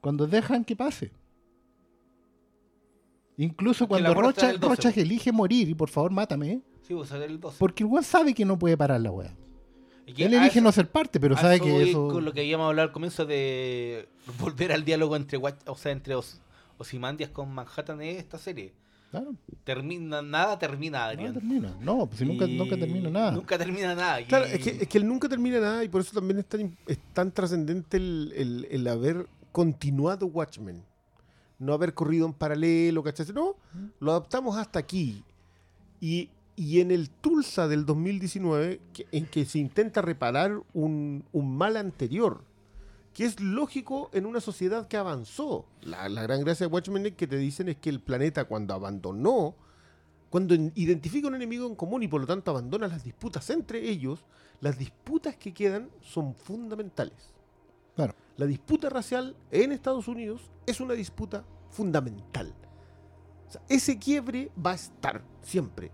Cuando 0.00 0.26
dejan 0.26 0.64
que 0.64 0.74
pase. 0.76 1.10
Incluso 3.36 3.86
cuando 3.86 4.14
Rocha, 4.14 4.48
del 4.48 4.58
12, 4.60 4.74
Rocha 4.74 4.92
elige 5.02 5.30
morir 5.32 5.68
y 5.68 5.74
por 5.74 5.88
favor 5.90 6.10
mátame, 6.10 6.60
Sí, 6.82 6.94
vos 6.94 7.08
sabés 7.08 7.28
el 7.30 7.38
12. 7.38 7.56
porque 7.58 7.84
el 7.84 7.90
weón 7.90 8.02
sabe 8.04 8.34
que 8.34 8.44
no 8.44 8.58
puede 8.58 8.76
parar 8.76 9.00
la 9.00 9.10
que 10.14 10.24
Él 10.24 10.34
elige 10.34 10.58
eso- 10.58 10.64
no 10.64 10.72
ser 10.72 10.90
parte, 10.90 11.20
pero 11.20 11.36
sabe 11.36 11.60
que 11.60 11.90
eso. 11.90 12.08
Con 12.08 12.24
lo 12.24 12.32
que 12.32 12.40
habíamos 12.40 12.66
hablado 12.68 12.88
al 12.88 12.92
comienzo 12.92 13.26
de 13.26 14.08
volver 14.40 14.72
al 14.72 14.84
diálogo 14.84 15.14
entre 15.16 15.38
Watch- 15.38 15.62
o 15.66 15.76
sea, 15.76 15.92
entre 15.92 16.14
Os- 16.14 16.40
con 17.30 17.52
Manhattan 17.52 18.00
en 18.00 18.16
esta 18.16 18.38
serie. 18.38 18.72
Claro, 19.10 19.34
Termina, 19.64 20.20
nada 20.20 20.58
termina, 20.58 20.98
no 20.98 21.04
Adrián. 21.04 21.32
termina. 21.34 21.74
No, 21.80 22.06
pues 22.06 22.18
si 22.18 22.24
nunca, 22.26 22.44
Y 22.46 22.56
nunca 22.58 22.76
termina 22.76 23.08
nada. 23.10 23.30
Nunca 23.32 23.56
termina 23.56 23.94
nada. 23.94 24.22
Claro, 24.26 24.44
es 24.44 24.58
que, 24.62 24.70
es 24.82 24.88
que 24.88 24.98
él 24.98 25.06
nunca 25.08 25.28
termina 25.28 25.58
nada 25.60 25.82
y 25.84 25.88
por 25.88 26.02
eso 26.02 26.12
también 26.12 26.38
es 26.40 26.46
tan, 26.46 26.76
es 26.86 26.98
tan 27.14 27.32
trascendente 27.32 27.96
el, 27.96 28.32
el- 28.36 28.66
el 28.70 28.86
haber 28.88 29.26
continuado 29.52 30.26
Watchmen. 30.26 30.82
No 31.58 31.72
haber 31.72 31.94
corrido 31.94 32.26
en 32.26 32.32
paralelo, 32.34 33.02
¿cachai? 33.02 33.26
No, 33.34 33.56
lo 33.98 34.10
adaptamos 34.12 34.56
hasta 34.56 34.78
aquí. 34.78 35.24
Y, 36.00 36.28
y 36.54 36.80
en 36.80 36.90
el 36.90 37.08
Tulsa 37.10 37.66
del 37.66 37.84
2019, 37.86 38.80
que- 38.92 39.06
en 39.10 39.24
que 39.26 39.44
se 39.46 39.58
intenta 39.58 40.02
reparar 40.02 40.60
un, 40.74 41.24
un 41.32 41.56
mal 41.56 41.76
anterior, 41.78 42.42
que 43.18 43.24
es 43.24 43.40
lógico 43.40 44.10
en 44.12 44.26
una 44.26 44.40
sociedad 44.40 44.86
que 44.86 44.96
avanzó. 44.96 45.66
La, 45.80 46.08
la 46.08 46.22
gran 46.22 46.44
gracia 46.44 46.68
de 46.68 46.72
Watchmen 46.72 47.04
es 47.06 47.14
que 47.14 47.26
te 47.26 47.36
dicen 47.36 47.68
es 47.68 47.76
que 47.78 47.90
el 47.90 48.00
planeta 48.00 48.44
cuando 48.44 48.74
abandonó, 48.74 49.56
cuando 50.30 50.54
en- 50.54 50.70
identifica 50.76 51.26
un 51.26 51.34
enemigo 51.34 51.66
en 51.66 51.74
común 51.74 52.04
y 52.04 52.06
por 52.06 52.20
lo 52.20 52.28
tanto 52.28 52.52
abandona 52.52 52.86
las 52.86 53.02
disputas 53.02 53.50
entre 53.50 53.80
ellos, 53.90 54.24
las 54.60 54.78
disputas 54.78 55.34
que 55.34 55.52
quedan 55.52 55.90
son 56.00 56.32
fundamentales. 56.32 57.34
Claro. 57.96 58.14
La 58.36 58.46
disputa 58.46 58.88
racial 58.88 59.34
en 59.50 59.72
Estados 59.72 60.06
Unidos 60.06 60.52
es 60.64 60.80
una 60.80 60.94
disputa 60.94 61.44
fundamental. 61.70 62.54
O 63.48 63.50
sea, 63.50 63.60
ese 63.68 63.98
quiebre 63.98 64.52
va 64.64 64.70
a 64.70 64.74
estar 64.76 65.24
siempre. 65.42 65.90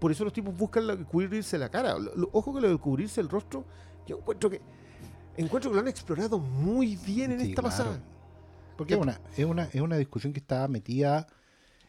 Por 0.00 0.10
eso 0.10 0.24
los 0.24 0.32
tipos 0.32 0.56
buscan 0.56 0.88
la- 0.88 0.96
cubrirse 0.96 1.56
la 1.56 1.68
cara. 1.70 1.96
Lo- 2.00 2.16
lo- 2.16 2.30
ojo 2.32 2.52
que 2.52 2.60
lo 2.62 2.68
de 2.68 2.78
cubrirse 2.78 3.20
el 3.20 3.28
rostro, 3.28 3.64
yo 4.08 4.18
encuentro 4.18 4.50
que 4.50 4.60
encuentro 5.36 5.70
que 5.70 5.74
lo 5.74 5.80
han 5.80 5.88
explorado 5.88 6.38
muy 6.38 6.96
bien 6.96 7.32
en 7.32 7.40
Sí, 7.40 7.50
esta 7.50 7.62
claro. 7.62 7.76
pasada. 7.76 8.00
Porque 8.76 8.94
es 8.94 9.00
una, 9.00 9.20
es, 9.36 9.44
una, 9.44 9.64
es 9.64 9.80
una 9.80 9.96
discusión 9.96 10.32
que 10.32 10.40
está 10.40 10.66
metida. 10.68 11.26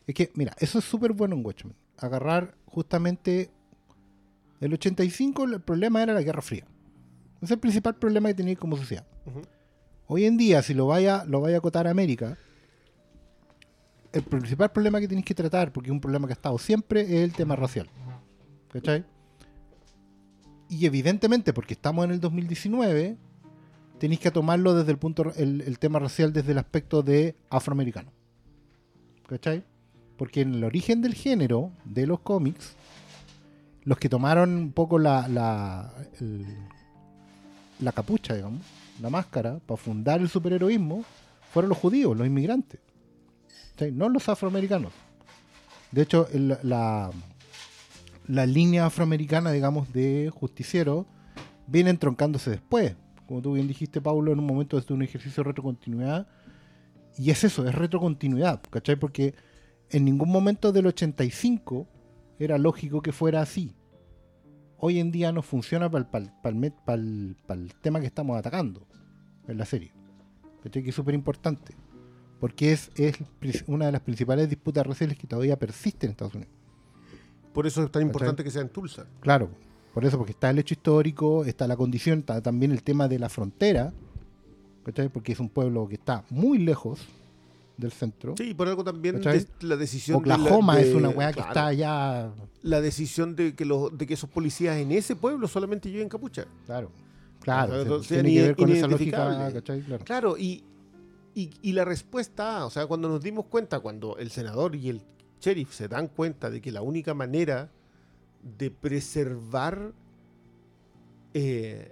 Es 0.05 0.13
que, 0.13 0.31
mira, 0.35 0.53
eso 0.59 0.80
es 0.80 0.85
súper 0.85 1.13
bueno 1.13 1.35
en 1.35 1.45
Watchmen. 1.45 1.76
Agarrar 1.97 2.55
justamente. 2.65 3.49
El 4.61 4.73
85, 4.73 5.43
el 5.45 5.61
problema 5.61 6.01
era 6.01 6.13
la 6.13 6.22
Guerra 6.22 6.41
Fría. 6.41 6.65
Ese 7.38 7.45
es 7.45 7.51
el 7.51 7.59
principal 7.59 7.95
problema 7.95 8.30
que 8.30 8.35
tenía 8.35 8.55
como 8.55 8.77
sociedad. 8.77 9.05
Hoy 10.07 10.26
en 10.26 10.38
día, 10.38 10.61
si 10.61 10.73
lo 10.73 10.88
vaya, 10.88 11.26
lo 11.26 11.41
vaya 11.41 11.55
a 11.57 11.59
acotar 11.59 11.88
a 11.88 11.91
América, 11.91 12.38
el 14.13 14.23
principal 14.23 14.72
problema 14.72 14.99
que 14.99 15.07
tenéis 15.07 15.26
que 15.26 15.35
tratar, 15.35 15.73
porque 15.73 15.89
es 15.89 15.91
un 15.91 15.99
problema 15.99 16.26
que 16.27 16.34
ha 16.34 16.35
estado 16.35 16.57
siempre, 16.57 17.01
es 17.01 17.09
el 17.23 17.34
tema 17.34 17.55
racial. 17.55 17.89
¿Cachai? 18.72 19.03
Y 20.69 20.85
evidentemente, 20.85 21.51
porque 21.53 21.73
estamos 21.73 22.05
en 22.05 22.11
el 22.11 22.19
2019, 22.19 23.17
tenéis 23.99 24.19
que 24.19 24.31
tomarlo 24.31 24.73
desde 24.73 24.91
el 24.91 24.97
punto, 24.97 25.31
el, 25.35 25.80
tema 25.80 25.99
racial 25.99 26.34
desde 26.34 26.51
el 26.51 26.57
aspecto 26.57 27.01
de 27.01 27.35
afroamericano. 27.49 28.11
¿Cachai? 29.27 29.63
Porque 30.17 30.41
en 30.41 30.53
el 30.55 30.63
origen 30.63 31.01
del 31.01 31.13
género 31.13 31.72
de 31.84 32.05
los 32.07 32.19
cómics, 32.19 32.76
los 33.84 33.97
que 33.97 34.09
tomaron 34.09 34.55
un 34.55 34.72
poco 34.72 34.99
la, 34.99 35.27
la, 35.27 35.93
el- 36.19 37.91
capucha, 37.93 38.35
digamos, 38.35 38.61
la 39.01 39.09
máscara, 39.09 39.59
para 39.65 39.77
fundar 39.77 40.22
el 40.22 40.30
superheroísmo, 40.30 41.03
fueron 41.51 41.69
los 41.69 41.77
judíos, 41.77 42.15
los 42.17 42.27
inmigrantes. 42.27 42.80
¿Cachai? 43.72 43.91
No 43.91 44.09
los 44.09 44.27
afroamericanos. 44.30 44.91
De 45.91 46.01
hecho, 46.01 46.27
la, 46.34 47.11
la 48.27 48.45
línea 48.45 48.85
afroamericana, 48.85 49.51
digamos, 49.51 49.91
de 49.93 50.31
justiciero 50.34 51.05
viene 51.67 51.89
entroncándose 51.89 52.49
después. 52.51 52.95
Como 53.27 53.41
tú 53.41 53.53
bien 53.53 53.68
dijiste, 53.68 54.02
Pablo, 54.02 54.31
en 54.31 54.39
un 54.39 54.45
momento 54.45 54.80
de 54.80 54.93
un 54.93 55.02
ejercicio 55.02 55.43
de 55.43 55.49
retrocontinuidad. 55.49 56.27
Y 57.18 57.31
es 57.31 57.43
eso, 57.43 57.68
es 57.68 57.73
retrocontinuidad, 57.73 58.61
¿cachai? 58.69 58.97
Porque 58.97 59.34
en 59.89 60.06
ningún 60.06 60.30
momento 60.30 60.72
del 60.72 60.88
85 60.88 61.88
era 62.39 62.57
lógico 62.57 63.02
que 63.02 63.11
fuera 63.11 63.41
así. 63.41 63.76
Hoy 64.77 64.99
en 64.99 65.11
día 65.11 65.31
no 65.31 65.41
funciona 65.41 65.89
para 65.89 66.06
el, 66.95 67.76
tema 67.81 67.99
que 68.02 68.06
estamos 68.06 68.38
atacando 68.38 68.85
en 69.47 69.57
la 69.57 69.65
serie. 69.65 69.93
¿Cachai? 70.64 70.84
Que 70.84 70.89
es 70.89 70.95
súper 70.95 71.15
importante. 71.15 71.73
Porque 72.39 72.73
es, 72.73 72.91
es 72.95 73.64
una 73.68 73.85
de 73.85 73.93
las 73.93 74.02
principales 74.02 74.49
disputas 74.49 74.85
raciales 74.85 75.18
que 75.18 75.26
todavía 75.26 75.57
persisten 75.57 76.10
en 76.10 76.11
Estados 76.11 76.35
Unidos. 76.35 76.53
Por 77.53 77.65
eso 77.65 77.81
es 77.81 77.91
tan 77.91 78.02
¿Cachai? 78.02 78.07
importante 78.07 78.43
que 78.43 78.52
sea 78.52 78.61
en 78.61 78.69
Tulsa. 78.69 79.07
Claro, 79.22 79.49
por 79.95 80.05
eso, 80.05 80.17
porque 80.19 80.34
está 80.34 80.51
el 80.51 80.59
hecho 80.59 80.73
histórico, 80.76 81.43
está 81.45 81.67
la 81.67 81.76
condición, 81.76 82.19
está 82.19 82.39
también 82.41 82.72
el 82.72 82.84
tema 82.84 83.07
de 83.07 83.17
la 83.17 83.30
frontera, 83.30 83.91
¿cachai? 84.84 85.09
Porque 85.09 85.31
es 85.31 85.39
un 85.39 85.49
pueblo 85.49 85.88
que 85.88 85.95
está 85.95 86.23
muy 86.30 86.59
lejos 86.59 86.99
del 87.77 87.91
centro. 87.91 88.35
Sí, 88.38 88.53
por 88.53 88.67
algo 88.67 88.84
también 88.84 89.19
des- 89.22 89.47
la 89.61 89.76
decisión 89.76 90.22
de 90.22 90.30
la- 90.30 90.35
Oklahoma 90.35 90.76
de- 90.77 90.89
es 90.89 90.95
una 90.95 91.09
weá 91.09 91.30
que 91.30 91.35
claro, 91.35 91.49
está 91.49 91.65
allá. 91.67 92.30
La 92.61 92.81
decisión 92.81 93.35
de 93.35 93.55
que, 93.55 93.65
los, 93.65 93.97
de 93.97 94.05
que 94.05 94.13
esos 94.13 94.30
policías 94.30 94.77
en 94.77 94.91
ese 94.91 95.15
pueblo 95.15 95.47
solamente 95.47 95.89
lleven 95.89 96.07
capucha. 96.09 96.45
Claro, 96.65 96.91
claro. 97.41 97.72
O 97.72 97.73
sea, 97.73 97.81
entonces, 97.81 98.07
tiene 98.22 98.34
que 98.34 98.41
ver 98.43 98.55
con 98.55 98.69
esa 98.72 98.88
lógica. 98.88 99.51
¿cachai? 99.53 99.81
Claro. 99.81 100.03
Claro, 100.05 100.38
y, 100.38 100.63
y, 101.34 101.51
y 101.61 101.72
la 101.73 101.84
respuesta, 101.85 102.65
o 102.65 102.69
sea, 102.69 102.85
cuando 102.88 103.09
nos 103.09 103.22
dimos 103.22 103.45
cuenta, 103.45 103.80
cuando 103.80 104.17
el 104.17 104.30
senador 104.30 104.76
y 104.76 104.89
el 104.89 105.01
sheriff 105.41 105.73
se 105.73 105.88
dan 105.88 106.07
cuenta 106.07 106.49
de 106.49 106.61
que 106.61 106.72
la 106.72 106.81
única 106.81 107.13
manera 107.13 107.69
de 108.57 108.69
preservar 108.72 109.91
eh, 111.34 111.91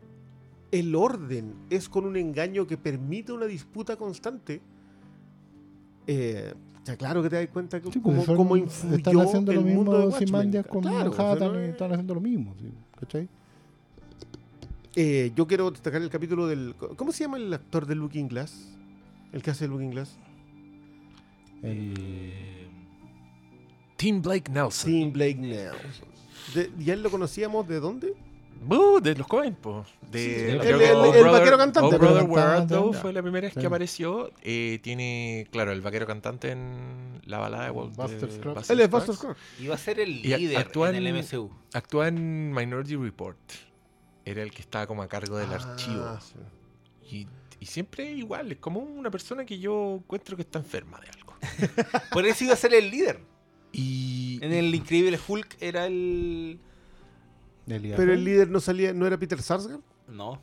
el 0.71 0.95
orden 0.95 1.53
es 1.69 1.89
con 1.89 2.05
un 2.05 2.15
engaño 2.15 2.65
que 2.67 2.77
permite 2.77 3.31
una 3.31 3.45
disputa 3.45 3.95
constante, 3.97 4.61
eh, 6.07 6.53
ya 6.85 6.95
claro 6.97 7.21
que 7.23 7.29
te 7.29 7.35
das 7.37 7.47
cuenta 7.49 7.81
que 7.81 7.91
Sí, 7.91 7.99
cómo, 7.99 8.15
pues 8.15 8.25
son- 8.25 8.37
cómo 8.37 8.55
influyó 8.57 8.95
están 8.97 9.19
haciendo 9.19 9.53
lo 9.53 9.59
el 9.61 9.65
mundo 9.65 9.91
de 9.93 9.97
mismo 9.97 10.09
Watchmen. 10.11 10.27
Simandias 10.27 10.67
con 10.67 10.81
Claro, 10.81 11.11
Manhattan 11.11 11.55
es- 11.55 11.69
están 11.71 11.91
haciendo 11.91 12.13
lo 12.15 12.21
mismo, 12.21 12.55
sí, 12.59 12.71
¿cachai? 12.99 13.29
Eh, 14.95 15.31
yo 15.35 15.47
quiero 15.47 15.71
destacar 15.71 16.01
el 16.01 16.09
capítulo 16.09 16.45
del... 16.47 16.75
¿Cómo 16.95 17.11
se 17.11 17.23
llama 17.23 17.37
el 17.37 17.51
actor 17.53 17.85
de 17.87 17.95
Looking 17.95 18.27
Glass? 18.27 18.77
El 19.31 19.41
que 19.41 19.49
hace 19.51 19.67
Looking 19.67 19.89
Glass. 19.91 20.17
El- 21.63 22.67
Tim 23.97 24.21
Blake 24.21 24.51
Nelson. 24.51 24.91
Tim 24.91 25.11
Blake 25.13 25.35
Nelson. 25.39 26.12
De- 26.53 26.71
¿Ya 26.79 26.95
lo 26.95 27.09
conocíamos 27.09 27.67
de 27.67 27.79
dónde? 27.79 28.13
Uh, 28.69 29.01
de 29.01 29.15
los 29.15 29.27
Coen, 29.27 29.55
po. 29.55 29.85
De, 30.09 30.23
Sí, 30.53 30.57
creo 30.59 30.79
el- 30.79 30.95
Oh 30.95 31.13
el 31.13 31.25
vaquero 31.25 31.57
cantante. 31.57 31.85
Oh 31.89 31.91
El 31.91 31.97
Brother, 31.99 32.23
Where 32.23 32.93
fue 32.99 33.11
la 33.11 33.21
primera 33.21 33.47
vez 33.47 33.53
que 33.57 33.65
apareció. 33.65 34.31
Eh, 34.41 34.79
tiene, 34.81 35.47
claro, 35.51 35.71
el 35.73 35.81
vaquero 35.81 36.05
cantante 36.07 36.51
en 36.51 37.19
la 37.25 37.39
balada 37.39 37.65
de 37.65 37.71
Walt 37.71 37.95
Buster 37.95 38.29
de 38.29 38.31
Scruggs. 38.37 38.69
Él 38.69 38.79
es. 38.79 38.89
Buster 38.89 39.15
Scruggs. 39.15 39.37
Iba 39.59 39.75
a 39.75 39.77
ser 39.77 39.99
el 39.99 40.09
Y 40.25 40.37
líder 40.37 40.57
actúa 40.59 40.89
en 40.89 40.95
el 40.95 41.07
MCU. 41.13 41.49
Actúa 41.73 42.07
en 42.07 42.53
Minority 42.53 42.95
Report. 42.95 43.37
Era 44.23 44.41
el 44.41 44.51
que 44.51 44.61
estaba 44.61 44.87
como 44.87 45.01
a 45.03 45.07
cargo 45.09 45.37
del 45.37 45.49
Ah, 45.51 45.55
archivo. 45.55 46.19
sí. 46.21 47.15
Y, 47.15 47.27
y 47.59 47.65
siempre 47.65 48.09
igual, 48.13 48.53
es 48.53 48.59
como 48.59 48.79
una 48.79 49.11
persona 49.11 49.45
que 49.45 49.59
yo 49.59 49.95
encuentro 49.99 50.37
que 50.37 50.43
está 50.43 50.59
enferma 50.59 50.99
de 51.01 51.09
algo. 51.09 51.33
Por 52.13 52.25
eso 52.25 52.45
iba 52.45 52.53
a 52.53 52.57
ser 52.57 52.73
el 52.73 52.89
líder. 52.89 53.19
Y, 53.73 54.39
En 54.41 54.53
el 54.53 54.73
Increíble 54.73 55.19
Hulk 55.27 55.57
era 55.59 55.87
el. 55.87 56.59
el. 57.67 57.93
Pero 57.97 58.13
el 58.13 58.23
líder 58.23 58.49
no 58.49 58.59
salía, 58.59 58.93
no 58.93 59.05
era 59.05 59.17
Peter 59.17 59.41
Sarsgaard. 59.41 59.81
No. 60.07 60.39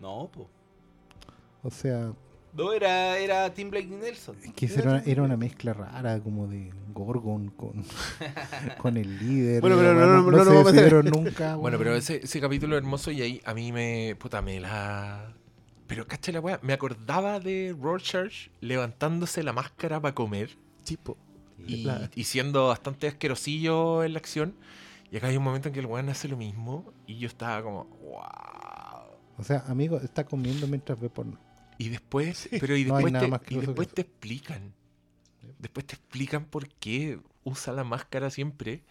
No, 0.00 0.28
po. 0.32 0.48
O 1.62 1.70
sea, 1.70 2.12
No, 2.52 2.72
era, 2.72 3.16
era 3.18 3.52
Tim 3.54 3.70
Blake 3.70 3.86
Nelson. 3.86 4.36
es 4.42 4.52
que 4.54 4.66
era, 4.66 4.90
una- 4.90 5.02
era 5.04 5.22
una 5.22 5.36
mezcla 5.36 5.72
rara, 5.74 6.18
como 6.20 6.48
de 6.48 6.72
Gorgon 6.92 7.50
con, 7.50 7.84
con 8.78 8.96
el 8.96 9.18
líder. 9.18 9.60
Bueno, 9.60 9.76
pero 9.76 9.94
no- 9.94 10.22
bueno, 10.22 10.22
no- 10.22 10.30
no 10.30 10.38
se 10.38 10.44
lo 10.46 10.50
vamos 10.56 10.72
a 10.72 10.72
meter. 10.72 10.92
decidieron 10.94 11.24
nunca. 11.24 11.56
Bueno, 11.56 11.78
pero 11.78 11.90
weón. 11.90 11.98
ese, 12.00 12.16
ese 12.24 12.40
capítulo 12.40 12.76
hermoso 12.76 13.10
y 13.12 13.22
ahí 13.22 13.40
a 13.44 13.54
mí 13.54 13.70
me. 13.72 14.16
Puta, 14.18 14.42
me 14.42 14.58
la. 14.58 15.34
Pero 15.86 16.06
cacha 16.08 16.32
la 16.32 16.40
weá, 16.40 16.58
me 16.62 16.72
acordaba 16.72 17.38
de 17.40 17.76
Rorschach 17.80 18.48
levantándose 18.60 19.42
la 19.42 19.52
máscara 19.52 20.00
para 20.00 20.14
comer 20.14 20.56
Tipo. 20.84 21.16
Y, 21.66 22.24
siendo 22.24 22.68
bastante 22.68 23.08
asquerosillo 23.08 24.04
en 24.04 24.14
la 24.14 24.18
acción. 24.18 24.54
Y 25.10 25.16
acá 25.16 25.28
hay 25.28 25.36
un 25.36 25.42
momento 25.42 25.68
en 25.68 25.74
que 25.74 25.80
el 25.80 25.86
weón 25.86 26.08
hace 26.08 26.28
lo 26.28 26.36
mismo 26.36 26.92
y 27.06 27.18
yo 27.18 27.26
estaba 27.26 27.62
como, 27.62 27.84
wow. 27.84 29.18
O 29.38 29.44
sea, 29.44 29.64
amigo, 29.66 29.98
está 29.98 30.24
comiendo 30.24 30.66
mientras 30.66 31.00
ve 31.00 31.10
porno. 31.10 31.38
Y 31.78 31.88
después, 31.88 32.48
pero 32.60 32.76
y 32.76 32.84
No 32.84 32.98
después, 32.98 33.42
te, 33.42 33.54
y 33.54 33.58
después 33.58 33.88
te 33.88 34.02
explican. 34.02 34.74
Después 35.58 35.86
te 35.86 35.94
explican 35.94 36.44
por 36.44 36.68
qué 36.68 37.18
usa 37.42 37.72
la 37.72 37.84
máscara 37.84 38.30
siempre. 38.30 38.82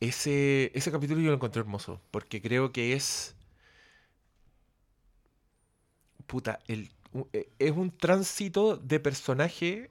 Ese, 0.00 0.70
ese 0.74 0.92
capítulo 0.92 1.20
yo 1.20 1.28
lo 1.28 1.34
encontré 1.34 1.60
hermoso. 1.60 2.00
Porque 2.10 2.40
creo 2.40 2.72
que 2.72 2.92
es. 2.92 3.34
Puta, 6.26 6.60
el, 6.68 6.90
e- 7.32 7.48
es 7.58 7.72
un 7.72 7.90
tránsito 7.90 8.76
de 8.76 9.00
personaje 9.00 9.90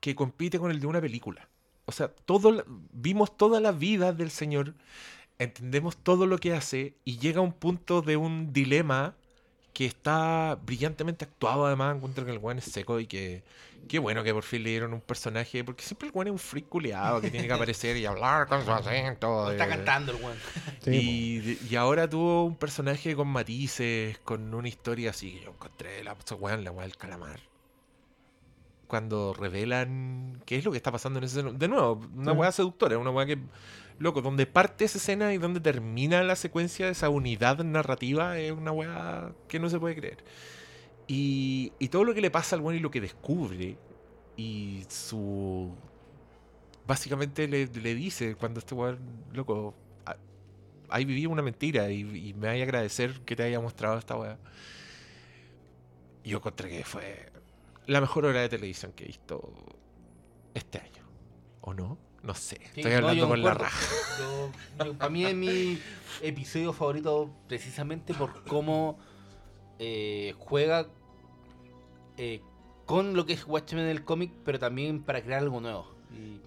que 0.00 0.14
compite 0.14 0.58
con 0.58 0.70
el 0.70 0.80
de 0.80 0.86
una 0.86 1.00
película. 1.00 1.48
O 1.86 1.92
sea, 1.92 2.08
todo, 2.08 2.52
la- 2.52 2.64
vimos 2.92 3.36
toda 3.36 3.60
la 3.60 3.72
vida 3.72 4.12
del 4.12 4.30
señor, 4.30 4.74
entendemos 5.38 5.96
todo 5.96 6.26
lo 6.26 6.38
que 6.38 6.54
hace 6.54 6.94
y 7.04 7.18
llega 7.18 7.38
a 7.40 7.42
un 7.42 7.52
punto 7.52 8.02
de 8.02 8.16
un 8.16 8.52
dilema 8.52 9.14
que 9.72 9.86
está 9.86 10.58
brillantemente 10.64 11.24
actuado 11.24 11.66
además. 11.66 11.96
Encuentro 11.96 12.24
que 12.24 12.32
el 12.32 12.38
weón 12.38 12.58
es 12.58 12.64
seco 12.64 12.98
y 13.00 13.06
que. 13.06 13.42
Qué 13.88 13.98
bueno 13.98 14.22
que 14.22 14.34
por 14.34 14.42
fin 14.42 14.62
le 14.62 14.70
dieron 14.70 14.92
un 14.92 15.00
personaje. 15.00 15.64
Porque 15.64 15.82
siempre 15.82 16.08
el 16.08 16.14
weón 16.14 16.26
es 16.28 16.32
un 16.32 16.38
freak 16.38 16.68
culiado 16.68 17.20
que 17.20 17.30
tiene 17.30 17.46
que 17.46 17.52
aparecer 17.52 17.96
y 17.96 18.04
hablar 18.04 18.46
con 18.46 18.64
su 18.64 18.70
acento. 18.70 19.50
Está 19.50 19.68
cantando 19.68 20.12
el 20.12 20.22
weón. 20.22 20.36
Sí, 20.84 21.58
y, 21.62 21.72
y 21.72 21.76
ahora 21.76 22.08
tuvo 22.10 22.44
un 22.44 22.56
personaje 22.56 23.14
con 23.16 23.28
matices, 23.28 24.18
con 24.18 24.52
una 24.52 24.68
historia 24.68 25.10
así 25.10 25.32
que 25.32 25.44
yo 25.44 25.50
encontré 25.50 26.04
la 26.04 26.14
en 26.52 26.64
la 26.64 26.70
weá 26.72 26.86
del 26.86 26.96
calamar. 26.96 27.40
Cuando 28.90 29.32
revelan 29.32 30.42
qué 30.44 30.56
es 30.56 30.64
lo 30.64 30.72
que 30.72 30.76
está 30.76 30.90
pasando 30.92 31.20
en 31.20 31.24
ese 31.26 31.42
De 31.44 31.68
nuevo, 31.68 32.02
una 32.16 32.32
weá 32.32 32.50
seductora, 32.52 32.98
una 32.98 33.10
weá 33.10 33.24
que. 33.24 33.38
Loco, 33.98 34.20
donde 34.20 34.46
parte 34.46 34.84
esa 34.84 34.98
escena 34.98 35.32
y 35.32 35.38
donde 35.38 35.60
termina 35.60 36.22
la 36.24 36.34
secuencia 36.34 36.86
de 36.86 36.92
esa 36.92 37.08
unidad 37.08 37.58
narrativa 37.62 38.38
es 38.38 38.50
una 38.50 38.72
weá 38.72 39.32
que 39.46 39.60
no 39.60 39.68
se 39.70 39.78
puede 39.78 39.94
creer. 39.94 40.24
Y, 41.06 41.72
y 41.78 41.88
todo 41.88 42.04
lo 42.04 42.14
que 42.14 42.20
le 42.20 42.30
pasa 42.30 42.56
al 42.56 42.62
weón 42.62 42.76
y 42.76 42.80
lo 42.80 42.90
que 42.90 43.00
descubre 43.00 43.78
y 44.36 44.84
su. 44.88 45.72
Básicamente 46.86 47.46
le, 47.46 47.66
le 47.66 47.94
dice 47.94 48.34
cuando 48.34 48.58
este 48.58 48.74
weón, 48.74 48.98
loco, 49.32 49.74
a- 50.06 50.16
ahí 50.88 51.04
viví 51.04 51.26
una 51.26 51.42
mentira 51.42 51.90
y, 51.90 52.00
y 52.30 52.34
me 52.34 52.48
hay 52.48 52.60
a 52.60 52.64
agradecer 52.64 53.20
que 53.20 53.36
te 53.36 53.44
haya 53.44 53.60
mostrado 53.60 53.98
esta 53.98 54.16
weá. 54.16 54.38
Yo 56.24 56.38
encontré 56.38 56.68
que 56.68 56.84
fue 56.84 57.30
la 57.86 58.00
mejor 58.00 58.24
hora 58.26 58.40
de 58.40 58.48
televisión 58.48 58.92
que 58.92 59.04
he 59.04 59.06
visto 59.08 59.52
este 60.54 60.78
año. 60.78 61.04
¿O 61.62 61.74
no? 61.74 61.98
No 62.22 62.34
sé. 62.34 62.56
Sí, 62.74 62.80
Estoy 62.80 62.92
no, 62.92 62.96
hablando 62.98 63.22
yo 63.24 63.28
con 63.28 63.42
la 63.42 63.54
raja. 63.54 63.86
Yo- 64.18 64.84
yo- 64.84 64.94
para 64.98 65.10
mí 65.10 65.24
es 65.24 65.34
mi 65.34 65.78
episodio 66.22 66.72
favorito 66.72 67.30
precisamente 67.48 68.12
por 68.14 68.44
cómo 68.44 68.98
eh, 69.78 70.34
juega 70.38 70.86
eh, 72.18 72.42
con 72.84 73.14
lo 73.14 73.24
que 73.24 73.32
es 73.32 73.46
Watchmen 73.46 73.84
en 73.84 73.90
el 73.90 74.04
cómic, 74.04 74.32
pero 74.44 74.58
también 74.58 75.02
para 75.02 75.22
crear 75.22 75.40
algo 75.42 75.60
nuevo. 75.60 75.90
Y- 76.12 76.40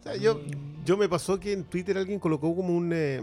O 0.00 0.02
sea, 0.02 0.16
yo, 0.16 0.40
yo 0.84 0.96
me 0.96 1.08
pasó 1.08 1.40
que 1.40 1.52
en 1.52 1.64
Twitter 1.64 1.96
alguien 1.98 2.20
colocó 2.20 2.54
como 2.54 2.76
un, 2.76 2.92
eh, 2.92 3.20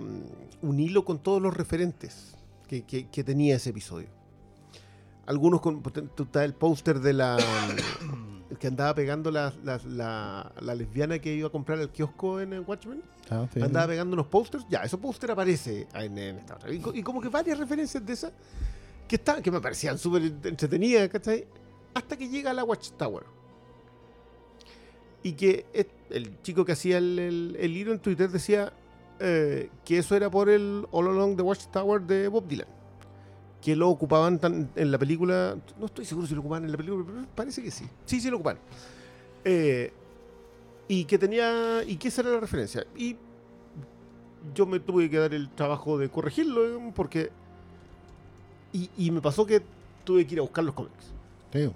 un 0.62 0.80
hilo 0.80 1.06
con 1.06 1.20
todos 1.20 1.42
los 1.42 1.54
referentes 1.56 2.36
que, 2.68 2.84
que- 2.84 3.08
que 3.10 3.24
tenía 3.24 3.56
ese 3.56 3.70
episodio. 3.70 4.10
Algunos 5.26 5.62
con 5.62 5.82
está 6.20 6.44
el 6.44 6.54
póster 6.54 7.00
de 7.00 7.14
la 7.14 7.38
el 8.50 8.58
que 8.60 8.68
andaba 8.68 8.94
pegando 8.94 9.32
la, 9.32 9.54
la, 9.64 9.80
la- 9.88 10.52
la 10.60 10.76
lesbiana 10.76 11.20
que 11.20 11.34
iba 11.34 11.48
a 11.48 11.52
comprar 11.52 11.80
el 11.80 11.90
kiosco 11.90 12.40
en 12.42 12.54
eh, 12.54 12.60
Watchmen. 12.60 13.02
Ah, 13.30 13.48
sí, 13.54 13.62
andaba 13.62 13.86
sí. 13.86 13.92
pegando 13.92 14.14
unos 14.16 14.28
posters. 14.28 14.66
Ya, 14.70 14.80
ese 14.84 14.98
póster 14.98 15.32
aparece 15.32 15.88
en, 15.94 16.18
en 16.18 16.38
esta 16.40 16.56
otra. 16.56 16.72
Y, 16.74 16.80
co- 16.80 16.94
y 16.94 17.02
como 17.02 17.22
que 17.22 17.30
varias 17.30 17.58
referencias 17.58 18.06
de 18.06 18.14
esas 18.14 18.34
que, 19.08 19.16
estaban, 19.16 19.42
que 19.42 19.50
me 19.52 19.62
parecían 19.62 19.98
súper 19.98 20.24
entretenidas, 20.24 21.08
¿cachai? 21.10 21.46
Hasta 21.94 22.18
que 22.18 22.28
llega 22.28 22.52
a 22.52 22.54
la 22.54 22.64
Watchtower. 22.66 23.24
Y 25.24 25.34
que 25.34 25.66
es- 25.74 25.88
el 26.10 26.42
chico 26.42 26.66
que 26.66 26.74
hacía 26.74 26.98
el, 26.98 27.18
el- 27.18 27.58
el 27.60 27.78
hilo 27.78 27.94
en 27.94 28.00
Twitter 28.00 28.30
decía 28.30 28.74
eh, 29.20 29.70
que 29.86 30.00
eso 30.00 30.16
era 30.16 30.30
por 30.30 30.50
el 30.50 30.86
All 30.92 31.08
Along 31.08 31.38
the 31.38 31.44
Watchtower 31.44 32.02
de 32.02 32.28
Bob 32.28 32.46
Dylan. 32.48 32.68
Que 33.64 33.76
lo 33.76 33.90
ocupaban 33.90 34.40
tan- 34.40 34.70
en 34.76 34.92
la 34.92 34.98
película. 34.98 35.56
No 35.80 35.86
estoy 35.86 36.04
seguro 36.06 36.28
si 36.28 36.34
lo 36.34 36.42
ocupaban 36.42 36.66
en 36.66 36.72
la 36.72 36.78
película, 36.78 37.04
pero 37.06 37.26
parece 37.34 37.64
que 37.64 37.72
sí. 37.72 37.86
Sí, 38.06 38.20
sí 38.20 38.30
lo 38.30 38.36
ocupaban. 38.38 38.60
Eh, 39.46 39.92
y 40.88 41.06
que 41.06 41.18
tenía. 41.18 41.84
Y 41.88 41.98
esa 42.06 42.22
era 42.22 42.32
la 42.32 42.40
referencia. 42.42 42.86
Y 42.98 43.16
yo 44.54 44.66
me 44.66 44.80
tuve 44.82 45.10
que 45.10 45.18
dar 45.18 45.34
el 45.34 45.50
trabajo 45.50 45.98
de 45.98 46.10
corregirlo 46.10 46.92
porque. 46.94 47.32
Y, 48.74 48.90
y 48.98 49.12
me 49.12 49.22
pasó 49.22 49.46
que 49.46 49.62
tuve 50.04 50.26
que 50.28 50.34
ir 50.34 50.40
a 50.40 50.44
buscar 50.44 50.64
los 50.66 50.74
cómics. 50.76 51.06
Sí. 51.54 51.72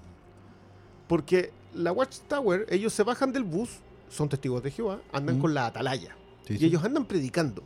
Porque 1.07 1.51
la 1.73 1.91
Watchtower, 1.93 2.65
ellos 2.69 2.91
se 2.91 3.03
bajan 3.03 3.31
del 3.31 3.43
bus, 3.43 3.69
son 4.09 4.27
testigos 4.27 4.61
de 4.63 4.71
Jehová, 4.71 4.99
andan 5.13 5.37
Mm. 5.37 5.41
con 5.41 5.53
la 5.53 5.67
atalaya. 5.67 6.15
Sí, 6.45 6.55
y 6.55 6.57
sí. 6.57 6.65
ellos 6.65 6.83
andan 6.83 7.05
predicando. 7.05 7.61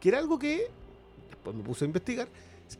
Que 0.00 0.08
era 0.08 0.18
algo 0.18 0.38
que, 0.38 0.68
después 1.30 1.54
me 1.54 1.62
puse 1.62 1.84
a 1.84 1.86
investigar, 1.86 2.28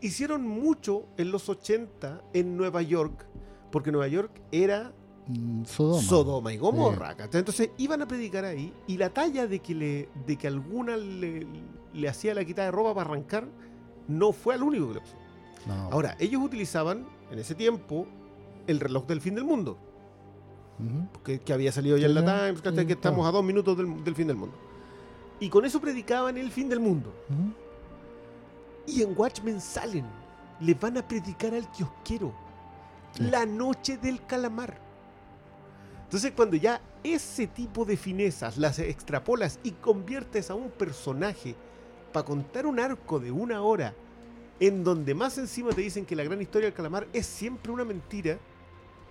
hicieron 0.00 0.46
mucho 0.46 1.06
en 1.16 1.30
los 1.30 1.48
80 1.48 2.22
en 2.34 2.56
Nueva 2.56 2.82
York, 2.82 3.26
porque 3.70 3.90
Nueva 3.92 4.08
York 4.08 4.40
era 4.52 4.92
Mm, 5.30 5.64
Sodoma. 5.66 6.02
Sodoma 6.02 6.52
y 6.54 6.56
Gomorra. 6.56 7.14
Entonces 7.30 7.68
iban 7.76 8.00
a 8.00 8.08
predicar 8.08 8.46
ahí 8.46 8.72
y 8.86 8.96
la 8.96 9.10
talla 9.10 9.46
de 9.46 9.58
que, 9.58 9.74
le, 9.74 10.08
de 10.26 10.36
que 10.38 10.46
alguna 10.46 10.96
le, 10.96 11.46
le 11.92 12.08
hacía 12.08 12.34
la 12.34 12.46
quitada 12.46 12.68
de 12.68 12.72
ropa 12.72 12.94
para 12.94 13.10
arrancar 13.10 13.46
no 14.06 14.32
fue 14.32 14.54
al 14.54 14.62
único 14.62 14.90
que 14.90 15.00
pasó. 15.00 15.16
No. 15.66 15.74
Ahora, 15.92 16.16
ellos 16.18 16.40
utilizaban 16.42 17.06
en 17.30 17.38
ese 17.38 17.54
tiempo 17.54 18.06
el 18.66 18.80
reloj 18.80 19.04
del 19.06 19.20
fin 19.20 19.34
del 19.34 19.44
mundo, 19.44 19.76
Ujú. 20.78 21.22
que, 21.22 21.40
que 21.40 21.52
había 21.52 21.72
salido 21.72 21.98
ya 21.98 22.06
en 22.06 22.14
la. 22.14 22.22
Times. 22.54 22.62
Sí, 22.80 22.86
que 22.86 22.92
estamos 22.94 23.26
a 23.26 23.30
dos 23.30 23.44
minutos 23.44 23.76
del, 23.76 24.02
del 24.02 24.14
fin 24.14 24.28
del 24.28 24.36
mundo. 24.36 24.56
Y 25.40 25.50
con 25.50 25.66
eso 25.66 25.78
predicaban 25.78 26.38
el 26.38 26.50
fin 26.50 26.70
del 26.70 26.80
mundo. 26.80 27.12
Y 28.88 29.02
en 29.02 29.14
Watchmen 29.16 29.60
salen, 29.60 30.06
les 30.60 30.78
van 30.78 30.96
a 30.96 31.06
predicar 31.06 31.54
al 31.54 31.70
kiosquero. 31.70 32.32
Sí. 33.12 33.24
La 33.24 33.44
noche 33.44 33.98
del 33.98 34.24
calamar. 34.24 34.78
Entonces 36.04 36.32
cuando 36.34 36.56
ya 36.56 36.80
ese 37.04 37.46
tipo 37.46 37.84
de 37.84 37.96
finezas 37.96 38.56
las 38.56 38.78
extrapolas 38.78 39.60
y 39.62 39.72
conviertes 39.72 40.50
a 40.50 40.54
un 40.54 40.70
personaje 40.70 41.54
para 42.12 42.24
contar 42.24 42.66
un 42.66 42.80
arco 42.80 43.20
de 43.20 43.30
una 43.30 43.62
hora 43.62 43.94
en 44.58 44.82
donde 44.82 45.14
más 45.14 45.36
encima 45.38 45.70
te 45.70 45.82
dicen 45.82 46.06
que 46.06 46.16
la 46.16 46.24
gran 46.24 46.40
historia 46.40 46.66
del 46.66 46.74
calamar 46.74 47.06
es 47.12 47.26
siempre 47.26 47.70
una 47.70 47.84
mentira, 47.84 48.38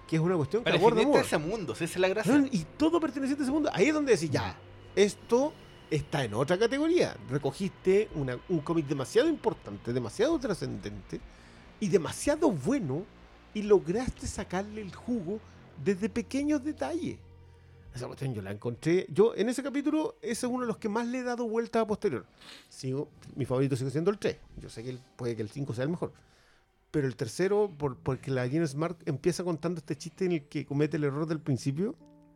que 0.07 0.15
es 0.15 0.21
una 0.21 0.35
cuestión 0.35 0.63
que 0.63 0.71
aborda 0.71 0.97
Perteneciente 0.97 1.35
a 1.35 1.39
Moore. 1.39 1.53
ese 1.53 1.57
mundo, 1.57 1.73
esa 1.73 1.83
es 1.83 1.97
la 1.97 2.07
gracia. 2.09 2.47
Y 2.51 2.65
todo 2.77 2.99
perteneciente 2.99 3.43
a 3.43 3.45
ese 3.45 3.51
mundo. 3.51 3.69
Ahí 3.71 3.87
es 3.87 3.93
donde 3.93 4.13
decís, 4.13 4.29
ya, 4.29 4.57
esto 4.95 5.53
está 5.89 6.23
en 6.23 6.33
otra 6.33 6.57
categoría. 6.57 7.15
Recogiste 7.29 8.09
una- 8.15 8.39
un 8.49 8.59
cómic 8.59 8.85
demasiado 8.87 9.29
importante, 9.29 9.93
demasiado 9.93 10.37
trascendente 10.39 11.19
y 11.79 11.87
demasiado 11.87 12.51
bueno 12.51 13.05
y 13.53 13.63
lograste 13.63 14.27
sacarle 14.27 14.81
el 14.81 14.93
jugo 14.93 15.39
desde 15.83 16.09
pequeños 16.09 16.63
detalles. 16.63 17.17
Esa 17.95 18.05
cuestión 18.05 18.33
yo 18.33 18.41
la 18.43 18.51
encontré. 18.51 19.07
Yo 19.09 19.33
en 19.35 19.49
ese 19.49 19.63
capítulo, 19.63 20.17
ese 20.21 20.45
es 20.45 20.51
uno 20.51 20.61
de 20.61 20.67
los 20.67 20.77
que 20.77 20.89
más 20.89 21.07
le 21.07 21.19
he 21.19 21.23
dado 21.23 21.47
vuelta 21.47 21.81
a 21.81 21.87
posterior. 21.87 22.25
Sigo, 22.69 23.09
mi 23.35 23.45
favorito 23.45 23.75
sigue 23.75 23.89
siendo 23.89 24.11
el 24.11 24.19
3. 24.19 24.37
Yo 24.57 24.69
sé 24.69 24.83
que 24.83 24.91
el- 24.91 24.99
puede 25.15 25.35
que 25.35 25.41
el 25.41 25.49
5 25.49 25.73
sea 25.73 25.83
el 25.83 25.89
mejor. 25.89 26.13
Pero 26.91 27.07
el 27.07 27.15
tercero, 27.15 27.71
por- 27.75 27.97
porque 27.97 28.29
la 28.31 28.47
Gene 28.47 28.67
Smart 28.67 28.97
empieza 29.07 29.43
contando 29.43 29.79
este 29.79 29.95
chiste 29.97 30.25
en 30.25 30.33
el 30.33 30.43
que 30.47 30.65
comete 30.65 30.97
el 30.97 31.05
error 31.05 31.25
del 31.25 31.39
principio. 31.39 31.95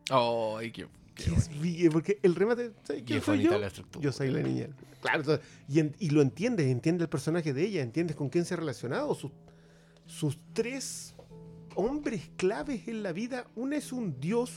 Ay, 0.09 0.71
qué, 0.71 0.87
es 1.17 1.89
porque 1.91 2.19
el 2.23 2.35
remate. 2.35 2.71
¿sabes 2.83 3.01
Y 3.01 3.05
quién 3.05 3.19
es 3.19 3.25
soy 3.25 3.37
bonita 3.37 3.55
yo? 3.55 3.59
la 3.59 3.67
estructura. 3.67 4.03
Yo 4.03 4.11
soy 4.11 4.31
la 4.31 4.41
niña. 4.41 4.67
Claro, 5.01 5.19
entonces, 5.19 5.45
y, 5.67 5.79
en- 5.79 5.95
y 5.99 6.09
lo 6.11 6.21
entiendes, 6.21 6.67
entiendes 6.67 7.03
el 7.05 7.09
personaje 7.09 7.53
de 7.53 7.63
ella, 7.63 7.81
entiendes 7.81 8.15
con 8.15 8.29
quién 8.29 8.45
se 8.45 8.53
ha 8.53 8.57
relacionado. 8.57 9.13
Sus, 9.15 9.31
sus 10.05 10.37
tres 10.53 11.15
hombres 11.75 12.29
claves 12.37 12.87
en 12.87 13.03
la 13.03 13.11
vida: 13.11 13.45
uno 13.55 13.75
es 13.75 13.91
un 13.91 14.19
dios, 14.19 14.51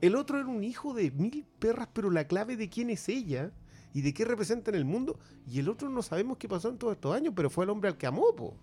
el 0.00 0.16
otro 0.16 0.38
era 0.38 0.48
un 0.48 0.64
hijo 0.64 0.94
de 0.94 1.10
mil 1.10 1.44
perras, 1.58 1.88
pero 1.92 2.10
la 2.10 2.26
clave 2.26 2.56
de 2.56 2.68
quién 2.68 2.90
es 2.90 3.08
ella 3.08 3.52
y 3.94 4.00
de 4.00 4.14
qué 4.14 4.24
representa 4.24 4.70
en 4.70 4.76
el 4.76 4.84
mundo, 4.84 5.18
y 5.46 5.58
el 5.58 5.68
otro 5.68 5.90
no 5.90 6.02
sabemos 6.02 6.38
qué 6.38 6.48
pasó 6.48 6.68
en 6.70 6.78
todos 6.78 6.94
estos 6.94 7.14
años, 7.14 7.34
pero 7.36 7.50
fue 7.50 7.64
el 7.64 7.70
hombre 7.70 7.88
al 7.90 7.96
que 7.98 8.06
amó, 8.06 8.34
po. 8.34 8.56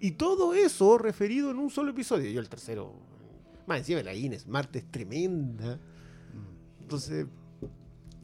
Y 0.00 0.12
todo 0.12 0.54
eso 0.54 0.96
referido 0.98 1.50
en 1.50 1.58
un 1.58 1.70
solo 1.70 1.90
episodio. 1.90 2.30
Yo 2.30 2.40
el 2.40 2.48
tercero, 2.48 2.92
más 3.66 3.78
encima 3.78 4.02
la 4.02 4.14
Ines, 4.14 4.46
Marte 4.46 4.78
es 4.80 4.90
tremenda. 4.90 5.78
Entonces, 6.88 7.26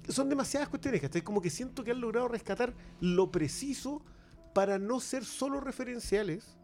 son 0.09 0.31
demasiadas 0.31 0.71
cuestiones, 0.71 1.03
¿cachai? 1.03 1.21
Como 1.21 1.43
que 1.43 1.51
siento 1.51 1.85
que 1.85 1.91
han 1.91 2.01
logrado 2.01 2.29
rescatar 2.29 2.73
lo 2.99 3.31
preciso 3.31 4.01
para 4.55 4.79
no 4.79 5.01
ser 5.01 5.27
solo 5.27 5.61
referenciales, 5.61 6.57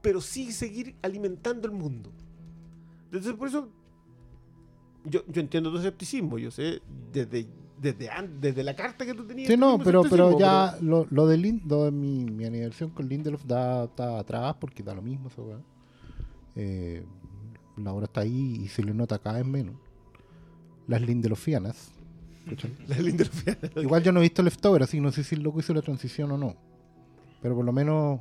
pero 0.00 0.20
sí 0.20 0.52
seguir 0.52 0.94
alimentando 1.02 1.66
el 1.66 1.72
mundo. 1.74 2.12
Entonces, 3.06 3.32
por 3.34 3.48
eso, 3.48 3.68
yo, 5.04 5.24
yo 5.26 5.40
entiendo 5.40 5.72
tu 5.72 5.78
escepticismo, 5.78 6.38
yo 6.38 6.52
sé, 6.52 6.80
desde, 7.12 7.48
desde, 7.80 8.08
desde 8.40 8.62
la 8.62 8.76
carta 8.76 9.04
que 9.04 9.14
tú 9.14 9.26
tenías. 9.26 9.48
Sí, 9.48 9.56
no, 9.56 9.78
pero, 9.82 10.02
pero 10.02 10.38
ya 10.38 10.78
lo, 10.80 11.08
lo 11.10 11.26
de, 11.26 11.38
Lin- 11.38 11.62
lo 11.66 11.86
de 11.86 11.90
mi, 11.90 12.24
mi 12.24 12.44
aniversario 12.44 12.94
con 12.94 13.08
Lindelof 13.08 13.44
da, 13.44 13.86
está 13.86 14.20
atrás 14.20 14.54
porque 14.60 14.84
da 14.84 14.94
lo 14.94 15.02
mismo 15.02 15.26
esa 15.26 15.42
weá. 15.42 15.58
Eh, 16.54 17.04
la 17.76 17.92
hora 17.92 18.04
está 18.04 18.20
ahí 18.20 18.60
y 18.62 18.68
se 18.68 18.84
le 18.84 18.94
nota 18.94 19.18
cada 19.18 19.38
vez 19.38 19.46
menos. 19.46 19.74
Las 20.88 21.00
Lindelofianas. 21.02 21.90
¿cachai? 22.48 22.72
La 22.88 22.98
lindelfiana. 22.98 23.58
Igual 23.76 24.02
yo 24.02 24.10
no 24.10 24.18
he 24.20 24.22
visto 24.24 24.42
Leftover, 24.42 24.82
así 24.82 24.96
que 24.96 25.00
no 25.02 25.12
sé 25.12 25.22
si 25.22 25.34
el 25.36 25.42
loco 25.42 25.60
hizo 25.60 25.72
la 25.74 25.82
transición 25.82 26.32
o 26.32 26.38
no. 26.38 26.56
Pero 27.42 27.54
por 27.54 27.64
lo 27.64 27.72
menos, 27.72 28.20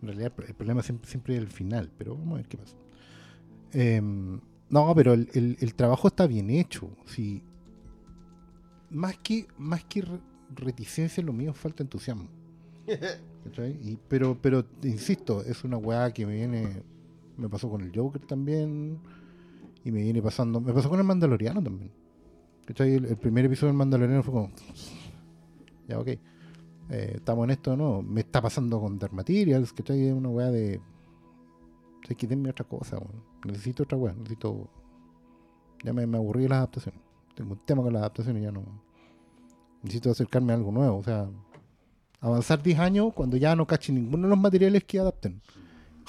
en 0.00 0.08
realidad 0.08 0.32
el 0.46 0.54
problema 0.54 0.82
siempre, 0.82 1.10
siempre 1.10 1.34
es 1.36 1.40
el 1.42 1.48
final, 1.48 1.90
pero 1.98 2.14
vamos 2.16 2.34
a 2.34 2.36
ver 2.36 2.46
qué 2.48 2.56
pasa. 2.56 2.76
Em, 3.72 4.40
no, 4.70 4.94
pero 4.94 5.12
el, 5.12 5.28
el- 5.34 5.56
el 5.60 5.74
trabajo 5.74 6.08
está 6.08 6.26
bien 6.26 6.48
hecho. 6.50 6.88
Sí. 7.04 7.42
Más 8.90 9.18
que, 9.18 9.46
más 9.58 9.84
que 9.84 10.02
re- 10.02 10.20
reticencia, 10.54 11.22
lo 11.22 11.32
mío 11.32 11.52
falta 11.52 11.82
entusiasmo. 11.82 12.28
Y- 13.82 13.96
pero, 14.08 14.36
pero, 14.40 14.62
insisto, 14.82 15.42
es 15.42 15.64
una 15.64 15.78
weá 15.78 16.12
que 16.12 16.26
me 16.26 16.34
viene. 16.34 16.82
Me 17.38 17.48
pasó 17.48 17.70
con 17.70 17.80
el 17.80 17.90
Joker 17.94 18.20
también. 18.26 18.98
Y 19.84 19.92
me 19.92 20.02
viene 20.02 20.22
pasando. 20.22 20.60
Me 20.60 20.72
pasó 20.72 20.88
con 20.88 20.98
el 20.98 21.04
Mandaloriano 21.04 21.62
también. 21.62 21.90
El, 22.66 23.04
el 23.06 23.16
primer 23.16 23.46
episodio 23.46 23.68
del 23.68 23.78
Mandaloriano 23.78 24.22
fue 24.22 24.32
como. 24.32 24.50
Ya, 25.86 25.98
ok. 25.98 26.08
Eh, 26.08 27.12
estamos 27.16 27.44
en 27.44 27.50
esto, 27.50 27.76
¿no? 27.76 28.02
Me 28.02 28.20
está 28.20 28.40
pasando 28.40 28.80
con 28.80 28.98
Dark 28.98 29.12
Materials, 29.12 29.72
¿cachai? 29.72 30.06
Es 30.06 30.12
una 30.12 30.28
weá 30.28 30.50
de. 30.50 30.80
Hay 32.08 32.16
que 32.16 32.26
denme 32.26 32.50
otra 32.50 32.64
cosa, 32.66 32.96
weón. 32.98 33.22
Necesito 33.44 33.82
otra 33.82 33.96
weá. 33.96 34.12
Necesito. 34.14 34.68
Ya 35.84 35.92
me, 35.92 36.06
me 36.06 36.18
aburrí 36.18 36.42
de 36.42 36.48
las 36.50 36.58
adaptaciones. 36.58 37.00
Tengo 37.34 37.52
un 37.52 37.58
tema 37.64 37.82
con 37.82 37.92
las 37.92 38.00
adaptaciones 38.00 38.42
ya 38.42 38.50
no. 38.50 38.64
Necesito 39.82 40.10
acercarme 40.10 40.52
a 40.52 40.56
algo 40.56 40.72
nuevo. 40.72 40.98
O 40.98 41.04
sea, 41.04 41.28
avanzar 42.20 42.62
10 42.62 42.78
años 42.78 43.12
cuando 43.14 43.36
ya 43.36 43.54
no 43.54 43.66
cache 43.66 43.92
ninguno 43.92 44.24
de 44.24 44.30
los 44.30 44.38
materiales 44.38 44.84
que 44.84 44.98
adapten. 44.98 45.40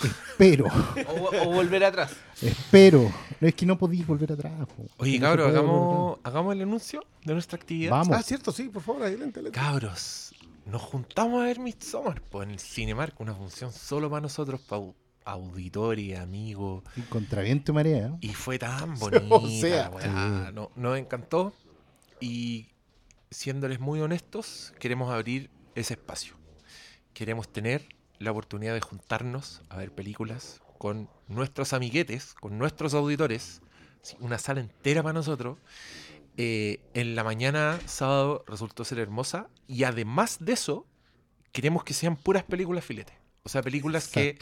Espero, 0.04 0.66
O, 1.08 1.48
o 1.48 1.54
volver 1.54 1.84
atrás. 1.84 2.12
espero. 2.42 3.12
No 3.42 3.48
es 3.48 3.56
que 3.56 3.66
no 3.66 3.78
podéis 3.78 4.06
volver 4.08 4.32
atrás. 4.34 4.54
po. 4.68 4.86
Oye, 4.98 5.20
No 5.20 5.26
cabros, 5.28 5.48
hagamos, 5.50 6.20
hagamos 6.24 6.54
el 6.56 6.62
anuncio 6.62 7.04
de 7.26 7.34
nuestra 7.34 7.58
actividad. 7.58 7.92
Vamos. 7.92 8.18
Ah, 8.18 8.24
cierto, 8.24 8.52
sí, 8.52 8.70
por 8.70 8.82
favor, 8.82 9.04
adelante. 9.04 9.40
adelante. 9.40 9.60
Cabros, 9.60 10.34
nos 10.66 10.82
juntamos 10.82 11.42
a 11.42 11.46
ver 11.46 11.60
Midsommar 11.60 12.22
pues, 12.22 12.48
en 12.48 12.52
el 12.54 12.60
Cinemark, 12.60 13.20
una 13.20 13.34
función 13.34 13.72
solo 13.74 14.10
para 14.10 14.22
nosotros, 14.22 14.62
para 14.62 14.84
auditores, 15.26 16.18
amigos. 16.20 16.82
atrás. 16.84 16.98
Y 16.98 17.02
Contra 17.10 17.42
viento 17.42 17.72
y 17.72 17.76
marea. 17.76 18.08
¿eh? 18.08 18.18
Y 18.22 18.30
fue 18.30 18.58
tan 18.60 18.96
bonita, 19.00 19.90
O 19.94 20.00
sea. 20.02 20.52
No- 20.54 20.72
nos 20.76 20.98
encantó. 20.98 21.54
Y 22.22 22.68
siéndoles 23.32 23.80
muy 23.80 24.00
honestos, 24.02 24.74
queremos 24.80 25.12
abrir 25.12 25.50
ese 25.76 25.94
espacio. 25.94 26.34
Queremos 27.14 27.48
tener 27.52 27.88
la 28.20 28.32
oportunidad 28.32 28.74
de 28.74 28.82
juntarnos 28.82 29.62
a 29.70 29.78
ver 29.78 29.92
películas 29.92 30.62
con 30.78 31.10
nuestros 31.28 31.74
amiguetes, 31.74 32.34
con 32.36 32.58
nuestros 32.58 32.94
auditores. 32.94 33.62
Una 34.20 34.38
sala 34.38 34.60
entera 34.60 35.02
para 35.02 35.14
nosotros. 35.14 35.58
Eh, 36.38 36.80
en 36.94 37.16
la 37.16 37.24
mañana, 37.24 37.80
sábado, 37.86 38.44
resultó 38.48 38.86
ser 38.86 39.00
hermosa. 39.00 39.50
Y 39.68 39.84
además 39.84 40.38
de 40.40 40.54
eso, 40.54 40.86
queremos 41.52 41.84
que 41.84 41.94
sean 41.94 42.16
puras 42.16 42.44
películas 42.44 42.86
filetes. 42.86 43.16
O 43.44 43.50
sea, 43.50 43.62
películas 43.62 44.08
que 44.08 44.38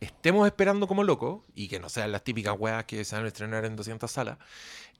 estemos 0.00 0.46
esperando 0.46 0.86
como 0.86 1.04
locos 1.04 1.42
y 1.54 1.68
que 1.68 1.80
no 1.80 1.88
sean 1.88 2.12
las 2.12 2.24
típicas 2.24 2.54
weas 2.58 2.84
que 2.84 3.04
se 3.04 3.14
van 3.14 3.24
a 3.24 3.28
estrenar 3.28 3.64
en 3.64 3.76
200 3.76 4.10
salas 4.10 4.38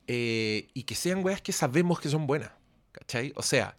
eh, 0.06 0.68
y 0.74 0.84
que 0.84 0.94
sean 0.94 1.24
weas 1.24 1.42
que 1.42 1.52
sabemos 1.52 2.00
que 2.00 2.08
son 2.08 2.26
buenas. 2.26 2.52
¿Cachai? 2.92 3.32
O 3.36 3.42
sea, 3.42 3.76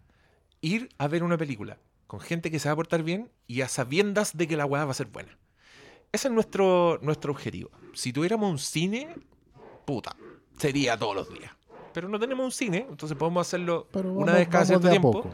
ir 0.62 0.90
a 0.98 1.08
ver 1.08 1.24
una 1.24 1.38
película 1.38 1.78
con 2.14 2.20
gente 2.20 2.52
que 2.52 2.60
se 2.60 2.70
va 2.70 2.74
a 2.74 2.76
portar 2.76 3.02
bien 3.02 3.32
y 3.48 3.62
a 3.62 3.68
sabiendas 3.68 4.38
de 4.38 4.48
que 4.48 4.56
la 4.56 4.68
wea 4.68 4.86
va 4.86 4.92
a 4.92 4.94
ser 4.94 5.08
buena. 5.08 5.36
Ese 6.12 6.28
es 6.28 6.32
nuestro, 6.32 7.00
nuestro 7.02 7.32
objetivo. 7.32 7.72
Si 7.96 8.14
tuviéramos 8.14 8.52
un 8.52 8.60
cine, 8.60 9.16
puta, 9.84 10.16
sería 10.60 10.96
todos 10.96 11.16
los 11.16 11.34
días. 11.34 11.52
Pero 11.92 12.08
no 12.10 12.20
tenemos 12.20 12.46
un 12.46 12.52
cine, 12.52 12.86
entonces 12.88 13.18
podemos 13.18 13.48
hacerlo 13.48 13.88
Pero 13.92 14.12
una 14.14 14.26
vamos- 14.28 14.38
vez 14.38 14.48
cada 14.48 14.64
cierto 14.64 14.92
tiempo. 14.92 15.32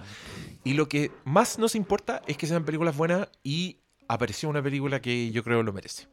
Y 0.64 0.72
lo 0.76 0.88
que 0.88 1.12
más 1.26 1.60
nos 1.60 1.76
importa 1.76 2.22
es 2.28 2.38
que 2.38 2.48
sean 2.48 2.64
películas 2.64 2.96
buenas 2.96 3.28
y 3.44 3.80
apareció 4.08 4.48
una 4.48 4.64
película 4.64 5.02
que 5.02 5.32
yo 5.32 5.44
creo 5.44 5.62
lo 5.64 5.74
merece. 5.74 6.08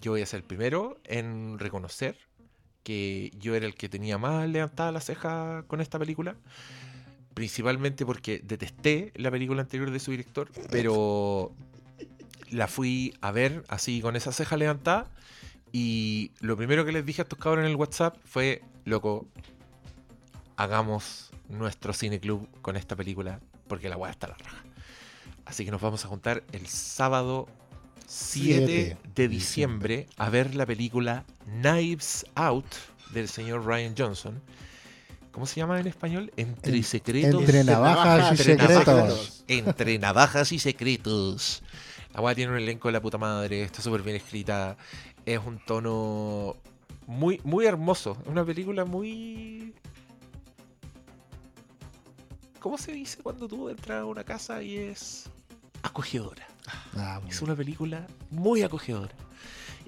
Yo 0.00 0.12
voy 0.12 0.22
a 0.22 0.26
ser 0.26 0.40
el 0.40 0.46
primero 0.46 0.96
en 1.04 1.58
reconocer 1.58 2.16
que 2.84 3.32
yo 3.38 3.54
era 3.54 3.66
el 3.66 3.74
que 3.74 3.90
tenía 3.90 4.16
más 4.16 4.48
levantada 4.48 4.92
la 4.92 5.02
ceja 5.02 5.64
con 5.66 5.82
esta 5.82 5.98
película. 5.98 6.36
Principalmente 7.34 8.04
porque 8.04 8.40
detesté 8.44 9.12
la 9.14 9.30
película 9.30 9.62
anterior 9.62 9.90
de 9.90 10.00
su 10.00 10.10
director, 10.10 10.50
pero 10.70 11.52
la 12.50 12.66
fui 12.66 13.14
a 13.20 13.30
ver 13.30 13.64
así 13.68 14.00
con 14.00 14.16
esa 14.16 14.32
ceja 14.32 14.56
levantada. 14.56 15.06
Y 15.72 16.32
lo 16.40 16.56
primero 16.56 16.84
que 16.84 16.92
les 16.92 17.06
dije 17.06 17.22
a 17.22 17.24
estos 17.24 17.38
cabros 17.38 17.64
en 17.64 17.70
el 17.70 17.76
WhatsApp 17.76 18.16
fue, 18.24 18.62
loco, 18.84 19.28
hagamos 20.56 21.30
nuestro 21.48 21.92
cine 21.92 22.20
club 22.20 22.48
con 22.60 22.76
esta 22.76 22.96
película 22.96 23.40
porque 23.68 23.88
la 23.88 23.96
weá 23.96 24.10
está 24.10 24.26
la 24.26 24.34
raja. 24.34 24.64
Así 25.44 25.64
que 25.64 25.70
nos 25.70 25.80
vamos 25.80 26.04
a 26.04 26.08
juntar 26.08 26.42
el 26.52 26.66
sábado 26.66 27.48
7 28.06 28.66
Siete 28.66 28.96
de 29.14 29.28
diciembre 29.28 30.08
a 30.16 30.30
ver 30.30 30.56
la 30.56 30.66
película 30.66 31.24
Knives 31.44 32.26
Out 32.34 32.66
del 33.12 33.28
señor 33.28 33.64
Ryan 33.64 33.94
Johnson. 33.96 34.42
¿Cómo 35.32 35.46
se 35.46 35.56
llama 35.60 35.78
en 35.80 35.86
español? 35.86 36.32
Entre 36.36 36.76
En- 36.76 36.82
secretos. 36.84 37.40
Entre 37.40 37.64
navajas 37.64 38.38
y 38.38 38.50
Entre 38.50 38.56
navajas. 38.56 38.84
secretos. 38.84 39.44
Entre 39.48 39.98
navajas 39.98 40.52
y 40.52 40.58
secretos. 40.58 41.62
La 42.12 42.20
weá 42.20 42.34
tiene 42.34 42.50
un 42.52 42.58
elenco 42.58 42.88
de 42.88 42.92
la 42.92 43.00
puta 43.00 43.18
madre, 43.18 43.62
está 43.62 43.80
súper 43.82 44.02
bien 44.02 44.16
escrita. 44.16 44.76
Es 45.24 45.38
un 45.44 45.58
tono 45.64 46.56
muy, 47.06 47.40
muy 47.44 47.66
hermoso. 47.66 48.16
Es 48.22 48.26
una 48.28 48.44
película 48.44 48.84
muy. 48.84 49.72
¿Cómo 52.58 52.76
se 52.76 52.92
dice 52.92 53.18
cuando 53.22 53.48
tú 53.48 53.68
entras 53.68 54.02
a 54.02 54.04
una 54.04 54.24
casa 54.24 54.62
y 54.62 54.76
es 54.76 55.30
acogedora? 55.82 56.46
Ah, 56.96 57.20
Es 57.28 57.40
una 57.40 57.54
película 57.54 58.06
muy 58.30 58.62
acogedora. 58.62 59.14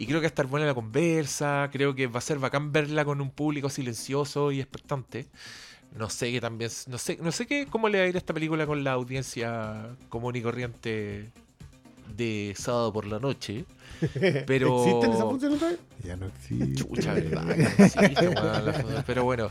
Y 0.03 0.07
creo 0.07 0.19
que 0.19 0.25
va 0.25 0.27
a 0.27 0.35
estar 0.35 0.47
buena 0.49 0.67
la 0.67 0.75
conversa. 0.75 1.69
Creo 1.73 1.95
que 1.95 2.09
va 2.09 2.19
a 2.19 2.23
ser 2.23 2.39
bacán 2.41 2.73
verla 2.73 3.05
con 3.05 3.21
un 3.21 3.31
público 3.31 3.71
silencioso 3.71 4.51
y 4.51 4.59
expectante. 4.61 5.27
No 5.97 6.11
sé 6.11 6.33
qué 6.33 6.41
también. 6.41 6.71
No 6.89 6.99
sé, 6.99 7.19
no 7.23 7.31
sé 7.31 7.47
qué, 7.47 7.67
cómo 7.71 7.89
le 7.89 7.99
va 7.99 8.05
a 8.05 8.09
ir 8.09 8.15
a 8.17 8.19
esta 8.19 8.35
película 8.35 8.67
con 8.67 8.83
la 8.83 8.93
audiencia 8.93 9.95
común 10.09 10.35
y 10.35 10.43
corriente 10.43 11.31
de 12.17 12.53
sábado 12.59 12.93
por 12.93 13.07
la 13.07 13.21
noche. 13.21 13.65
Pero. 14.47 14.83
¿Existen 14.85 15.13
esas 15.13 15.23
funciones 15.25 15.59
todavía? 15.61 15.79
ya 16.03 16.17
no 16.17 16.27
existe. 16.27 16.75
Chucha, 16.75 17.15
verdad. 17.15 17.47
que 17.55 17.63
no 17.63 17.69
existe, 17.85 18.29
weón, 18.29 18.67
la 18.67 18.73
foto. 18.73 19.05
Pero 19.07 19.23
bueno, 19.25 19.51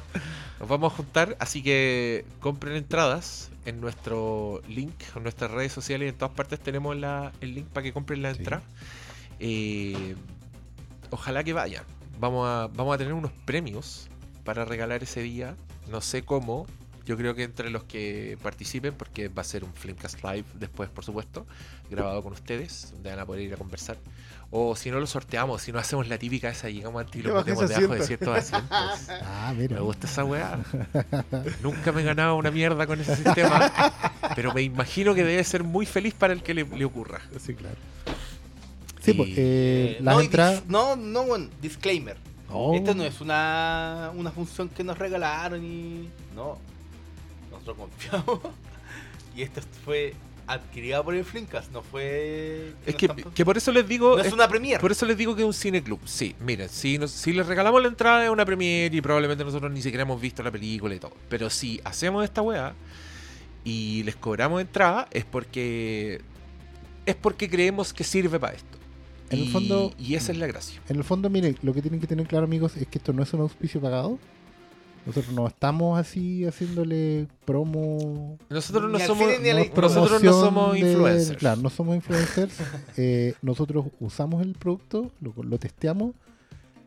nos 0.59 0.67
vamos 0.67 0.91
a 0.91 0.95
juntar, 0.97 1.37
así 1.39 1.63
que 1.63 2.25
compren 2.41 2.75
entradas 2.75 3.51
en 3.65 3.79
nuestro 3.79 4.61
link, 4.67 4.95
en 5.15 5.23
nuestras 5.23 5.49
redes 5.51 5.71
sociales, 5.71 6.11
en 6.11 6.17
todas 6.17 6.35
partes 6.35 6.59
tenemos 6.59 6.97
la- 6.97 7.31
el 7.39 7.55
link 7.55 7.67
para 7.67 7.83
que 7.83 7.93
compren 7.93 8.21
la 8.21 8.33
Sí. 8.33 8.39
entrada. 8.39 8.63
Eh, 9.39 10.15
ojalá 11.11 11.43
que 11.43 11.53
vayan. 11.53 11.83
Vamos 12.19 12.47
a, 12.47 12.67
vamos 12.73 12.95
a 12.95 12.97
tener 12.97 13.13
unos 13.13 13.31
premios 13.45 14.09
para 14.43 14.65
regalar 14.65 15.03
ese 15.03 15.21
día. 15.21 15.55
No 15.89 16.01
sé 16.01 16.23
cómo. 16.23 16.65
Yo 17.03 17.17
creo 17.17 17.33
que 17.33 17.43
entre 17.43 17.71
los 17.71 17.83
que 17.83 18.37
participen, 18.43 18.93
porque 18.93 19.27
va 19.27 19.41
a 19.41 19.45
ser 19.45 19.63
un 19.63 19.73
Flimcast 19.73 20.23
Live 20.23 20.45
después, 20.53 20.87
por 20.89 21.03
supuesto, 21.03 21.47
grabado 21.89 22.21
con 22.21 22.33
ustedes, 22.33 22.91
donde 22.93 23.09
van 23.09 23.19
a 23.19 23.25
poder 23.25 23.41
ir 23.41 23.53
a 23.53 23.57
conversar. 23.57 23.97
O 24.51 24.75
si 24.75 24.91
no 24.91 24.99
lo 24.99 25.07
sorteamos, 25.07 25.63
si 25.63 25.71
no 25.71 25.79
hacemos 25.79 26.07
la 26.07 26.19
típica 26.19 26.49
esa, 26.49 26.69
llegamos 26.69 27.03
al 27.03 27.09
y 27.17 27.23
lo 27.23 27.35
metemos 27.35 27.67
debajo 27.67 27.95
de 27.95 28.05
ciertos 28.05 28.37
asientos. 28.37 28.69
Ah, 29.23 29.51
mira. 29.57 29.77
Me 29.77 29.81
gusta 29.81 30.05
esa 30.07 30.23
weá. 30.23 30.59
Nunca 31.63 31.91
me 31.91 32.01
he 32.01 32.05
ganado 32.05 32.35
una 32.35 32.51
mierda 32.51 32.85
con 32.85 33.01
ese 33.01 33.15
sistema, 33.15 33.71
pero 34.35 34.53
me 34.53 34.61
imagino 34.61 35.15
que 35.15 35.23
debe 35.23 35.43
ser 35.43 35.63
muy 35.63 35.87
feliz 35.87 36.13
para 36.13 36.33
el 36.33 36.43
que 36.43 36.53
le, 36.53 36.65
le 36.65 36.85
ocurra. 36.85 37.21
Sí, 37.39 37.55
claro. 37.55 37.77
Sí, 39.01 39.13
pues, 39.13 39.29
eh, 39.31 39.35
Eh, 39.37 39.97
las 40.01 40.15
no, 40.15 40.21
entradas. 40.21 40.63
no, 40.67 40.95
no, 40.95 41.23
bueno, 41.25 41.49
disclaimer. 41.61 42.17
Oh. 42.49 42.75
Esta 42.75 42.93
no 42.93 43.03
es 43.03 43.19
una, 43.21 44.11
una 44.15 44.31
función 44.31 44.69
que 44.69 44.83
nos 44.83 44.97
regalaron 44.97 45.63
y. 45.65 46.07
No. 46.35 46.57
Nosotros 47.49 47.77
confiamos. 47.77 48.39
y 49.35 49.41
esta 49.41 49.61
fue 49.85 50.13
adquirida 50.47 51.01
por 51.01 51.15
el 51.15 51.23
Flinkas, 51.23 51.71
no 51.71 51.81
fue. 51.81 52.73
Es 52.85 52.93
no 53.07 53.15
que, 53.15 53.23
que 53.33 53.45
por 53.45 53.55
eso 53.57 53.71
les 53.71 53.87
digo. 53.87 54.15
no 54.15 54.21
es 54.21 54.27
es- 54.27 54.33
una 54.33 54.47
premier. 54.47 54.79
Por 54.81 54.91
eso 54.91 55.05
les 55.05 55.17
digo 55.17 55.33
que 55.35 55.41
es 55.41 55.47
un 55.47 55.53
cine 55.53 55.81
club. 55.81 55.99
Sí, 56.05 56.35
miren, 56.41 56.67
si, 56.69 56.97
nos- 56.97 57.11
si 57.11 57.31
les 57.31 57.47
regalamos 57.47 57.81
la 57.81 57.87
entrada 57.87 58.23
es 58.25 58.29
una 58.29 58.45
premiere 58.45 58.95
y 58.95 59.01
probablemente 59.01 59.43
nosotros 59.45 59.71
ni 59.71 59.81
siquiera 59.81 60.03
hemos 60.03 60.19
visto 60.19 60.43
la 60.43 60.51
película 60.51 60.93
y 60.93 60.99
todo. 60.99 61.13
Pero 61.29 61.49
si 61.49 61.79
hacemos 61.85 62.23
esta 62.23 62.41
weá 62.41 62.73
y 63.63 64.03
les 64.03 64.15
cobramos 64.17 64.59
entrada 64.61 65.07
es 65.11 65.23
porque 65.23 66.21
es 67.05 67.15
porque 67.15 67.49
creemos 67.49 67.93
que 67.93 68.03
sirve 68.03 68.37
para 68.39 68.53
esto. 68.55 68.77
En 69.31 69.39
el 69.39 69.45
y, 69.45 69.47
fondo- 69.49 69.93
y 69.97 70.15
esa 70.15 70.31
es 70.31 70.37
la 70.37 70.47
gracia. 70.47 70.81
En 70.89 70.97
el 70.97 71.03
fondo, 71.03 71.29
miren, 71.29 71.57
lo 71.61 71.73
que 71.73 71.81
tienen 71.81 71.99
que 71.99 72.07
tener 72.07 72.27
claro, 72.27 72.45
amigos, 72.45 72.75
es 72.77 72.87
que 72.87 72.97
esto 72.97 73.13
no 73.13 73.23
es 73.23 73.33
un 73.33 73.41
auspicio 73.41 73.79
pagado. 73.81 74.19
Nosotros 75.05 75.33
no 75.33 75.47
estamos 75.47 75.97
así 75.99 76.45
haciéndole 76.45 77.25
promo. 77.45 78.37
Nosotros 78.49 78.91
no 78.91 78.99
somos 78.99 79.27
no- 79.27 79.53
nosotros 79.53 79.67
no 79.67 79.73
promoción 79.73 80.33
somos 80.33 80.73
de- 80.73 80.79
influencers. 80.79 81.37
Claro, 81.39 81.61
no 81.61 81.69
somos 81.71 81.95
influencers. 81.95 82.53
Eh, 82.97 83.33
nosotros 83.41 83.85
usamos 83.99 84.43
el 84.43 84.53
producto, 84.53 85.11
lo, 85.21 85.33
lo 85.41 85.57
testeamos, 85.57 86.13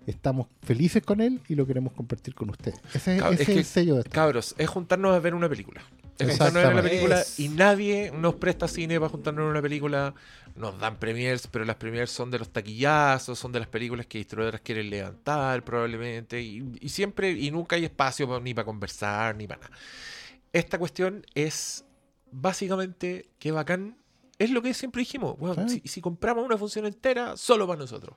estamos 0.07 0.47
felices 0.63 1.03
con 1.03 1.21
él 1.21 1.41
y 1.49 1.57
lo 1.57 1.67
queremos 1.67 1.93
compartir 1.93 2.35
con 2.37 2.51
ustedes. 2.51 2.79
Ese, 2.95 3.17
Cab- 3.19 3.33
ese 3.33 3.35
es 3.35 3.41
es, 3.41 3.47
que- 3.55 3.59
el 3.61 3.65
sello 3.65 3.95
de 3.95 4.01
esto. 4.03 4.11
Cabros, 4.13 4.55
es 4.59 4.69
juntarnos 4.69 5.13
a 5.15 5.19
ver 5.19 5.35
una 5.35 5.49
película. 5.49 5.81
Juntarnos 6.19 6.41
una 6.41 6.61
Exactamente. 6.61 6.89
película 6.91 7.21
Es- 7.21 7.41
y 7.41 7.49
nadie 7.49 8.13
nos 8.15 8.35
presta 8.37 8.69
cine 8.69 8.99
para 9.01 9.11
juntarnos 9.11 9.47
a 9.47 9.51
una 9.51 9.63
película. 9.63 10.15
Nos 10.55 10.79
dan 10.79 10.99
premiers, 11.01 11.49
pero 11.49 11.65
las 11.65 11.75
premiers 11.77 12.11
son 12.13 12.31
de 12.31 12.39
los 12.39 12.49
taquillazos, 12.51 13.37
son 13.39 13.51
de 13.51 13.59
las 13.59 13.69
películas 13.69 14.07
que 14.07 14.19
distribuidoras 14.19 14.61
quieren 14.61 14.89
levantar 14.91 15.65
probablemente. 15.65 16.41
Y, 16.41 16.65
y 16.81 16.89
siempre, 16.91 17.33
y 17.33 17.51
nunca 17.51 17.75
hay 17.77 17.85
espacio 17.85 18.29
pa- 18.29 18.39
ni 18.39 18.55
para 18.55 18.65
conversar, 18.65 19.35
ni 19.35 19.49
para 19.49 19.63
nada. 19.63 19.77
Esta 20.53 20.79
cuestión 20.79 21.27
es 21.35 21.85
básicamente 22.31 23.31
que 23.39 23.51
bacán 23.51 23.97
es 24.39 24.51
lo 24.51 24.63
que 24.63 24.75
siempre 24.75 25.01
dijimos. 25.01 25.37
Bueno, 25.39 25.69
Sí. 25.69 25.81
si, 25.83 25.89
si 25.89 26.01
compramos 26.01 26.45
una 26.45 26.57
función 26.59 26.87
entera, 26.87 27.37
solo 27.37 27.67
para 27.67 27.81
nosotros. 27.81 28.17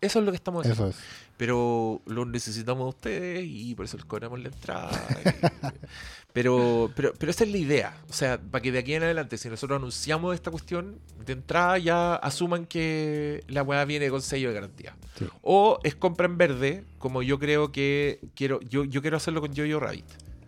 Eso 0.00 0.18
es 0.20 0.24
lo 0.24 0.30
que 0.30 0.36
estamos 0.36 0.60
haciendo. 0.66 0.90
Eso 0.90 0.98
es. 0.98 1.04
Pero 1.36 2.02
lo 2.06 2.24
necesitamos 2.24 2.84
de 2.84 2.88
ustedes 2.88 3.44
y 3.46 3.74
por 3.74 3.84
eso 3.84 3.96
les 3.96 4.06
cobramos 4.06 4.38
la 4.40 4.48
entrada. 4.48 4.90
y- 5.24 5.68
pero, 6.32 6.90
pero, 6.94 7.12
pero 7.18 7.30
esa 7.30 7.44
es 7.44 7.50
la 7.50 7.58
idea. 7.58 7.96
O 8.08 8.12
sea, 8.12 8.38
para 8.40 8.62
que 8.62 8.70
de 8.72 8.78
aquí 8.78 8.94
en 8.94 9.02
adelante, 9.02 9.38
si 9.38 9.48
nosotros 9.48 9.76
anunciamos 9.78 10.34
esta 10.34 10.50
cuestión, 10.50 10.98
de 11.24 11.32
entrada 11.32 11.78
ya 11.78 12.14
asuman 12.16 12.66
que 12.66 13.42
la 13.48 13.62
weá 13.62 13.84
viene 13.84 14.08
con 14.10 14.22
sello 14.22 14.48
de 14.48 14.54
garantía. 14.54 14.94
Sí. 15.18 15.26
O 15.42 15.78
es 15.82 15.94
compra 15.94 16.26
en 16.26 16.38
verde, 16.38 16.84
como 16.98 17.22
yo 17.22 17.38
creo 17.38 17.72
que 17.72 18.20
quiero, 18.34 18.60
yo, 18.60 18.84
yo 18.84 19.00
quiero 19.02 19.16
hacerlo 19.16 19.40
con 19.40 19.54
Jojo 19.56 19.80
Rabbit. 19.80 20.06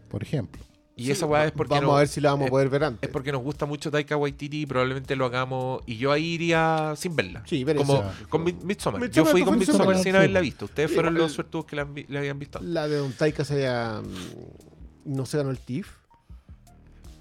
Por 0.08 0.22
ejemplo. 0.22 0.62
Y 1.00 1.04
Sí, 1.06 1.12
esa 1.12 1.24
weá 1.24 1.46
es 1.46 1.52
porque 1.52 1.72
Vamos 1.74 1.88
no- 1.90 1.96
a 1.96 2.00
ver 2.00 2.08
si 2.08 2.20
la 2.20 2.30
vamos 2.32 2.44
es- 2.44 2.48
a 2.48 2.50
poder 2.50 2.68
ver 2.68 2.82
es 2.82 2.88
antes. 2.88 3.10
porque 3.10 3.32
nos 3.32 3.42
gusta 3.42 3.64
mucho 3.64 3.90
Taika 3.90 4.16
Waititi 4.18 4.60
y 4.62 4.66
probablemente 4.66 5.16
lo 5.16 5.24
hagamos. 5.24 5.82
Y 5.86 5.96
yo 5.96 6.12
ahí 6.12 6.24
iría 6.34 6.92
sin 6.96 7.16
verla. 7.16 7.42
Sí, 7.46 7.64
ver 7.64 7.76
Como 7.76 7.94
esa. 8.00 8.12
con 8.28 8.44
Mi- 8.44 8.52
Midsommar. 8.52 9.00
Yo 9.00 9.06
Midsommar 9.06 9.32
fui 9.32 9.42
con 9.44 9.58
Midsommar 9.58 9.86
sola, 9.86 9.98
sin 10.02 10.16
haberla 10.16 10.40
visto. 10.40 10.66
Ustedes 10.66 10.92
fueron 10.92 11.14
los 11.14 11.32
suertudos 11.32 11.64
que 11.64 11.76
la, 11.76 11.82
habían 11.82 12.38
visto. 12.38 12.60
La 12.62 12.86
de 12.86 12.96
Don 12.96 13.12
Taika 13.12 13.44
se 13.46 13.54
haya, 13.66 14.02
mm, 14.02 15.14
no 15.14 15.24
se 15.24 15.38
ganó 15.38 15.50
el 15.50 15.58
TIFF. 15.58 15.88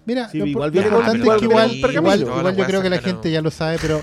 Mira, 0.05 0.27
Sí, 0.27 0.39
lo, 0.39 0.45
igual 0.47 0.71
lo 0.73 0.81
importante 0.81 1.17
es 1.29 1.37
que 1.39 1.45
igual, 1.45 1.71
igual, 1.75 2.55
yo 2.57 2.65
creo 2.65 2.81
que 2.81 2.89
la 2.89 2.97
gente 2.99 3.31
ya 3.31 3.41
lo 3.41 3.51
sabe, 3.51 3.77
pero 3.79 4.01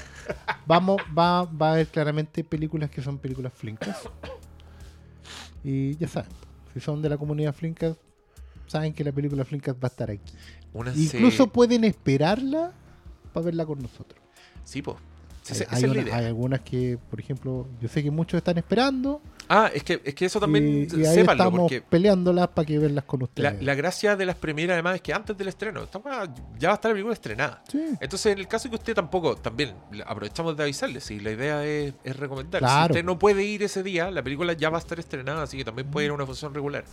vamos, 0.65 1.03
va, 1.17 1.45
va 1.45 1.69
a 1.69 1.73
haber 1.73 1.89
claramente 1.89 2.45
películas 2.45 2.89
que 2.91 3.03
son 3.03 3.19
películas 3.19 3.53
flinkas. 3.55 3.99
Y 5.65 5.97
ya 5.97 6.09
saben, 6.09 6.31
si 6.73 6.81
son 6.81 7.03
de 7.03 7.09
la 7.09 7.19
comunidad 7.19 7.55
flinkas, 7.55 7.97
saben 8.67 8.93
que 8.93 9.05
la 9.05 9.13
película 9.13 9.45
flinkas 9.45 9.75
va 9.75 9.85
a 9.85 9.87
estar 9.89 10.11
aquí. 10.11 10.33
Incluso 10.95 11.47
pueden 11.49 11.85
esperarla 11.85 12.73
para 13.33 13.47
verla 13.47 13.65
con 13.67 13.81
nosotros. 13.81 14.21
Sí. 14.65 14.83
Sí, 15.43 15.63
Hay- 15.71 15.85
una- 15.85 16.17
algunas 16.17 16.61
que, 16.63 16.99
por 17.09 17.21
ejemplo, 17.21 17.69
yo 17.81 17.89
sé 17.89 18.03
que 18.03 18.11
muchos 18.11 18.39
están 18.39 18.59
esperando 18.59 19.21
Ah, 19.49 19.71
es 19.73 19.85
que, 19.85 20.01
es 20.03 20.13
que 20.13 20.25
eso 20.25 20.41
también 20.41 20.89
y, 20.93 21.01
y 21.03 21.07
ahí 21.07 21.15
sépanlo, 21.15 21.45
estamos 21.45 21.61
porque 21.61 21.81
peleándolas 21.81 22.49
para 22.49 22.67
que 22.67 22.81
verlas 22.81 23.05
con 23.05 23.23
ustedes. 23.23 23.63
la 23.63 23.75
gracia 23.77 24.17
de 24.17 24.27
las 24.27 24.35
premieras 24.35 24.75
además 24.75 24.97
es 24.97 25.03
que 25.03 25.13
antes 25.15 25.39
del 25.39 25.47
estreno, 25.47 25.85
esta 25.85 26.01
ya 26.59 26.67
va 26.71 26.73
a 26.73 26.75
estar 26.75 26.91
la 26.91 26.95
película 26.95 27.13
estrenada. 27.15 27.63
Sí. 27.71 27.81
Entonces, 28.01 28.33
en 28.33 28.39
el 28.41 28.49
caso 28.49 28.69
que 28.69 28.75
usted 28.75 28.95
tampoco, 28.95 29.37
también 29.37 29.75
aprovechamos 30.05 30.57
de 30.57 30.65
avisarle, 30.65 31.01
si 31.01 31.21
la 31.21 31.31
idea 31.31 31.65
es, 31.65 31.95
es 32.03 32.17
recomendar. 32.17 32.59
Claro. 32.61 32.87
Si 32.95 32.99
usted 32.99 33.05
no 33.05 33.21
puede 33.21 33.45
ir 33.45 33.63
ese 33.63 33.85
día, 33.85 34.11
la 34.11 34.21
película 34.25 34.53
ya 34.55 34.69
va 34.69 34.79
a 34.79 34.81
estar 34.81 34.99
estrenada, 34.99 35.45
así 35.45 35.57
que 35.57 35.65
también 35.65 35.89
puede 35.93 36.07
ir 36.07 36.11
a 36.11 36.15
una 36.15 36.27
función 36.27 36.53
regular. 36.53 36.85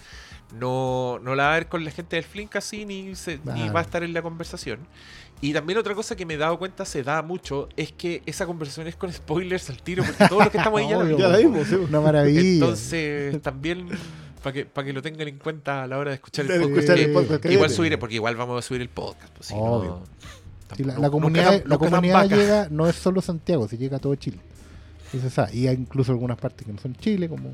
No, 0.60 1.20
no 1.24 1.36
la 1.36 1.44
va 1.46 1.52
a 1.52 1.54
ver 1.56 1.68
con 1.68 1.84
la 1.84 1.92
gente 1.92 2.16
del 2.16 2.26
Flink 2.26 2.56
así, 2.56 2.86
ni, 2.86 3.16
se- 3.16 3.38
ni 3.38 3.44
Claro. 3.44 3.74
va 3.74 3.80
a 3.80 3.84
estar 3.84 4.04
en 4.04 4.14
la 4.14 4.22
conversación. 4.22 4.80
Y 5.42 5.52
también 5.52 5.78
otra 5.80 5.94
cosa 5.96 6.16
que 6.16 6.26
me 6.26 6.36
he 6.36 6.38
dado 6.38 6.58
cuenta, 6.58 6.86
se 6.86 7.04
da 7.04 7.22
mucho, 7.22 7.68
es 7.76 7.92
que 7.92 8.22
esa 8.26 8.46
conversación 8.46 8.88
es 8.88 8.96
con 8.96 9.12
spoilers 9.12 9.70
al 9.70 9.82
tiro, 9.82 10.04
porque 10.06 10.28
todos 10.30 10.44
los 10.44 10.52
que 10.52 10.58
estamos 10.58 10.80
ahí 10.80 10.88
ya 10.90 10.98
la 10.98 11.04
Obvio. 11.04 11.18
Ya 11.18 11.28
la 11.28 11.38
vimos, 11.38 11.68
sí. 11.68 11.76
Una 11.76 12.00
maravilla. 12.00 12.40
Entonces, 12.42 13.42
también 13.42 13.90
para 14.42 14.54
que, 14.54 14.66
para 14.66 14.86
que 14.86 14.94
lo 14.94 15.02
tengan 15.02 15.28
en 15.28 15.38
cuenta 15.40 15.84
a 15.84 15.88
la 15.88 15.98
hora 15.98 16.12
de 16.12 16.16
escuchar 16.16 16.46
el 16.46 16.62
podcast. 16.62 16.78
escuchar 16.78 17.00
el 17.00 17.14
podcast, 17.14 17.42
que 17.44 17.54
igual 17.54 17.70
subiré, 17.70 17.98
porque 17.98 18.16
igual 18.16 18.36
vamos 18.36 18.64
a 18.64 18.68
subir 18.68 18.82
el 18.82 18.90
podcast. 18.90 19.34
Pues, 19.36 19.48
si 19.48 19.56
no, 19.56 19.62
Obvio. 19.64 20.04
Sí, 20.78 20.84
la, 20.84 20.94
tampoco- 20.94 21.02
la 21.02 21.10
comunidad, 21.12 21.52
la 21.52 21.58
nunca 21.58 21.70
tan 21.70 21.78
comunidad 21.90 22.30
llega, 22.30 22.68
no 22.70 22.88
es 22.88 22.96
solo 22.96 23.22
Santiago, 23.22 23.68
se 23.68 23.78
llega 23.78 23.98
a 23.98 24.00
todo 24.00 24.16
Chile. 24.16 24.40
Se 25.12 25.30
sabe. 25.30 25.56
Y 25.56 25.68
hay 25.68 25.76
incluso 25.76 26.12
algunas 26.12 26.38
partes 26.38 26.66
que 26.66 26.72
no 26.74 26.80
son 26.80 26.96
Chile, 26.96 27.28
como 27.30 27.52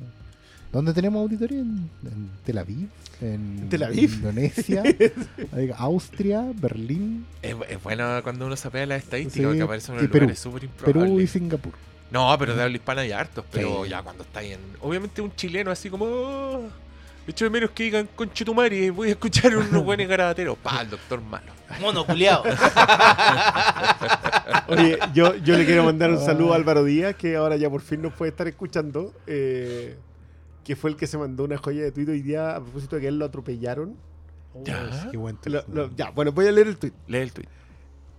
donde 0.71 0.93
tenemos 0.93 1.21
auditoría 1.21 1.59
en, 1.59 1.89
en 2.05 2.29
Tel 2.45 2.57
Aviv, 2.59 2.87
en 3.21 3.67
¿Tel 3.69 3.83
Aviv? 3.83 4.13
Indonesia, 4.13 4.83
Austria, 5.77 6.45
Berlín, 6.55 7.25
Es, 7.41 7.55
es 7.69 7.81
bueno 7.83 8.21
cuando 8.23 8.45
uno 8.45 8.55
se 8.55 8.69
pega 8.69 8.85
las 8.85 9.03
estadísticas, 9.03 9.41
Sí, 9.41 9.45
porque 9.45 9.61
aparecen 9.63 9.95
unos 9.95 10.07
Perú. 10.07 10.19
lugares 10.21 10.39
súper 10.39 10.67
Perú 10.69 10.85
y 10.85 10.89
improbables. 10.99 11.31
Singapur. 11.31 11.73
No, 12.11 12.35
pero 12.39 12.55
de 12.55 12.63
habla 12.63 12.75
hispana 12.75 13.01
hay 13.01 13.11
hartos, 13.11 13.45
pero 13.51 13.83
Sí. 13.83 13.89
ya 13.91 14.01
cuando 14.01 14.23
está 14.23 14.41
en... 14.41 14.59
Obviamente 14.81 15.21
un 15.21 15.35
chileno 15.35 15.71
así 15.71 15.89
como... 15.89 16.05
"Oh, 16.05 16.61
echo 17.27 17.45
de 17.45 17.51
menos 17.51 17.69
que 17.71 17.83
digan 17.83 18.09
conchetumare, 18.15 18.89
voy 18.89 19.09
a 19.09 19.11
escuchar 19.11 19.55
unos 19.55 19.71
buenos 19.85 20.07
garabateros. 20.07 20.57
Pa, 20.57 20.81
el 20.81 20.89
doctor 20.89 21.21
malo. 21.21 21.51
Mono, 21.79 22.03
culiao. 22.05 22.43
Oye, 24.67 24.97
yo, 25.13 25.35
yo 25.37 25.55
le 25.57 25.65
quiero 25.65 25.83
mandar 25.83 26.09
un 26.09 26.19
saludo 26.19 26.53
a 26.53 26.55
Álvaro 26.55 26.83
Díaz, 26.83 27.15
que 27.15 27.35
ahora 27.35 27.55
ya 27.57 27.69
por 27.69 27.81
fin 27.81 28.01
nos 28.01 28.13
puede 28.13 28.31
estar 28.31 28.47
escuchando. 28.47 29.13
eh, 29.27 29.95
que 30.69 30.75
fue 30.75 30.91
el 30.91 30.95
que 30.97 31.07
se 31.07 31.17
mandó 31.17 31.45
una 31.45 31.57
joya 31.57 31.81
de 31.81 31.91
tuit 31.91 32.07
hoy 32.09 32.21
día 32.21 32.55
a 32.55 32.61
propósito 32.61 32.95
de 32.97 33.01
que 33.01 33.07
él 33.07 33.17
lo 33.17 33.25
atropellaron. 33.25 33.95
Ya. 34.63 35.07
Qué 35.09 35.17
buen 35.17 35.35
tweet. 35.37 35.63
lo- 35.67 35.89
ya, 35.95 36.11
bueno, 36.11 36.31
voy 36.31 36.45
a 36.45 36.51
leer 36.51 36.67
el 36.67 36.77
tuit. 36.77 36.93
Lee 37.07 37.17
el 37.17 37.33
tweet. 37.33 37.47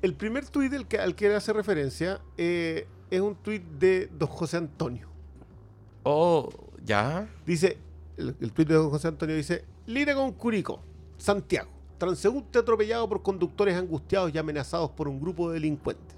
El 0.03 0.15
primer 0.15 0.43
que, 0.89 0.99
al 0.99 1.15
que 1.15 1.27
él 1.29 1.37
hace 1.37 1.53
referencia 1.53 2.21
eh, 2.37 2.89
es 3.09 3.21
un 3.21 3.37
tuit 3.37 3.63
de 3.63 4.11
don 4.19 4.27
José 4.29 4.57
Antonio. 4.57 5.07
Oh, 6.03 6.49
ya. 6.85 7.29
Dice, 7.47 7.79
el, 8.17 8.35
el 8.41 8.53
tuit 8.53 8.67
de 8.67 8.75
don 8.75 8.91
José 8.91 9.07
Antonio 9.07 9.37
dice, 9.37 9.65
Lira 9.87 10.17
con 10.17 10.33
Curico, 10.33 10.83
Santiago, 11.19 11.71
transeúnte 11.99 12.59
atropellado 12.59 13.09
por 13.09 13.23
conductores 13.23 13.77
angustiados 13.77 14.35
y 14.35 14.39
amenazados 14.39 14.91
por 14.91 15.07
un 15.07 15.21
grupo 15.21 15.51
de 15.51 15.55
delincuentes. 15.61 16.17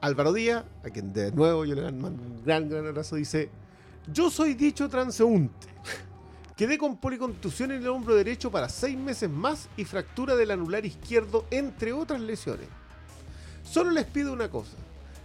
Álvaro 0.00 0.32
Díaz, 0.32 0.64
a 0.84 0.90
quien 0.90 1.12
de 1.12 1.30
nuevo 1.30 1.64
yo 1.64 1.76
le 1.76 1.82
mando 1.92 2.20
un 2.20 2.42
gran, 2.44 2.68
gran 2.68 2.84
abrazo, 2.88 3.14
dice, 3.14 3.48
yo 4.12 4.30
soy 4.30 4.54
dicho 4.54 4.88
transeúnte. 4.88 5.68
Quedé 6.56 6.78
con 6.78 6.96
policontusión 6.98 7.72
en 7.72 7.82
el 7.82 7.88
hombro 7.88 8.14
derecho 8.14 8.50
para 8.50 8.68
seis 8.68 8.96
meses 8.96 9.28
más 9.28 9.68
y 9.76 9.84
fractura 9.84 10.36
del 10.36 10.50
anular 10.50 10.84
izquierdo, 10.84 11.46
entre 11.50 11.92
otras 11.92 12.20
lesiones. 12.20 12.66
Solo 13.64 13.90
les 13.90 14.04
pido 14.04 14.32
una 14.32 14.48
cosa. 14.50 14.72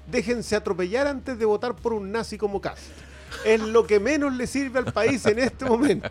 Déjense 0.09 0.55
atropellar 0.55 1.05
antes 1.05 1.37
de 1.37 1.45
votar 1.45 1.75
por 1.75 1.93
un 1.93 2.11
nazi 2.11 2.37
como 2.37 2.61
Cast. 2.61 2.81
Es 3.45 3.59
lo 3.61 3.85
que 3.85 3.99
menos 3.99 4.33
le 4.35 4.47
sirve 4.47 4.79
al 4.79 4.93
país 4.93 5.25
en 5.25 5.39
este 5.39 5.65
momento. 5.65 6.07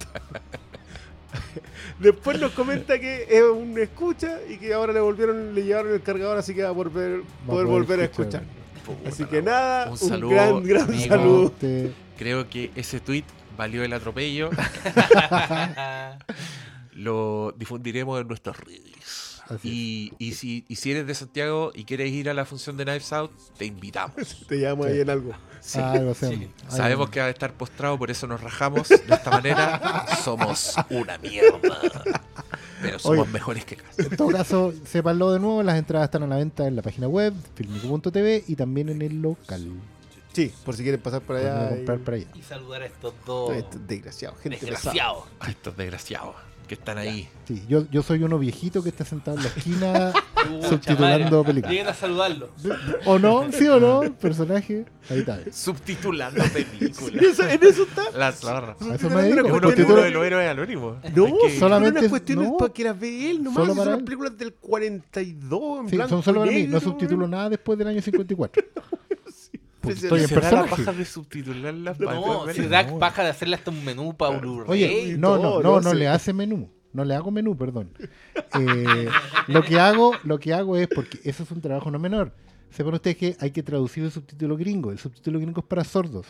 Después 1.98 2.38
nos 2.38 2.52
comenta 2.52 2.98
que 3.00 3.26
es 3.28 3.42
un 3.42 3.78
escucha 3.78 4.38
y 4.48 4.58
que 4.58 4.74
ahora 4.74 4.92
le 4.92 5.00
volvieron, 5.00 5.54
le 5.54 5.64
llevaron 5.64 5.92
el 5.94 6.02
cargador, 6.02 6.36
así 6.36 6.54
que 6.54 6.62
va 6.62 6.68
a 6.68 6.72
volver, 6.72 7.20
Va 7.20 7.24
a 7.24 7.46
poder 7.46 7.46
poder 7.46 7.66
volver 7.66 8.00
a 8.00 8.04
escuchar. 8.04 8.42
escuchar. 8.42 9.08
Así 9.12 9.24
que 9.24 9.40
nada, 9.42 9.86
Un 9.86 9.92
un, 9.92 9.98
saludo, 9.98 10.30
gran, 10.34 10.62
gran 10.62 10.82
amigo. 10.82 11.08
saludo. 11.08 11.52
Creo 12.18 12.48
que 12.48 12.70
ese 12.76 13.00
tweet 13.00 13.24
valió 13.56 13.82
el 13.84 13.92
atropello. 13.92 14.50
Lo 16.92 17.52
difundiremos 17.56 18.20
en 18.20 18.28
nuestras 18.28 18.58
redes. 18.58 19.42
Y, 19.62 20.12
y, 20.18 20.32
si, 20.32 20.64
y 20.66 20.76
si 20.76 20.90
eres 20.90 21.06
de 21.06 21.14
Santiago 21.14 21.70
y 21.74 21.84
quieres 21.84 22.10
ir 22.10 22.28
a 22.28 22.34
la 22.34 22.44
función 22.44 22.76
de 22.76 22.84
Knives 22.84 23.12
Out, 23.12 23.30
te 23.56 23.64
invitamos. 23.66 24.44
Te 24.48 24.56
llamo 24.56 24.84
Sí. 24.84 24.90
ahí 24.90 25.00
en 25.00 25.10
algo. 25.10 25.32
Sí. 25.60 25.78
ah, 25.80 25.92
algo 25.92 26.14
sí. 26.14 26.48
Sabemos 26.68 27.10
que 27.10 27.20
va 27.20 27.26
a 27.26 27.30
estar 27.30 27.52
postrado, 27.52 27.96
por 27.98 28.10
eso 28.10 28.26
nos 28.26 28.40
rajamos. 28.40 28.88
De 28.88 28.96
esta 28.96 29.30
manera, 29.30 30.06
somos 30.24 30.74
una 30.90 31.18
mierda. 31.18 31.78
Pero 32.82 32.98
somos 32.98 33.20
Oye. 33.20 33.32
mejores 33.32 33.64
que 33.64 33.76
Cast. 33.76 34.00
En 34.00 34.16
todo 34.16 34.28
caso, 34.28 34.72
sépanlo 34.84 35.32
de 35.32 35.38
nuevo, 35.38 35.62
las 35.62 35.78
entradas 35.78 36.06
están 36.06 36.24
a 36.24 36.26
la 36.26 36.36
venta 36.36 36.66
en 36.66 36.74
la 36.76 36.82
página 36.82 37.06
web, 37.06 37.32
filmico.tv 37.54 38.44
y 38.48 38.56
también 38.56 38.88
en 38.88 39.02
el 39.02 39.22
local. 39.22 39.70
Sí, 40.36 40.52
por 40.66 40.76
si 40.76 40.82
quieren 40.82 41.00
pasar 41.00 41.22
por 41.22 41.36
allá. 41.36 41.70
comprar 41.70 41.98
y- 41.98 42.02
por 42.02 42.14
allá. 42.14 42.26
Y 42.34 42.42
saludar 42.42 42.82
a 42.82 42.86
estos 42.86 43.14
dos 43.24 43.54
Esto 43.56 43.78
es 43.78 43.86
desgraciado, 43.88 44.36
gente 44.36 44.58
desgraciados. 44.60 45.24
A 45.40 45.48
estos 45.50 45.74
desgraciados 45.78 46.36
que 46.68 46.74
están 46.74 46.98
ahí. 46.98 47.26
Sí, 47.46 47.62
yo, 47.68 47.88
yo 47.90 48.02
soy 48.02 48.22
uno 48.24 48.38
viejito 48.38 48.82
que 48.82 48.88
está 48.90 49.04
sentado 49.04 49.36
en 49.38 49.44
la 49.44 49.48
esquina 49.50 50.12
Pucha 50.34 50.68
subtitulando 50.68 51.36
madre. 51.38 51.44
películas. 51.46 51.70
Lleguen 51.70 51.86
a 51.88 51.94
saludarlo. 51.94 52.50
¿O 53.06 53.18
no? 53.18 53.50
¿Sí 53.52 53.66
o 53.68 53.80
no? 53.80 54.00
Personaje. 54.18 54.84
Ahí 55.08 55.20
está. 55.20 55.40
Subtitulando 55.52 56.42
películas. 56.52 57.22
Eso- 57.22 57.48
en 57.48 57.62
eso 57.64 57.84
está. 57.84 58.10
La 58.10 58.32
zorra. 58.32 58.76
A 58.78 58.94
eso 58.94 59.08
me 59.08 59.22
dedico. 59.22 59.38
Es 59.46 59.52
uno, 59.52 59.60
Porque 59.62 59.82
no- 59.84 59.94
de 59.96 60.10
los 60.10 60.26
héroes 60.26 60.50
anónimos. 60.50 60.96
No, 61.14 61.24
Hay 61.26 61.32
que- 61.46 61.58
solamente- 61.58 62.00
son 62.00 62.04
unas 62.04 62.10
cuestiones 62.10 62.48
no. 62.50 62.56
para 62.58 62.72
que 62.74 62.84
las 62.84 63.00
ve 63.00 63.30
él 63.30 63.42
nomás. 63.42 63.54
Solo 63.62 63.72
para 63.72 63.84
son 63.84 63.90
las 63.92 63.98
él. 64.00 64.04
películas 64.04 64.36
del 64.36 64.52
42 64.54 65.80
en 65.80 65.88
Sí, 65.88 65.96
blanco 65.96 66.10
son 66.10 66.22
solo 66.22 66.40
y 66.40 66.46
para 66.48 66.50
mí, 66.52 66.62
no 66.64 66.72
negro, 66.74 66.80
subtitulo 66.80 67.26
nada 67.28 67.48
después 67.48 67.78
del 67.78 67.88
año 67.88 68.02
54. 68.02 68.62
En 69.90 70.28
¿Será 70.28 70.50
la 70.52 70.66
paja 70.66 70.92
de 70.92 71.04
subtitularlas 71.04 71.98
para 71.98 72.14
No, 72.14 72.46
si? 72.52 72.62
Dak 72.66 72.98
baja 72.98 73.22
de 73.24 73.30
hacerle 73.30 73.56
hasta 73.56 73.70
un 73.70 73.84
menú 73.84 74.16
para 74.16 74.38
Blu-ray. 74.38 74.70
Oye, 74.70 75.16
no, 75.18 75.36
no, 75.36 75.42
todo, 75.42 75.62
no, 75.62 75.80
no 75.80 75.94
le 75.94 76.08
hace 76.08 76.32
menú. 76.32 76.70
No 76.92 77.04
le 77.04 77.14
hago 77.14 77.30
menú, 77.30 77.56
perdón. 77.56 77.90
Eh, 78.58 79.08
lo 79.48 79.62
que 79.62 79.78
hago, 79.78 80.12
lo 80.24 80.38
que 80.38 80.54
hago 80.54 80.76
es 80.76 80.88
porque 80.88 81.18
eso 81.24 81.42
es 81.42 81.50
un 81.50 81.60
trabajo 81.60 81.90
no 81.90 81.98
menor. 81.98 82.32
Sepan 82.70 82.94
ustedes 82.94 83.16
que 83.16 83.36
hay 83.40 83.50
que 83.50 83.62
traducir 83.62 84.04
el 84.04 84.10
subtítulo 84.10 84.56
gringo. 84.56 84.90
El 84.90 84.98
subtítulo 84.98 85.38
gringo 85.38 85.60
es 85.60 85.66
para 85.66 85.84
sordos. 85.84 86.26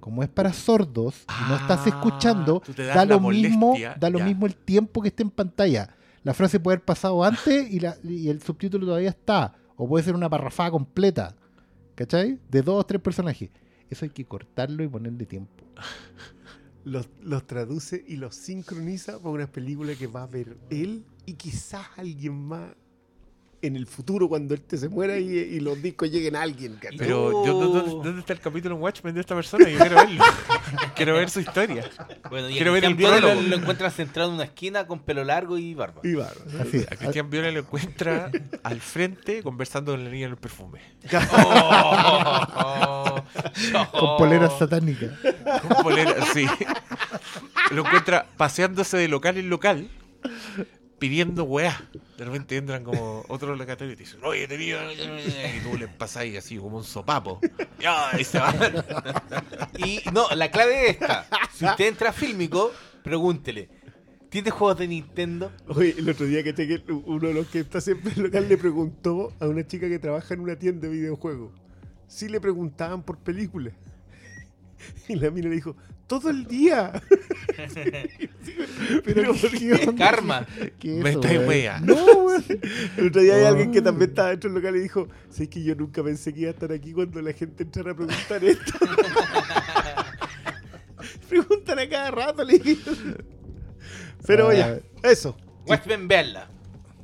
Como 0.00 0.22
es 0.22 0.28
para 0.28 0.52
sordos 0.52 1.24
y 1.28 1.48
no 1.48 1.56
estás 1.56 1.80
Ah, 1.84 1.88
escuchando, 1.88 2.62
da 2.76 3.04
lo 3.04 3.20
mismo, 3.20 3.74
da 3.98 4.10
lo 4.10 4.18
ya. 4.18 4.24
mismo 4.24 4.46
el 4.46 4.54
tiempo 4.56 5.00
que 5.00 5.08
esté 5.08 5.22
en 5.22 5.30
pantalla. 5.30 5.94
La 6.24 6.34
frase 6.34 6.60
puede 6.60 6.76
haber 6.76 6.84
pasado 6.84 7.22
antes 7.24 7.70
y, 7.70 7.80
la- 7.80 7.96
y 8.04 8.28
el 8.28 8.42
subtítulo 8.42 8.84
todavía 8.86 9.10
está. 9.10 9.54
O 9.76 9.88
puede 9.88 10.04
ser 10.04 10.14
una 10.14 10.28
parrafada 10.28 10.70
completa. 10.70 11.34
¿Cachai? 11.94 12.38
De 12.50 12.62
dos 12.62 12.80
o 12.80 12.84
tres 12.84 13.00
personajes. 13.00 13.50
Eso 13.90 14.04
hay 14.04 14.10
que 14.10 14.24
cortarlo 14.24 14.82
y 14.82 14.88
ponerle 14.88 15.26
tiempo. 15.26 15.64
Los, 16.84 17.08
los 17.20 17.46
traduce 17.46 18.04
y 18.08 18.16
los 18.16 18.34
sincroniza 18.34 19.16
para 19.18 19.30
una 19.30 19.46
película 19.46 19.94
que 19.94 20.08
va 20.08 20.24
a 20.24 20.26
ver 20.26 20.56
él 20.68 21.04
y 21.26 21.34
quizás 21.34 21.86
alguien 21.96 22.34
más. 22.34 22.74
En 23.62 23.76
el 23.76 23.86
futuro 23.86 24.28
cuando 24.28 24.54
este 24.54 24.76
se 24.76 24.88
muera 24.88 25.18
y, 25.18 25.28
y 25.30 25.60
los 25.60 25.80
discos 25.80 26.10
lleguen 26.10 26.36
a 26.36 26.42
alguien. 26.42 26.74
¿cachai? 26.74 26.98
Pero 26.98 27.44
yo, 27.46 27.56
Oh. 27.56 27.68
¿dónde, 27.68 27.90
dónde 27.90 28.20
está 28.20 28.32
el 28.32 28.40
capítulo 28.40 28.74
en 28.74 28.82
Watchmen 28.82 29.14
de 29.14 29.20
esta 29.20 29.34
persona? 29.34 29.68
Yo 29.68 29.78
quiero 29.78 29.96
verlo. 29.96 30.24
quiero 30.96 31.14
ver 31.14 31.30
su 31.30 31.40
historia. 31.40 31.88
Bueno, 32.28 32.48
y 32.50 32.54
Quiero 32.54 32.70
a 32.72 32.74
ver 32.74 32.84
el 32.84 32.94
Viola 32.94 33.20
lo, 33.20 33.40
lo 33.40 33.56
encuentras 33.56 33.94
centrado 33.94 34.28
en 34.30 34.34
una 34.36 34.44
esquina 34.44 34.86
con 34.86 35.00
pelo 35.00 35.24
largo 35.24 35.58
y 35.58 35.74
barba. 35.74 36.00
Y 36.04 36.14
va, 36.14 36.30
Así. 36.60 36.84
A 36.90 36.96
Cristian 36.96 37.30
Viola 37.30 37.50
lo 37.52 37.60
encuentra 37.60 38.30
al 38.62 38.80
frente 38.80 39.42
conversando 39.42 39.92
con 39.92 40.02
la 40.04 40.10
niña 40.10 40.26
en 40.26 40.32
el 40.32 40.36
perfume. 40.38 40.80
Con 43.92 44.16
poleras 44.18 44.58
satánicas. 44.58 45.10
Con 45.62 45.82
polera, 45.82 46.14
sí. 46.32 46.46
Lo 47.70 47.86
encuentra 47.86 48.26
paseándose 48.36 48.96
de 48.96 49.08
local 49.08 49.36
en 49.38 49.48
local, 49.48 49.88
pidiendo 51.02 51.42
weá. 51.42 51.82
De 52.16 52.24
repente 52.24 52.56
entran 52.56 52.84
como 52.84 53.24
otros 53.28 53.58
locatarios 53.58 53.94
y 53.94 53.96
te 53.96 54.02
dicen, 54.04 54.20
oye, 54.22 54.46
tenía. 54.46 54.78
Y 54.92 55.60
tú 55.68 55.76
les 55.76 55.88
pasáis 55.88 56.38
así 56.38 56.56
como 56.58 56.76
un 56.76 56.84
sopapo. 56.84 57.40
Y 58.18 58.22
se 58.22 58.38
van. 58.38 58.54
Y 59.78 59.98
no, 60.12 60.28
la 60.36 60.48
clave 60.52 60.84
es 60.84 60.90
esta. 60.92 61.26
Si 61.52 61.66
usted 61.66 61.86
entra 61.88 62.10
a 62.10 62.12
Fílmico, 62.12 62.70
pregúntele. 63.02 63.68
¿Tiene 64.28 64.50
juegos 64.52 64.78
de 64.78 64.86
Nintendo? 64.86 65.50
Oye, 65.66 65.96
el 65.98 66.08
otro 66.08 66.24
día 66.26 66.44
que 66.44 66.52
te- 66.52 66.80
uno 66.92 67.26
de 67.26 67.34
los 67.34 67.48
que 67.48 67.58
está 67.58 67.80
siempre 67.80 68.12
en 68.12 68.18
el 68.18 68.22
local 68.26 68.48
le 68.48 68.56
preguntó 68.56 69.32
a 69.40 69.48
una 69.48 69.66
chica 69.66 69.88
que 69.88 69.98
trabaja 69.98 70.34
en 70.34 70.40
una 70.40 70.54
tienda 70.56 70.86
de 70.86 70.94
videojuegos 70.94 71.50
si 72.06 72.28
le 72.28 72.40
preguntaban 72.40 73.02
por 73.02 73.18
películas. 73.18 73.74
Y 75.08 75.16
la 75.16 75.30
mina 75.30 75.48
le 75.48 75.56
dijo, 75.56 75.76
todo 76.20 76.30
el 76.30 76.46
día. 76.46 76.92
Pero 79.04 79.34
¿por 79.34 79.50
qué? 79.50 79.94
Karma. 79.96 80.46
¿Qué 80.78 80.88
Me 80.88 81.10
eso, 81.10 81.20
estáis 81.20 81.38
weón? 81.38 81.48
wea. 81.48 81.80
No, 81.80 81.94
weón. 82.04 82.44
El 82.98 83.06
otro 83.08 83.22
día 83.22 83.36
hay 83.36 83.44
alguien 83.44 83.72
que 83.72 83.80
también 83.80 84.10
estaba 84.10 84.28
dentro 84.28 84.50
del 84.52 84.62
local 84.62 84.76
y 84.76 84.80
dijo, 84.80 85.08
sé 85.30 85.48
que 85.48 85.62
yo 85.62 85.74
nunca 85.74 86.02
pensé 86.04 86.34
que 86.34 86.40
iba 86.40 86.50
a 86.50 86.52
estar 86.52 86.70
aquí 86.70 86.92
cuando 86.92 87.22
la 87.22 87.32
gente 87.32 87.62
entrara 87.62 87.92
a 87.92 87.94
preguntar 87.94 88.44
esto. 88.44 88.72
Preguntan 91.28 91.78
a 91.78 91.88
cada 91.88 92.10
rato, 92.10 92.44
le 92.44 92.58
dije. 92.58 92.90
Pero 94.26 94.48
Ah. 94.48 94.54
ya, 94.54 94.78
eso. 95.02 95.36
Watchmen, 95.66 96.08
veanla. 96.08 96.48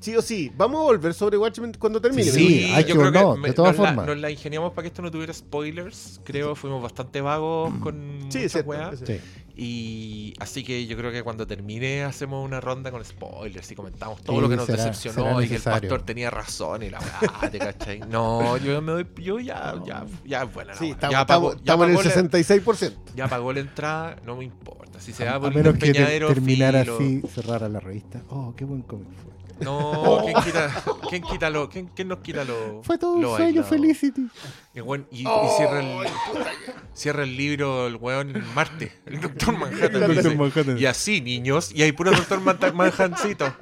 Sí 0.01 0.15
o 0.17 0.23
sí, 0.23 0.53
vamos 0.57 0.81
a 0.81 0.83
volver 0.85 1.13
sobre 1.13 1.37
Watchmen 1.39 1.73
cuando 1.79 2.01
termine. 2.01 2.23
Sí, 2.31 2.71
hay 2.73 2.85
que- 2.85 2.95
no, 2.95 3.37
de 3.37 3.53
todas 3.53 3.73
nos 3.77 3.81
la- 3.83 3.89
formas. 3.89 4.07
nos 4.07 4.19
la 4.19 4.31
ingeniamos 4.31 4.73
para 4.73 4.83
que 4.85 4.89
esto 4.89 5.03
no 5.03 5.11
tuviera 5.11 5.33
spoilers. 5.33 6.21
Creo 6.25 6.55
fuimos 6.55 6.81
bastante 6.83 7.21
vagos 7.21 7.73
con 7.81 7.95
Sí, 7.95 8.25
muchas 8.25 8.43
es 8.45 8.53
cierto, 8.53 8.71
weas. 8.71 8.93
es 8.95 9.07
cierto. 9.07 9.25
Sí. 9.25 9.45
Y 9.61 10.35
así 10.39 10.63
que 10.63 10.87
yo 10.87 10.97
creo 10.97 11.11
que 11.11 11.25
cuando 11.25 11.45
termine 11.45 12.05
hacemos 12.05 12.45
una 12.47 12.61
ronda 12.61 12.93
con 12.93 13.05
spoilers 13.05 13.69
y 13.73 13.75
comentamos 13.75 14.23
todo 14.23 14.37
Sí, 14.37 14.43
lo 14.43 14.49
que 14.49 14.55
nos 14.55 14.67
será- 14.67 14.85
decepcionó 14.85 15.31
será 15.31 15.45
y 15.45 15.49
que 15.49 15.57
el 15.57 15.63
pastor 15.63 16.03
tenía 16.03 16.31
razón 16.31 16.85
y 16.85 16.91
la 16.91 17.01
weá, 17.01 17.51
¿te 17.51 17.59
cachai? 17.59 17.99
No, 18.09 18.57
yo 18.59 18.81
me 18.81 18.93
doy, 18.93 19.07
yo 19.17 19.41
ya, 19.41 19.75
ya, 19.85 20.07
ya 20.25 20.43
es 20.45 20.55
buena 20.55 20.75
Sí, 20.75 20.85
weá. 20.85 20.93
estamos, 20.93 21.13
ya 21.13 21.21
estamos- 21.23 21.27
pagó, 21.27 21.53
ya 21.55 21.59
estamos 21.59 21.85
en 21.87 21.91
el 21.91 21.97
pagó 21.97 22.09
la- 22.09 22.15
66%. 22.15 23.13
ya 23.17 23.27
pagó 23.27 23.53
la 23.53 23.59
entrada, 23.61 24.17
no 24.25 24.37
me 24.37 24.45
importa. 24.45 25.01
Si 25.01 25.13
se 25.13 25.25
va 25.25 25.33
A, 25.35 25.41
por 25.41 25.47
a 25.47 25.49
el 25.51 25.57
menos 25.57 25.75
que 25.79 25.93
te- 25.93 26.19
terminara 26.21 26.83
filo. 26.83 26.95
así, 26.97 27.23
cerrara 27.35 27.69
la 27.69 27.81
revista. 27.81 28.23
Oh, 28.31 28.55
qué 28.57 28.65
buen 28.65 28.83
cómic 28.83 29.09
fue. 29.25 29.33
No, 29.61 30.21
¿quién 30.25 30.37
quita, 30.45 30.83
quién 31.11 31.23
quita 31.23 31.51
lo, 31.51 31.69
quién, 31.69 31.87
quién 31.95 32.09
nos 32.09 32.19
quita 32.21 32.45
lo 32.45 32.83
Fue 32.85 32.97
todo 32.99 33.15
un 33.15 33.23
lo 33.23 33.31
sueño, 33.37 33.63
bailado? 33.63 33.69
Felicity. 33.69 34.29
Y, 34.75 34.81
bueno, 34.81 35.05
y- 35.11 35.23
y 35.23 35.29
cierra, 35.57 35.81
el, 35.81 36.07
cierra 36.95 37.23
el 37.25 37.37
libro 37.37 37.87
el 37.89 37.97
weón 37.97 38.37
en 38.37 38.55
Marte, 38.55 38.93
el 39.07 39.21
Doctor 39.21 39.57
Manhattan. 39.59 40.03
El 40.03 40.09
dice, 40.11 40.23
Dr. 40.23 40.37
Manhattan. 40.37 40.79
Y 40.79 40.87
así, 40.87 41.21
niños, 41.21 41.73
y 41.75 41.83
hay 41.83 41.93
puro 41.93 42.13
Doctor 42.13 42.41
Manhattancito. 42.41 43.53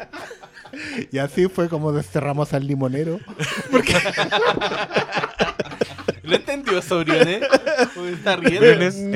Y 1.13 1.19
así 1.19 1.49
fue 1.49 1.69
como 1.69 1.93
desterramos 1.93 2.53
al 2.53 2.67
limonero. 2.67 3.19
¿Lo 6.23 6.35
entendió, 6.35 6.83
Sobriones? 6.83 7.43
¿O 7.97 8.05
está 8.07 8.37
riendo? 8.37 8.67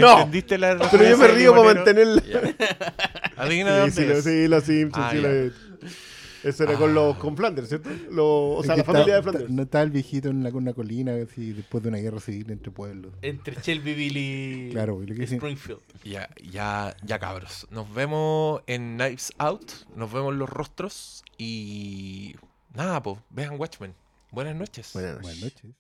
No. 0.01 0.12
¿Entendiste 0.19 0.57
la 0.59 0.78
Pero 0.90 1.09
yo 1.09 1.19
me 1.19 1.27
río 1.28 1.55
para 1.55 1.74
mantenerla. 1.74 2.23
Adivina 3.36 3.70
Sí, 3.73 3.81
dónde 3.81 3.90
sí, 3.93 4.02
es. 4.19 4.24
sí, 4.24 4.48
los 4.48 4.65
Simpsons, 4.65 5.05
Ah, 5.07 5.11
sí, 5.12 5.20
ya. 5.20 5.28
la- 5.28 5.51
Eso 6.43 6.65
era 6.65 6.75
con 6.77 6.95
los 6.95 7.17
con 7.19 7.37
Flanders, 7.37 7.69
¿cierto? 7.69 7.91
Lo- 8.11 8.53
o 8.53 8.62
sea, 8.62 8.77
la 8.77 8.83
que 8.83 8.85
familia 8.85 9.15
de 9.15 9.21
está- 9.21 9.31
Flanders. 9.31 9.51
No 9.53 9.62
estaba 9.62 9.85
el 9.85 9.91
viejito 9.91 10.29
en 10.31 10.43
la, 10.43 10.51
una 10.51 10.73
colina 10.73 11.12
así, 11.23 11.53
después 11.53 11.83
de 11.83 11.89
una 11.91 11.99
guerra 11.99 12.21
civil 12.21 12.51
entre 12.51 12.71
pueblos. 12.73 13.12
Entre 13.23 13.57
Shelbyville 13.61 14.19
y 14.19 14.71
Claro, 14.73 15.03
y 15.03 15.07
lo 15.07 15.15
que 15.15 15.21
dicen- 15.23 15.37
Springfield. 15.39 15.81
Ya, 16.05 16.29
ya, 16.51 16.97
ya 17.05 17.19
cabros. 17.19 17.67
Nos 17.71 17.93
vemos 17.93 18.62
en 18.67 18.97
Knives 18.97 19.33
Out. 19.39 19.71
Nos 19.97 20.12
vemos 20.12 20.35
los 20.35 20.49
rostros. 20.49 21.23
Y 21.37 22.35
nada, 22.75 23.03
pues, 23.03 23.19
vean 23.31 23.59
Watchmen. 23.59 23.95
Buenas 24.31 24.55
noches. 24.57 24.91
Buenas 24.95 25.17
noches. 25.17 25.23
Buenas 25.23 25.43
noches. 25.43 25.71